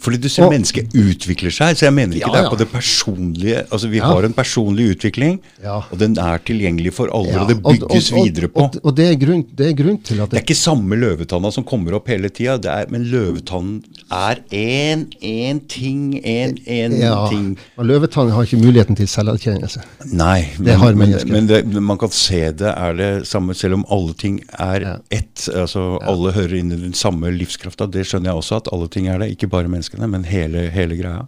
Fordi 0.00 0.16
du 0.20 0.28
ser 0.32 0.46
Og- 0.46 0.52
mennesket 0.54 0.94
utvikler 0.96 1.52
seg, 1.52 1.76
så 1.76 1.86
jeg 1.86 1.94
mener 1.94 2.16
ikke 2.16 2.30
Ja, 2.30 2.32
det 2.36 2.44
er 2.46 2.50
på 2.50 2.58
det 2.58 2.68
personlige 2.72 3.64
Altså, 3.70 3.88
vi 3.88 3.98
har 3.98 4.24
en 4.24 4.32
personlig 4.32 4.96
utvikling, 4.96 5.40
og 5.64 5.98
den 5.98 6.16
er 6.18 6.38
tilgjengelig 6.38 6.92
for 6.96 7.12
alle, 7.12 7.36
og 7.40 7.48
det 7.48 7.58
bygges 7.62 8.12
og, 8.12 8.18
og, 8.18 8.24
videre 8.24 8.48
på. 8.48 8.66
Og, 8.82 8.96
det, 8.96 9.06
er 9.12 9.18
grunn, 9.20 9.44
det 9.56 9.68
er 9.68 9.76
grunn 9.76 9.98
til 10.02 10.20
at 10.20 10.30
Det 10.30 10.40
er 10.40 10.44
ikke 10.46 10.56
samme 10.56 10.96
løvetanna 10.96 11.52
som 11.52 11.64
kommer 11.64 11.94
opp 11.98 12.08
hele 12.08 12.28
tida, 12.28 12.86
men 12.90 13.04
løvetannen 13.12 13.82
er 14.10 14.40
én, 14.50 15.06
én 15.22 15.60
ting, 15.68 16.14
én, 16.24 16.56
én 16.66 16.96
ting. 17.28 17.58
og 17.76 17.86
løvetannen 17.86 18.32
har 18.34 18.48
ikke 18.48 18.60
muligheten 18.60 18.96
til 18.96 19.08
selverkjennelse. 19.10 19.82
Nei, 20.12 20.48
men, 20.58 20.98
men, 20.98 21.16
men 21.30 21.46
det, 21.46 21.64
man 21.80 21.98
kan 22.00 22.10
se 22.14 22.40
det 22.56 22.72
er 22.72 22.96
det 22.98 23.10
samme, 23.28 23.54
selv 23.54 23.78
om 23.80 23.84
alle 23.90 24.14
ting 24.18 24.40
er 24.58 24.86
ett. 25.10 25.46
Altså 25.54 25.98
alle 26.02 26.32
hører 26.36 26.56
inn 26.58 26.72
i 26.74 26.80
den 26.80 26.96
samme 26.96 27.30
livskrafta. 27.34 27.86
Det 27.90 28.06
skjønner 28.08 28.32
jeg 28.32 28.42
også, 28.42 28.60
at 28.62 28.70
alle 28.74 28.88
ting 28.92 29.08
er 29.10 29.20
det. 29.22 29.30
Ikke 29.36 29.50
bare 29.50 29.70
menneskene, 29.90 30.08
men 30.10 30.24
hele, 30.24 30.70
hele 30.70 30.96
greia. 30.96 31.26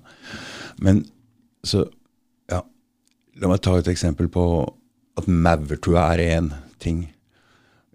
Men 0.78 1.04
så 1.64 1.88
Ja, 2.50 2.62
la 3.36 3.48
meg 3.48 3.62
ta 3.62 3.78
et 3.78 3.88
eksempel 3.88 4.28
på 4.28 4.74
at 5.16 5.26
maurtua 5.28 6.12
er 6.14 6.18
én 6.38 6.52
ting. 6.80 7.12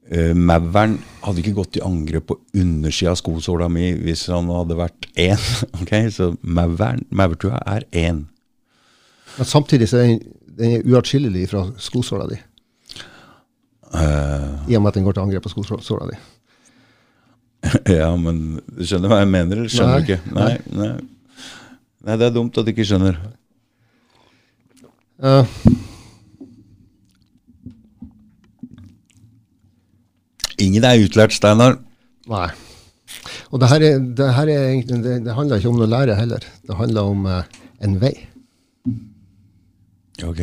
Uh, 0.09 0.33
Mauren 0.33 0.99
hadde 1.21 1.41
ikke 1.41 1.57
gått 1.57 1.77
i 1.77 1.83
angrep 1.83 2.27
på 2.27 2.37
undersida 2.55 3.11
av 3.11 3.17
skosåla 3.19 3.67
mi 3.67 3.91
hvis 3.93 4.27
han 4.31 4.47
hadde 4.47 4.77
vært 4.77 5.09
én. 5.17 5.37
ok, 5.81 6.09
Så 6.09 6.37
maurtua 6.41 7.59
er 7.65 7.83
én. 7.91 8.25
Men 9.37 9.45
samtidig 9.45 9.89
så 9.89 9.97
er 9.97 10.07
den, 10.07 10.21
den 10.57 10.71
er 10.77 10.87
uatskillelig 10.87 11.49
fra 11.49 11.67
skosåla 11.77 12.27
di. 12.31 12.39
Uh, 13.93 14.63
I 14.69 14.75
og 14.75 14.81
med 14.81 14.89
at 14.89 14.95
den 14.95 15.03
går 15.03 15.13
til 15.13 15.21
angrep 15.27 15.43
på 15.43 15.49
skosåla 15.49 16.07
di. 16.09 16.17
Ja, 17.99 18.11
men 18.19 18.59
du 18.69 18.83
skjønner 18.85 19.11
hva 19.11 19.21
jeg 19.23 19.29
mener, 19.33 19.57
eller 19.63 19.71
skjønner 19.73 19.99
du 20.03 20.05
ikke? 20.07 20.19
Nei, 20.35 20.53
nei. 20.77 20.91
nei, 22.05 22.15
det 22.21 22.27
er 22.29 22.35
dumt 22.35 22.57
at 22.59 22.67
du 22.67 22.71
ikke 22.73 22.85
skjønner. 22.87 23.17
Eh, 25.17 25.57
Ingen 30.61 30.85
er 30.87 31.03
utlært, 31.03 31.35
Steinar. 31.37 31.77
nei. 32.29 32.47
Og 33.53 33.61
det 33.61 33.69
her, 33.71 33.83
er, 33.87 33.99
det 34.17 34.25
her 34.35 34.49
er 34.51 34.63
egentlig, 34.73 34.97
det, 35.05 35.13
det 35.23 35.33
handler 35.37 35.61
ikke 35.61 35.69
om 35.71 35.77
noe 35.79 35.87
lære 35.87 36.15
heller. 36.17 36.43
Det 36.67 36.75
handler 36.75 37.11
om 37.13 37.27
eh, 37.31 37.59
en 37.85 37.93
vei. 38.01 38.13
Ok. 40.25 40.41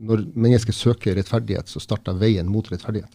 når 0.00 0.22
mennesket 0.36 0.76
søker 0.76 1.16
rettferdighet, 1.18 1.68
så 1.68 1.80
starter 1.82 2.16
veien 2.20 2.46
mot 2.48 2.68
rettferdighet. 2.70 3.10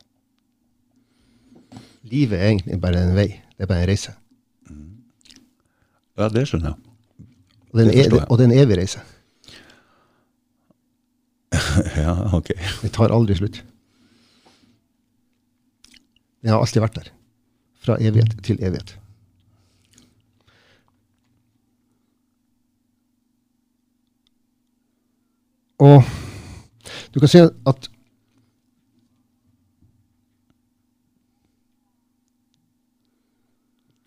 Livet 2.06 2.38
er 2.38 2.51
egentlig 2.51 2.78
bare 2.82 3.01
en 3.01 3.16
vei. 3.18 3.28
Det 3.56 3.66
er 3.66 3.70
bare 3.72 3.86
en 3.86 3.89
reise. 3.89 4.14
Ja, 6.16 6.30
det 6.32 6.45
skjønner 6.47 6.74
jeg. 6.74 6.82
Og 7.74 7.80
det 7.80 7.86
er 8.06 8.26
og 8.30 8.38
det 8.39 8.45
er 8.45 8.51
en 8.51 8.60
evig 8.64 8.78
reise. 8.80 9.01
Ja, 11.95 12.14
ok. 12.36 12.51
Det 12.84 12.91
tar 12.95 13.14
aldri 13.16 13.36
slutt. 13.36 13.64
Det 16.43 16.51
har 16.51 16.62
alltid 16.62 16.84
vært 16.84 16.99
der. 16.99 17.10
Fra 17.84 17.97
evighet 17.99 18.38
til 18.45 18.62
evighet. 18.64 18.95
Og 25.84 26.03
du 27.14 27.20
kan 27.20 27.32
si 27.32 27.41
at 27.43 27.89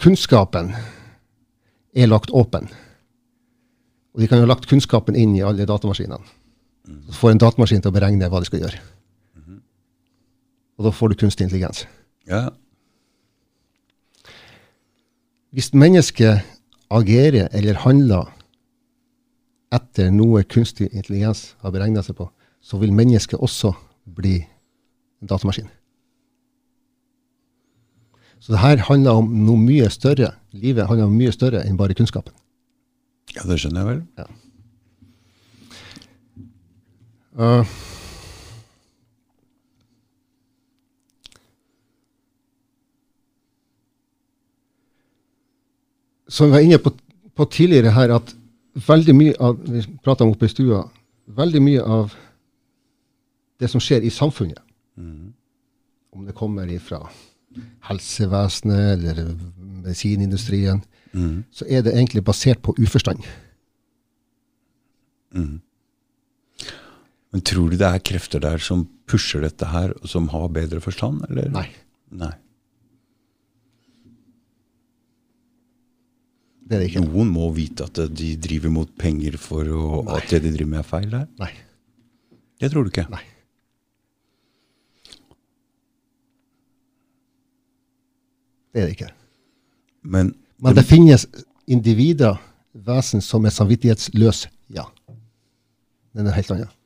kunnskapen 0.03 0.73
er 1.95 2.11
lagt 2.11 2.31
åpen. 2.31 2.69
Og 4.15 4.23
de 4.23 4.29
kan 4.29 4.41
jo 4.41 4.47
ha 4.47 4.53
lagt 4.53 4.69
kunnskapen 4.71 5.17
inn 5.19 5.35
i 5.37 5.45
alle 5.47 5.67
datamaskinene. 5.69 6.21
Så 7.09 7.19
får 7.21 7.35
en 7.35 7.43
datamaskin 7.43 7.83
til 7.85 7.93
å 7.93 7.97
beregne 7.97 8.31
hva 8.31 8.41
de 8.41 8.49
skal 8.49 8.63
gjøre. 8.65 8.81
Og 10.79 10.87
da 10.87 10.95
får 10.95 11.11
du 11.11 11.21
kunstig 11.21 11.49
intelligens. 11.49 11.85
Ja, 12.29 12.49
Hvis 15.51 15.73
mennesket 15.73 16.45
agerer 16.93 17.49
eller 17.57 17.81
handler 17.81 18.29
etter 19.73 20.11
noe 20.13 20.43
kunstig 20.45 20.91
intelligens 20.93 21.55
har 21.65 21.73
beregna 21.73 22.03
seg 22.05 22.19
på, 22.19 22.27
så 22.61 22.77
vil 22.81 22.93
mennesket 22.93 23.41
også 23.41 23.73
bli 24.05 24.43
en 24.43 25.31
datamaskin. 25.31 25.71
Så 28.41 28.55
det 28.55 28.63
her 28.63 28.85
handler 28.89 29.19
om 29.19 29.31
noe 29.45 29.59
mye 29.61 29.89
større. 29.91 30.33
Livet 30.55 30.87
handler 30.89 31.09
om 31.09 31.17
mye 31.19 31.33
større 31.35 31.65
enn 31.67 31.79
bare 31.79 31.97
kunnskapen. 31.99 32.35
ja, 33.35 33.43
det 33.45 33.59
skjønner 33.61 33.85
jeg 33.85 33.89
vel. 33.91 34.03
Uh, 37.39 37.67
som 46.29 46.49
vi 46.49 46.57
var 46.57 46.65
inne 46.65 46.79
på, 46.83 46.93
på 47.35 47.45
tidligere 47.53 47.93
her, 47.95 48.17
at 48.17 48.35
veldig 48.89 49.15
mye 49.17 49.37
av 49.43 49.59
vi 49.67 49.83
om 49.83 50.33
oppe 50.33 50.47
i 50.49 50.53
stua, 50.53 50.83
veldig 51.27 51.63
mye 51.63 51.85
av 51.85 52.15
det 53.59 53.71
som 53.71 53.83
skjer 53.83 54.07
i 54.07 54.11
samfunnet, 54.15 54.61
om 56.15 56.27
det 56.27 56.35
kommer 56.35 56.71
fra 56.83 57.03
helsevesenet 57.89 58.99
eller 58.99 59.35
medisinindustrien, 59.85 60.83
så 61.51 61.67
er 61.69 61.83
det 61.87 61.95
egentlig 61.97 62.23
basert 62.27 62.61
på 62.63 62.75
uforstand. 62.79 63.25
Men 67.29 67.45
tror 67.45 67.71
du 67.73 67.77
det 67.81 67.89
er 67.89 68.05
krefter 68.05 68.41
der 68.41 68.59
som 68.63 68.87
pusher 69.09 69.43
dette 69.45 69.69
her, 69.69 69.93
og 70.01 70.09
som 70.09 70.29
har 70.33 70.49
bedre 70.53 70.81
forstand, 70.85 71.25
eller? 71.29 71.49
Nei. 71.53 71.67
Nei. 72.11 72.33
Det 76.69 76.77
er 76.77 76.83
det 76.83 76.89
ikke. 76.91 77.05
Noen 77.07 77.31
må 77.33 77.49
vite 77.57 77.87
at 77.89 78.01
de 78.13 78.35
driver 78.37 78.73
mot 78.73 78.91
penger 79.01 79.39
for 79.41 79.69
å, 79.73 79.85
at 80.17 80.29
det 80.29 80.43
de 80.45 80.53
driver 80.53 80.73
med 80.75 80.83
er 80.83 80.89
feil 80.89 81.09
der. 81.15 81.27
Nei. 81.41 81.53
Det 82.61 82.69
tror 82.73 82.85
du 82.85 82.93
ikke? 82.93 83.07
Nei. 83.13 83.25
Det 88.73 88.83
er 88.83 88.89
det 88.89 88.97
ikke. 88.97 89.13
Men, 90.03 90.35
Men 90.63 90.77
det 90.77 90.85
finnes 90.89 91.27
individer, 91.69 92.39
vesen, 92.73 93.23
som 93.25 93.47
er 93.47 93.55
samvittighetsløse. 93.55 94.51
Ja. 94.75 94.87
Det 96.13 96.23
er 96.23 96.29
noe 96.29 96.37
helt 96.37 96.53
annet. 96.55 96.77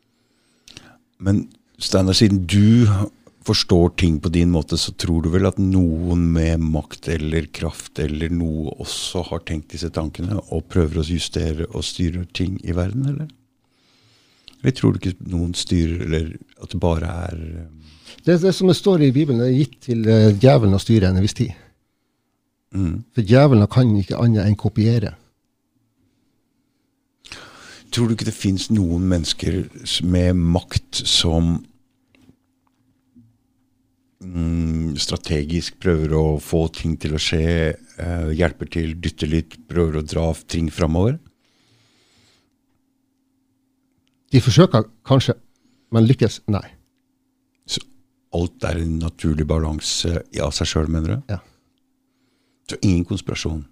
men 1.22 1.48
Steinar, 1.82 2.14
siden 2.14 2.44
du 2.46 2.86
forstår 3.46 3.88
ting 3.98 4.20
på 4.20 4.28
din 4.28 4.50
måte, 4.50 4.76
så 4.78 4.92
tror 4.92 5.22
du 5.22 5.30
vel 5.32 5.46
at 5.48 5.58
noen 5.58 6.24
med 6.34 6.62
makt 6.62 7.08
eller 7.10 7.48
kraft 7.54 7.98
eller 8.02 8.30
noe 8.30 8.74
også 8.82 9.24
har 9.30 9.42
tenkt 9.46 9.74
disse 9.74 9.90
tankene 9.90 10.38
og 10.42 10.68
prøver 10.70 11.02
å 11.02 11.06
justere 11.06 11.66
og 11.72 11.86
styre 11.86 12.24
ting 12.34 12.58
i 12.62 12.74
verden, 12.76 13.08
eller? 13.10 13.30
Eller 14.62 14.76
tror 14.78 14.94
du 14.94 15.00
ikke 15.00 15.30
noen 15.32 15.56
styrer, 15.58 16.04
eller 16.06 16.28
at 16.62 16.70
det 16.70 16.82
bare 16.82 17.14
er 17.26 17.40
um, 17.66 17.80
Det, 18.22 18.38
det 18.44 18.52
som 18.54 18.70
det 18.70 18.78
står 18.78 19.08
i 19.08 19.12
Bibelen, 19.14 19.42
er 19.42 19.56
gitt 19.56 19.80
til 19.88 20.06
uh, 20.06 20.30
djevelen 20.30 20.78
å 20.78 20.82
styre 20.82 21.10
en 21.10 21.22
viss 21.22 21.34
tid. 21.34 21.56
Mm. 22.74 22.94
For 23.14 23.26
djevelen 23.26 23.70
kan 23.70 23.92
ikke 23.98 24.20
annet 24.20 24.46
enn 24.46 24.58
kopiere. 24.58 25.16
Tror 27.92 28.08
du 28.08 28.16
ikke 28.16 28.28
det 28.28 28.36
fins 28.36 28.70
noen 28.72 29.04
mennesker 29.04 29.66
med 30.08 30.38
makt 30.40 31.02
som 31.04 31.58
mm, 34.24 34.94
strategisk 35.00 35.76
prøver 35.82 36.14
å 36.16 36.24
få 36.40 36.64
ting 36.72 36.96
til 37.00 37.18
å 37.18 37.20
skje, 37.20 37.44
eh, 37.76 38.32
hjelper 38.38 38.70
til, 38.72 38.94
dytter 38.96 39.28
litt, 39.28 39.58
prøver 39.68 40.00
å 40.00 40.06
dra 40.06 40.30
ting 40.48 40.72
framover? 40.72 41.18
De 44.32 44.40
forsøker 44.40 44.88
kanskje, 45.04 45.36
men 45.92 46.08
lykkes? 46.08 46.40
Nei. 46.48 46.64
Så 47.68 47.84
alt 48.32 48.64
er 48.64 48.80
en 48.80 48.98
naturlig 49.02 49.44
balanse 49.44 50.22
av 50.40 50.54
seg 50.56 50.70
sjøl, 50.70 50.88
mener 50.88 51.18
du? 51.18 51.34
Ja. 51.34 51.42
Så 52.70 52.76
ingen 52.82 53.04
konspirasjon 53.04 53.64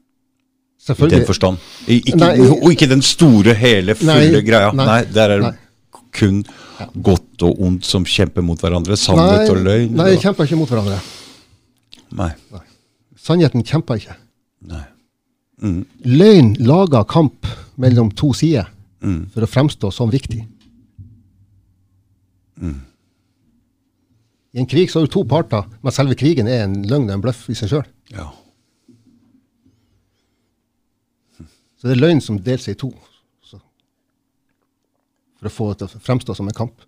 i 0.88 1.06
den 1.12 1.26
forstand? 1.28 1.58
Ikke, 1.86 2.16
Nei, 2.16 2.30
og 2.40 2.70
ikke 2.72 2.88
den 2.88 3.02
store, 3.04 3.52
hele, 3.54 3.94
fulle 3.94 4.14
Nei, 4.32 4.40
greia. 4.42 4.70
nei, 4.72 4.86
Nei, 4.86 5.00
der 5.12 5.34
er 5.36 5.40
det 5.44 5.50
kun 6.16 6.40
godt 7.04 7.42
og 7.46 7.60
ondt 7.62 7.84
som 7.86 8.04
kjemper 8.08 8.42
mot 8.42 8.58
hverandre. 8.60 8.96
Sannhet 8.96 9.50
og 9.52 9.60
løgn. 9.62 9.92
Nei, 9.94 10.08
de 10.14 10.22
kjemper 10.22 10.48
ikke 10.48 10.56
mot 10.58 10.68
hverandre. 10.72 10.96
nei. 12.16 12.30
Sannheten 13.20 13.62
kjemper 13.62 14.00
ikke. 14.00 14.16
nei. 14.72 14.82
Mm. 15.62 15.82
Løgn 16.08 16.54
lager 16.64 17.04
kamp 17.04 17.46
mellom 17.76 18.10
to 18.16 18.32
sider 18.32 18.66
Mm. 19.02 19.30
for 19.32 19.40
å 19.40 19.46
fremstå 19.48 19.88
som 19.92 20.10
viktig. 20.12 20.42
I 24.52 24.58
en 24.58 24.66
krig 24.66 24.90
så 24.90 24.98
har 25.00 25.06
du 25.06 25.12
to 25.14 25.22
parter, 25.24 25.64
men 25.82 25.92
selve 25.94 26.16
krigen 26.18 26.48
er 26.50 26.64
en 26.66 26.80
løgn 26.90 27.06
og 27.08 27.14
en 27.14 27.22
bløff 27.22 27.46
i 27.52 27.54
seg 27.54 27.70
sjøl. 27.70 27.84
Ja. 28.12 28.26
Så 31.80 31.88
det 31.88 31.96
er 31.96 32.02
løgn 32.02 32.20
som 32.20 32.36
deler 32.44 32.60
seg 32.60 32.76
i 32.76 32.80
to. 32.82 32.90
Så, 33.46 33.56
for 35.40 35.48
å 35.48 35.52
få 35.54 35.68
det 35.72 35.80
til 35.88 35.96
å 36.00 36.04
fremstå 36.04 36.36
som 36.36 36.48
en 36.50 36.56
kamp. 36.56 36.84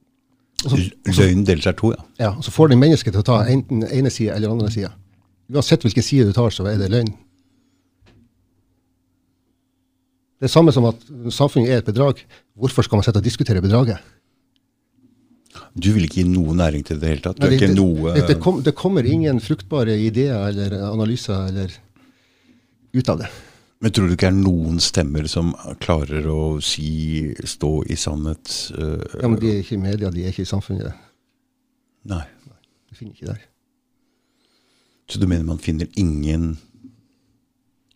Og 0.62 0.68
så, 0.74 0.76
L- 0.78 1.16
Løgnen 1.16 1.46
deler 1.48 1.64
seg 1.64 1.78
to, 1.80 1.90
ja. 1.96 2.04
ja, 2.20 2.30
og 2.36 2.44
så 2.46 2.52
får 2.54 2.70
det 2.74 2.78
mennesket 2.82 3.16
til 3.16 3.22
å 3.24 3.26
ta 3.32 3.40
enten 3.50 3.82
ene 3.88 4.12
sida 4.12 4.36
eller 4.36 4.52
andre 4.52 4.68
sida. 4.70 4.92
Uansett 5.52 5.82
hvilken 5.84 6.04
side 6.06 6.28
du 6.28 6.36
tar, 6.36 6.52
så 6.54 6.68
er 6.70 6.76
det 6.80 6.90
løgn. 6.92 7.10
Det 10.42 10.48
er 10.48 10.52
samme 10.52 10.72
som 10.74 10.86
at 10.90 11.02
samfunnet 11.34 11.70
er 11.70 11.80
et 11.82 11.86
bedrag. 11.88 12.20
Hvorfor 12.58 12.84
skal 12.86 12.98
man 12.98 13.06
sitte 13.06 13.20
og 13.22 13.26
diskutere 13.26 13.62
bedraget? 13.62 14.02
Du 15.78 15.90
vil 15.94 16.04
ikke 16.06 16.20
gi 16.22 16.26
noe 16.28 16.54
næring 16.56 16.82
til 16.84 16.98
det 16.98 17.04
i 17.04 17.04
det 17.04 17.12
hele 17.12 17.24
tatt? 17.26 17.40
Nei, 17.42 17.50
det, 17.54 17.60
det, 17.62 17.68
noe 17.76 18.14
det, 18.16 18.24
det, 18.28 18.36
kom, 18.42 18.58
det 18.64 18.74
kommer 18.76 19.06
ingen 19.08 19.38
fruktbare 19.44 19.94
ideer 20.02 20.48
eller 20.50 20.74
analyser 20.88 21.46
eller 21.52 21.74
ut 22.92 23.08
av 23.12 23.22
det. 23.22 23.30
Men 23.82 23.90
tror 23.90 24.06
du 24.06 24.14
ikke 24.14 24.28
det 24.28 24.30
er 24.30 24.42
noen 24.44 24.76
stemmer 24.82 25.26
som 25.30 25.52
klarer 25.82 26.26
å 26.30 26.60
si, 26.62 27.32
stå 27.50 27.70
i 27.90 27.96
sannhet? 27.98 28.52
øh, 28.78 29.02
Ja, 29.18 29.26
men 29.28 29.40
De 29.42 29.50
er 29.50 29.62
ikke 29.64 29.74
i 29.74 29.82
media, 29.82 30.10
de 30.14 30.22
er 30.22 30.30
ikke 30.30 30.44
i 30.46 30.50
samfunnet. 30.52 30.94
Nei. 32.06 32.22
De 32.90 32.98
finner 32.98 33.16
ikke 33.16 33.32
der. 33.32 33.40
Så 35.10 35.18
du 35.18 35.26
mener 35.26 35.44
man 35.44 35.58
finner 35.58 35.90
ingen 35.98 36.54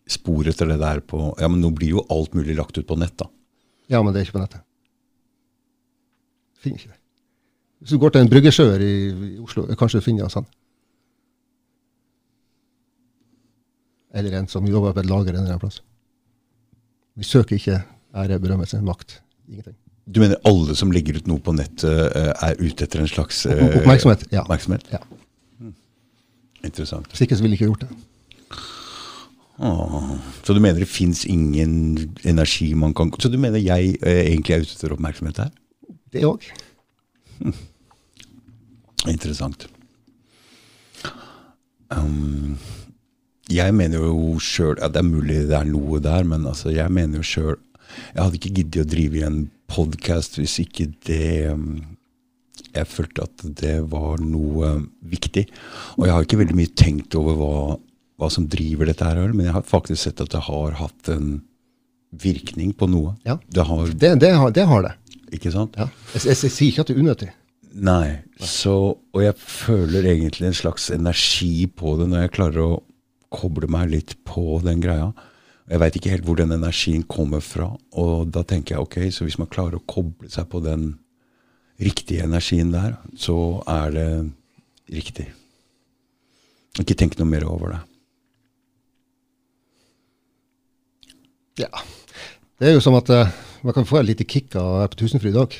spor 0.07 0.47
etter 0.47 0.67
det 0.69 0.77
der 0.79 0.99
på 1.03 1.33
Ja, 1.39 1.47
men 1.47 1.63
nå 1.63 1.71
blir 1.75 1.95
jo 1.97 2.03
alt 2.13 2.35
mulig 2.35 2.55
lagt 2.55 2.77
ut 2.77 2.87
på 2.87 2.97
nett, 2.99 3.15
da. 3.19 3.29
Ja, 3.87 4.03
men 4.03 4.11
det 4.13 4.21
er 4.21 4.27
ikke 4.27 4.37
på 4.37 4.43
nettet. 4.43 4.63
Finner 6.59 6.81
ikke 6.81 6.91
det. 6.91 6.99
Hvis 7.79 7.93
du 7.93 7.99
går 8.01 8.11
til 8.11 8.25
en 8.25 8.31
bryggesjøer 8.31 8.81
i, 8.83 8.93
i 9.07 9.33
Oslo, 9.39 9.67
kanskje 9.79 10.01
du 10.01 10.05
finner 10.07 10.27
det 10.27 10.33
sånn. 10.33 10.47
Eller 14.15 14.37
en 14.37 14.47
som 14.47 14.67
jobber 14.67 14.95
på 14.95 15.03
et 15.03 15.09
lager 15.09 15.33
en 15.33 15.41
eller 15.41 15.55
annen 15.55 15.63
plass. 15.63 15.81
Vi 17.17 17.25
søker 17.25 17.57
ikke 17.57 17.81
ære, 18.15 18.39
berømmelse, 18.39 18.81
makt. 18.81 19.21
Ingenting. 19.49 19.75
Du 20.07 20.21
mener 20.23 20.39
alle 20.47 20.75
som 20.79 20.91
legger 20.95 21.17
ut 21.19 21.27
noe 21.27 21.41
på 21.43 21.51
nettet, 21.51 21.83
øh, 22.15 22.31
er 22.31 22.59
ute 22.61 22.85
etter 22.85 23.01
en 23.03 23.09
slags 23.11 23.45
øh, 23.45 23.63
Oppmerksomhet. 23.81 24.27
Ja. 24.31 24.45
oppmerksomhet? 24.45 24.87
ja. 24.91 25.01
Interessant. 26.63 27.07
Hvis 27.11 27.21
ikke 27.21 27.35
så 27.35 27.43
ville 27.43 27.53
ikke 27.57 27.65
gjort 27.65 27.81
det. 27.81 27.89
Åh, 29.59 30.11
så 30.43 30.53
du 30.53 30.59
mener 30.61 30.79
det 30.79 30.87
fins 30.87 31.25
ingen 31.25 31.97
energi 32.23 32.73
man 32.73 32.93
kan 32.93 33.11
Så 33.19 33.29
du 33.29 33.37
mener 33.41 33.57
jeg 33.59 33.97
eh, 34.05 34.27
egentlig 34.29 34.53
er 34.53 34.61
ute 34.61 34.75
etter 34.75 34.93
oppmerksomhet 34.93 35.37
her? 35.37 35.49
Det 36.13 36.25
òg. 36.25 36.45
Interessant. 39.07 39.67
Um, 41.89 42.57
jeg 43.53 43.73
mener 43.75 44.01
jo 44.03 44.37
sjøl 44.43 44.75
ja, 44.81 44.89
Det 44.91 44.99
er 44.99 45.07
mulig 45.07 45.37
det 45.47 45.55
er 45.55 45.67
noe 45.69 45.99
der, 46.03 46.25
men 46.27 46.45
altså, 46.49 46.71
jeg 46.75 46.91
mener 46.91 47.21
jo 47.21 47.27
sjøl 47.27 47.55
Jeg 48.13 48.19
hadde 48.19 48.39
ikke 48.39 48.55
giddet 48.57 48.81
å 48.83 48.89
drive 48.91 49.19
i 49.21 49.25
en 49.27 49.37
podkast 49.71 50.35
hvis 50.39 50.57
ikke 50.63 50.89
det 51.07 51.47
um, 51.53 51.79
Jeg 52.75 52.87
følte 52.91 53.23
at 53.27 53.45
det 53.61 53.75
var 53.91 54.19
noe 54.21 54.73
viktig. 55.07 55.45
Og 55.97 56.05
jeg 56.07 56.13
har 56.15 56.25
ikke 56.27 56.39
veldig 56.43 56.57
mye 56.59 56.73
tenkt 56.77 57.15
over 57.17 57.37
hva, 57.39 57.53
hva 58.19 58.29
som 58.33 58.45
driver 58.51 58.89
dette 58.91 59.07
her, 59.07 59.31
men 59.33 59.47
jeg 59.47 59.55
har 59.55 59.65
faktisk 59.65 60.03
sett 60.03 60.21
at 60.23 60.31
det 60.35 60.43
har 60.45 60.75
hatt 60.81 61.09
en 61.13 61.39
virkning 62.21 62.71
på 62.77 62.87
noe. 62.91 63.15
Ja. 63.27 63.37
Det 63.49 63.65
har, 63.67 63.87
Det, 63.91 64.13
det, 64.21 64.31
har, 64.35 64.51
det 64.55 64.67
har 64.69 64.85
det. 64.85 64.93
ikke 65.35 65.51
sant? 65.55 65.75
Ja. 65.79 65.87
Jeg, 66.13 66.23
jeg, 66.27 66.37
jeg 66.43 66.53
sier 66.53 66.69
ikke 66.69 66.85
at 66.85 66.91
det 66.91 66.95
er 66.97 67.01
unødig. 67.03 67.29
Nei. 67.87 68.07
Så, 68.39 68.75
og 69.13 69.21
jeg 69.23 69.35
føler 69.41 70.07
egentlig 70.13 70.47
en 70.51 70.59
slags 70.61 70.87
energi 70.93 71.67
på 71.67 71.97
det 71.99 72.07
når 72.11 72.25
jeg 72.27 72.35
klarer 72.37 72.63
å 72.63 72.71
koble 73.33 73.69
meg 73.71 73.91
litt 73.91 74.13
på 74.27 74.59
den 74.63 74.81
greia. 74.83 75.11
Jeg 75.67 75.81
veit 75.81 75.97
ikke 75.99 76.13
helt 76.13 76.27
hvor 76.27 76.39
den 76.39 76.53
energien 76.55 77.03
kommer 77.09 77.43
fra, 77.43 77.73
og 77.99 78.29
da 78.31 78.45
tenker 78.47 78.75
jeg 78.77 78.85
ok, 78.85 78.97
så 79.11 79.27
hvis 79.27 79.39
man 79.41 79.51
klarer 79.51 79.79
å 79.79 79.87
koble 79.89 80.29
seg 80.31 80.47
på 80.51 80.61
den 80.63 80.93
riktige 81.81 82.23
energien 82.23 82.71
der, 82.71 82.95
så 83.19 83.59
er 83.67 83.91
det 83.93 84.09
riktig. 84.95 85.27
Ikke 86.79 86.95
tenk 86.97 87.17
noe 87.19 87.27
mer 87.29 87.45
over 87.49 87.75
det. 87.75 87.81
Ja. 91.65 91.71
Det 92.57 92.69
er 92.69 92.77
jo 92.77 92.81
som 92.85 92.95
at 92.97 93.09
eh, 93.13 93.33
man 93.65 93.73
kan 93.75 93.85
få 93.85 93.99
et 93.99 94.11
lite 94.11 94.25
kick 94.29 94.55
av 94.55 94.65
å 94.65 94.79
være 94.81 94.93
på 94.93 95.01
Tusenfryd 95.01 95.35
dag. 95.35 95.57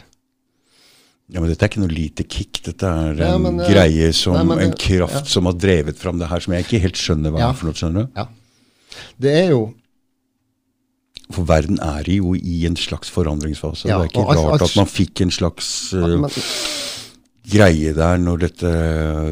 Ja, 1.30 1.42
men 1.44 1.50
Dette 1.52 1.66
er 1.66 1.72
ikke 1.74 1.82
noe 1.84 1.92
lite 1.92 2.24
kick. 2.24 2.62
Dette 2.64 2.88
er 2.88 3.10
en 3.12 3.18
Ja, 3.20 3.38
men, 3.38 3.60
eh, 3.60 3.68
greie 3.68 4.14
som 4.16 4.34
nei, 4.38 4.44
men 4.48 4.60
en 4.64 4.72
kraft 4.80 5.14
ja. 5.14 5.24
som 5.28 5.46
har 5.50 5.58
drevet 5.60 5.98
fram 6.00 6.20
det 6.22 6.30
her, 6.32 6.40
som 6.40 6.54
jeg 6.56 6.64
ikke 6.66 6.80
helt 6.86 6.96
skjønner 6.96 7.32
hva 7.36 7.40
Ja. 7.42 7.50
er 7.50 7.54
for 7.60 7.66
noe. 7.68 7.74
skjønner 7.76 8.06
du? 8.06 8.10
Ja. 8.16 8.28
Det 9.20 9.34
er 9.44 9.50
jo 9.52 9.74
For 11.30 11.44
verden 11.44 11.78
er 11.84 12.04
jo 12.08 12.34
i 12.36 12.66
en 12.66 12.78
slags 12.80 13.10
forandringsfase. 13.12 13.86
Ja, 13.90 13.98
det 14.00 14.06
er 14.08 14.12
ikke 14.14 14.30
alt- 14.30 14.40
rart 14.48 14.62
alt- 14.62 14.70
at 14.70 14.76
man 14.78 14.86
fikk 14.88 15.20
en 15.22 15.30
slags 15.30 15.94
uh, 15.94 16.18
men, 16.22 16.30
greie 17.52 17.94
der 17.94 18.18
når 18.18 18.40
dette 18.40 18.72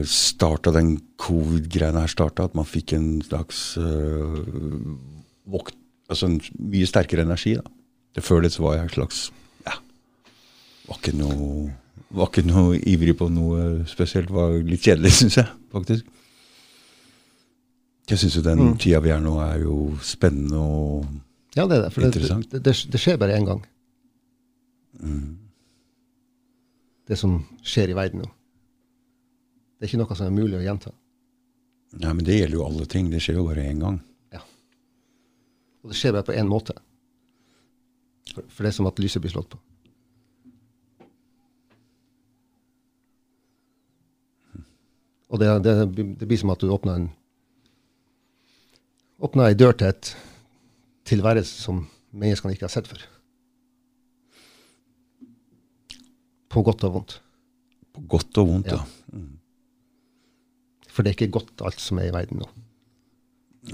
starta, 0.06 0.74
den 0.74 0.98
covid-greiene 1.18 2.02
her 2.04 2.12
starta, 2.12 2.44
at 2.50 2.54
man 2.54 2.66
fikk 2.66 2.92
en 2.98 3.22
slags 3.22 3.78
uh, 3.78 4.44
vokt, 5.48 5.74
altså 6.10 6.28
en 6.28 6.42
mye 6.60 6.86
sterkere 6.86 7.24
energi. 7.24 7.56
da. 7.56 7.64
Det 8.14 8.24
Før 8.28 8.42
det 8.44 8.52
så 8.52 8.60
var 8.64 8.76
jeg 8.76 8.84
en 8.90 8.90
slags 8.98 9.32
ja, 9.66 9.80
var 10.90 11.00
ikke 11.00 11.16
noe 11.16 11.72
var 12.12 12.28
ikke 12.30 12.44
noe 12.46 12.78
ivrig 12.80 13.16
på 13.18 13.30
noe 13.34 13.86
spesielt. 13.90 14.30
Var 14.32 14.60
litt 14.64 14.84
kjedelig, 14.86 15.12
syns 15.20 15.38
jeg, 15.42 15.48
faktisk. 15.74 16.06
Jeg 18.10 18.20
syns 18.22 18.36
jo 18.38 18.42
den 18.46 18.60
Mm. 18.62 18.78
tida 18.78 19.00
vi 19.02 19.10
er 19.10 19.20
nå, 19.24 19.40
er 19.42 19.64
jo 19.64 19.98
spennende 20.06 20.60
og 20.62 21.06
Ja, 21.56 21.66
det 21.66 21.78
er 21.78 21.82
det. 21.88 21.94
For 21.94 22.02
det, 22.02 22.12
Interessant. 22.14 22.50
det, 22.52 22.60
det, 22.64 22.74
det 22.92 23.00
skjer 23.02 23.18
bare 23.18 23.38
én 23.40 23.46
gang. 23.48 23.64
Det 27.08 27.18
som 27.20 27.38
skjer 27.66 27.92
i 27.94 27.98
verden 27.98 28.22
nå. 28.24 28.30
Det 29.78 29.86
er 29.86 29.92
ikke 29.92 30.00
noe 30.02 30.16
som 30.18 30.28
er 30.30 30.34
mulig 30.36 30.58
å 30.60 30.64
gjenta. 30.66 30.92
Nei, 31.96 32.12
men 32.14 32.26
det 32.28 32.38
gjelder 32.40 32.58
jo 32.58 32.66
alle 32.66 32.86
ting. 32.90 33.10
Det 33.12 33.22
skjer 33.24 33.38
jo 33.40 33.46
bare 33.48 33.66
én 33.70 33.80
gang. 33.84 34.00
Ja. 34.34 34.42
Og 35.84 35.92
det 35.92 35.98
skjer 36.00 36.16
bare 36.16 36.28
på 36.28 36.36
én 36.36 36.50
måte. 36.50 36.74
For 38.36 38.66
det 38.66 38.72
er 38.72 38.76
som 38.80 38.90
at 38.90 39.00
lyset 39.00 39.22
blir 39.24 39.32
slått 39.36 39.52
på. 39.54 39.60
Og 45.36 45.42
det, 45.42 45.50
det, 45.66 45.74
det 46.22 46.28
blir 46.30 46.40
som 46.40 46.54
at 46.54 46.62
du 46.64 46.70
åpner 46.72 47.02
en 47.02 47.10
åpner 49.26 49.50
ei 49.50 49.58
dør 49.58 49.74
til 49.80 49.90
et 49.92 50.12
tilværelse 51.08 51.62
som 51.66 51.84
menneskene 52.16 52.56
ikke 52.56 52.68
har 52.70 52.74
sett 52.74 52.88
før. 52.90 53.04
På 56.52 56.64
godt 56.64 56.84
og 56.88 56.94
vondt. 57.00 57.16
På 57.96 58.04
godt 58.16 58.38
og 58.42 58.48
vondt, 58.54 58.72
Ja. 58.72 58.82
ja. 59.14 59.24
For 60.96 61.04
det 61.04 61.12
er 61.12 61.18
ikke 61.18 61.34
godt 61.36 61.60
alt 61.68 61.82
som 61.84 62.00
er 62.00 62.08
i 62.08 62.14
verden 62.16 62.40
nå. 62.40 62.48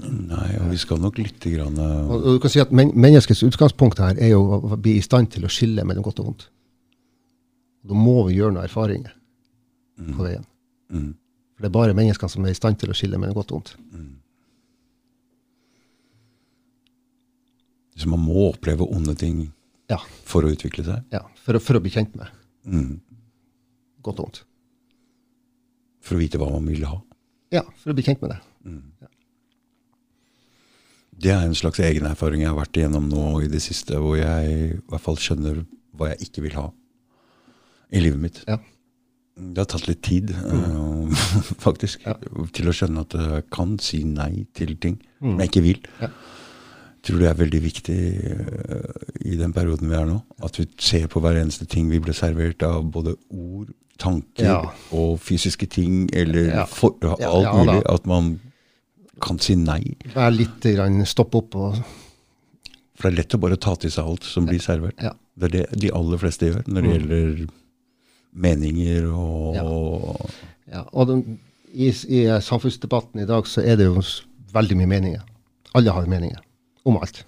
Nei, 0.02 0.56
og 0.58 0.70
vi 0.72 0.78
skal 0.80 0.98
nok 0.98 1.18
lite 1.20 1.50
grann 1.52 1.76
eh, 1.76 2.08
Og, 2.08 2.14
og 2.24 2.34
du 2.34 2.38
kan 2.40 2.50
si 2.50 2.62
at 2.62 2.70
men, 2.72 2.94
Menneskets 2.96 3.42
utgangspunkt 3.44 4.00
her 4.00 4.16
er 4.16 4.30
jo 4.32 4.40
å 4.56 4.78
bli 4.80 4.94
i 4.96 5.02
stand 5.04 5.28
til 5.34 5.44
å 5.44 5.50
skille 5.52 5.84
mellom 5.84 6.02
godt 6.06 6.22
og 6.22 6.30
vondt. 6.30 6.46
Da 7.84 7.94
må 7.98 8.22
vi 8.26 8.38
gjøre 8.38 8.54
noen 8.56 8.64
erfaringer 8.64 9.12
på 10.16 10.24
veien. 10.24 10.46
mm, 10.90 11.10
For 11.62 11.68
det 11.68 11.70
er 11.70 11.78
bare 11.78 11.94
menneskene 11.94 12.28
som 12.32 12.42
er 12.48 12.50
i 12.50 12.58
stand 12.58 12.78
til 12.82 12.90
å 12.90 12.94
skille 12.96 13.18
mellom 13.22 13.36
godt 13.38 13.52
og 13.54 13.60
vondt. 13.60 13.76
Så 17.94 18.08
man 18.10 18.18
må 18.24 18.48
oppleve 18.50 18.82
onde 18.90 19.14
ting 19.20 19.44
Ja, 19.92 19.98
for 20.26 20.42
å 20.42 20.50
utvikle 20.50 20.82
seg. 20.86 21.04
ja 21.12 21.20
for, 21.44 21.58
for 21.62 21.78
å 21.78 21.82
bli 21.84 21.90
kjent 21.92 22.14
med 22.18 22.26
Mm. 22.66 23.00
godt 24.02 24.18
og 24.20 24.26
vondt. 24.26 24.42
For 26.02 26.14
å 26.16 26.18
vite 26.18 26.38
hva 26.38 26.50
man 26.50 26.66
vil 26.66 26.84
ha. 26.86 27.00
Ja, 27.52 27.62
for 27.78 27.90
å 27.92 27.94
bli 27.94 28.02
kjent 28.06 28.22
med 28.22 28.30
det. 28.30 28.40
Det 31.22 31.30
er 31.30 31.42
en 31.46 31.54
slags 31.54 31.78
egen 31.78 32.06
erfaring 32.06 32.40
jeg 32.42 32.48
har 32.50 32.56
vært 32.58 32.78
igjennom 32.78 33.08
nå 33.10 33.42
i 33.44 33.48
det 33.50 33.60
siste, 33.62 33.94
hvor 33.98 34.16
jeg 34.16 34.50
i 34.50 34.80
hvert 34.88 35.00
fall 35.04 35.16
skjønner 35.16 35.64
hva 35.94 36.08
jeg 36.14 36.28
ikke 36.28 36.42
vil 36.42 36.54
ha 36.58 36.72
i 37.92 38.00
livet 38.00 38.18
mitt. 38.18 38.44
Ja. 38.48 38.58
Det 39.54 39.58
har 39.58 39.64
tatt 39.66 39.88
litt 39.88 40.02
tid, 40.02 40.30
eh, 40.30 41.24
faktisk, 41.66 42.04
Ja. 42.06 42.14
til 42.52 42.66
å 42.70 42.72
skjønne 42.76 43.00
at 43.06 43.12
jeg 43.18 43.44
kan 43.50 43.78
si 43.78 44.02
nei 44.04 44.46
til 44.54 44.76
ting 44.76 45.00
Mm. 45.22 45.38
jeg 45.38 45.48
ikke 45.50 45.62
vil. 45.62 45.80
Ja. 46.00 46.08
Tror 47.02 47.18
det 47.18 47.28
er 47.30 47.34
veldig 47.44 47.60
viktig 47.62 47.98
eh, 48.30 49.26
i 49.26 49.36
den 49.36 49.52
perioden 49.52 49.88
vi 49.90 49.94
er 49.98 50.06
nå, 50.06 50.22
at 50.42 50.56
vi 50.58 50.66
ser 50.78 51.06
på 51.08 51.20
hver 51.20 51.36
eneste 51.40 51.66
ting 51.66 51.88
vi 51.90 51.98
blir 52.00 52.14
servert 52.14 52.62
av 52.62 52.84
både 52.94 53.16
ord, 53.30 53.72
tanker 53.98 54.44
Ja. 54.44 54.60
og 54.92 55.18
fysiske 55.20 55.68
ting, 55.70 56.08
eller 56.12 56.64
for, 56.66 56.94
alt 57.02 57.54
mulig. 57.54 57.82
At 57.88 58.06
man 58.06 58.40
kan 59.20 59.38
si 59.38 59.54
nei. 59.54 59.96
Vær 60.14 60.30
litt 60.34 60.60
grann, 60.62 61.04
stopp 61.06 61.34
opp 61.34 61.54
og 61.56 61.76
For 62.96 63.10
det 63.10 63.18
er 63.18 63.22
lett 63.22 63.34
å 63.34 63.40
bare 63.40 63.56
ta 63.56 63.74
til 63.74 63.90
seg 63.90 64.04
alt 64.06 64.22
som 64.24 64.46
blir 64.46 64.60
servert. 64.62 64.96
Det 65.38 65.48
er 65.48 65.48
det 65.48 65.80
de 65.80 65.90
aller 65.90 66.18
fleste 66.18 66.46
gjør 66.52 66.62
når 66.68 66.82
det 66.82 66.90
Mm. 66.90 66.92
gjelder 66.98 67.48
meninger 68.34 69.08
og 69.12 69.54
Ja. 69.56 69.64
Ja, 70.72 70.82
og 70.92 71.06
den, 71.10 71.38
i, 71.74 71.88
I 71.90 72.20
samfunnsdebatten 72.40 73.20
i 73.20 73.26
dag 73.28 73.44
så 73.46 73.60
er 73.60 73.76
det 73.76 73.84
jo 73.90 74.00
veldig 74.54 74.76
mye 74.78 74.88
meninger. 74.88 75.22
Alle 75.76 75.92
har 75.92 76.06
meninger 76.08 76.40
om 76.88 76.96
alt. 76.96 77.24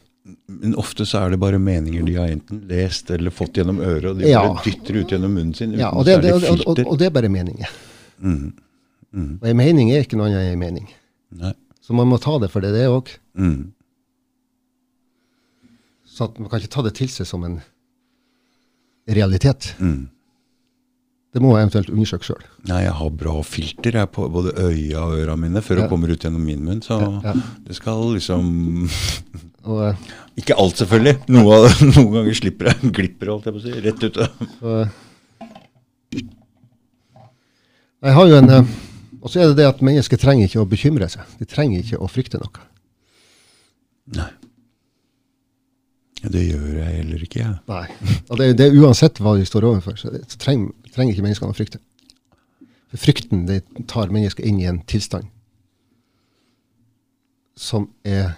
Men 0.49 0.73
ofte 0.81 1.05
så 1.05 1.21
er 1.27 1.35
det 1.35 1.41
bare 1.43 1.59
meninger 1.61 2.07
de 2.07 2.15
har 2.17 2.31
enten 2.33 2.63
lest 2.71 3.11
eller 3.13 3.31
fått 3.35 3.59
gjennom 3.59 3.83
øret, 3.85 4.07
og 4.15 4.19
de 4.23 4.31
Ja. 4.31 4.41
bare 4.47 4.65
dytter 4.65 4.97
ut 5.03 5.11
gjennom 5.13 5.35
munnen 5.37 5.53
sin 5.55 5.75
uten 5.75 5.81
Ja, 5.81 5.91
og 5.93 6.07
det, 6.07 6.15
særlig 6.23 6.33
og, 6.33 6.65
og, 6.67 6.81
og 6.87 6.99
det 6.99 7.07
er 7.11 7.11
bare 7.11 7.29
meninger. 7.29 7.69
Mm. 8.19 8.55
Mm. 9.13 9.39
Og 9.43 9.49
en 9.51 9.57
mening 9.57 9.91
er 9.93 10.01
ikke 10.07 10.17
noe 10.17 10.31
annet 10.31 10.47
enn 10.47 10.53
en 10.57 10.59
mening. 10.65 10.89
Nei. 11.37 11.53
Så 11.85 11.93
man 11.93 12.09
må 12.09 12.17
ta 12.23 12.39
det 12.41 12.49
for 12.51 12.65
det 12.65 12.73
det 12.73 12.87
er 12.87 12.95
òg. 12.97 13.13
Mm. 13.37 13.73
Så 16.09 16.31
man 16.39 16.49
kan 16.49 16.61
ikke 16.63 16.73
ta 16.73 16.83
det 16.87 16.95
til 16.97 17.09
seg 17.13 17.27
som 17.29 17.45
en 17.45 17.61
realitet. 19.11 19.75
Mm. 19.79 20.09
Det 21.35 21.41
må 21.43 21.51
jeg 21.57 21.65
eventuelt 21.67 21.89
undersøke 21.91 22.29
sjøl. 22.29 22.43
Nei, 22.71 22.83
jeg 22.85 22.93
har 22.95 23.09
bra 23.19 23.33
filter 23.43 23.97
jeg, 23.99 24.11
på 24.15 24.29
både 24.31 24.53
øya 24.69 25.01
og 25.03 25.17
øra 25.19 25.35
mine 25.37 25.59
før 25.67 25.81
Ja. 25.81 25.83
det 25.83 25.91
kommer 25.91 26.13
ut 26.15 26.23
gjennom 26.23 26.45
min 26.47 26.63
munn. 26.65 26.83
Så 26.85 26.95
Ja, 27.01 27.09
ja. 27.25 27.33
det 27.67 27.75
skal 27.75 28.05
liksom 28.15 28.53
Og, 29.65 29.81
eh, 29.89 29.97
Ikke 30.39 30.55
alt, 30.61 30.77
selvfølgelig. 30.79 31.17
Noe, 31.35 31.57
av- 31.57 31.83
noen 31.97 32.13
ganger 32.19 32.35
slipper 32.39 32.71
jeg, 32.71 32.93
glipper 32.95 33.33
holdt 33.33 33.49
jeg 33.49 33.55
på 33.57 33.63
å 33.63 33.65
si. 33.65 33.75
Rett 33.83 34.05
ut. 34.05 34.21
så, 34.61 36.25
jeg 38.05 38.13
har 38.19 38.29
jo 38.29 38.37
en 38.39 38.51
eh, 38.53 38.73
Og 39.25 39.31
så 39.33 39.41
er 39.41 39.51
det 39.51 39.57
det 39.63 39.69
at 39.71 39.81
mennesker 39.85 40.21
trenger 40.21 40.47
ikke 40.51 40.61
å 40.63 40.69
bekymre 40.69 41.09
seg. 41.09 41.25
De 41.41 41.47
trenger 41.49 41.81
ikke 41.81 41.99
å 42.05 42.09
frykte 42.13 42.39
noe. 42.43 42.65
Nei. 44.15 44.29
Ja, 46.25 46.29
det 46.33 46.43
gjør 46.45 46.67
jeg 46.77 46.91
heller 46.99 47.23
ikke, 47.25 47.41
jeg. 47.41 47.55
Nei. 47.69 48.19
Og 48.29 48.39
det, 48.41 48.51
det 48.61 48.67
er 48.69 48.77
uansett 48.85 49.19
hva 49.25 49.33
de 49.41 49.45
står 49.49 49.65
overfor, 49.71 49.97
så, 50.01 50.13
det, 50.13 50.23
så 50.29 50.39
trenger, 50.41 50.71
trenger 50.95 51.15
ikke 51.15 51.27
menneskene 51.27 51.55
å 51.55 51.57
frykte. 51.57 51.81
For 52.93 53.03
frykten 53.03 53.47
det 53.49 53.63
tar 53.91 54.13
mennesket 54.15 54.47
inn 54.47 54.61
i 54.63 54.69
en 54.71 54.81
tilstand 54.91 55.31
som 57.59 57.87
er 58.07 58.35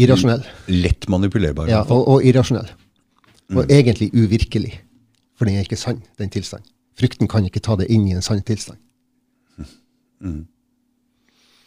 irrasjonell. 0.00 0.44
Lett 0.72 1.08
manipulerbar. 1.12 1.68
Ja, 1.68 1.82
og, 1.84 2.08
og 2.08 2.24
irrasjonell. 2.26 2.70
Og 3.54 3.70
egentlig 3.72 4.10
uvirkelig. 4.16 4.78
For 5.36 5.48
den 5.48 5.58
er 5.58 5.66
ikke 5.66 5.78
sann, 5.78 6.00
den 6.20 6.32
tilstanden. 6.32 6.70
Frykten 6.98 7.28
kan 7.30 7.44
ikke 7.46 7.62
ta 7.64 7.74
det 7.76 7.88
inn 7.92 8.06
i 8.06 8.14
en 8.14 8.22
sann 8.24 8.42
tilstand. 8.46 8.78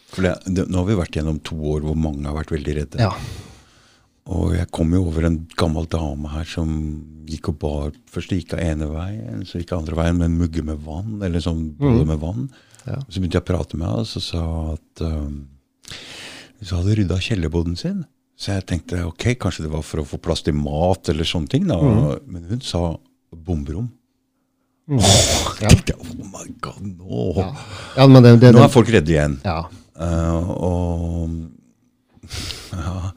For 0.07 0.23
det, 0.23 0.37
det, 0.47 0.65
nå 0.71 0.81
har 0.81 0.87
vi 0.87 0.97
vært 0.97 1.17
gjennom 1.19 1.41
to 1.45 1.57
år 1.73 1.83
hvor 1.85 1.97
mange 1.99 2.25
har 2.25 2.37
vært 2.37 2.53
veldig 2.55 2.75
redde. 2.79 3.01
Ja. 3.03 3.11
Og 4.27 4.55
jeg 4.57 4.67
kom 4.75 4.91
jo 4.91 5.05
over 5.07 5.23
en 5.29 5.37
gammel 5.55 5.85
dame 5.87 6.27
her 6.33 6.43
som 6.51 6.71
gikk 7.27 7.47
og 7.53 7.59
bar 7.61 7.91
Først 8.11 8.31
gikk 8.33 8.51
hun 8.55 8.59
ene 8.63 8.87
veien, 8.91 9.45
så 9.47 9.59
gikk 9.61 9.71
hun 9.71 9.83
andre 9.85 9.95
veien 10.01 10.17
med 10.19 10.27
en 10.31 10.37
mugge 10.41 10.63
med 10.67 10.81
vann. 10.83 11.21
eller 11.23 11.39
sånn 11.43 11.61
bolle 11.79 12.03
med 12.09 12.19
vann. 12.19 12.49
Ja. 12.87 12.97
Så 13.07 13.19
begynte 13.21 13.39
jeg 13.39 13.45
å 13.45 13.47
prate 13.51 13.77
med 13.79 13.87
henne, 13.87 14.03
og 14.03 14.07
så 14.07 14.21
sa 14.23 14.41
hun 14.43 14.73
at 14.75 15.01
um, 15.07 15.37
hun 16.59 16.71
hadde 16.79 16.95
rydda 16.99 17.19
kjellerboden 17.23 17.75
sin. 17.79 18.05
Så 18.37 18.51
jeg 18.53 18.65
tenkte 18.69 18.99
ok, 19.07 19.29
kanskje 19.41 19.63
det 19.65 19.71
var 19.73 19.81
for 19.87 20.03
å 20.03 20.07
få 20.07 20.19
plass 20.21 20.43
til 20.45 20.53
mat 20.59 21.09
eller 21.09 21.25
sånne 21.27 21.49
ting. 21.51 21.67
da. 21.67 21.79
Men 22.27 22.43
hun 22.51 22.61
sa 22.61 22.97
bomberom. 23.31 23.89
Mm. 24.87 24.99
Oh, 25.03 25.55
Ja. 25.59 25.67
tenkte 25.71 25.95
jeg, 25.95 25.99
oh 25.99 26.27
my 26.31 26.45
god, 26.61 26.83
nå, 26.85 27.33
Ja. 27.41 27.47
ja, 27.97 28.05
men 28.07 28.23
det, 28.23 28.39
det, 28.39 28.51
nå 28.55 28.61
er 28.63 28.69
folk 28.71 28.87
redde 28.93 29.11
igjen. 29.11 29.39
ja. 29.43 29.63
Uh, 29.97 30.49
og 30.61 31.29
ja. 32.71 33.11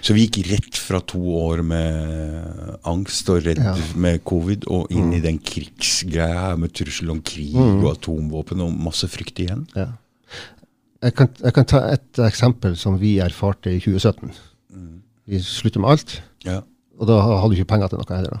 Så 0.00 0.14
vi 0.16 0.26
gikk 0.26 0.38
rett 0.50 0.78
fra 0.80 1.00
to 1.04 1.18
år 1.36 1.60
med 1.66 2.76
angst 2.88 3.28
og 3.32 3.42
redd 3.44 3.58
Ja. 3.60 3.74
Mm. 3.76 4.00
med 4.00 4.22
covid 4.24 4.64
og 4.72 4.90
inn 4.90 5.12
i 5.12 5.20
den 5.20 5.38
krigsgreia 5.38 6.56
med 6.56 6.72
trussel 6.72 7.10
om 7.12 7.20
krig 7.20 7.54
og 7.56 7.90
atomvåpen 7.92 8.60
og 8.64 8.72
masse 8.80 9.08
frykt 9.12 9.38
igjen. 9.44 9.66
Ja. 9.76 9.90
Jeg, 11.02 11.14
kan, 11.16 11.28
jeg 11.42 11.52
kan 11.56 11.64
ta 11.64 11.78
et 11.92 12.18
eksempel 12.26 12.76
som 12.76 12.98
vi 13.00 13.18
erfarte 13.20 13.72
i 13.72 13.78
2017. 13.80 14.32
Vi 15.30 15.38
sluttet 15.44 15.80
med 15.80 15.90
alt, 15.90 16.22
Ja. 16.44 16.60
og 16.98 17.06
da 17.06 17.20
hadde 17.20 17.50
vi 17.54 17.60
ikke 17.60 17.68
penger 17.76 17.88
til 17.88 17.98
noe 18.00 18.16
heller. 18.16 18.30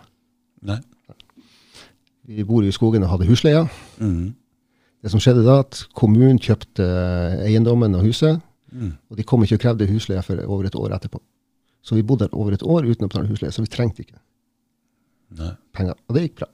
Nei. 0.74 0.80
Vi 2.26 2.44
bor 2.44 2.62
i 2.62 2.70
skogen 2.72 3.02
og 3.02 3.10
hadde 3.10 3.26
husleie. 3.28 3.68
Mm. 3.98 4.34
Det 5.02 5.10
som 5.10 5.20
skjedde 5.20 5.44
da, 5.44 5.60
at 5.64 5.84
kommunen 5.96 6.38
kjøpte 6.38 6.84
eiendommen 7.46 7.94
og 7.94 8.02
huset, 8.08 8.40
Mm. 8.72 8.92
og 9.10 9.16
de 9.16 9.24
kom 9.26 9.42
ikke 9.42 9.54
og 9.56 9.60
krevde 9.64 9.86
husleie 9.90 10.22
for 10.22 10.38
over 10.46 10.64
et 10.68 10.74
år 10.78 10.92
etterpå. 10.94 11.18
Så 11.86 11.96
vi 11.96 12.04
bodde 12.06 12.28
der 12.28 12.36
over 12.36 12.56
et 12.56 12.64
år 12.64 12.88
uten 12.88 13.06
å 13.06 13.10
betale 13.10 13.30
husleie, 13.30 13.52
så 13.54 13.64
vi 13.64 13.70
trengte 13.72 14.04
ikke 14.04 14.18
Nei. 15.38 15.54
penger. 15.76 15.96
Og 16.08 16.16
det 16.16 16.24
gikk 16.26 16.42
bra. 16.42 16.50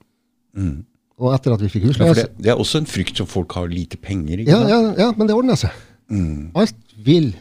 Mm. 0.57 0.77
Og 1.17 1.33
etter 1.33 1.55
at 1.57 1.65
vi 1.65 1.71
fikk 1.73 1.89
husleie 1.89 2.13
ja, 2.13 2.19
det, 2.19 2.27
det 2.45 2.53
er 2.53 2.61
også 2.61 2.83
en 2.83 2.91
frykt 2.91 3.19
som 3.23 3.29
folk 3.31 3.57
har 3.57 3.71
lite 3.73 3.99
penger. 4.01 4.45
ja, 4.47 4.61
ja, 4.69 4.81
ja, 4.99 5.09
men 5.17 5.29
det 5.31 5.37
ordner 5.37 5.59
seg. 5.59 5.75
Mm. 6.13 6.53
Alt 6.61 6.97
vil, 7.07 7.33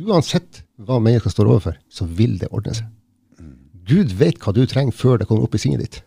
uansett 0.00 0.64
hva 0.82 0.98
mennesker 0.98 1.30
står 1.30 1.50
overfor, 1.52 1.78
så 1.92 2.08
vil 2.08 2.38
det 2.40 2.50
ordne 2.50 2.74
seg. 2.80 2.90
Gud 3.86 4.14
vet 4.18 4.38
hva 4.42 4.54
du 4.54 4.62
trenger 4.70 4.94
før 4.94 5.18
det 5.20 5.26
kommer 5.28 5.46
opp 5.46 5.56
i 5.58 5.60
sinnet 5.62 5.82
ditt. 5.84 6.02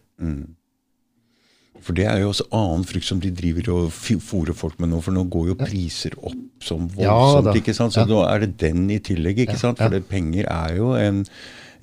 For 1.86 1.94
det 1.94 2.08
er 2.10 2.24
jo 2.24 2.32
også 2.32 2.48
annen 2.56 2.86
frykt 2.90 3.06
som 3.06 3.20
de 3.22 3.30
driver 3.36 3.68
og 3.76 3.92
fôrer 3.94 4.56
folk 4.58 4.80
med 4.82 4.90
nå, 4.90 5.02
for 5.06 5.14
nå 5.14 5.28
går 5.30 5.52
jo 5.52 5.56
priser 5.60 6.16
opp 6.18 6.64
som 6.66 6.88
voldsomt. 6.90 7.52
Ja, 7.52 7.54
ikke 7.62 7.76
sant? 7.78 7.94
Så 7.94 8.02
Ja. 8.02 8.10
nå 8.10 8.24
er 8.26 8.42
det 8.42 8.56
den 8.58 8.90
i 8.90 8.98
tillegg, 8.98 9.44
ikke 9.46 9.54
Ja, 9.54 9.62
sant? 9.68 9.78
For 9.78 9.94
det, 9.94 10.08
penger 10.10 10.50
er 10.50 10.76
jo 10.80 10.94
en 10.98 11.26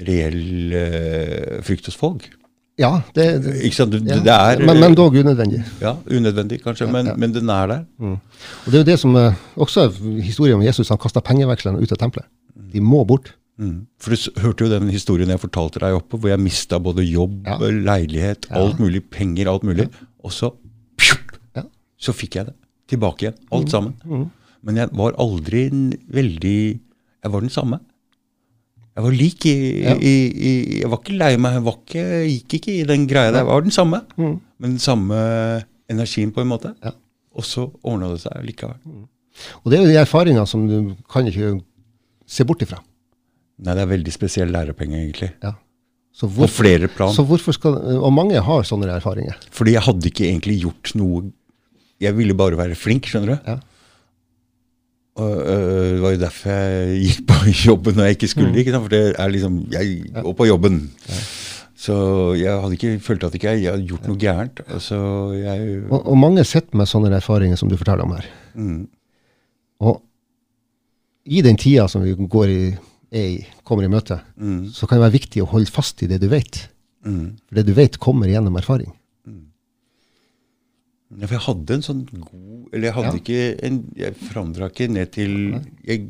reell 0.03 0.75
uh, 0.75 1.63
frykt 1.63 1.87
hos 1.87 1.99
folk. 1.99 2.27
Ja, 2.81 3.03
det, 3.15 3.45
det, 3.45 3.53
Ikke 3.69 3.77
sant? 3.77 3.93
Det, 3.93 4.01
ja. 4.09 4.17
det 4.25 4.33
er 4.33 4.65
men, 4.65 4.81
men 4.81 4.95
dog 4.97 5.15
unødvendig. 5.15 5.61
Ja, 5.81 5.93
unødvendig 6.09 6.63
kanskje, 6.65 6.89
men, 6.91 7.07
ja. 7.07 7.15
men 7.21 7.35
den 7.35 7.51
er 7.53 7.67
der. 7.69 7.85
Og 8.01 8.67
det 8.67 8.75
er 8.75 8.79
jo 8.83 8.89
det 8.89 8.99
som 8.99 9.17
eh, 9.21 9.35
også 9.61 9.85
er 9.85 10.23
historien 10.25 10.57
om 10.57 10.65
Jesus. 10.65 10.89
Han 10.89 10.99
kasta 10.99 11.21
pengevekslene 11.21 11.79
ut 11.83 11.93
av 11.93 12.01
tempelet. 12.01 12.27
De 12.73 12.81
må 12.81 13.05
bort. 13.05 13.35
Mm. 13.61 13.87
For 14.01 14.15
du 14.17 14.41
hørte 14.41 14.65
jo 14.65 14.71
den 14.73 14.89
historien 14.91 15.29
jeg 15.29 15.39
fortalte 15.43 15.79
deg 15.83 15.95
oppe, 15.95 16.17
hvor 16.19 16.31
jeg 16.33 16.41
mista 16.41 16.79
både 16.81 17.05
jobb, 17.05 17.43
Ja. 17.47 17.59
leilighet, 17.59 18.47
Ja. 18.51 18.57
alt 18.63 18.79
mulig, 18.81 19.03
penger, 19.11 19.49
alt 19.49 19.63
mulig. 19.63 19.89
Og 20.25 20.31
så 20.33 20.53
pjup, 20.97 21.37
Ja. 21.55 21.63
så 21.99 22.13
fikk 22.13 22.35
jeg 22.37 22.47
det 22.47 22.55
tilbake 22.89 23.19
igjen, 23.29 23.39
alt 23.53 23.69
sammen. 23.71 24.31
Men 24.65 24.77
jeg 24.77 24.89
var 24.93 25.13
aldri 25.19 25.69
veldig 26.11 26.81
Jeg 27.25 27.31
var 27.31 27.41
den 27.41 27.51
samme. 27.51 27.79
Jeg 28.97 29.05
var 29.05 29.11
lik 29.13 29.47
i, 29.47 29.83
Ja. 29.83 29.95
i, 29.95 30.15
i 30.35 30.81
Jeg 30.81 30.91
var 30.91 30.99
ikke 30.99 31.17
lei 31.17 31.37
meg, 31.37 31.53
jeg 31.55 31.63
var 31.65 31.77
ikke, 31.79 32.05
gikk 32.27 32.55
ikke 32.61 32.81
i 32.81 32.83
den 32.85 33.07
greia 33.07 33.31
der. 33.31 33.39
Jeg 33.45 33.47
var 33.47 33.61
den 33.61 33.71
samme. 33.71 34.03
Men 34.19 34.41
den 34.59 34.79
samme 34.79 35.65
energien, 35.89 36.33
på 36.33 36.41
en 36.41 36.49
måte. 36.49 36.75
Ja. 36.83 36.91
Og 37.35 37.43
så 37.45 37.71
ordna 37.85 38.09
det 38.11 38.21
seg 38.21 38.33
likevel. 38.45 38.75
Og 39.65 39.71
det 39.71 39.79
er 39.79 39.83
jo 39.85 39.93
de 39.93 39.99
erfaringene 40.05 40.47
som 40.47 40.67
du 40.69 40.97
kan 41.09 41.25
ikke 41.27 41.63
se 42.27 42.45
bort 42.45 42.61
ifra. 42.61 42.81
Nei, 43.63 43.75
det 43.79 43.83
er 43.85 43.91
veldig 43.93 44.13
spesiell 44.15 44.51
lærepenge, 44.55 44.99
egentlig. 45.05 45.31
Ja. 45.43 45.53
Så 46.13 46.29
På 46.29 46.45
flere 46.51 46.89
plan. 46.93 47.13
så 47.15 47.25
hvorfor 47.25 47.55
skal, 47.57 47.77
og 48.03 48.13
mange 48.13 48.41
har 48.45 48.65
sånne 48.69 48.91
erfaringer. 48.93 49.37
Fordi 49.51 49.73
jeg 49.79 49.83
hadde 49.87 50.11
ikke 50.11 50.27
egentlig 50.29 50.59
gjort 50.61 50.91
noe 51.01 51.31
Jeg 52.03 52.17
ville 52.19 52.35
bare 52.35 52.57
være 52.59 52.75
flink, 52.75 53.07
skjønner 53.07 53.37
du. 53.37 53.39
Ja. 53.47 53.57
Og, 55.23 55.31
øh, 55.47 55.93
det 55.95 56.01
var 56.03 56.11
jo 56.15 56.21
derfor 56.21 56.51
jeg 56.51 57.01
gikk 57.07 57.27
på 57.29 57.35
jobben 57.69 57.95
når 57.97 58.05
jeg 58.11 58.17
ikke 58.17 58.29
skulle. 58.33 58.59
ikke 58.59 58.73
sant? 58.75 58.83
For 58.89 58.93
det 58.97 59.03
er 59.19 59.29
liksom 59.35 59.59
Jeg 59.73 60.13
går 60.23 60.33
på 60.39 60.47
jobben. 60.49 60.79
Så 61.83 61.95
jeg 62.39 62.61
hadde 62.63 62.77
ikke 62.79 62.93
følte 63.03 63.27
at 63.27 63.35
ikke 63.39 63.53
jeg, 63.53 63.63
jeg 63.65 63.73
hadde 63.75 63.87
gjort 63.91 64.07
noe 64.09 64.19
gærent. 64.23 64.61
Altså, 64.69 64.97
jeg 65.39 65.83
Og, 65.91 66.01
og 66.13 66.19
mange 66.19 66.45
sitter 66.45 66.77
med 66.79 66.87
sånne 66.91 67.11
erfaringer 67.17 67.57
som 67.61 67.69
du 67.73 67.77
forteller 67.77 68.05
om 68.05 68.13
her. 68.17 68.27
mm, 68.55 68.87
Og 69.81 70.03
i 71.27 71.41
den 71.43 71.57
tida 71.57 71.89
som 71.89 72.03
vi 72.03 72.15
går 72.19 72.49
i, 72.51 72.63
er 73.13 73.47
kommer 73.69 73.85
i 73.85 73.93
møte, 73.93 74.17
mm, 74.41 74.71
så 74.73 74.87
kan 74.89 74.99
det 74.99 75.05
være 75.07 75.19
viktig 75.21 75.43
å 75.45 75.51
holde 75.53 75.71
fast 75.71 76.03
i 76.03 76.09
det 76.11 76.21
du 76.23 76.29
vet. 76.33 76.69
mm. 77.05 77.37
For 77.49 77.55
det 77.61 77.67
du 77.67 77.73
vet, 77.77 77.99
kommer 78.01 78.27
gjennom 78.31 78.57
erfaring. 78.57 78.93
Ja, 81.13 81.27
for 81.29 81.37
jeg 81.37 81.45
hadde 81.45 81.75
en 81.77 81.83
sånn 81.85 81.99
god 82.09 82.71
Eller 82.73 82.87
jeg 82.89 82.95
hadde 82.97 83.11
Ja. 83.11 83.19
ikke 83.21 83.65
en 83.69 83.75
Jeg 84.01 84.15
forandra 84.17 84.69
ikke 84.71 84.87
ned 84.89 85.11
til 85.13 85.35
jeg, 85.85 86.07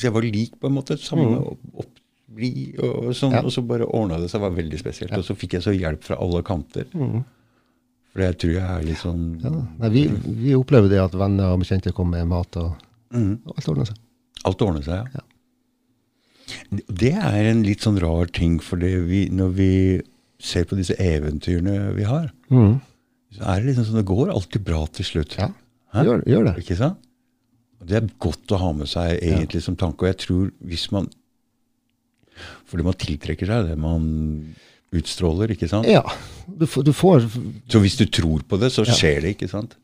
jeg 0.00 0.12
var 0.14 0.22
lik, 0.24 0.54
på 0.60 0.68
en 0.70 0.72
måte. 0.78 0.96
Samme 0.96 1.36
opp, 1.52 1.58
oppbli 1.84 2.78
og 2.78 3.10
sånn. 3.18 3.32
Mm. 3.32 3.36
Ja. 3.36 3.42
Og 3.44 3.52
så 3.52 3.62
bare 3.66 3.84
ordna 3.84 4.16
det 4.22 4.30
seg. 4.30 4.40
Var 4.40 4.54
veldig 4.56 4.78
spesielt. 4.80 5.12
Og 5.18 5.24
så 5.26 5.34
fikk 5.36 5.58
jeg 5.58 5.62
så 5.66 5.74
hjelp 5.76 6.02
fra 6.06 6.16
alle 6.22 6.40
kanter. 6.46 6.86
For 6.94 8.22
jeg 8.24 8.38
tror 8.38 8.52
jeg 8.54 8.62
er 8.64 8.86
litt 8.88 9.02
sånn 9.02 9.24
Mm. 9.36 9.42
Ja. 9.44 9.50
Nei, 9.82 9.88
vi, 9.90 10.06
vi 10.46 10.54
opplever 10.56 10.88
det 10.88 11.00
at 11.02 11.12
venner 11.18 11.52
og 11.52 11.60
bekjente 11.60 11.92
kommer 11.92 12.22
med 12.22 12.28
mat, 12.32 12.56
og, 12.56 12.76
mm, 13.12 13.40
og 13.44 13.52
alt 13.58 13.68
ordner 13.68 13.84
seg. 13.90 13.98
Alt 14.48 14.62
ordner 14.62 14.82
seg, 14.86 15.12
ja. 15.12 15.20
Det 16.88 17.12
er 17.14 17.48
en 17.50 17.62
litt 17.66 17.80
sånn 17.84 17.98
rar 18.00 18.26
ting, 18.32 18.58
for 18.64 18.76
det 18.80 18.92
vi, 19.08 19.26
når 19.30 19.50
vi 19.56 19.70
ser 20.40 20.64
på 20.70 20.76
disse 20.78 20.94
eventyrene 21.02 21.94
vi 21.96 22.04
har, 22.08 22.30
Mm. 22.50 22.80
så 23.34 23.42
er 23.44 23.60
det 23.60 23.66
liksom 23.74 23.84
sånn 23.88 24.00
det 24.00 24.06
går 24.08 24.30
alltid 24.32 24.64
bra 24.64 24.86
til 24.86 25.04
slutt. 25.04 25.36
Ja, 25.38 25.50
gjør, 25.94 26.22
gjør 26.26 26.44
det. 26.48 26.54
Ikke 26.64 26.76
sant? 26.78 26.98
Det 27.84 27.96
er 27.96 28.08
godt 28.18 28.46
å 28.52 28.58
ha 28.58 28.72
med 28.72 28.88
seg 28.90 29.20
egentlig 29.22 29.62
som 29.62 29.76
tanke. 29.76 30.02
Og 30.02 30.08
jeg 30.10 30.18
tror 30.26 30.50
hvis 30.66 30.90
man 30.92 31.08
Fordi 32.70 32.84
man 32.86 32.94
tiltrekker 32.94 33.46
seg 33.50 33.66
det 33.68 33.76
man 33.78 34.54
utstråler, 34.94 35.50
ikke 35.50 35.68
sant? 35.68 35.86
Ja. 35.90 36.02
Du, 36.46 36.66
får- 36.66 36.84
du 36.86 36.92
får 36.94 37.24
Så 37.68 37.80
hvis 37.82 37.96
du 37.98 38.06
tror 38.06 38.44
på 38.46 38.58
det, 38.60 38.70
så 38.72 38.84
skjer 38.86 39.20
det, 39.24 39.34
ikke 39.36 39.48
sant? 39.50 39.74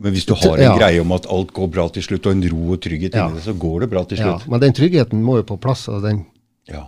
Men 0.00 0.12
hvis 0.14 0.24
du 0.26 0.32
har 0.34 0.56
en 0.56 0.62
Ja. 0.62 0.76
greie 0.78 1.00
om 1.00 1.12
at 1.12 1.26
alt 1.28 1.52
går 1.52 1.68
bra 1.70 1.88
til 1.88 2.02
slutt, 2.02 2.24
og 2.26 2.32
en 2.32 2.42
ro 2.48 2.72
og 2.72 2.80
trygghet 2.80 3.14
Ja. 3.14 3.26
inni 3.28 3.36
det, 3.36 3.44
så 3.44 3.52
går 3.58 3.80
det 3.80 3.90
bra 3.90 4.04
til 4.04 4.16
slutt. 4.18 4.40
ja. 4.46 4.50
Men 4.50 4.60
den 4.60 4.72
tryggheten 4.72 5.22
må 5.22 5.36
jo 5.36 5.42
på 5.42 5.60
plass. 5.60 5.88
Og 5.88 6.02
den, 6.02 6.24
Ja. 6.68 6.86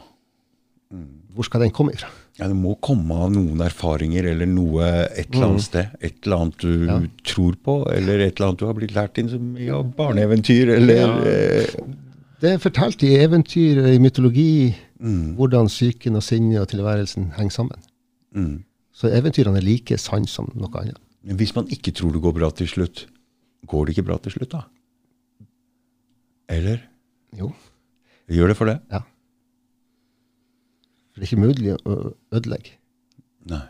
hvor 1.35 1.45
skal 1.45 1.61
den 1.61 1.71
komme 1.71 1.93
ifra? 1.93 2.09
ja. 2.39 2.49
Det 2.49 2.57
må 2.57 2.75
komme 2.81 3.11
av 3.15 3.31
noen 3.31 3.59
erfaringer 3.61 4.25
eller 4.31 4.47
noe 4.47 4.83
et 5.17 5.29
eller 5.35 5.47
annet 5.51 5.63
sted. 5.63 5.91
Et 6.01 6.15
eller 6.25 6.37
annet 6.37 6.57
du 6.59 6.69
Mm. 6.69 6.87
Ja. 7.03 7.09
tror 7.25 7.55
på, 7.63 7.87
eller 7.93 8.19
et 8.21 8.41
eller 8.41 8.49
annet 8.49 8.59
du 8.59 8.67
har 8.67 8.75
blitt 8.75 8.93
lært 8.95 9.19
inn 9.19 9.29
som 9.29 9.57
ja, 9.57 9.83
barneeventyr, 9.83 10.69
eller 10.77 11.27
eh, 11.27 11.67
Det 12.41 12.51
er 12.53 12.59
fortalt 12.59 13.03
i 13.03 13.17
eventyr, 13.17 13.87
i 13.95 13.99
mytologi, 13.99 14.75
mm, 15.01 15.37
hvordan 15.37 15.67
psyken 15.69 16.17
og 16.17 16.23
sinnet 16.23 16.61
og 16.61 16.69
tilværelsen 16.69 17.33
henger 17.37 17.51
sammen. 17.53 17.79
mm. 18.35 18.63
Så 18.95 19.09
eventyrene 19.11 19.57
er 19.57 19.63
like 19.63 19.99
sann 19.99 20.25
som 20.27 20.51
noe 20.55 20.69
annet. 20.81 20.97
Men 21.25 21.41
hvis 21.41 21.55
man 21.57 21.69
ikke 21.73 21.95
tror 21.97 22.13
det 22.13 22.23
går 22.25 22.35
bra 22.37 22.51
til 22.53 22.69
slutt, 22.69 23.07
går 23.67 23.87
det 23.87 23.95
ikke 23.95 24.09
bra 24.11 24.19
til 24.21 24.35
slutt 24.35 24.53
da? 24.53 24.65
Eller? 26.53 26.83
Jo, 27.39 27.53
Gjør 28.29 28.53
det 28.53 28.57
for 28.57 28.69
det? 28.69 28.79
ja. 28.93 29.01
For 31.15 31.23
det 31.23 31.29
er 31.29 31.31
ikke 31.31 31.47
mulig 31.47 31.75
å 31.87 31.97
ødelegge. 32.35 32.73
Nei. 33.47 33.63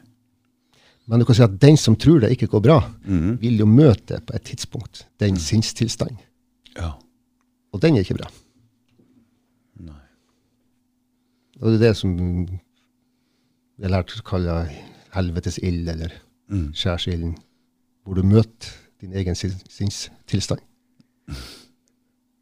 Men 1.04 1.20
du 1.20 1.26
kan 1.28 1.36
si 1.36 1.44
at 1.44 1.58
den 1.60 1.76
som 1.76 1.96
tror 2.00 2.22
det 2.22 2.30
ikke 2.32 2.48
går 2.54 2.62
bra, 2.64 2.78
mm. 3.04 3.34
vil 3.42 3.58
jo 3.60 3.66
møte 3.68 4.22
på 4.24 4.32
et 4.32 4.46
tidspunkt 4.48 5.02
den 5.20 5.36
sinnstilstand. 5.36 6.16
Ja. 6.78 6.94
Og 7.76 7.82
den 7.84 7.98
er 7.98 8.06
ikke 8.06 8.16
bra. 8.16 8.30
Nei. 9.84 10.00
Og 11.60 11.68
det 11.68 11.76
er 11.76 11.84
det 11.90 11.92
som 12.00 12.16
vi 12.16 13.84
har 13.84 13.92
lært 13.92 14.16
å 14.16 14.24
kalle 14.24 14.56
helvetes 15.12 15.60
ild, 15.60 15.84
eller 15.92 16.16
Mm. 16.50 16.72
skjærsilden, 16.76 17.36
hvor 18.04 18.14
du 18.18 18.22
møter 18.22 18.68
din 19.00 19.12
egen 19.16 19.34
sin- 19.34 19.62
sinnstilstand. 19.70 20.60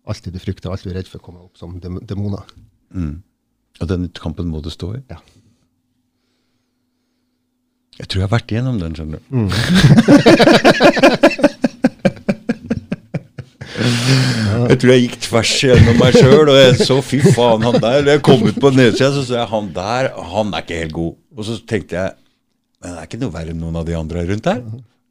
Alt 0.07 0.25
det 0.25 0.33
du 0.35 0.39
frykter, 0.43 0.71
alt 0.71 0.85
du 0.85 0.91
er 0.91 0.95
redd 0.99 1.09
for, 1.11 1.19
kommer 1.23 1.41
opp 1.45 1.57
som 1.57 1.81
dem- 1.81 2.07
demoner. 2.07 2.43
Mm. 2.91 3.23
Og 3.81 3.89
den 3.89 4.09
kampen 4.09 4.47
må 4.51 4.61
du 4.63 4.71
stå 4.71 4.95
i? 4.97 4.99
Ja. 5.11 5.17
Jeg 7.99 8.09
tror 8.09 8.21
jeg 8.23 8.29
har 8.29 8.39
vært 8.39 8.51
igjennom 8.53 8.79
den, 8.81 8.95
skjønner 8.97 9.19
du. 9.19 9.25
Mm. 9.37 9.51
jeg 14.71 14.79
tror 14.81 14.93
jeg 14.93 15.03
gikk 15.07 15.17
tvers 15.27 15.53
gjennom 15.65 15.97
meg 16.01 16.17
sjøl, 16.17 16.49
og 16.53 16.57
jeg 16.59 16.73
så 16.87 16.97
fy 17.05 17.19
faen, 17.35 17.65
han 17.67 17.79
der 17.83 18.07
jeg 18.15 18.23
kom 18.25 18.43
ut 18.47 18.59
på 18.63 18.71
nedsida, 18.75 19.11
så 19.15 19.23
så 19.27 19.35
jeg 19.41 19.49
han 19.53 19.67
der, 19.77 20.03
han 20.33 20.47
er 20.55 20.61
ikke 20.65 20.81
helt 20.83 20.97
god. 20.97 21.13
Og 21.37 21.43
så 21.49 21.53
tenkte 21.69 21.93
jeg 21.99 22.09
men 22.83 22.93
det 22.95 22.99
er 22.99 23.07
ikke 23.09 23.21
noe 23.23 23.33
verre 23.35 23.53
enn 23.55 23.61
noen 23.63 23.77
av 23.79 23.87
de 23.89 23.95
andre 23.99 24.25
rundt 24.29 24.45
der. 24.49 24.63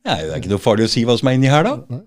Nei, 0.06 0.18
det 0.26 0.32
er 0.34 0.40
ikke 0.42 0.52
noe 0.52 0.62
farlig 0.64 0.88
å 0.90 0.92
si 0.92 1.04
hva 1.08 1.16
som 1.20 1.30
er 1.32 1.38
inni 1.38 1.50
her, 1.52 1.64
da. 1.68 2.02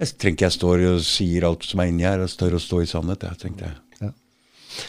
Jeg 0.00 0.14
trenger 0.16 0.36
ikke 0.38 0.46
jeg 0.46 0.54
står 0.56 0.82
og 0.94 1.00
sier 1.04 1.44
alt 1.44 1.66
som 1.68 1.80
er 1.82 1.90
inni 1.90 2.06
her, 2.06 2.22
og 2.24 2.32
tør 2.40 2.56
å 2.56 2.62
stå 2.62 2.78
i 2.80 2.88
sannhet. 2.88 3.26
Jeg 3.28 3.40
tenkte 3.42 3.68
jeg. 3.68 3.76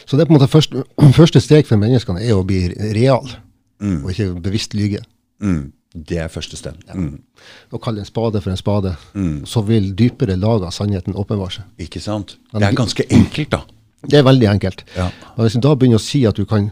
Så 0.06 0.16
det 0.16 0.22
er 0.24 0.28
på 0.30 0.32
en 0.32 0.38
måte 0.38 0.48
første, 0.48 0.84
første 1.20 1.40
steg 1.42 1.66
for 1.68 1.76
menneskene 1.82 2.22
er 2.24 2.38
å 2.38 2.44
bli 2.46 2.62
real, 2.96 3.26
og 3.82 4.10
ikke 4.12 4.28
bevisst 4.44 4.76
lyge. 4.78 5.02
Mm, 5.42 5.72
det 6.08 6.20
er 6.22 6.30
første 6.32 6.56
sted. 6.56 6.78
Mm, 6.94 7.18
Å 7.74 7.80
kalle 7.82 8.00
en 8.00 8.08
spade 8.08 8.40
for 8.40 8.54
en 8.54 8.60
spade. 8.60 8.94
Så 9.50 9.60
vil 9.66 9.90
dypere 9.98 10.38
lag 10.38 10.62
av 10.64 10.72
sannheten 10.72 11.18
åpenbare 11.18 11.58
seg. 11.58 11.66
ikke 11.82 12.00
sant? 12.00 12.36
Det 12.54 12.62
er 12.70 12.78
ganske 12.78 13.04
enkelt, 13.10 13.50
da. 13.58 13.64
Det 14.08 14.18
er 14.18 14.24
veldig 14.26 14.48
enkelt. 14.54 14.80
Ja. 14.96 15.10
Og 15.36 15.44
hvis 15.44 15.58
du 15.58 15.60
da 15.66 15.74
begynner 15.78 16.00
å 16.00 16.02
si 16.02 16.22
at 16.30 16.38
du 16.38 16.46
kan 16.48 16.70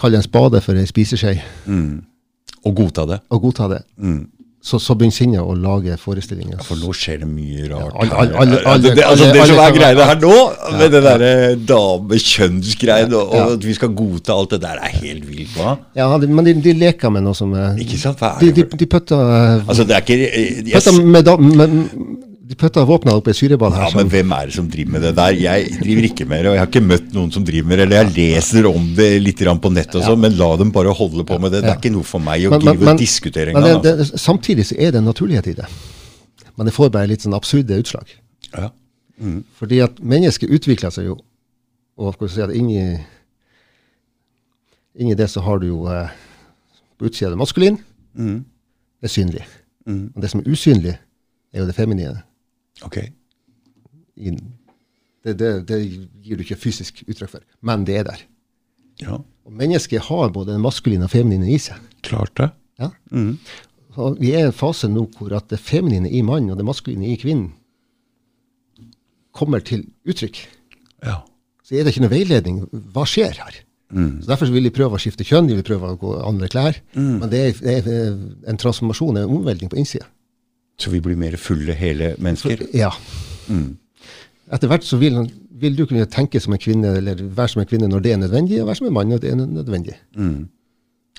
kalle 0.00 0.18
en 0.18 0.24
spade 0.26 0.58
for 0.64 0.74
ei 0.80 0.88
spiseskje, 0.90 1.36
Og 2.64 2.74
godta 2.76 3.04
det. 3.06 3.20
og 3.30 3.42
godta 3.42 3.68
det, 3.74 3.82
så, 4.64 4.78
så 4.80 4.94
begynner 4.96 5.12
sinnet 5.12 5.40
å 5.44 5.52
lage 5.60 5.92
forestillinger. 6.00 6.62
For 6.64 6.80
nå 6.80 6.88
skjer 6.96 7.18
det 7.20 7.26
mye 7.28 7.66
rart. 7.68 7.92
alle- 8.00 8.38
alle- 8.40 8.62
alle- 8.64 8.94
det, 8.96 9.04
altså, 9.04 9.26
som 9.50 9.58
er 9.60 9.74
greia 9.76 10.06
her 10.08 10.16
nå, 10.22 10.38
med 10.78 10.90
det 10.94 11.02
derre 11.04 11.32
damekjønnsgreia, 11.68 13.10
og, 13.12 13.34
og 13.34 13.52
at 13.58 13.66
vi 13.68 13.74
skal 13.76 13.92
godta 13.98 14.32
alt 14.32 14.54
det 14.56 14.62
der, 14.62 14.80
er 14.80 14.94
helt 15.02 15.26
vilt. 15.28 15.52
Hva? 15.58 15.74
Ja, 15.96 16.08
de, 16.18 16.26
men 16.32 16.48
de, 16.48 16.54
de 16.64 16.72
leker 16.80 17.12
med 17.12 17.26
noe 17.26 17.36
som 17.36 17.52
Ikke 17.52 17.98
sant? 18.00 18.18
Hva 18.22 18.36
er 18.36 18.40
De, 18.40 18.46
det 18.52 18.56
de, 18.56 18.68
de, 18.70 18.78
de 18.84 18.86
putter 18.96 19.20
Altså, 19.68 19.84
det 19.84 19.98
er 19.98 20.06
ikke 20.06 20.18
jeg, 20.22 20.72
Putta 20.72 20.92
med, 20.96 21.28
med, 21.28 21.58
med, 21.60 22.30
de 22.46 22.54
putta 22.60 22.82
våpna 22.84 23.14
opp 23.16 23.28
i 23.28 23.32
syreball 23.32 23.72
her. 23.72 23.86
Ja, 23.88 23.96
men 23.96 24.10
hvem 24.12 24.32
er 24.36 24.46
det 24.50 24.54
som 24.58 24.66
driver 24.68 24.90
med 24.92 25.02
det 25.06 25.12
der? 25.16 25.32
Jeg 25.40 25.70
driver 25.80 26.06
ikke 26.10 26.26
med 26.28 26.42
det, 26.44 26.50
og 26.50 26.54
jeg 26.56 26.60
har 26.60 26.68
ikke 26.68 26.82
møtt 26.84 27.14
noen 27.16 27.30
som 27.32 27.44
driver 27.48 27.68
med 27.70 27.78
det. 27.80 27.86
Eller 27.86 28.02
jeg 28.02 28.12
leser 28.36 28.66
om 28.68 28.90
det 28.98 29.06
litt 29.22 29.38
på 29.62 29.70
nettet 29.72 29.96
og 30.00 30.04
sånn, 30.04 30.20
men 30.20 30.36
la 30.36 30.50
dem 30.60 30.70
bare 30.74 30.92
holde 30.92 31.24
på 31.24 31.38
med 31.40 31.52
det. 31.54 31.62
Det 31.64 31.70
er 31.72 31.78
ikke 31.80 31.92
noe 31.94 32.04
for 32.04 32.20
meg 32.20 32.44
å 32.44 32.50
Men- 32.50 32.60
drive 32.60 32.80
men- 32.84 32.88
og 32.94 32.98
diskutere 33.00 33.52
men 33.54 33.62
engang. 33.64 33.82
det, 33.82 33.92
Altså. 33.98 34.12
det, 34.12 34.20
samtidig 34.20 34.64
så 34.66 34.74
er 34.78 34.90
det 34.92 34.98
en 35.00 35.04
naturlighet 35.08 35.46
i 35.46 35.52
det. 35.54 35.66
Men 36.56 36.66
det 36.66 36.74
får 36.74 36.90
bare 36.92 37.06
litt 37.08 37.20
sånn 37.22 37.34
absurde 37.34 37.78
utslag. 37.80 38.06
Ja. 38.52 38.70
Fordi 39.58 39.80
at 39.82 39.96
mennesket 40.02 40.50
utvikler 40.50 40.90
seg 40.92 41.06
jo, 41.06 41.16
og 41.96 42.12
skal 42.14 42.28
vi 42.28 42.34
si 42.34 42.40
at 42.42 42.50
inni, 42.50 43.00
inni 44.98 45.14
det 45.16 45.30
så 45.30 45.40
har 45.42 45.58
du 45.58 45.66
jo 45.68 45.86
eh, 45.90 46.08
på 46.98 47.06
utsida 47.08 47.30
det 47.30 47.38
maskulin, 47.38 47.78
Mm. 48.16 48.44
det 49.00 49.10
er 49.10 49.14
synlig. 49.22 49.42
Og 49.86 50.20
det 50.20 50.30
som 50.30 50.40
er 50.40 50.44
usynlig, 50.44 50.98
er 51.52 51.58
jo 51.60 51.66
det 51.66 51.74
feminine. 51.74 52.22
Ok. 52.82 52.98
Det, 55.24 55.32
det, 55.40 55.50
det 55.68 55.78
gir 56.24 56.36
du 56.38 56.44
ikke 56.44 56.58
fysisk 56.60 57.02
uttrykk 57.06 57.30
for, 57.36 57.44
men 57.64 57.84
det 57.88 57.96
er 58.00 58.08
der. 58.10 58.22
Ja, 59.02 59.18
Og 59.44 59.52
mennesket 59.52 60.06
har 60.08 60.30
både 60.32 60.52
den 60.54 60.62
maskuline 60.62 61.04
og 61.08 61.10
feminine 61.12 61.48
i 61.50 61.58
seg. 61.58 61.80
klart 62.02 62.32
det. 62.38 62.50
Ja? 62.80 62.90
Og 63.96 64.16
vi 64.20 64.32
er 64.34 64.44
i 64.44 64.48
en 64.48 64.56
fase 64.56 64.88
nå 64.90 65.06
hvor 65.18 65.32
det 65.48 65.58
feminine 65.60 66.10
i 66.10 66.22
mannen 66.22 66.50
og 66.50 66.58
det 66.58 66.66
maskuline 66.66 67.06
i 67.12 67.16
kvinnen 67.20 67.52
kommer 69.34 69.60
til 69.66 69.86
uttrykk. 70.06 70.38
Ja. 71.04 71.20
Så 71.64 71.74
er 71.74 71.84
det 71.84 71.94
ikke 71.94 72.04
noe 72.04 72.12
veiledning. 72.12 72.58
Hva 72.94 73.04
skjer 73.08 73.34
her? 73.40 73.60
Så 73.94 74.26
Derfor 74.28 74.50
vil 74.50 74.64
de 74.66 74.72
prøve 74.74 74.96
å 74.96 75.02
skifte 75.02 75.24
kjønn, 75.26 75.46
de 75.50 75.56
vil 75.58 75.66
prøve 75.66 75.90
å 75.92 75.98
gå 75.98 76.12
andre 76.26 76.48
klær. 76.50 76.78
Men 76.94 77.26
det 77.30 77.40
er, 77.40 77.58
det 77.62 77.74
er 77.94 78.14
en 78.50 78.58
transformasjon, 78.60 79.18
en 79.20 79.30
omveltning 79.30 79.70
på 79.72 79.78
innsida. 79.80 80.06
Så 80.80 80.90
vi 80.90 81.00
blir 81.00 81.16
mer 81.16 81.36
fulle 81.38 81.74
hele 81.78 82.14
mennesker? 82.18 82.64
Ja. 82.74 82.90
Etter 84.54 84.68
hvert 84.70 84.84
så 84.84 84.98
vil, 85.00 85.20
vil 85.60 85.76
du 85.78 85.84
kunne 85.86 86.06
tenke 86.10 86.40
som 86.42 86.52
en 86.56 86.60
kvinne, 86.60 86.96
eller 86.98 87.20
være 87.22 87.52
som 87.54 87.62
en 87.62 87.68
kvinne 87.70 87.88
når 87.88 88.02
det 88.04 88.12
er 88.12 88.20
nødvendig, 88.20 88.58
og 88.62 88.68
være 88.68 88.80
som 88.80 88.88
en 88.90 88.96
mann 88.96 89.08
når 89.14 89.22
det 89.22 89.30
er 89.32 89.38
nødvendig. 89.40 89.94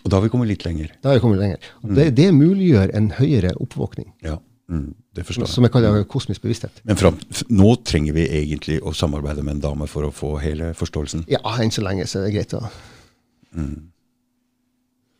Og 0.05 0.11
da 0.11 0.17
har 0.19 0.25
vi 0.25 0.29
kommet 0.29 0.51
litt 0.51 0.65
lenger. 0.67 0.91
Da 1.01 1.09
har 1.09 1.17
vi 1.17 1.23
kommet 1.23 1.39
lenger. 1.41 1.57
Mm. 1.81 1.95
det, 1.97 2.09
det 2.19 2.27
muliggjør 2.35 2.91
en 2.99 3.07
høyere 3.17 3.55
oppvåkning, 3.63 4.11
Ja, 4.27 4.35
mm, 4.69 4.91
det 5.17 5.25
forstår 5.25 5.47
jeg. 5.47 5.53
som 5.55 5.65
jeg 5.65 5.71
kaller 5.73 6.03
kosmisk 6.03 6.43
bevissthet. 6.43 6.83
Men 6.85 6.99
fram, 6.99 7.17
nå 7.49 7.71
trenger 7.87 8.13
vi 8.13 8.27
egentlig 8.27 8.77
å 8.85 8.93
samarbeide 8.93 9.41
med 9.41 9.55
en 9.57 9.63
dame 9.65 9.87
for 9.89 10.05
å 10.05 10.11
få 10.13 10.35
hele 10.43 10.73
forståelsen. 10.77 11.25
Ja, 11.31 11.41
enn 11.57 11.71
så 11.73 11.81
lenge 11.81 12.05
så 12.11 12.19
er 12.21 12.27
det 12.27 12.35
greit 12.37 12.53
å 12.59 12.67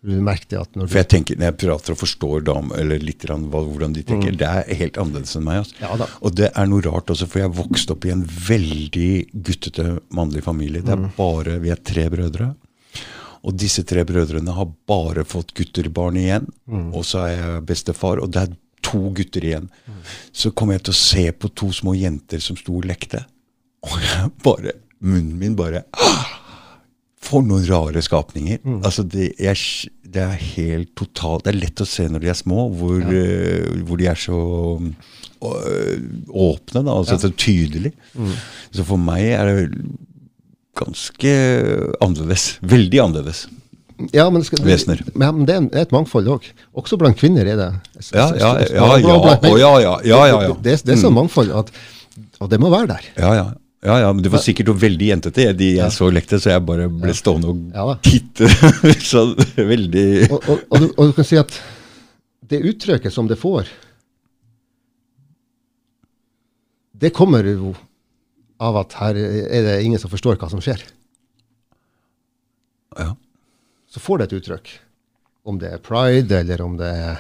Du 0.05 0.13
merker 0.21 0.61
at 0.61 0.75
når 0.77 0.85
du 0.85 0.91
For 0.93 1.01
jeg 1.01 1.09
tenker, 1.11 1.37
Når 1.39 1.49
jeg 1.49 1.57
prater 1.63 1.95
og 1.95 2.01
forstår 2.01 2.43
damer, 2.45 2.81
eller 2.83 3.01
litt 3.01 3.25
hvordan 3.25 3.95
de 3.95 4.03
tenker, 4.05 4.35
det 4.37 4.49
er 4.49 4.77
helt 4.81 4.99
annerledes 5.01 5.35
enn 5.37 5.47
meg. 5.47 5.63
Altså. 5.63 5.79
Ja. 5.81 6.09
Og 6.21 6.35
det 6.37 6.51
er 6.51 6.69
noe 6.69 6.85
rart 6.85 7.09
også, 7.09 7.27
for 7.31 7.41
jeg 7.41 7.55
vokste 7.57 7.95
opp 7.95 8.05
i 8.05 8.13
en 8.13 8.25
veldig 8.25 9.09
guttete 9.33 9.87
mannlig 10.13 10.45
familie. 10.45 10.85
Det 10.85 10.93
er 10.93 11.09
bare, 11.17 11.57
Vi 11.63 11.73
er 11.73 11.81
tre 11.81 12.05
brødre. 12.13 12.53
Og 13.45 13.53
disse 13.53 13.83
tre 13.85 14.01
brødrene 14.05 14.53
har 14.57 14.69
bare 14.89 15.25
fått 15.27 15.53
gutterbarn 15.57 16.17
igjen. 16.17 16.47
Og 16.93 17.03
så 17.05 17.25
er 17.27 17.33
jeg 17.35 17.65
bestefar, 17.69 18.21
og 18.21 18.31
det 18.33 18.45
er 18.45 18.55
to 18.85 19.09
gutter 19.17 19.45
igjen. 19.45 19.69
Så 20.33 20.51
kom 20.53 20.73
jeg 20.73 20.85
til 20.85 20.93
å 20.95 21.01
se 21.01 21.25
på 21.33 21.51
to 21.57 21.71
små 21.73 21.95
jenter 21.97 22.41
som 22.43 22.57
sto 22.59 22.77
og 22.79 22.87
lekte. 22.89 23.25
Og 23.85 23.99
jeg 24.01 24.31
bare, 24.45 24.77
munnen 25.05 25.37
min 25.37 25.57
bare 25.57 25.83
ah, 25.93 26.41
For 27.21 27.45
noen 27.45 27.65
rare 27.69 28.01
skapninger. 28.05 28.61
Altså 28.85 29.05
det, 29.05 29.31
jeg, 29.41 29.91
det 30.15 30.23
er 30.23 30.39
helt 30.55 30.93
totalt 30.97 31.45
Det 31.45 31.51
er 31.51 31.59
lett 31.59 31.83
å 31.83 31.87
se 31.89 32.07
når 32.09 32.23
de 32.23 32.31
er 32.31 32.37
små, 32.39 32.69
hvor, 32.79 33.01
eh, 33.03 33.67
hvor 33.85 33.99
de 33.99 34.07
er 34.09 34.19
så 34.19 34.39
uh, 34.79 35.97
åpne, 36.31 36.81
da, 36.81 36.95
altså 36.95 37.19
så 37.21 37.31
tydelig. 37.35 37.91
Så 38.71 38.85
for 38.87 39.01
meg 39.01 39.27
er 39.35 39.51
det 39.51 39.83
ganske 40.75 41.35
annerledes. 42.03 42.55
Veldig 42.65 43.03
annerledes. 43.03 43.45
Ja, 44.11 44.25
men 44.29 44.41
det, 44.41 44.49
skal, 44.49 44.63
Vesener. 44.67 45.01
Ja, 45.13 45.29
men 45.31 45.45
det 45.47 45.55
er 45.55 45.85
et 45.85 45.93
mangfold 45.95 46.27
òg. 46.33 46.47
Også 46.75 46.97
blant 46.99 47.19
kvinner 47.19 47.47
er 47.47 47.59
det. 47.59 47.69
Ja, 48.11 48.25
ja, 48.35 48.49
ja, 48.59 48.65
ja, 48.67 48.87
ja, 48.99 49.53
ja, 49.55 49.93
ja, 50.03 50.23
ja, 50.27 50.41
ja. 50.49 50.55
Det 50.63 50.81
er 50.83 50.99
sånn 50.99 51.15
mangfold 51.15 51.53
at 51.55 51.71
Og 52.43 52.49
det 52.51 52.59
må 52.59 52.71
være 52.73 52.89
der. 52.91 53.07
Ja, 53.15 53.31
ja. 53.37 53.45
Ja, 53.85 53.95
ja 54.01 54.11
men 54.11 54.23
det 54.25 54.31
var 54.33 54.43
sikkert 54.43 54.71
noe 54.71 54.81
veldig 54.81 55.09
jentete. 55.11 55.47
De 55.57 55.71
jeg 55.77 55.93
så 55.93 56.09
lekte, 56.13 56.39
så 56.41 56.51
jeg 56.55 56.65
bare 56.65 56.89
ble 56.91 57.13
stående 57.15 57.51
og 57.51 57.63
Ja 57.75 57.97
titte. 58.05 58.49
så 59.11 59.27
veldig 59.55 60.05
Og, 60.29 60.37
og, 60.39 60.63
og, 60.69 60.77
du, 60.81 60.87
og 60.91 61.11
du 61.11 61.17
kan 61.17 61.27
si 61.27 61.39
at 61.39 61.53
det 62.45 62.61
uttrykket 62.69 63.13
som 63.13 63.29
det 63.29 63.37
får, 63.41 63.69
det 66.95 67.11
kommer 67.15 67.47
jo 67.47 67.73
av 68.61 68.77
at 68.79 68.95
her 69.01 69.17
er 69.19 69.65
det 69.65 69.79
ingen 69.83 69.99
som 69.99 70.11
forstår 70.11 70.37
hva 70.39 70.49
som 70.51 70.61
skjer. 70.63 70.81
Ja. 72.95 73.11
Så 73.91 73.99
får 73.99 74.21
det 74.21 74.27
et 74.29 74.37
uttrykk. 74.39 74.71
Om 75.45 75.59
det 75.61 75.73
er 75.75 75.83
pride, 75.83 76.39
eller 76.41 76.61
om 76.65 76.77
det 76.79 76.89
er 76.89 77.19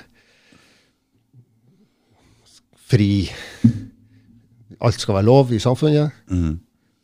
fri 2.85 3.27
Alt 4.83 4.99
skal 4.99 5.15
være 5.19 5.27
lov 5.29 5.53
i 5.55 5.59
samfunnet. 5.61 6.15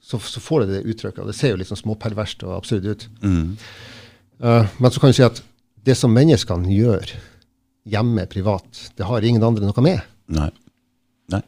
Så, 0.02 0.18
så 0.20 0.42
får 0.42 0.66
det 0.66 0.74
det 0.74 0.96
uttrykket. 0.96 1.28
Det 1.30 1.36
ser 1.38 1.54
jo 1.54 1.60
litt 1.62 1.70
sånn 1.70 1.80
småperverst 1.80 2.44
og 2.48 2.56
absurd 2.58 2.88
ut. 2.90 3.06
Eh, 4.42 4.72
men 4.82 4.92
så 4.92 5.00
kan 5.04 5.14
du 5.14 5.18
si 5.18 5.24
at 5.26 5.44
det 5.86 5.96
som 5.98 6.14
menneskene 6.14 6.70
gjør 6.74 7.14
hjemme, 7.90 8.26
privat, 8.30 8.90
det 8.98 9.08
har 9.08 9.26
ingen 9.26 9.44
andre 9.46 9.66
noe 9.70 9.86
med. 9.86 10.02
Nei. 10.34 10.50
Nei. 11.34 11.42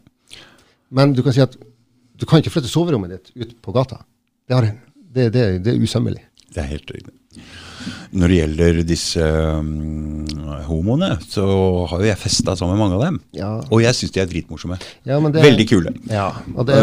Men 0.94 1.14
du 1.18 1.24
kan 1.26 1.34
si 1.36 1.42
at 1.44 1.58
du 1.58 2.26
kan 2.30 2.42
ikke 2.42 2.54
flytte 2.54 2.72
soverommet 2.72 3.14
ditt 3.16 3.34
ut 3.36 3.54
på 3.66 3.74
gata. 3.76 4.04
Det, 4.48 4.56
har, 4.56 4.70
det, 4.96 5.30
det, 5.34 5.44
det 5.66 5.74
er 5.74 5.82
usømmelig. 5.82 6.22
Det 6.54 6.62
er 6.62 6.70
helt 6.76 6.94
riktig. 6.94 7.14
Når 8.14 8.28
det 8.32 8.38
gjelder 8.40 8.80
disse 8.88 9.26
um, 9.60 10.26
homoene, 10.68 11.16
så 11.30 11.44
har 11.90 12.04
jo 12.04 12.08
jeg 12.12 12.20
festa 12.22 12.56
sammen 12.60 12.78
med 12.78 12.84
mange 12.86 12.98
av 13.00 13.06
dem. 13.08 13.20
Ja. 13.36 13.52
Og 13.70 13.82
jeg 13.84 13.98
syns 13.98 14.14
de 14.16 14.22
er 14.24 14.30
dritmorsomme. 14.32 14.78
Ja, 15.10 15.20
men 15.20 15.32
det- 15.34 15.44
Veldig 15.46 15.68
kule. 15.70 15.94
Ja, 16.12 16.30
og, 16.56 16.66
det, 16.70 16.78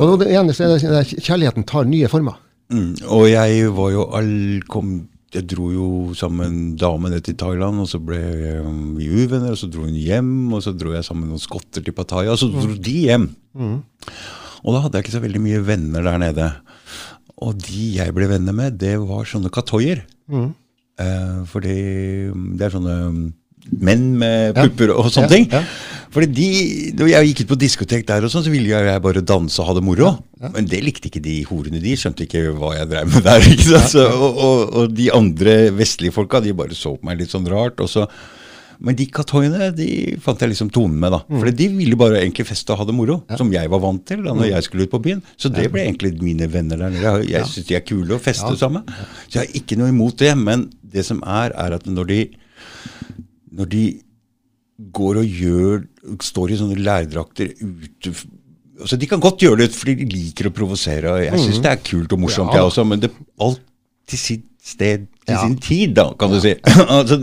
og 0.00 0.18
det, 0.22 0.28
igjen 0.32 0.48
det, 0.50 1.04
kjærligheten 1.20 1.66
tar 1.68 1.84
nye 1.90 2.08
former. 2.12 2.38
Mm. 2.70 2.92
Og 3.10 3.24
jeg 3.32 3.70
var 3.74 3.90
jo 3.96 4.04
all 4.14 4.60
kom, 4.70 4.92
Jeg 5.30 5.44
dro 5.46 5.68
jo 5.70 5.88
sammen 6.18 6.38
med 6.40 6.46
en 6.50 6.76
dame 6.76 7.10
ned 7.12 7.22
til 7.22 7.36
Thailand, 7.38 7.78
og 7.78 7.86
så 7.86 8.00
ble 8.02 8.18
vi 8.98 9.06
uvenner, 9.06 9.52
og 9.54 9.58
så 9.60 9.68
dro 9.70 9.84
hun 9.84 9.94
hjem, 9.94 10.32
og 10.52 10.62
så 10.64 10.72
dro 10.74 10.90
jeg 10.90 11.04
sammen 11.06 11.22
med 11.28 11.36
noen 11.36 11.42
skotter 11.44 11.84
til 11.86 11.94
Pattaya, 11.94 12.32
og 12.34 12.38
så 12.40 12.48
dro 12.50 12.66
de 12.74 12.94
hjem. 13.04 13.28
Og 14.64 14.74
da 14.74 14.80
hadde 14.82 14.98
jeg 14.98 15.04
ikke 15.06 15.14
så 15.14 15.22
veldig 15.22 15.42
mye 15.44 15.60
venner 15.68 16.02
der 16.02 16.18
nede. 16.18 16.48
Og 17.40 17.56
de 17.64 17.84
jeg 17.96 18.12
ble 18.16 18.26
venner 18.28 18.52
med, 18.56 18.78
det 18.80 18.96
var 19.00 19.24
sånne 19.28 19.50
katoier. 19.54 20.02
Eh, 21.00 21.36
fordi 21.48 21.76
det 22.58 22.66
er 22.66 22.74
sånne 22.74 22.96
um, 23.08 23.20
menn 23.80 24.10
med 24.20 24.56
Ja. 24.56 24.64
pupper 24.66 24.90
og 24.92 25.08
sånne 25.12 25.28
Ja, 25.28 25.32
ting. 25.32 25.46
ja. 25.52 25.62
Fordi 26.10 26.26
de, 26.34 26.46
Når 26.98 27.08
jeg 27.08 27.26
gikk 27.30 27.40
ut 27.44 27.48
på 27.52 27.58
diskotek 27.60 28.06
der, 28.08 28.24
og 28.26 28.30
sånn, 28.32 28.42
så 28.44 28.50
ville 28.50 28.68
jeg 28.68 29.02
bare 29.02 29.22
danse 29.22 29.60
og 29.62 29.66
ha 29.70 29.74
det 29.78 29.84
moro. 29.86 30.10
Men 30.40 30.66
det 30.66 30.82
likte 30.82 31.06
ikke 31.08 31.22
de 31.22 31.44
horene. 31.46 31.80
De 31.80 31.92
skjønte 31.96 32.26
ikke 32.26 32.50
hva 32.58 32.74
jeg 32.76 32.88
drev 32.90 33.12
med 33.14 33.22
der. 33.28 33.40
ikke 33.52 33.68
sant? 33.78 33.92
Så, 33.94 34.04
og, 34.10 34.36
og, 34.36 34.74
og 34.74 34.94
de 34.96 35.08
andre 35.14 35.70
vestlige 35.76 36.12
folka 36.12 36.40
de 36.42 36.52
bare 36.52 36.74
så 36.74 36.96
på 36.98 37.04
meg 37.06 37.20
litt 37.22 37.30
sånn 37.32 37.46
rart. 37.48 37.78
Og 37.80 37.88
så 37.88 38.08
Men 38.80 38.96
de 38.96 39.04
kathoiene 39.12 39.70
de 39.76 39.86
fant 40.24 40.40
jeg 40.40 40.52
liksom 40.54 40.70
tonen 40.72 40.96
med, 41.02 41.12
da. 41.12 41.18
For 41.28 41.50
de 41.52 41.66
ville 41.74 41.98
bare 42.00 42.22
egentlig 42.22 42.46
feste 42.48 42.72
og 42.72 42.80
ha 42.80 42.86
det 42.88 42.94
moro. 42.96 43.18
Som 43.36 43.50
jeg 43.52 43.68
var 43.72 43.82
vant 43.82 44.04
til 44.08 44.22
da 44.24 44.32
når 44.36 44.48
jeg 44.54 44.66
skulle 44.66 44.86
ut 44.88 44.94
på 44.94 45.02
byen. 45.04 45.20
Så 45.36 45.50
det 45.52 45.66
ble 45.74 45.84
egentlig 45.84 46.14
mine 46.24 46.48
venner 46.52 46.80
der 46.80 46.94
nede. 46.94 47.04
Jeg, 47.04 47.28
jeg 47.34 47.50
syns 47.52 47.68
de 47.68 47.76
er 47.76 47.84
kule 47.84 48.16
å 48.16 48.22
feste 48.24 48.52
sammen. 48.60 48.86
Så 49.26 49.36
jeg 49.36 49.42
har 49.44 49.58
ikke 49.60 49.76
noe 49.80 49.92
imot 49.92 50.16
det. 50.22 50.32
Men 50.40 50.70
det 50.80 51.04
som 51.08 51.20
er, 51.28 51.52
er 51.52 51.76
at 51.76 51.84
når 51.90 52.08
de 52.08 52.20
når 53.50 53.68
de 53.74 53.84
går 54.96 55.20
og 55.20 55.40
gjør 55.44 55.82
står 56.24 56.52
i 56.54 56.60
sånne 56.60 56.78
lærdrakter 56.80 57.50
ute 57.60 58.14
altså 58.80 58.96
De 58.96 59.08
kan 59.10 59.20
godt 59.20 59.42
gjøre 59.44 59.60
det 59.66 59.74
fordi 59.76 59.94
de 60.00 60.06
liker 60.08 60.48
å 60.48 60.54
provosere. 60.56 61.10
og 61.12 61.20
Jeg 61.20 61.36
syns 61.42 61.58
det 61.60 61.68
er 61.68 61.82
kult 61.84 62.14
og 62.16 62.22
morsomt. 62.22 62.48
Ja. 62.54 62.62
jeg 62.62 62.70
også, 62.70 62.84
men 62.88 63.02
det 63.02 63.10
alt 63.44 63.60
til 64.08 64.18
sitt 64.18 64.46
sted, 64.64 65.04
til 65.26 65.34
Ja. 65.36 65.42
sin 65.44 65.58
tid, 65.60 65.92
da, 65.98 66.06
kan 66.16 66.32
du 66.32 66.40
si. 66.40 66.54
altså, 66.96 67.18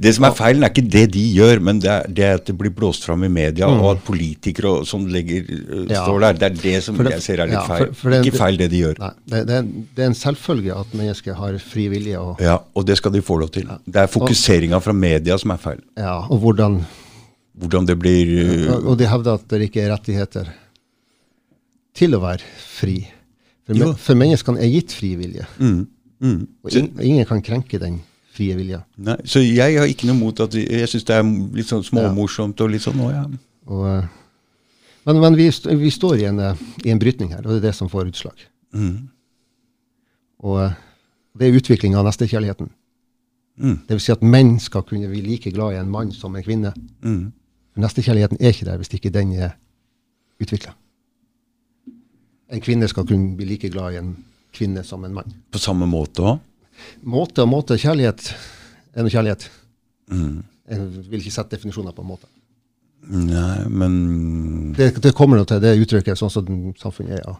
det, 0.00 0.14
som 0.16 0.24
er 0.24 0.34
feilen, 0.34 0.64
er 0.66 0.70
ikke 0.72 0.84
det 0.90 1.04
de 1.14 1.22
gjør, 1.36 1.60
men 1.62 1.78
det 1.82 1.90
er, 1.90 2.06
det 2.08 2.24
at 2.40 2.44
det 2.46 2.54
blir 2.58 2.72
blåst 2.74 3.04
fram 3.06 3.22
i 3.24 3.28
media, 3.28 3.68
og 3.68 3.86
at 3.96 4.04
politikere 4.04 4.70
og 4.80 4.86
sånn 4.88 5.06
legger, 5.12 5.44
Mhm. 5.44 5.90
Ja. 5.90 6.04
står 6.04 6.20
der. 6.20 6.32
Det 6.32 6.42
er 6.42 6.62
det 6.62 6.82
som 6.84 6.96
det- 6.96 7.12
jeg 7.12 7.22
ser 7.22 7.40
er 7.40 7.46
litt 7.46 7.54
ja, 7.54 7.66
feil. 7.66 7.94
for 7.94 8.10
det- 8.10 8.24
ikke 8.26 8.38
feil 8.38 8.56
det 8.56 8.70
de 8.70 8.80
gjør. 8.82 8.98
Nei, 8.98 9.10
det, 9.26 9.46
det, 9.46 9.54
er, 9.98 10.06
en 10.06 10.14
selvfølge 10.14 10.74
at 10.80 10.92
mennesker 10.92 11.34
har 11.34 11.58
fri 11.58 11.88
vilje, 11.88 12.18
og, 12.18 12.40
Ja, 12.40 12.58
Og 12.74 12.84
det 12.86 12.96
skal 12.96 13.12
de 13.12 13.20
få 13.22 13.38
lov 13.38 13.50
til. 13.50 13.64
Det 13.86 13.96
er 13.96 14.06
fokuseringa 14.06 14.80
fra 14.82 14.92
media 14.92 15.36
som 15.38 15.50
er 15.50 15.56
feil. 15.58 15.80
ja, 15.96 16.20
og 16.28 16.40
hvordan 16.40 16.84
Hvordan 17.56 17.86
det 17.86 17.96
blir 18.00 18.68
uh, 18.68 18.90
Og 18.90 18.98
de 18.98 19.06
hevder 19.06 19.34
at 19.34 19.46
det 19.48 19.70
ikke 19.70 19.80
er 19.82 19.92
rettigheter 19.96 20.48
til 21.94 22.10
å 22.16 22.20
være 22.20 22.42
fri. 22.58 22.96
For, 23.64 23.74
men, 23.78 23.94
for 23.94 24.14
menneskene 24.18 24.58
er 24.60 24.68
gitt 24.72 24.92
fri 24.92 25.14
vilje, 25.16 25.46
mm, 25.58 25.86
mm. 26.20 26.40
og 26.64 26.74
in, 26.76 26.90
ingen 27.00 27.24
kan 27.24 27.40
krenke 27.40 27.78
den 27.80 28.02
frie 28.34 28.56
vilja. 28.58 28.82
Nei, 28.96 29.16
så 29.28 29.42
jeg 29.44 29.78
har 29.78 29.88
ikke 29.90 30.08
noe 30.08 30.18
mot 30.18 30.40
at 30.42 30.54
Jeg 30.58 30.90
syns 30.90 31.06
det 31.08 31.16
er 31.16 31.24
litt 31.54 31.70
sånn 31.70 31.84
småmorsomt 31.86 32.60
og 32.64 32.72
litt 32.72 32.84
sånn 32.84 33.02
òg, 33.04 33.12
ja. 33.14 33.24
Og, 33.70 33.84
eh, 33.88 34.08
men 35.08 35.20
men 35.22 35.36
vi, 35.38 35.48
vi 35.80 35.92
står 35.92 36.22
i 36.22 36.28
en, 36.30 36.40
eh, 36.40 36.64
i 36.84 36.92
en 36.92 37.00
brytning 37.00 37.34
her, 37.34 37.44
og 37.44 37.52
det 37.52 37.60
er 37.62 37.68
det 37.68 37.74
som 37.78 37.90
får 37.92 38.10
utslag. 38.10 38.46
Mm. 38.74 39.08
Og 40.44 40.60
eh, 40.64 40.76
det 41.38 41.48
er 41.48 41.58
utvikling 41.60 41.96
av 41.98 42.06
nestekjærligheten. 42.08 42.70
Mm. 43.62 43.76
Det 43.86 43.96
vil 43.96 44.02
si 44.02 44.14
at 44.14 44.22
menn 44.26 44.56
skal 44.62 44.82
kunne 44.86 45.10
bli 45.10 45.22
like 45.22 45.52
glad 45.54 45.74
i 45.74 45.80
en 45.80 45.90
mann 45.90 46.10
som 46.12 46.34
en 46.34 46.44
kvinne. 46.44 46.74
Mm. 47.06 47.28
Nestekjærligheten 47.80 48.40
er 48.40 48.54
ikke 48.54 48.66
der 48.66 48.80
hvis 48.80 48.94
ikke 48.94 49.14
den 49.14 49.34
er 49.38 49.54
utvikla. 50.42 50.74
En 52.54 52.62
kvinne 52.62 52.88
skal 52.90 53.06
kunne 53.06 53.36
bli 53.38 53.46
like 53.54 53.70
glad 53.72 53.94
i 53.94 54.00
en 54.02 54.16
kvinne 54.54 54.84
som 54.86 55.04
en 55.04 55.14
mann. 55.14 55.38
På 55.50 55.62
samme 55.62 55.86
måte 55.90 56.22
òg. 56.22 56.42
Måte 57.04 57.44
og 57.44 57.50
måte. 57.50 57.78
Kjærlighet 57.80 58.30
er 58.94 59.04
noe 59.04 59.12
kjærlighet. 59.12 59.48
Mm. 60.12 60.42
Jeg 60.70 60.88
vil 61.10 61.20
ikke 61.20 61.34
sette 61.34 61.56
definisjoner 61.56 61.94
på 61.96 62.04
en 62.04 62.10
måte. 62.14 62.30
Nei, 63.04 63.66
men 63.68 64.72
Det, 64.76 64.94
det 65.04 65.12
kommer 65.16 65.36
nå 65.36 65.44
til 65.48 65.60
det 65.60 65.74
uttrykket 65.76 66.16
sånn 66.16 66.32
som 66.32 66.48
samfunnet 66.80 67.18
er. 67.18 67.24
Ja. 67.26 67.34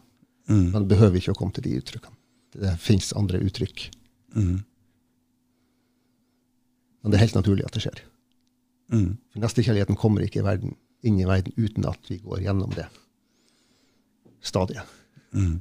mm. 0.53 0.67
Man 0.75 0.89
behøver 0.91 1.17
ikke 1.21 1.33
å 1.33 1.39
komme 1.39 1.57
til 1.57 1.65
de 1.67 1.79
uttrykkene. 1.81 2.17
Det 2.55 2.75
fins 2.79 3.13
andre 3.19 3.41
uttrykk. 3.43 3.89
Mm. 4.37 4.59
Men 7.03 7.13
det 7.13 7.19
er 7.19 7.25
helt 7.27 7.39
naturlig 7.39 7.65
at 7.67 7.77
det 7.77 7.85
skjer. 7.85 8.03
Mm. 8.93 9.17
For 9.33 9.43
Nestekjærligheten 9.43 9.99
kommer 9.99 10.25
ikke 10.25 10.43
i 10.43 10.47
verden, 10.47 10.77
inn 11.05 11.19
i 11.21 11.27
verden 11.29 11.57
uten 11.57 11.89
at 11.89 12.13
vi 12.13 12.21
går 12.23 12.45
gjennom 12.45 12.73
det 12.77 12.87
stadiet. 14.45 14.85
Mm. 15.33 15.59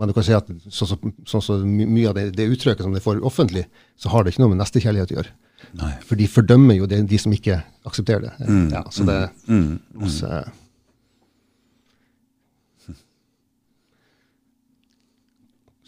Men 0.00 0.08
du 0.08 0.14
kan 0.16 0.24
si 0.24 0.32
at 0.34 0.48
sånn 0.72 0.88
som 0.88 1.12
så, 1.28 1.40
så, 1.44 1.58
my- 1.64 1.86
mye 1.86 2.08
av 2.08 2.14
det, 2.16 2.30
det 2.36 2.46
uttrykket 2.48 2.82
som 2.86 2.94
det 2.96 3.02
får 3.04 3.20
offentlig, 3.28 3.66
så 4.00 4.08
har 4.10 4.24
det 4.24 4.32
ikke 4.32 4.42
noe 4.42 4.54
med 4.54 4.62
nestekjærlighet 4.62 5.12
å 5.12 5.18
gjøre. 5.18 5.34
Nei. 5.78 5.92
For 6.08 6.18
de 6.18 6.26
fordømmer 6.26 6.74
jo 6.80 6.86
det, 6.90 7.02
de 7.10 7.18
som 7.22 7.32
ikke 7.32 7.60
aksepterer 7.86 8.24
det. 8.26 8.32
Mm, 8.48 8.64
Ja, 8.72 8.82
så 8.90 9.04
det 9.06 9.18
mm, 9.46 9.78
Mm. 9.94 10.02
også, 10.08 10.42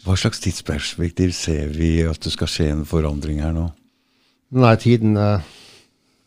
Hva 0.05 0.13
slags 0.19 0.41
tidsperspektiv 0.43 1.31
ser 1.33 1.71
vi 1.73 2.03
at 2.05 2.19
det 2.21 2.33
skal 2.35 2.49
skje 2.51 2.67
en 2.75 2.83
forandring 2.85 3.39
her 3.41 3.53
nå? 3.55 3.69
Nei, 4.55 4.75
tiden 4.77 5.17
eh, 5.17 5.41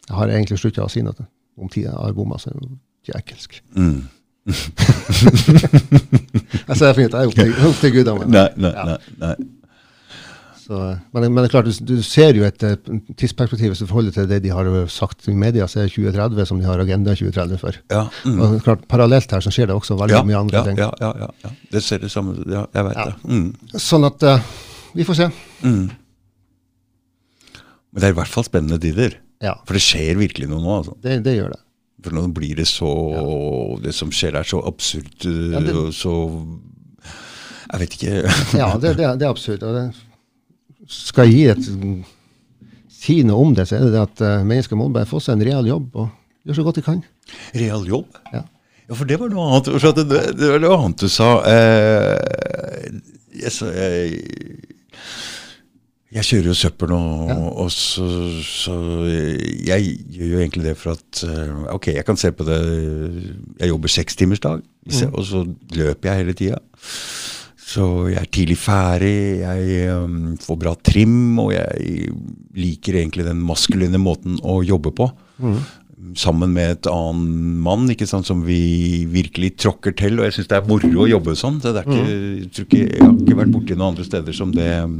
Jeg 0.09 0.17
har 0.19 0.33
egentlig 0.35 0.59
slutta 0.59 0.87
å 0.87 0.91
si 0.91 1.03
noe 1.07 1.29
om 1.59 1.69
tida 1.71 1.91
jeg 1.93 1.99
har 1.99 2.15
bomma, 2.15 2.37
så 2.39 2.51
er 2.53 2.59
det 2.63 2.69
djekelsk. 3.11 3.57
Mm. 3.75 4.03
Jeg 6.69 6.77
finner 6.77 6.97
fint. 6.97 7.13
jeg 7.15 7.21
er 7.21 7.29
opp 7.29 7.37
til, 7.39 7.55
opp 7.69 7.79
til 7.83 7.95
gudene. 7.95 8.27
Nei, 8.33 8.49
nei, 8.57 8.73
Ja. 8.75 8.99
nei. 9.23 9.37
Så, 10.69 10.77
men, 11.17 11.25
men 11.33 11.39
det 11.41 11.47
er 11.47 11.53
klart, 11.55 11.65
du, 11.65 11.95
du 11.97 12.03
ser 12.05 12.37
jo 12.37 12.43
et 12.45 12.61
eh, 12.67 12.75
tidsperspektiv 13.17 13.73
i 13.73 13.87
forhold 13.89 14.11
til 14.13 14.27
det 14.29 14.43
de 14.45 14.51
har 14.53 14.67
sagt 14.93 15.25
i 15.33 15.33
media, 15.33 15.65
så 15.65 15.81
er 15.81 15.87
det 15.89 15.95
2030 15.95 16.45
som 16.51 16.59
de 16.61 16.67
har 16.69 16.83
Agenda 16.83 17.15
2030 17.17 17.61
for. 17.63 17.79
Ja, 17.89 18.03
mm. 18.29 18.37
Og 18.45 18.59
klart, 18.67 18.83
Parallelt 18.91 19.33
her 19.33 19.41
så 19.41 19.49
skjer 19.55 19.71
det 19.71 19.79
også 19.79 19.97
veldig 19.97 20.19
ja, 20.19 20.21
mye 20.29 20.37
andre 20.43 20.61
ja, 20.61 20.65
ting. 20.67 20.77
ja, 20.83 20.91
ja, 21.01 21.13
ja, 21.23 21.31
ja. 21.47 21.53
Det 21.73 21.81
ser 21.87 22.03
det 22.05 22.11
samme 22.13 22.37
Ja, 22.45 22.67
jeg 22.77 22.85
veit 22.91 23.01
det. 23.01 23.15
Mm. 23.33 23.79
Sånn 23.81 24.05
at 24.11 24.27
uh, 24.29 24.45
vi 24.99 25.09
får 25.09 25.17
se. 25.23 25.31
Mm. 25.65 25.87
Men 27.89 28.03
det 28.03 28.11
er 28.11 28.13
i 28.13 28.19
hvert 28.21 28.35
fall 28.37 28.45
spennende 28.45 28.79
tider. 28.83 29.17
Ja, 29.41 29.55
For 29.65 29.79
det 29.79 29.85
skjer 29.87 30.21
virkelig 30.21 30.51
noe 30.53 30.61
nå. 30.61 30.77
altså. 30.83 30.99
det, 31.01 31.17
det 31.25 31.39
gjør 31.39 31.55
det. 31.57 31.63
For 32.09 32.17
nå 32.17 32.25
blir 32.35 32.57
det 32.59 32.67
så 32.71 32.89
Det 33.85 33.93
som 33.95 34.11
skjer 34.15 34.39
er 34.41 34.49
så 34.49 34.63
absurd 34.67 35.29
Ja, 35.29 35.61
det- 35.61 35.77
og 35.77 35.93
så 35.95 36.15
Jeg 37.69 37.81
vet 37.85 37.97
ikke. 37.99 38.13
Ja, 38.57 38.69
det, 38.81 38.95
det, 38.97 39.05
er- 39.05 39.17
det 39.21 39.27
er 39.29 39.33
absurd. 39.35 39.63
Og 39.69 39.75
det, 39.77 39.87
skal 40.89 41.29
jeg 41.29 41.35
gi 41.35 41.43
et 41.53 42.07
si 42.99 43.19
noe 43.29 43.45
om 43.45 43.53
det, 43.55 43.67
så 43.69 43.77
er 43.77 43.91
det 43.93 44.01
at 44.01 44.23
uh, 44.25 44.41
mennesker 44.49 44.75
må 44.81 44.89
bare 44.93 45.07
få 45.07 45.21
seg 45.23 45.37
en 45.37 45.45
real 45.47 45.69
jobb 45.69 45.93
og 46.01 46.09
gjøre 46.49 46.57
så 46.57 46.65
godt 46.67 46.79
de 46.81 46.85
kan. 46.87 47.03
Real 47.55 47.85
jobb? 47.87 48.17
Ja. 48.33 48.41
Ja, 48.89 48.97
for 48.97 49.05
det 49.05 49.19
var 49.21 49.29
noe 49.31 49.45
annet. 49.53 49.69
For 49.85 49.93
det, 50.01 50.07
det 50.41 50.49
var 50.55 50.63
noe 50.65 50.79
annet 50.81 51.05
du 51.05 51.09
sa. 51.13 51.29
Uh, 51.45 52.99
jeg, 53.37 53.53
sa- 53.53 53.69
jeg, 53.69 54.17
jeg 56.09 56.25
kjører 56.25 56.47
jo 56.49 56.57
søppel 56.57 56.89
nå, 56.89 56.99
Ja. 57.29 57.35
og 57.37 57.71
så, 57.75 58.07
så 58.41 58.75
Jeg 59.05 59.99
gjør 60.09 60.31
jo 60.33 60.39
egentlig 60.41 60.65
det 60.65 60.77
for 60.81 60.97
at 60.97 61.23
eh, 61.29 61.75
Ok, 61.75 61.91
jeg 61.93 62.05
kan 62.09 62.17
se 62.17 62.31
på 62.33 62.47
det 62.49 62.61
Jeg 63.61 63.69
jobber 63.69 63.93
sekstimersdag, 63.93 64.63
mm. 64.63 65.13
og 65.13 65.25
så 65.29 65.43
løper 65.77 66.09
jeg 66.09 66.23
hele 66.23 66.37
tida. 66.39 66.63
Så 67.69 68.09
jeg 68.09 68.23
er 68.23 68.31
tidlig 68.33 68.57
ferdig, 68.57 69.43
jeg 69.43 69.91
um, 69.93 70.39
får 70.41 70.57
bra 70.63 70.73
trim, 70.81 71.37
og 71.43 71.51
jeg 71.53 72.15
liker 72.57 72.97
egentlig 72.97 73.27
den 73.27 73.43
maskuline 73.45 74.01
måten 74.01 74.39
å 74.41 74.63
jobbe 74.65 74.95
på. 74.97 75.11
Sammen 76.17 76.55
med 76.57 76.79
et 76.79 76.89
annen 76.89 77.59
mann 77.61 77.85
ikke 77.93 78.09
sant, 78.09 78.25
som 78.25 78.41
vi 78.47 79.05
virkelig 79.13 79.59
tråkker 79.61 79.93
til. 79.99 80.17
Og 80.17 80.25
jeg 80.25 80.39
syns 80.39 80.49
det 80.49 80.57
er 80.63 80.71
moro 80.71 81.05
å 81.05 81.11
jobbe 81.11 81.37
sånn. 81.37 81.61
Det 81.61 81.75
er 81.75 81.85
ikke, 81.85 82.09
jeg, 82.09 82.49
tror 82.57 82.69
ikke, 82.71 82.83
jeg 82.87 83.05
har 83.05 83.15
ikke 83.19 83.39
vært 83.43 83.55
borti 83.59 83.77
noen 83.77 83.91
andre 83.91 84.09
steder 84.09 84.39
som 84.41 84.57
det 84.57 84.71
um, 84.87 84.97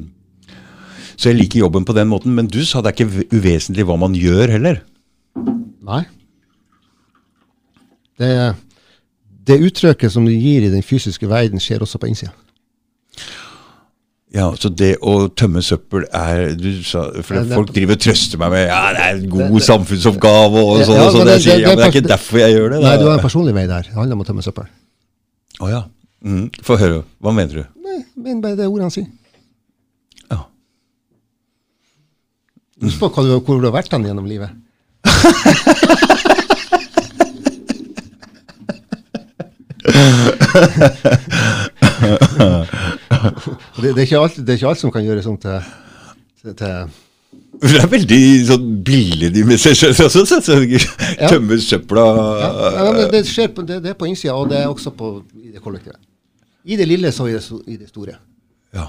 Så 1.19 1.33
jeg 1.33 1.41
liker 1.41 1.65
jobben 1.65 1.85
på 1.89 1.95
den 1.97 2.09
måten. 2.11 2.35
Men 2.37 2.47
du 2.51 2.61
sa 2.65 2.81
det 2.81 2.93
er 2.93 2.97
ikke 3.05 3.27
uvesentlig 3.35 3.85
hva 3.89 3.97
man 3.99 4.15
gjør 4.15 4.53
heller. 4.55 4.81
Nei. 5.89 6.05
Det, 8.19 8.31
det 9.47 9.61
uttrykket 9.67 10.13
som 10.15 10.27
du 10.27 10.33
gir 10.35 10.67
i 10.67 10.71
den 10.73 10.83
fysiske 10.87 11.29
verden, 11.31 11.61
skjer 11.63 11.83
også 11.83 11.99
på 12.03 12.11
innsida. 12.11 12.33
Ja, 14.35 14.51
Så 14.61 14.69
det 14.69 14.99
å 15.01 15.29
tømme 15.33 15.63
søppel 15.65 16.05
er 16.15 16.51
du 16.59 16.83
sa, 16.85 17.07
For 17.25 17.39
det 17.41 17.57
folk 17.57 17.71
driver 17.73 17.97
og 17.97 18.03
trøster 18.05 18.41
meg 18.43 18.51
med 18.53 18.67
ja, 18.69 18.81
det 18.93 19.01
er 19.07 19.15
en 19.23 19.31
god 19.33 19.55
Det- 19.55 19.63
samfunnsoppgave 19.65 20.65
og 20.65 20.83
sånn. 20.85 20.99
ja, 20.99 21.07
og 21.07 21.15
sånn. 21.15 21.27
Jeg 21.27 21.27
det- 21.33 21.43
sier, 21.47 21.61
ja, 21.63 21.69
men 21.69 21.79
det 21.79 21.87
er 21.87 21.95
ikke 21.97 22.09
derfor 22.09 22.39
jeg 22.39 22.53
gjør 22.59 22.69
det. 22.75 22.81
Nei, 22.83 22.91
da. 22.97 22.99
du 23.03 23.09
har 23.09 23.15
en 23.19 23.25
personlig 23.25 23.55
vei 23.55 23.67
der. 23.67 23.83
Det 23.89 23.95
handler 23.95 24.13
om 24.19 24.21
å 24.23 24.27
tømme 24.29 24.45
søppel. 24.45 24.69
Å 25.61 25.71
ja. 25.71 25.83
Mm. 26.23 26.51
Få 26.63 26.77
høre. 26.77 27.05
Hva 27.23 27.33
mener 27.35 27.55
du? 27.55 27.65
Nei, 27.83 28.05
men 28.17 28.43
bare 28.43 28.57
det 28.57 28.67
ordet 28.69 28.83
han 28.83 28.91
sier. 28.91 29.07
Ja. 30.31 30.45
Husk 32.83 33.01
på 33.03 33.11
du, 33.27 33.35
hvor 33.43 33.59
du 33.59 33.67
har 33.67 33.75
vært 33.75 33.93
han 33.93 34.07
gjennom 34.07 34.29
livet. 34.31 34.55
Det, 43.79 43.95
det, 43.95 43.99
er 43.99 44.07
ikke 44.07 44.19
alt, 44.21 44.39
det 44.39 44.53
er 44.53 44.59
ikke 44.59 44.71
alt 44.71 44.81
som 44.81 44.93
kan 44.95 45.05
gjøres 45.07 45.27
sånn 45.27 45.39
til, 45.43 45.69
til, 46.59 46.91
Det 47.59 47.81
er 47.81 47.91
veldig 47.91 48.21
sånn 48.47 48.69
seg 49.59 49.77
selv 49.79 50.05
også. 50.07 50.25
Så, 50.29 50.41
så, 50.45 50.59
Ja. 51.19 51.31
Tømme 51.33 51.59
søpla 51.63 52.05
ja, 52.39 52.49
ja, 52.77 53.07
det, 53.11 53.25
skjer 53.27 53.51
på, 53.55 53.65
det, 53.67 53.81
det 53.83 53.95
er 53.95 53.99
på 53.99 54.07
innsida, 54.07 54.37
og 54.39 54.51
det 54.53 54.61
er 54.63 54.71
også 54.71 54.93
på, 54.95 55.13
i 55.43 55.51
det 55.55 55.63
kollektive. 55.65 55.99
I 56.69 56.79
det 56.79 56.87
lille, 56.87 57.11
så 57.15 57.27
i 57.27 57.35
det, 57.35 57.43
i 57.67 57.79
det 57.81 57.89
store. 57.91 58.19
Ja. 58.77 58.87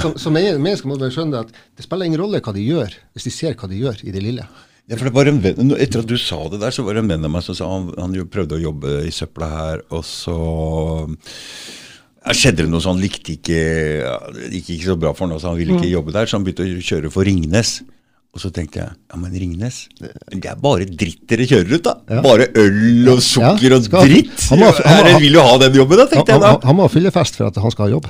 Som, 0.00 0.16
som 0.18 0.32
men- 0.32 0.60
mennesker 0.62 0.88
må 0.88 0.98
bare 0.98 1.10
skjønne 1.14 1.40
at 1.44 1.52
det 1.76 1.84
spiller 1.86 2.06
ingen 2.08 2.20
rolle 2.20 2.40
hva 2.40 2.52
de 2.56 2.64
gjør, 2.66 2.94
hvis 3.14 3.24
de 3.28 3.30
ser 3.30 3.54
hva 3.54 3.68
de 3.68 3.80
gjør 3.82 4.02
i 4.04 4.10
det 4.14 4.22
lille. 4.24 4.46
Ja, 4.90 4.96
for 4.96 5.06
det 5.06 5.14
var 5.14 5.28
en 5.30 5.40
venn, 5.40 5.70
Etter 5.78 6.00
at 6.02 6.06
du 6.10 6.16
sa 6.18 6.40
det 6.50 6.58
der, 6.60 6.72
så 6.74 6.82
var 6.82 6.94
det 6.94 7.04
en 7.04 7.10
venn 7.12 7.24
av 7.24 7.30
meg 7.30 7.44
som 7.46 7.54
sa 7.54 7.68
han, 7.70 7.92
han 7.96 8.12
jo 8.16 8.24
prøvde 8.26 8.56
å 8.58 8.62
jobbe 8.64 8.96
i 9.06 9.12
søpla 9.14 9.46
her, 9.52 9.82
og 9.94 10.02
så 10.02 10.34
skjedde 12.30 12.64
det 12.66 12.70
noe 12.72 12.82
sånn, 12.84 12.98
likte 13.00 13.32
ikke 13.36 13.60
Det 14.34 14.50
gikk 14.58 14.68
ikke 14.76 14.90
så 14.90 14.96
bra 15.00 15.12
for 15.16 15.28
han, 15.30 15.38
så 15.40 15.52
han 15.52 15.58
ville 15.60 15.76
ikke 15.78 15.92
jobbe 15.92 16.12
der. 16.16 16.26
Så 16.28 16.36
han 16.38 16.44
begynte 16.46 16.66
å 16.66 16.82
kjøre 16.84 17.10
for 17.14 17.26
Ringnes. 17.28 17.80
Og 18.30 18.38
så 18.38 18.50
tenkte 18.54 18.78
jeg 18.78 18.90
ja, 18.94 19.16
men 19.18 19.32
Ringnes 19.34 19.78
Det 19.98 20.44
er 20.46 20.58
bare 20.62 20.84
dritt 20.86 21.24
dere 21.26 21.46
kjører 21.50 21.72
ut, 21.80 21.82
da. 21.88 21.94
Ja. 22.14 22.20
Bare 22.22 22.46
øl 22.62 23.08
og 23.10 23.22
sukker 23.26 23.72
Ja, 23.74 23.78
og 23.80 23.88
dritt. 24.06 24.44
han 24.52 24.60
må- 24.60 24.70
han 24.70 25.00
må- 25.00 25.06
det- 25.08 25.20
vil 25.24 25.32
jo 25.34 25.40
ha 25.42 25.56
den 25.58 25.74
jobben, 25.74 25.96
da, 25.98 26.04
Han, 26.06 26.12
tenkte 26.12 26.32
jeg 26.34 26.40
han, 26.40 26.60
da. 26.60 26.66
han 26.66 26.76
må 26.76 26.82
ha 26.86 26.88
fyllefest 26.88 27.34
for 27.40 27.46
at 27.46 27.56
han 27.56 27.70
skal 27.74 27.86
ha 27.88 27.90
jobb. 27.96 28.06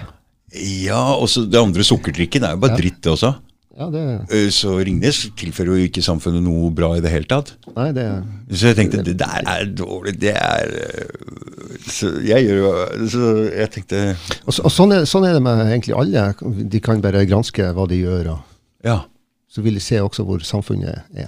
Ja, 0.52 1.14
og 1.14 1.28
så 1.30 1.44
det 1.46 1.60
andre 1.60 1.84
sukkerdrikken 1.86 2.42
er 2.44 2.56
jo 2.56 2.60
bare 2.64 2.72
Ja. 2.74 2.76
dritt, 2.82 3.00
det 3.02 3.12
også. 3.12 3.34
Ja, 3.78 3.86
det, 3.88 4.26
Eh, 4.30 4.48
Så 4.50 4.76
Ringnes 4.84 5.30
tilfører 5.38 5.78
jo 5.78 5.86
ikke 5.88 6.02
samfunnet 6.02 6.42
noe 6.42 6.70
bra 6.74 6.94
i 6.96 7.00
det 7.00 7.10
hele 7.10 7.24
tatt. 7.24 7.54
nei, 7.76 7.92
det 7.92 8.24
Så 8.52 8.66
jeg 8.74 8.76
tenkte 8.76 9.04
det 9.04 9.16
der 9.16 9.42
er 9.46 9.64
dårlig, 9.66 10.18
det 10.18 10.34
er 10.34 10.66
øh, 10.66 11.78
Så 11.86 12.20
jeg 12.26 12.44
gjør 12.44 12.58
jo 12.58 13.08
Så 13.08 13.52
jeg 13.56 13.70
tenkte 13.70 14.16
Og, 14.46 14.52
så, 14.52 14.64
og 14.64 14.70
sånn, 14.70 14.92
er, 14.92 15.04
sånn 15.06 15.24
er 15.28 15.32
det 15.34 15.42
med 15.42 15.66
egentlig 15.66 15.94
alle. 15.96 16.34
De 16.68 16.80
kan 16.80 17.00
bare 17.00 17.24
granske 17.26 17.72
hva 17.72 17.86
de 17.88 18.02
gjør, 18.02 18.30
og 18.32 18.38
Ja. 18.84 19.04
så 19.48 19.62
vil 19.62 19.74
de 19.74 19.80
se 19.80 19.96
også 20.02 20.24
hvor 20.26 20.38
samfunnet 20.42 21.02
er. 21.14 21.26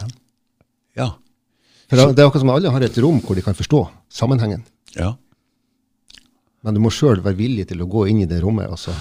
Ja. 0.96 1.08
For 1.88 1.96
det 2.12 2.18
er 2.18 2.26
akkurat 2.28 2.40
som 2.40 2.50
alle 2.50 2.70
har 2.72 2.80
et 2.80 2.96
rom 2.98 3.20
hvor 3.20 3.34
de 3.36 3.42
kan 3.42 3.54
forstå 3.54 3.88
sammenhengen. 4.10 4.62
ja. 4.96 5.14
Men 6.62 6.76
du 6.76 6.82
må 6.82 6.92
sjøl 6.94 7.22
være 7.22 7.38
villig 7.38 7.66
til 7.70 7.82
å 7.82 7.88
gå 7.90 8.06
inn 8.10 8.22
i 8.22 8.28
det 8.30 8.40
rommet. 8.42 8.70
også. 8.70 8.94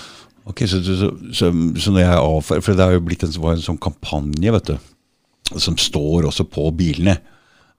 Ok, 0.50 0.64
så, 0.66 0.82
så, 0.84 1.12
så, 1.30 1.52
så, 1.78 1.92
når 1.94 2.02
jeg 2.02 2.18
avfører 2.18 2.64
For 2.66 2.78
det 2.78 2.86
er 2.88 2.96
jo 2.96 3.04
blitt 3.06 3.26
en, 3.28 3.36
en 3.52 3.62
sånn 3.62 3.82
kampanje, 3.82 4.54
vet 4.56 4.72
du, 4.72 4.90
som 5.62 5.78
står 5.78 6.30
også 6.32 6.48
på 6.50 6.66
bilene. 6.78 7.20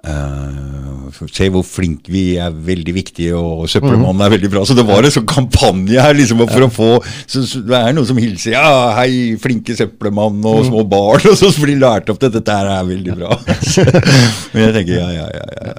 For- 0.02 1.28
se 1.30 1.46
hvor 1.52 1.62
flinke 1.66 2.10
vi 2.10 2.22
er, 2.40 2.50
veldig 2.50 2.94
viktige, 2.96 3.36
og 3.36 3.68
søppelmannen 3.70 4.24
er 4.24 4.32
veldig 4.32 4.50
bra. 4.50 4.62
Så 4.66 4.74
det 4.74 4.84
var 4.88 5.04
en 5.04 5.12
sånn 5.14 5.26
kampanje 5.28 6.00
her 6.00 6.14
liksom 6.16 6.40
for 6.48 6.64
å 6.66 6.70
få 6.72 6.88
så, 7.04 7.42
så 7.46 7.60
Det 7.62 7.76
er 7.76 7.92
noen 7.94 8.08
som 8.08 8.18
hilser 8.18 8.56
'ja, 8.56 8.94
hei, 8.96 9.36
flinke 9.40 9.76
søppelmann 9.76 10.40
og 10.48 10.64
små 10.66 10.82
barn', 10.88 11.28
og 11.30 11.36
så 11.38 11.52
blir 11.60 11.78
lært 11.78 12.10
opp 12.10 12.18
til 12.18 12.32
Dette 12.32 12.56
her 12.56 12.66
er 12.66 12.88
veldig 12.88 13.16
bra. 13.20 13.36
Men 14.54 14.64
jeg 14.66 14.74
tenker 14.80 14.94
ja, 14.98 15.08
ja, 15.20 15.28
ja, 15.36 15.46
ja. 15.68 15.72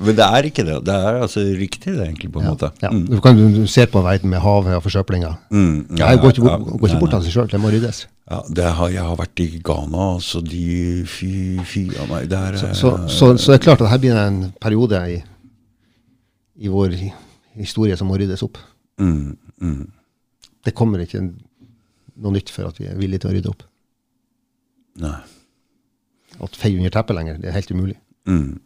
Men 0.00 0.16
det 0.16 0.26
er 0.26 0.50
ikke 0.50 0.64
det. 0.66 0.78
Det 0.88 0.94
er 0.94 1.22
altså 1.22 1.44
riktig, 1.44 1.94
det, 1.94 2.02
egentlig, 2.08 2.32
på 2.32 2.40
en 2.42 2.50
måte. 2.52 2.72
Ja. 2.82 2.90
Mm. 2.90 3.06
Du 3.12 3.20
kan 3.20 3.36
du 3.36 3.66
ser 3.66 3.86
på 3.92 4.02
verden 4.02 4.30
med 4.30 4.40
havet 4.40 4.74
og 4.78 4.82
forsøplinga. 4.88 5.36
Mm, 5.50 5.98
ja, 5.98 6.10
Jeg 6.14 6.18
går 6.24 6.34
ikke, 6.34 6.42
går 6.78 6.88
ikke 6.88 7.00
bort 7.04 7.14
av 7.18 7.22
seg 7.26 7.34
sjøl, 7.34 7.50
det 7.50 7.60
må 7.60 7.70
ryddes. 7.70 8.06
Ja, 8.28 8.42
det 8.52 8.64
har, 8.76 8.90
jeg 8.92 9.04
har 9.08 9.16
vært 9.16 9.40
i 9.40 9.46
Ghana, 9.64 10.08
så 10.20 10.42
de 10.44 11.04
Fy, 11.08 11.30
fy 11.64 11.86
av 11.96 12.10
meg. 12.10 12.26
Det 12.28 12.36
er 12.38 12.58
Så, 12.60 12.72
så, 12.76 12.90
så, 13.08 13.30
så 13.40 13.54
det 13.54 13.58
er 13.60 13.64
klart 13.64 13.84
at 13.84 13.88
her 13.88 14.02
begynner 14.02 14.28
en 14.28 14.42
periode 14.60 15.00
i, 15.14 15.16
i 16.60 16.68
vår 16.72 16.98
historie 17.56 17.96
som 17.96 18.10
må 18.10 18.18
ryddes 18.20 18.44
opp. 18.44 18.60
mm, 19.00 19.36
mm. 19.64 19.86
Det 20.66 20.74
kommer 20.76 21.00
ikke 21.00 21.22
noe 21.22 22.34
nytt 22.34 22.50
for 22.52 22.68
at 22.68 22.76
vi 22.80 22.88
er 22.90 22.98
villige 22.98 23.22
til 23.24 23.30
å 23.30 23.34
rydde 23.36 23.52
opp. 23.54 23.62
Nei. 25.00 25.16
At 26.44 26.56
feie 26.58 26.76
under 26.76 26.92
teppet 26.92 27.16
lenger, 27.16 27.38
det 27.40 27.48
er 27.48 27.56
helt 27.56 27.70
umulig. 27.72 27.96
Mm. 28.28 28.58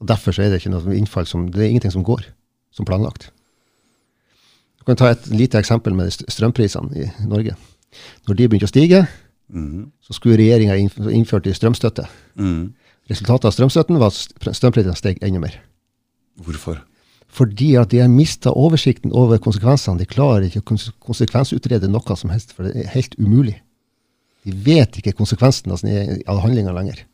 Og 0.00 0.08
Derfor 0.08 0.36
så 0.36 0.44
er 0.44 0.52
det 0.52 0.60
ikke 0.60 0.74
noe 0.76 0.94
innfall 0.94 1.26
som, 1.26 1.48
det 1.50 1.64
er 1.64 1.72
ingenting 1.72 1.94
som 1.94 2.04
går 2.06 2.28
som 2.76 2.86
planlagt. 2.86 3.30
Du 4.78 4.84
kan 4.86 4.98
ta 5.00 5.10
et 5.10 5.26
lite 5.32 5.58
eksempel 5.58 5.96
med 5.96 6.12
strømprisene 6.12 6.92
i 7.00 7.08
Norge. 7.26 7.56
Når 8.28 8.36
de 8.36 8.48
begynte 8.48 8.68
å 8.68 8.72
stige, 8.72 9.06
Mm. 9.48 9.92
så 10.02 10.12
skulle 10.12 10.36
regjeringa 10.40 10.74
innført 11.14 11.46
strømstøtte. 11.54 12.08
Mm. 12.36 12.72
Resultatet 13.08 13.44
av 13.46 13.52
strømstøtten 13.54 13.98
var 14.00 14.08
at 14.10 14.16
st- 14.18 14.54
strømprisene 14.58 14.96
steg 14.98 15.20
enda 15.22 15.38
mer. 15.38 15.60
Hvorfor? 16.42 16.80
Fordi 17.30 17.76
at 17.78 17.90
de 17.92 18.00
har 18.02 18.08
mista 18.10 18.50
oversikten 18.50 19.12
over 19.14 19.38
konsekvensene. 19.38 19.98
De 20.00 20.04
klarer 20.10 20.48
ikke 20.48 20.64
å 20.64 20.96
konsekvensutrede 20.98 21.86
noe 21.88 22.16
som 22.18 22.30
helst, 22.34 22.52
for 22.56 22.64
det 22.66 22.74
er 22.84 22.90
helt 22.96 23.14
umulig. 23.20 23.60
De 24.44 24.50
vet 24.50 24.98
ikke 24.98 25.14
konsekvensen 25.14 25.70
av 25.70 25.78
sine 25.78 26.18
av 26.26 26.40
handlinga 26.42 26.74
lenger. 26.74 27.04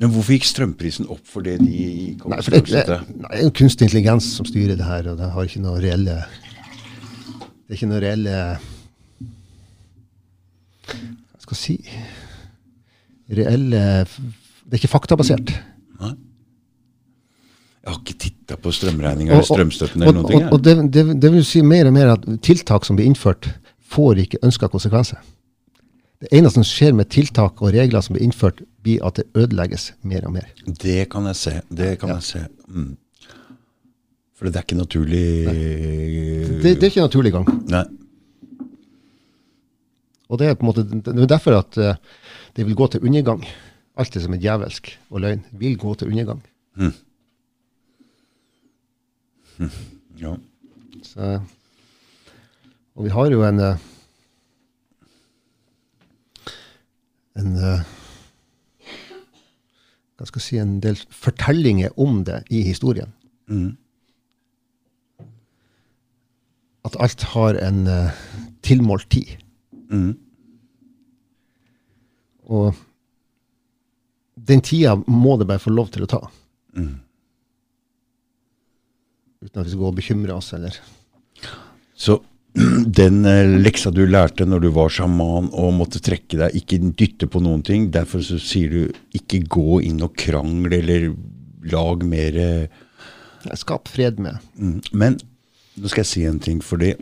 Men 0.00 0.10
hvorfor 0.10 0.34
gikk 0.36 0.44
strømprisen 0.48 1.08
opp 1.08 1.24
for 1.24 1.40
det 1.46 1.58
de 1.62 2.16
kom 2.20 2.32
Nei, 2.34 2.42
for 2.42 2.50
det, 2.50 2.64
det, 2.66 3.00
nei, 3.14 3.28
det 3.38 3.44
er 3.46 3.50
kunstig 3.56 3.86
intelligens 3.88 4.26
som 4.36 4.44
styrer 4.48 4.76
det 4.76 4.84
her, 4.84 5.08
og 5.12 5.16
det 5.20 5.28
har 5.32 5.44
ikke 5.48 5.62
noe 5.62 5.80
reelle 5.80 6.16
Det 7.64 7.70
er 7.72 7.76
ikke 7.78 7.88
noe 7.92 8.00
reelle 8.02 8.38
Hva 10.90 11.42
skal 11.42 11.56
jeg 11.56 11.62
si 11.62 11.76
Reelle 13.34 13.82
Det 14.04 14.76
er 14.76 14.80
ikke 14.82 14.92
faktabasert. 14.92 15.52
Nei? 16.00 16.14
Jeg 17.84 17.92
har 17.92 18.00
ikke 18.00 18.16
titta 18.20 18.56
på 18.60 18.72
strømregninga 18.72 19.34
eller 19.34 19.44
strømstøtten 19.44 20.02
eller 20.02 20.12
og, 20.12 20.22
noen 20.22 20.30
ting. 20.30 20.44
og, 20.46 20.54
og 20.56 20.64
det, 20.64 20.74
det, 20.92 21.04
det 21.20 21.30
vil 21.34 21.44
si 21.44 21.60
mer 21.64 21.90
og 21.90 21.92
mer 21.96 22.14
at 22.14 22.24
tiltak 22.44 22.86
som 22.88 22.96
blir 22.96 23.08
innført, 23.10 23.50
får 23.92 24.22
ikke 24.22 24.40
ønska 24.46 24.70
konsekvenser. 24.72 25.20
Det 26.24 26.30
eneste 26.32 26.62
som 26.62 26.64
skjer 26.64 26.94
med 26.96 27.10
tiltak 27.12 27.60
og 27.60 27.74
regler 27.74 28.00
som 28.04 28.16
blir 28.16 28.24
innført, 28.24 28.62
blir 28.84 29.04
at 29.04 29.20
det 29.20 29.26
ødelegges 29.36 29.90
mer 30.08 30.24
og 30.24 30.32
mer. 30.38 30.48
Det 30.64 31.02
kan 31.12 31.28
jeg 31.28 31.36
se. 31.36 31.58
Det 31.68 31.90
kan 32.00 32.14
jeg 32.14 32.24
se. 32.24 32.46
Mm. 32.72 32.94
For 34.34 34.48
det 34.48 34.56
er 34.56 34.64
ikke 34.64 34.80
naturlig 34.80 35.26
Det, 35.44 36.72
det 36.72 36.88
er 36.88 36.88
ikke 36.88 37.04
naturlig 37.04 37.34
gang. 37.36 37.52
Nei. 37.68 37.84
Og 40.34 40.40
det 40.40 40.48
er 40.50 40.56
på 40.58 40.66
en 40.66 40.70
måte, 40.72 40.82
det 40.82 41.14
er 41.14 41.30
derfor 41.30 41.60
at 41.60 41.76
eh, 41.78 41.98
det 42.56 42.66
vil 42.66 42.74
gå 42.74 42.88
til 42.90 43.04
undergang. 43.06 43.44
Alt 43.94 44.16
det 44.16 44.24
som 44.24 44.34
er 44.34 44.40
djevelsk 44.42 44.90
og 45.14 45.20
løgn, 45.22 45.44
vil 45.54 45.76
gå 45.78 45.92
til 45.94 46.10
undergang. 46.10 46.40
Ja. 50.18 50.32
Så, 51.06 51.28
og 52.98 53.06
vi 53.06 53.12
har 53.14 53.30
jo 53.30 53.44
en 53.46 53.62
eh, 53.62 53.84
en 57.38 57.54
eh, 57.54 57.86
hva 60.18 60.26
skal 60.26 60.40
jeg 60.40 60.48
si, 60.48 60.58
en 60.58 60.76
del 60.82 60.98
fortellinger 61.14 61.94
om 62.00 62.24
det 62.26 62.40
i 62.50 62.64
historien. 62.66 63.14
Mm. 63.46 63.76
At 66.90 66.98
alt 67.02 67.22
har 67.34 67.58
en 67.62 67.86
tilmålt 68.62 69.10
tid. 69.14 69.36
Mm. 69.90 70.14
Og 72.50 72.74
den 74.34 74.62
tida 74.64 74.96
må 75.06 75.38
det 75.40 75.48
bare 75.48 75.62
få 75.62 75.72
lov 75.72 75.90
til 75.94 76.04
å 76.04 76.10
ta. 76.10 76.20
Mm. 76.76 77.00
Uten 79.44 79.60
at 79.60 79.66
vi 79.66 79.72
skal 79.72 79.82
gå 79.82 79.90
og 79.90 79.98
bekymre 79.98 80.36
oss, 80.36 80.52
eller 80.56 80.78
Så 81.94 82.18
den 83.00 83.24
eh, 83.26 83.56
leksa 83.60 83.92
du 83.94 84.04
lærte 84.06 84.46
når 84.46 84.64
du 84.64 84.70
var 84.74 84.92
sjaman 84.92 85.50
og 85.52 85.74
måtte 85.78 86.02
trekke 86.04 86.38
deg, 86.40 86.58
ikke 86.60 86.80
dytte 86.94 87.28
på 87.30 87.42
noen 87.44 87.64
ting, 87.66 87.90
derfor 87.94 88.22
så 88.24 88.38
sier 88.42 88.70
du 88.72 89.16
ikke 89.16 89.44
gå 89.50 89.80
inn 89.88 90.02
og 90.04 90.14
krangle 90.18 90.78
eller 90.80 91.12
lag 91.70 92.04
mer 92.06 92.40
eh, 92.40 92.82
Skap 93.60 93.90
fred 93.92 94.16
med. 94.24 94.40
mm. 94.56 94.78
Men 94.96 95.18
nå 95.76 95.90
skal 95.90 96.00
jeg 96.00 96.08
si 96.08 96.22
en 96.24 96.38
ting, 96.40 96.62
fordi 96.64 96.94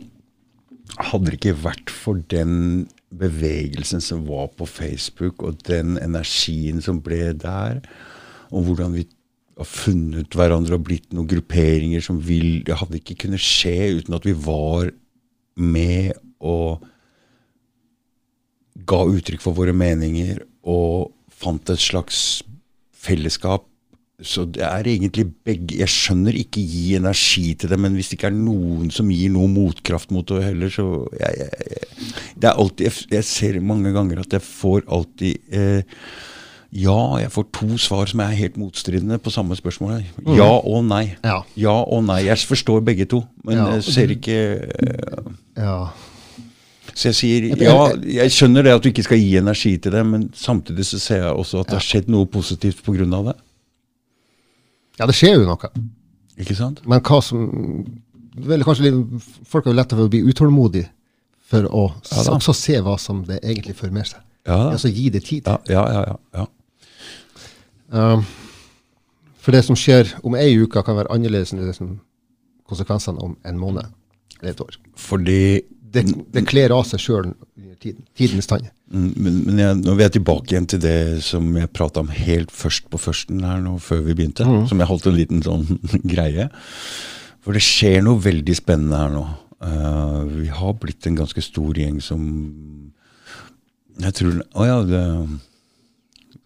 hadde 1.12 1.28
det 1.28 1.38
ikke 1.38 1.60
vært 1.62 1.92
for 1.92 2.18
den 2.32 2.88
bevegelsen 3.18 4.02
som 4.04 4.24
var 4.26 4.50
på 4.56 4.66
Facebook, 4.68 5.42
og 5.42 5.60
den 5.68 5.98
energien 6.00 6.82
som 6.84 7.02
ble 7.04 7.32
der, 7.36 7.82
og 8.52 8.68
hvordan 8.68 8.96
vi 8.96 9.06
har 9.58 9.68
funnet 9.68 10.32
hverandre 10.36 10.78
og 10.78 10.86
blitt 10.86 11.12
noen 11.12 11.28
grupperinger 11.28 12.00
som 12.04 12.18
vil 12.24 12.62
Det 12.64 12.78
hadde 12.80 12.98
ikke 12.98 13.18
kunnet 13.26 13.42
skje 13.44 13.98
uten 13.98 14.16
at 14.16 14.24
vi 14.24 14.32
var 14.32 14.88
med 15.60 16.16
og 16.40 16.86
ga 18.88 19.02
uttrykk 19.04 19.44
for 19.44 19.56
våre 19.56 19.74
meninger 19.76 20.40
og 20.64 21.12
fant 21.28 21.70
et 21.70 21.82
slags 21.82 22.42
fellesskap. 22.96 23.66
Så 24.22 24.44
det 24.54 24.62
er 24.62 24.86
egentlig 24.86 25.24
begge 25.44 25.78
Jeg 25.80 25.90
skjønner 25.90 26.36
ikke 26.38 26.62
gi 26.62 26.94
energi 26.98 27.54
til 27.58 27.72
det, 27.72 27.78
men 27.82 27.96
hvis 27.98 28.08
det 28.12 28.18
ikke 28.20 28.28
er 28.30 28.36
noen 28.38 28.90
som 28.94 29.08
gir 29.10 29.32
noe 29.34 29.50
motkraft 29.50 30.12
mot 30.14 30.26
det 30.30 30.44
heller, 30.44 30.70
så 30.70 30.84
jeg, 31.18 31.32
jeg, 31.42 31.80
Det 32.38 32.50
er 32.50 32.60
alltid 32.62 32.86
Jeg, 32.86 32.92
jeg 33.16 33.24
ser 33.24 33.58
mange 33.60 33.92
ganger 33.94 34.20
at 34.22 34.32
jeg 34.38 34.44
får 34.46 34.84
alltid 34.86 35.54
eh, 35.58 35.82
Ja, 36.72 37.18
jeg 37.20 37.28
får 37.34 37.48
to 37.52 37.76
svar 37.76 38.06
som 38.08 38.22
er 38.24 38.30
helt 38.38 38.56
motstridende 38.56 39.18
på 39.20 39.28
samme 39.34 39.52
spørsmål. 39.58 40.06
Ja 40.38 40.46
og 40.56 40.86
nei. 40.88 41.02
Ja. 41.20 41.42
Ja 41.60 41.74
og 41.84 42.06
nei. 42.08 42.22
Jeg 42.30 42.38
forstår 42.48 42.80
begge 42.86 43.04
to, 43.04 43.20
men 43.44 43.58
Ja. 43.58 43.66
jeg 43.74 43.84
ser 43.84 44.14
ikke 44.14 44.38
eh, 44.62 45.28
Ja. 45.58 45.90
så 46.94 47.10
jeg 47.10 47.14
sier 47.18 47.50
ja, 47.60 47.76
jeg 48.06 48.32
skjønner 48.32 48.64
det 48.64 48.72
at 48.72 48.82
du 48.82 48.88
ikke 48.88 49.04
skal 49.04 49.20
gi 49.20 49.36
energi 49.36 49.76
til 49.84 49.92
det, 49.92 50.06
men 50.06 50.30
samtidig 50.32 50.86
så 50.88 50.98
ser 51.00 51.22
jeg 51.26 51.32
også 51.44 51.60
at 51.60 51.66
det 51.74 51.76
har 51.76 51.84
skjedd 51.90 52.08
noe 52.08 52.26
positivt 52.26 52.80
pga. 52.84 53.04
det. 53.28 53.36
Ja, 54.98 55.06
det 55.08 55.14
skjer 55.16 55.38
jo 55.38 55.46
noe. 55.48 55.70
Ikke 56.40 56.56
sant? 56.58 56.82
Men 56.88 57.02
hva 57.04 57.20
som 57.24 57.46
vel, 58.48 58.64
kanskje 58.64 58.88
litt, 58.88 59.30
Folk 59.48 59.66
har 59.66 59.74
jo 59.74 59.78
lett 59.78 59.94
for 59.94 60.06
å 60.06 60.12
bli 60.12 60.22
utålmodige 60.28 60.88
for 61.52 61.68
å 61.68 61.82
Ja 62.08 62.22
også 62.32 62.54
se 62.56 62.78
hva 62.80 62.94
som 63.00 63.24
det 63.28 63.42
egentlig 63.42 63.76
fører 63.76 63.92
med 63.92 64.08
seg. 64.08 64.22
Ja, 64.48 64.70
Altså 64.72 64.88
gi 64.90 65.10
det 65.12 65.24
tid. 65.26 65.46
ja, 65.68 65.84
ja. 65.92 66.16
ja. 66.34 66.46
Um, 67.92 68.24
for 69.42 69.52
det 69.54 69.64
som 69.66 69.76
skjer 69.76 70.14
om 70.24 70.34
ei 70.38 70.54
uke, 70.56 70.82
kan 70.82 70.96
være 70.96 71.12
annerledes 71.12 71.52
enn 71.52 71.60
det 71.60 71.74
som 71.76 71.98
konsekvensene 72.68 73.20
om 73.20 73.36
en 73.44 73.58
måned. 73.60 73.90
Det 74.38 74.48
er 74.48 74.54
et 74.54 74.64
år. 74.64 74.78
Fordi 74.96 75.42
Det, 75.92 76.04
det 76.32 76.44
kler 76.48 76.72
av 76.74 76.84
seg 76.88 77.02
sjøl 77.02 77.26
under 77.32 77.76
tiden. 77.82 78.04
Tidens 78.16 78.48
tann. 78.48 78.64
Mm, 78.92 79.10
Men, 79.16 79.38
men 79.46 79.56
jeg, 79.60 79.78
nå 79.82 79.90
vil 79.96 80.04
jeg 80.06 80.14
tilbake 80.16 80.54
igjen 80.54 80.68
til 80.72 80.80
det 80.84 80.96
som 81.26 81.44
jeg 81.58 81.72
prata 81.76 82.00
om 82.02 82.12
helt 82.12 82.52
først 82.54 82.84
på 82.92 83.00
førsten 83.00 83.42
her 83.44 83.58
nå, 83.64 83.72
før 83.82 84.00
vi 84.06 84.16
begynte. 84.16 84.46
Som 84.70 84.80
jeg 84.80 84.90
holdt 84.90 85.08
en 85.10 85.18
liten 85.18 85.40
sånn 85.44 85.66
greie. 86.14 86.48
For 87.42 87.56
det 87.56 87.64
skjer 87.66 87.98
noe 88.06 88.22
veldig 88.22 88.56
spennende 88.56 89.00
her 89.00 89.10
nå. 89.12 89.24
Uh, 89.62 90.22
vi 90.40 90.48
har 90.50 90.72
blitt 90.82 91.06
en 91.06 91.18
ganske 91.20 91.42
stor 91.44 91.76
gjeng 91.78 92.00
som 92.02 92.22
Jeg 94.02 94.12
tror 94.18 94.40
Å 94.58 94.64
ja, 94.66 94.78
det 94.82 95.02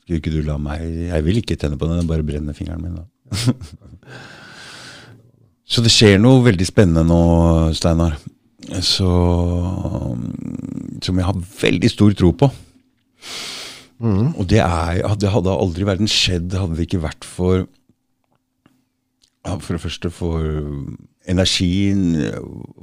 Skulle 0.02 0.18
ikke 0.20 0.35
du 0.35 0.43
la 0.44 0.59
meg 0.60 0.82
Jeg 0.85 1.24
vil 1.24 1.40
ikke 1.40 1.56
tenne 1.56 1.78
på 1.81 1.89
den, 1.89 2.02
jeg 2.02 2.10
bare 2.10 2.27
brenner 2.28 2.52
fingeren 2.59 2.85
min, 2.85 2.98
da. 2.98 3.05
Så 5.73 5.81
det 5.82 5.90
skjer 5.94 6.20
noe 6.20 6.44
veldig 6.44 6.66
spennende 6.68 7.02
nå, 7.09 7.20
Steinar. 7.74 8.18
Så 8.82 9.10
Som 11.02 11.18
jeg 11.18 11.26
har 11.26 11.43
veldig 11.60 11.90
stor 11.90 12.14
tro 12.18 12.32
på. 12.32 12.51
Og 14.01 14.44
det, 14.51 14.60
er, 14.60 15.01
det 15.16 15.32
hadde 15.32 15.52
aldri 15.56 15.84
i 15.84 15.88
verden 15.88 16.10
skjedd 16.10 16.52
hadde 16.52 16.76
det 16.76 16.88
ikke 16.88 17.05
vært 17.06 17.24
for 17.24 17.66
For 19.47 19.76
det 19.76 19.80
første 19.80 20.10
for 20.10 20.43
energien, 21.26 22.16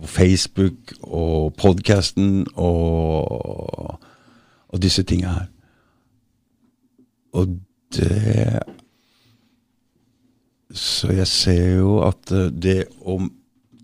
Facebook 0.04 0.94
og 1.04 1.54
podkasten 1.60 2.46
og, 2.56 4.00
og 4.68 4.82
disse 4.82 5.04
tinga 5.04 5.36
her. 5.38 5.50
Og 7.34 7.60
det 7.96 8.60
Så 10.74 11.12
jeg 11.14 11.28
ser 11.28 11.76
jo 11.78 12.00
at 12.02 12.32
det 12.64 12.88
å 13.06 13.20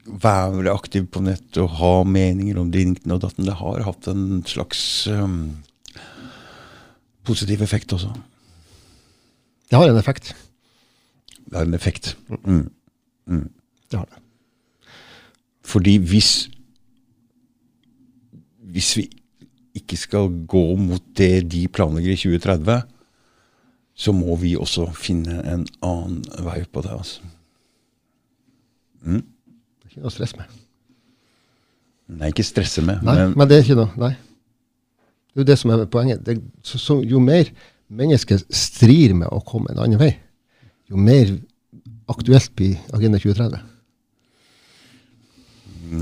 være 0.09 0.73
aktiv 0.73 1.07
på 1.11 1.21
nett 1.23 1.57
og 1.61 1.75
ha 1.79 1.93
meninger 2.07 2.57
om 2.59 2.71
dinten 2.73 3.13
og 3.13 3.21
datten, 3.23 3.47
det 3.47 3.57
har 3.59 3.85
hatt 3.85 4.09
en 4.11 4.41
slags 4.49 4.81
um, 5.07 5.59
positiv 7.27 7.61
effekt 7.61 7.93
også. 7.93 8.11
Det 9.69 9.77
har 9.77 9.89
en 9.89 9.99
effekt. 10.01 10.33
Det 11.45 11.57
har 11.57 11.65
en 11.65 11.77
effekt. 11.77 12.15
Mm. 12.43 12.69
Det 13.89 13.97
har 13.99 14.05
det. 14.05 14.23
Fordi 15.65 15.97
hvis 15.97 16.49
Hvis 18.69 18.97
vi 18.97 19.09
ikke 19.73 19.97
skal 19.97 20.27
gå 20.45 20.75
mot 20.77 21.01
det 21.17 21.51
de 21.51 21.67
planlegger 21.67 22.11
i 22.11 22.15
2030, 22.15 22.81
så 23.95 24.11
må 24.13 24.35
vi 24.35 24.55
også 24.55 24.91
finne 24.93 25.39
en 25.41 25.65
annen 25.81 26.21
vei 26.45 26.61
på 26.69 26.83
det. 26.85 26.91
altså. 26.93 27.21
Er 29.09 29.23
ikke 29.99 30.07
noe 30.07 30.15
stress 30.15 30.35
med. 30.39 30.57
Nei, 32.09 32.31
ikke 32.31 32.45
stresse 32.47 32.81
med, 32.81 33.03
Nei, 33.05 33.15
men 33.19 33.35
men 33.37 33.49
det 33.49 33.59
er 33.59 33.67
ikke 33.67 33.77
noe. 33.77 33.91
Nei. 34.01 34.13
Det 35.29 35.37
er 35.37 35.43
jo 35.43 35.49
det 35.51 35.59
som 35.61 35.73
er 35.73 35.85
poenget. 35.91 36.23
Det, 36.25 36.39
så, 36.65 36.79
så, 36.81 36.97
jo 37.05 37.21
mer 37.21 37.51
mennesket 37.89 38.47
strir 38.53 39.13
med 39.17 39.29
å 39.29 39.43
komme 39.45 39.73
en 39.73 39.81
annen 39.83 40.01
vei, 40.01 40.13
jo 40.89 40.97
mer 40.97 41.35
aktuelt 42.09 42.53
blir 42.57 42.79
Agenda 42.95 43.19
2030. 43.21 43.59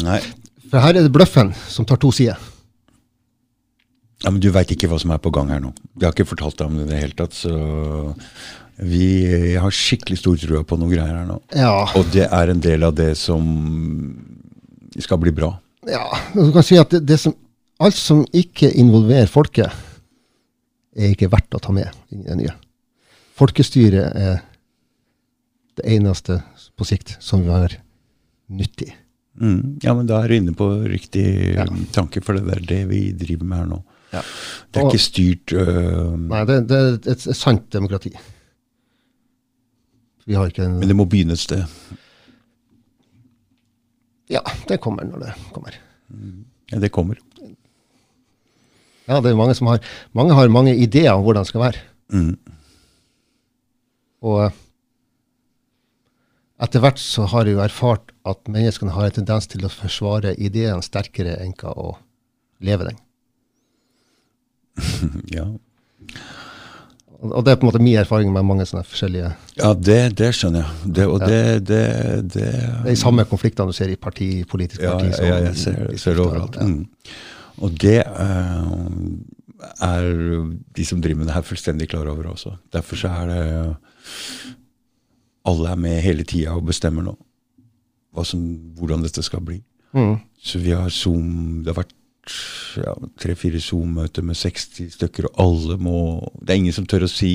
Nei. 0.03 0.21
For 0.67 0.83
her 0.83 0.99
er 0.99 1.05
det 1.07 1.15
bløffen 1.15 1.51
som 1.67 1.87
tar 1.87 1.99
to 1.99 2.11
sider. 2.15 2.39
Ja, 4.23 4.31
men 4.31 4.39
du 4.41 4.49
veit 4.51 4.71
ikke 4.73 4.89
hva 4.89 4.97
som 4.99 5.11
er 5.13 5.21
på 5.21 5.31
gang 5.35 5.51
her 5.53 5.61
nå. 5.61 5.73
Jeg 5.99 6.07
har 6.07 6.15
ikke 6.15 6.31
fortalt 6.31 6.57
deg 6.59 6.71
om 6.71 6.79
det 6.79 6.87
i 6.87 6.89
det 6.89 7.01
hele 7.03 7.17
tatt. 7.19 7.35
Så 7.37 7.53
vi 8.79 9.07
jeg 9.53 9.61
har 9.63 9.73
skikkelig 9.73 10.17
stor 10.19 10.37
trua 10.37 10.63
på 10.67 10.77
noen 10.77 10.91
greier 10.93 11.15
her 11.17 11.25
nå. 11.25 11.39
Ja. 11.57 11.71
Og 11.97 12.05
det 12.13 12.27
er 12.29 12.51
en 12.53 12.59
del 12.61 12.83
av 12.85 12.93
det 12.97 13.15
som 13.17 13.43
skal 14.99 15.17
bli 15.21 15.31
bra. 15.33 15.53
ja 15.87 16.03
du 16.33 16.51
kan 16.53 16.63
si 16.65 16.77
at 16.77 16.89
det, 16.93 17.03
det 17.07 17.17
som, 17.21 17.33
alt 17.79 17.95
som 17.97 18.23
ikke 18.33 18.69
involverer 18.77 19.27
folket, 19.29 19.71
er 20.97 21.11
ikke 21.13 21.29
verdt 21.29 21.53
å 21.57 21.61
ta 21.61 21.71
med 21.73 21.89
i 22.13 22.21
det 22.25 22.37
nye. 22.39 22.53
Folkestyret 23.37 24.15
er 24.17 24.39
det 25.77 25.85
eneste 25.97 26.39
på 26.77 26.85
sikt 26.89 27.15
som 27.21 27.43
vil 27.45 27.53
være 27.53 27.77
nyttig. 28.49 28.93
Mm. 29.37 29.77
Ja, 29.85 29.93
men 29.93 30.07
da 30.09 30.23
er 30.23 30.31
du 30.31 30.37
inne 30.39 30.55
på 30.57 30.65
riktig 30.89 31.53
Ja. 31.53 31.65
tanke, 31.93 32.23
for 32.25 32.33
det 32.33 32.55
er 32.55 32.63
det 32.65 32.79
vi 32.89 33.11
driver 33.13 33.45
med 33.45 33.57
her 33.59 33.67
nå. 33.69 33.83
Ja. 34.13 34.21
Det 34.71 34.79
er 34.81 34.85
Og- 34.85 34.93
ikke 34.93 35.03
styrt 35.03 35.53
øh, 35.53 36.17
Nei, 36.17 36.45
det, 36.45 36.67
det 36.69 36.77
er 36.77 36.93
et, 36.95 37.07
et 37.27 37.37
sant 37.37 37.69
demokrati. 37.69 38.13
Vi 40.27 40.35
har 40.35 40.51
ikke 40.51 40.65
en 40.67 40.79
Men 40.81 40.91
det 40.91 40.97
må 40.97 41.07
begynne 41.07 41.37
et 41.37 41.43
sted. 41.43 41.63
Ja, 44.31 44.43
det 44.67 44.81
kommer 44.83 45.07
når 45.07 45.23
det 45.23 45.33
kommer. 45.55 45.77
Ja, 46.71 46.79
det 46.83 46.91
kommer. 46.91 47.19
Ja, 49.07 49.21
det 49.23 49.31
er 49.31 49.39
mange 49.39 49.55
som 49.55 49.69
har 49.71 49.79
Mange 50.11 50.35
har 50.35 50.51
mange 50.51 50.75
ideer 50.75 51.13
om 51.15 51.23
hvordan 51.23 51.45
det 51.45 51.51
skal 51.53 51.63
være. 51.63 51.83
Mm. 52.11 52.35
Og 54.27 54.41
eh, 54.47 54.57
etter 56.65 56.81
hvert 56.81 56.99
så 56.99 57.27
har 57.31 57.45
jeg 57.45 57.55
jo 57.55 57.63
erfart 57.63 58.11
at 58.27 58.49
menneskene 58.51 58.95
har 58.95 59.07
en 59.07 59.17
tendens 59.19 59.47
til 59.47 59.63
å 59.63 59.71
forsvare 59.71 60.33
ideen 60.41 60.81
sterkere 60.83 61.37
enn 61.43 61.53
hva 61.55 61.71
å 61.71 61.95
leve 62.59 62.89
den. 62.89 62.99
Ja, 65.37 65.47
Og 67.17 67.41
det 67.45 67.51
er 67.51 67.57
på 67.57 67.65
en 67.65 67.71
måte 67.71 67.81
min 67.81 67.97
erfaring 67.97 68.29
med 68.33 68.45
mange 68.45 68.65
sånne 68.69 68.83
forskjellige 68.85 69.31
ja 69.57 69.71
det, 69.73 70.01
det 70.19 70.27
skjønner 70.37 70.61
jeg. 70.61 70.91
Det, 70.99 71.05
og 71.09 71.23
det, 71.23 71.39
det, 71.65 71.79
det 72.29 72.43
Det 72.43 72.51
er 72.51 72.91
de 72.91 72.99
samme 72.99 73.25
konfliktene 73.25 73.71
du 73.71 73.77
ser 73.77 73.89
i 73.89 73.97
parti, 73.97 74.43
politiske 74.49 74.85
Ja, 74.85 74.97
parti. 74.99 75.25
ja, 75.25 75.39
jeg 75.47 75.57
ser, 75.57 75.79
ser 75.97 76.17
det 76.17 76.25
overalt. 76.25 76.59
Mm. 76.61 76.85
Og 77.65 77.79
det 77.81 78.03
uh, 78.05 78.83
er 79.81 80.11
de 80.77 80.85
som 80.85 81.01
driver 81.01 81.23
med 81.23 81.31
det 81.31 81.37
her, 81.39 81.47
fullstendig 81.47 81.89
klar 81.89 82.05
over 82.11 82.29
også. 82.35 82.53
Derfor 82.73 83.01
så 83.01 83.13
er 83.23 83.31
det 83.31 83.41
Alle 85.47 85.71
er 85.73 85.81
med 85.87 86.01
hele 86.03 86.23
tida 86.27 86.53
og 86.53 86.67
bestemmer 86.69 87.07
nå 87.07 87.17
som, 88.25 88.41
hvordan 88.77 89.03
dette 89.05 89.21
skal 89.21 89.43
bli. 89.45 89.59
Mm. 89.93 90.15
Så 90.41 90.59
vi 90.59 90.73
har 90.75 90.89
Zoom 90.89 91.61
Det 91.63 91.71
har 91.71 91.83
vært 91.83 91.93
ja, 92.77 92.93
tre-fire 93.19 93.59
Zoom-møter 93.63 94.23
med 94.25 94.35
60 94.37 94.91
stykker, 94.97 95.29
og 95.29 95.39
alle 95.43 95.77
må 95.81 95.97
Det 96.41 96.53
er 96.53 96.59
ingen 96.61 96.73
som 96.75 96.85
tør 96.85 97.05
å 97.07 97.11
si 97.11 97.31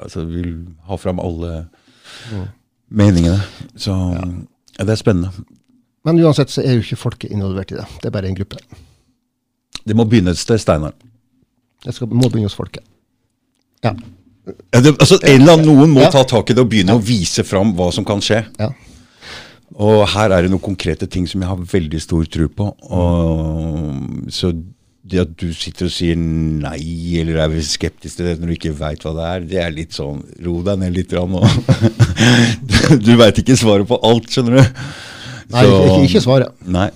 Altså 0.00 0.24
vil 0.26 0.66
ha 0.88 0.96
fram 0.98 1.20
alle 1.22 1.68
meningene. 2.90 3.38
Så 3.78 3.92
ja, 3.94 4.84
det 4.84 4.90
er 4.90 4.98
spennende. 4.98 5.30
Men 6.04 6.18
uansett 6.20 6.50
så 6.52 6.64
er 6.64 6.74
jo 6.76 6.82
ikke 6.82 6.98
folket 7.00 7.30
involvert 7.32 7.70
i 7.72 7.78
det. 7.78 7.86
Det 8.02 8.10
er 8.10 8.14
bare 8.16 8.28
en 8.28 8.36
gruppe. 8.36 8.58
Det 9.86 9.96
må 9.96 10.04
begynne 10.08 10.34
et 10.34 10.40
sted, 10.40 10.58
Steinar. 10.60 10.92
Det 11.84 11.94
skal, 11.94 12.10
må 12.10 12.28
begynne 12.28 12.50
hos 12.50 12.58
folket. 12.58 12.84
Ja. 13.84 13.94
Ja, 14.74 14.80
det, 14.84 14.96
altså, 15.00 15.16
en 15.22 15.40
eller 15.40 15.54
annen, 15.54 15.70
Noen 15.70 15.94
må 15.94 16.02
Ja. 16.04 16.10
ta 16.12 16.24
tak 16.28 16.50
i 16.50 16.56
det 16.58 16.60
og 16.66 16.68
begynne 16.74 16.98
å 16.98 17.00
vise 17.00 17.44
fram 17.46 17.72
hva 17.78 17.90
som 17.94 18.04
kan 18.04 18.20
skje. 18.20 18.42
ja. 18.58 18.72
Og 19.74 20.04
her 20.12 20.30
er 20.30 20.44
det 20.44 20.52
noen 20.52 20.62
konkrete 20.62 21.08
ting 21.10 21.26
som 21.26 21.42
jeg 21.42 21.50
har 21.50 21.66
veldig 21.72 22.00
stor 22.02 22.26
tro 22.30 22.46
på. 22.60 22.68
Og, 22.94 24.30
så 24.32 24.52
det 25.04 25.20
at 25.20 25.32
du 25.36 25.50
sitter 25.52 25.88
og 25.90 25.92
sier 25.92 26.16
nei, 26.16 26.78
eller 27.20 27.42
er 27.42 27.56
skeptisk 27.66 28.16
til 28.16 28.28
det 28.28 28.38
når 28.40 28.52
du 28.52 28.54
ikke 28.54 28.76
veit 28.78 29.02
hva 29.04 29.12
det 29.16 29.24
er, 29.30 29.48
det 29.50 29.58
er 29.60 29.74
litt 29.74 29.92
sånn 29.92 30.22
Ro 30.46 30.60
deg 30.64 30.78
ned 30.80 30.94
litt. 30.96 31.10
Grann, 31.12 31.34
du 33.04 33.10
veit 33.20 33.40
ikke 33.42 33.58
svaret 33.60 33.90
på 33.90 33.98
alt, 34.06 34.30
skjønner 34.32 34.62
du. 34.62 34.78
Nei, 35.52 35.66
ikke, 35.66 35.82
ikke, 35.82 36.06
ikke 36.08 36.24
svaret. 36.24 36.64
Nei. 36.64 36.88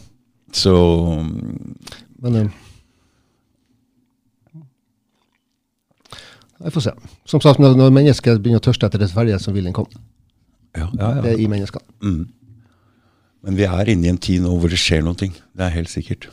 Så 0.56 0.72
Men 2.24 2.40
um, 2.40 2.48
Jeg 6.64 6.74
får 6.74 6.88
se. 6.88 6.92
Som 7.28 7.42
sagt, 7.44 7.60
når, 7.62 7.92
mennesket 7.94 8.40
begynner 8.42 8.58
å 8.62 8.64
tørste 8.64 8.88
etter 8.88 9.04
rettferdighet, 9.04 9.44
så 9.44 9.52
vil 9.54 9.68
den 9.68 9.76
komme. 9.76 10.00
ja, 10.74 10.88
ja, 10.98 11.12
Det 11.22 11.36
er 11.36 11.44
i 11.44 11.46
menneskene. 11.50 11.84
Mm. 12.02 12.24
Men 13.46 13.56
vi 13.58 13.66
er 13.68 13.90
inne 13.92 14.08
i 14.08 14.12
en 14.12 14.20
tid 14.20 14.42
nå 14.42 14.52
hvor 14.58 14.70
det 14.72 14.80
skjer 14.80 15.04
noe. 15.06 15.14
Det 15.18 15.64
er 15.64 15.74
helt 15.76 15.92
sikkert. 15.92 16.28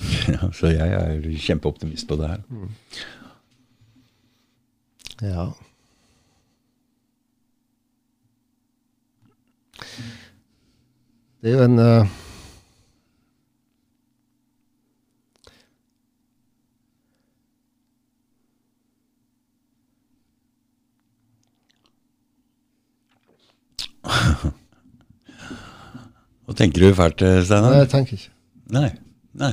Så 0.58 0.70
jeg 0.72 0.94
er 0.96 1.26
kjempeoptimist 1.44 2.08
på 2.08 2.16
det 2.20 2.28
her. 2.30 2.40
Ja. 5.20 5.50
Det 11.40 11.52
er 11.52 11.56
jo 11.56 11.64
en 11.64 11.78
eh, 11.80 12.18
Hva 26.46 26.54
tenker 26.58 26.82
du 26.82 26.94
fælt, 26.98 27.20
Nei, 27.22 27.42
Steinar? 27.46 27.76
jeg 27.78 27.88
tenker 27.92 28.16
ikke. 28.18 28.32
Nei. 28.74 28.88
Nei. 29.38 29.52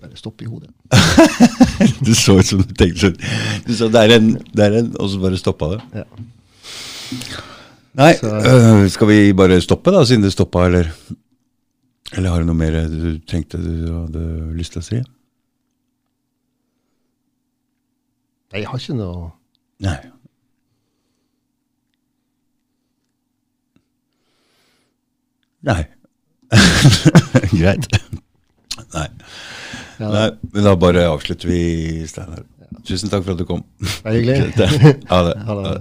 Bare 0.00 0.16
stopp 0.16 0.40
i 0.42 0.46
hodet. 0.48 0.70
Du 2.04 2.12
så 2.16 2.38
ut 2.40 2.46
som 2.48 2.60
du 2.64 2.72
tenkte 2.76 3.00
sånn 3.06 3.16
Du 3.66 3.72
sa 3.76 3.86
det 3.92 4.00
er 4.06 4.12
en, 4.18 4.28
det 4.56 4.64
er 4.66 4.74
en, 4.80 4.88
og 5.00 5.08
så 5.12 5.20
bare 5.22 5.38
stoppa 5.40 5.68
det. 5.74 5.80
Ja. 6.00 6.04
Nei, 8.00 8.12
Så- 8.20 8.32
øh, 8.32 8.84
skal 8.92 9.10
vi 9.10 9.18
bare 9.36 9.60
stoppe 9.64 9.92
da, 9.94 10.02
siden 10.08 10.24
det 10.24 10.32
stoppa, 10.34 10.66
eller? 10.70 10.86
Eller 12.16 12.32
har 12.32 12.42
du 12.42 12.48
noe 12.48 12.58
mer 12.58 12.78
du 12.90 13.18
tenkte 13.28 13.60
du 13.60 13.72
hadde 13.92 14.22
lyst 14.56 14.72
til 14.76 14.82
å 14.82 14.86
si? 14.86 15.00
Nei, 18.50 18.62
jeg 18.64 18.68
har 18.70 18.80
ikke 18.82 18.96
noe 18.98 19.28
Nei. 19.80 19.98
Nei. 25.60 25.84
Greit. 27.52 27.86
Nei. 28.94 29.08
Ja, 29.98 30.08
Nei. 30.08 30.30
Men 30.52 30.64
da 30.64 30.74
bare 30.80 31.04
avslutter 31.10 31.48
vi, 31.50 31.60
Steinar. 32.08 32.44
Tusen 32.86 33.10
takk 33.12 33.24
for 33.26 33.34
at 33.34 33.40
du 33.42 33.46
kom. 33.48 33.64
Bare 34.04 34.16
hyggelig. 34.16 34.52
Ha 35.12 35.22
det. 35.26 35.34
Ha 35.48 35.56
det. 35.60 35.74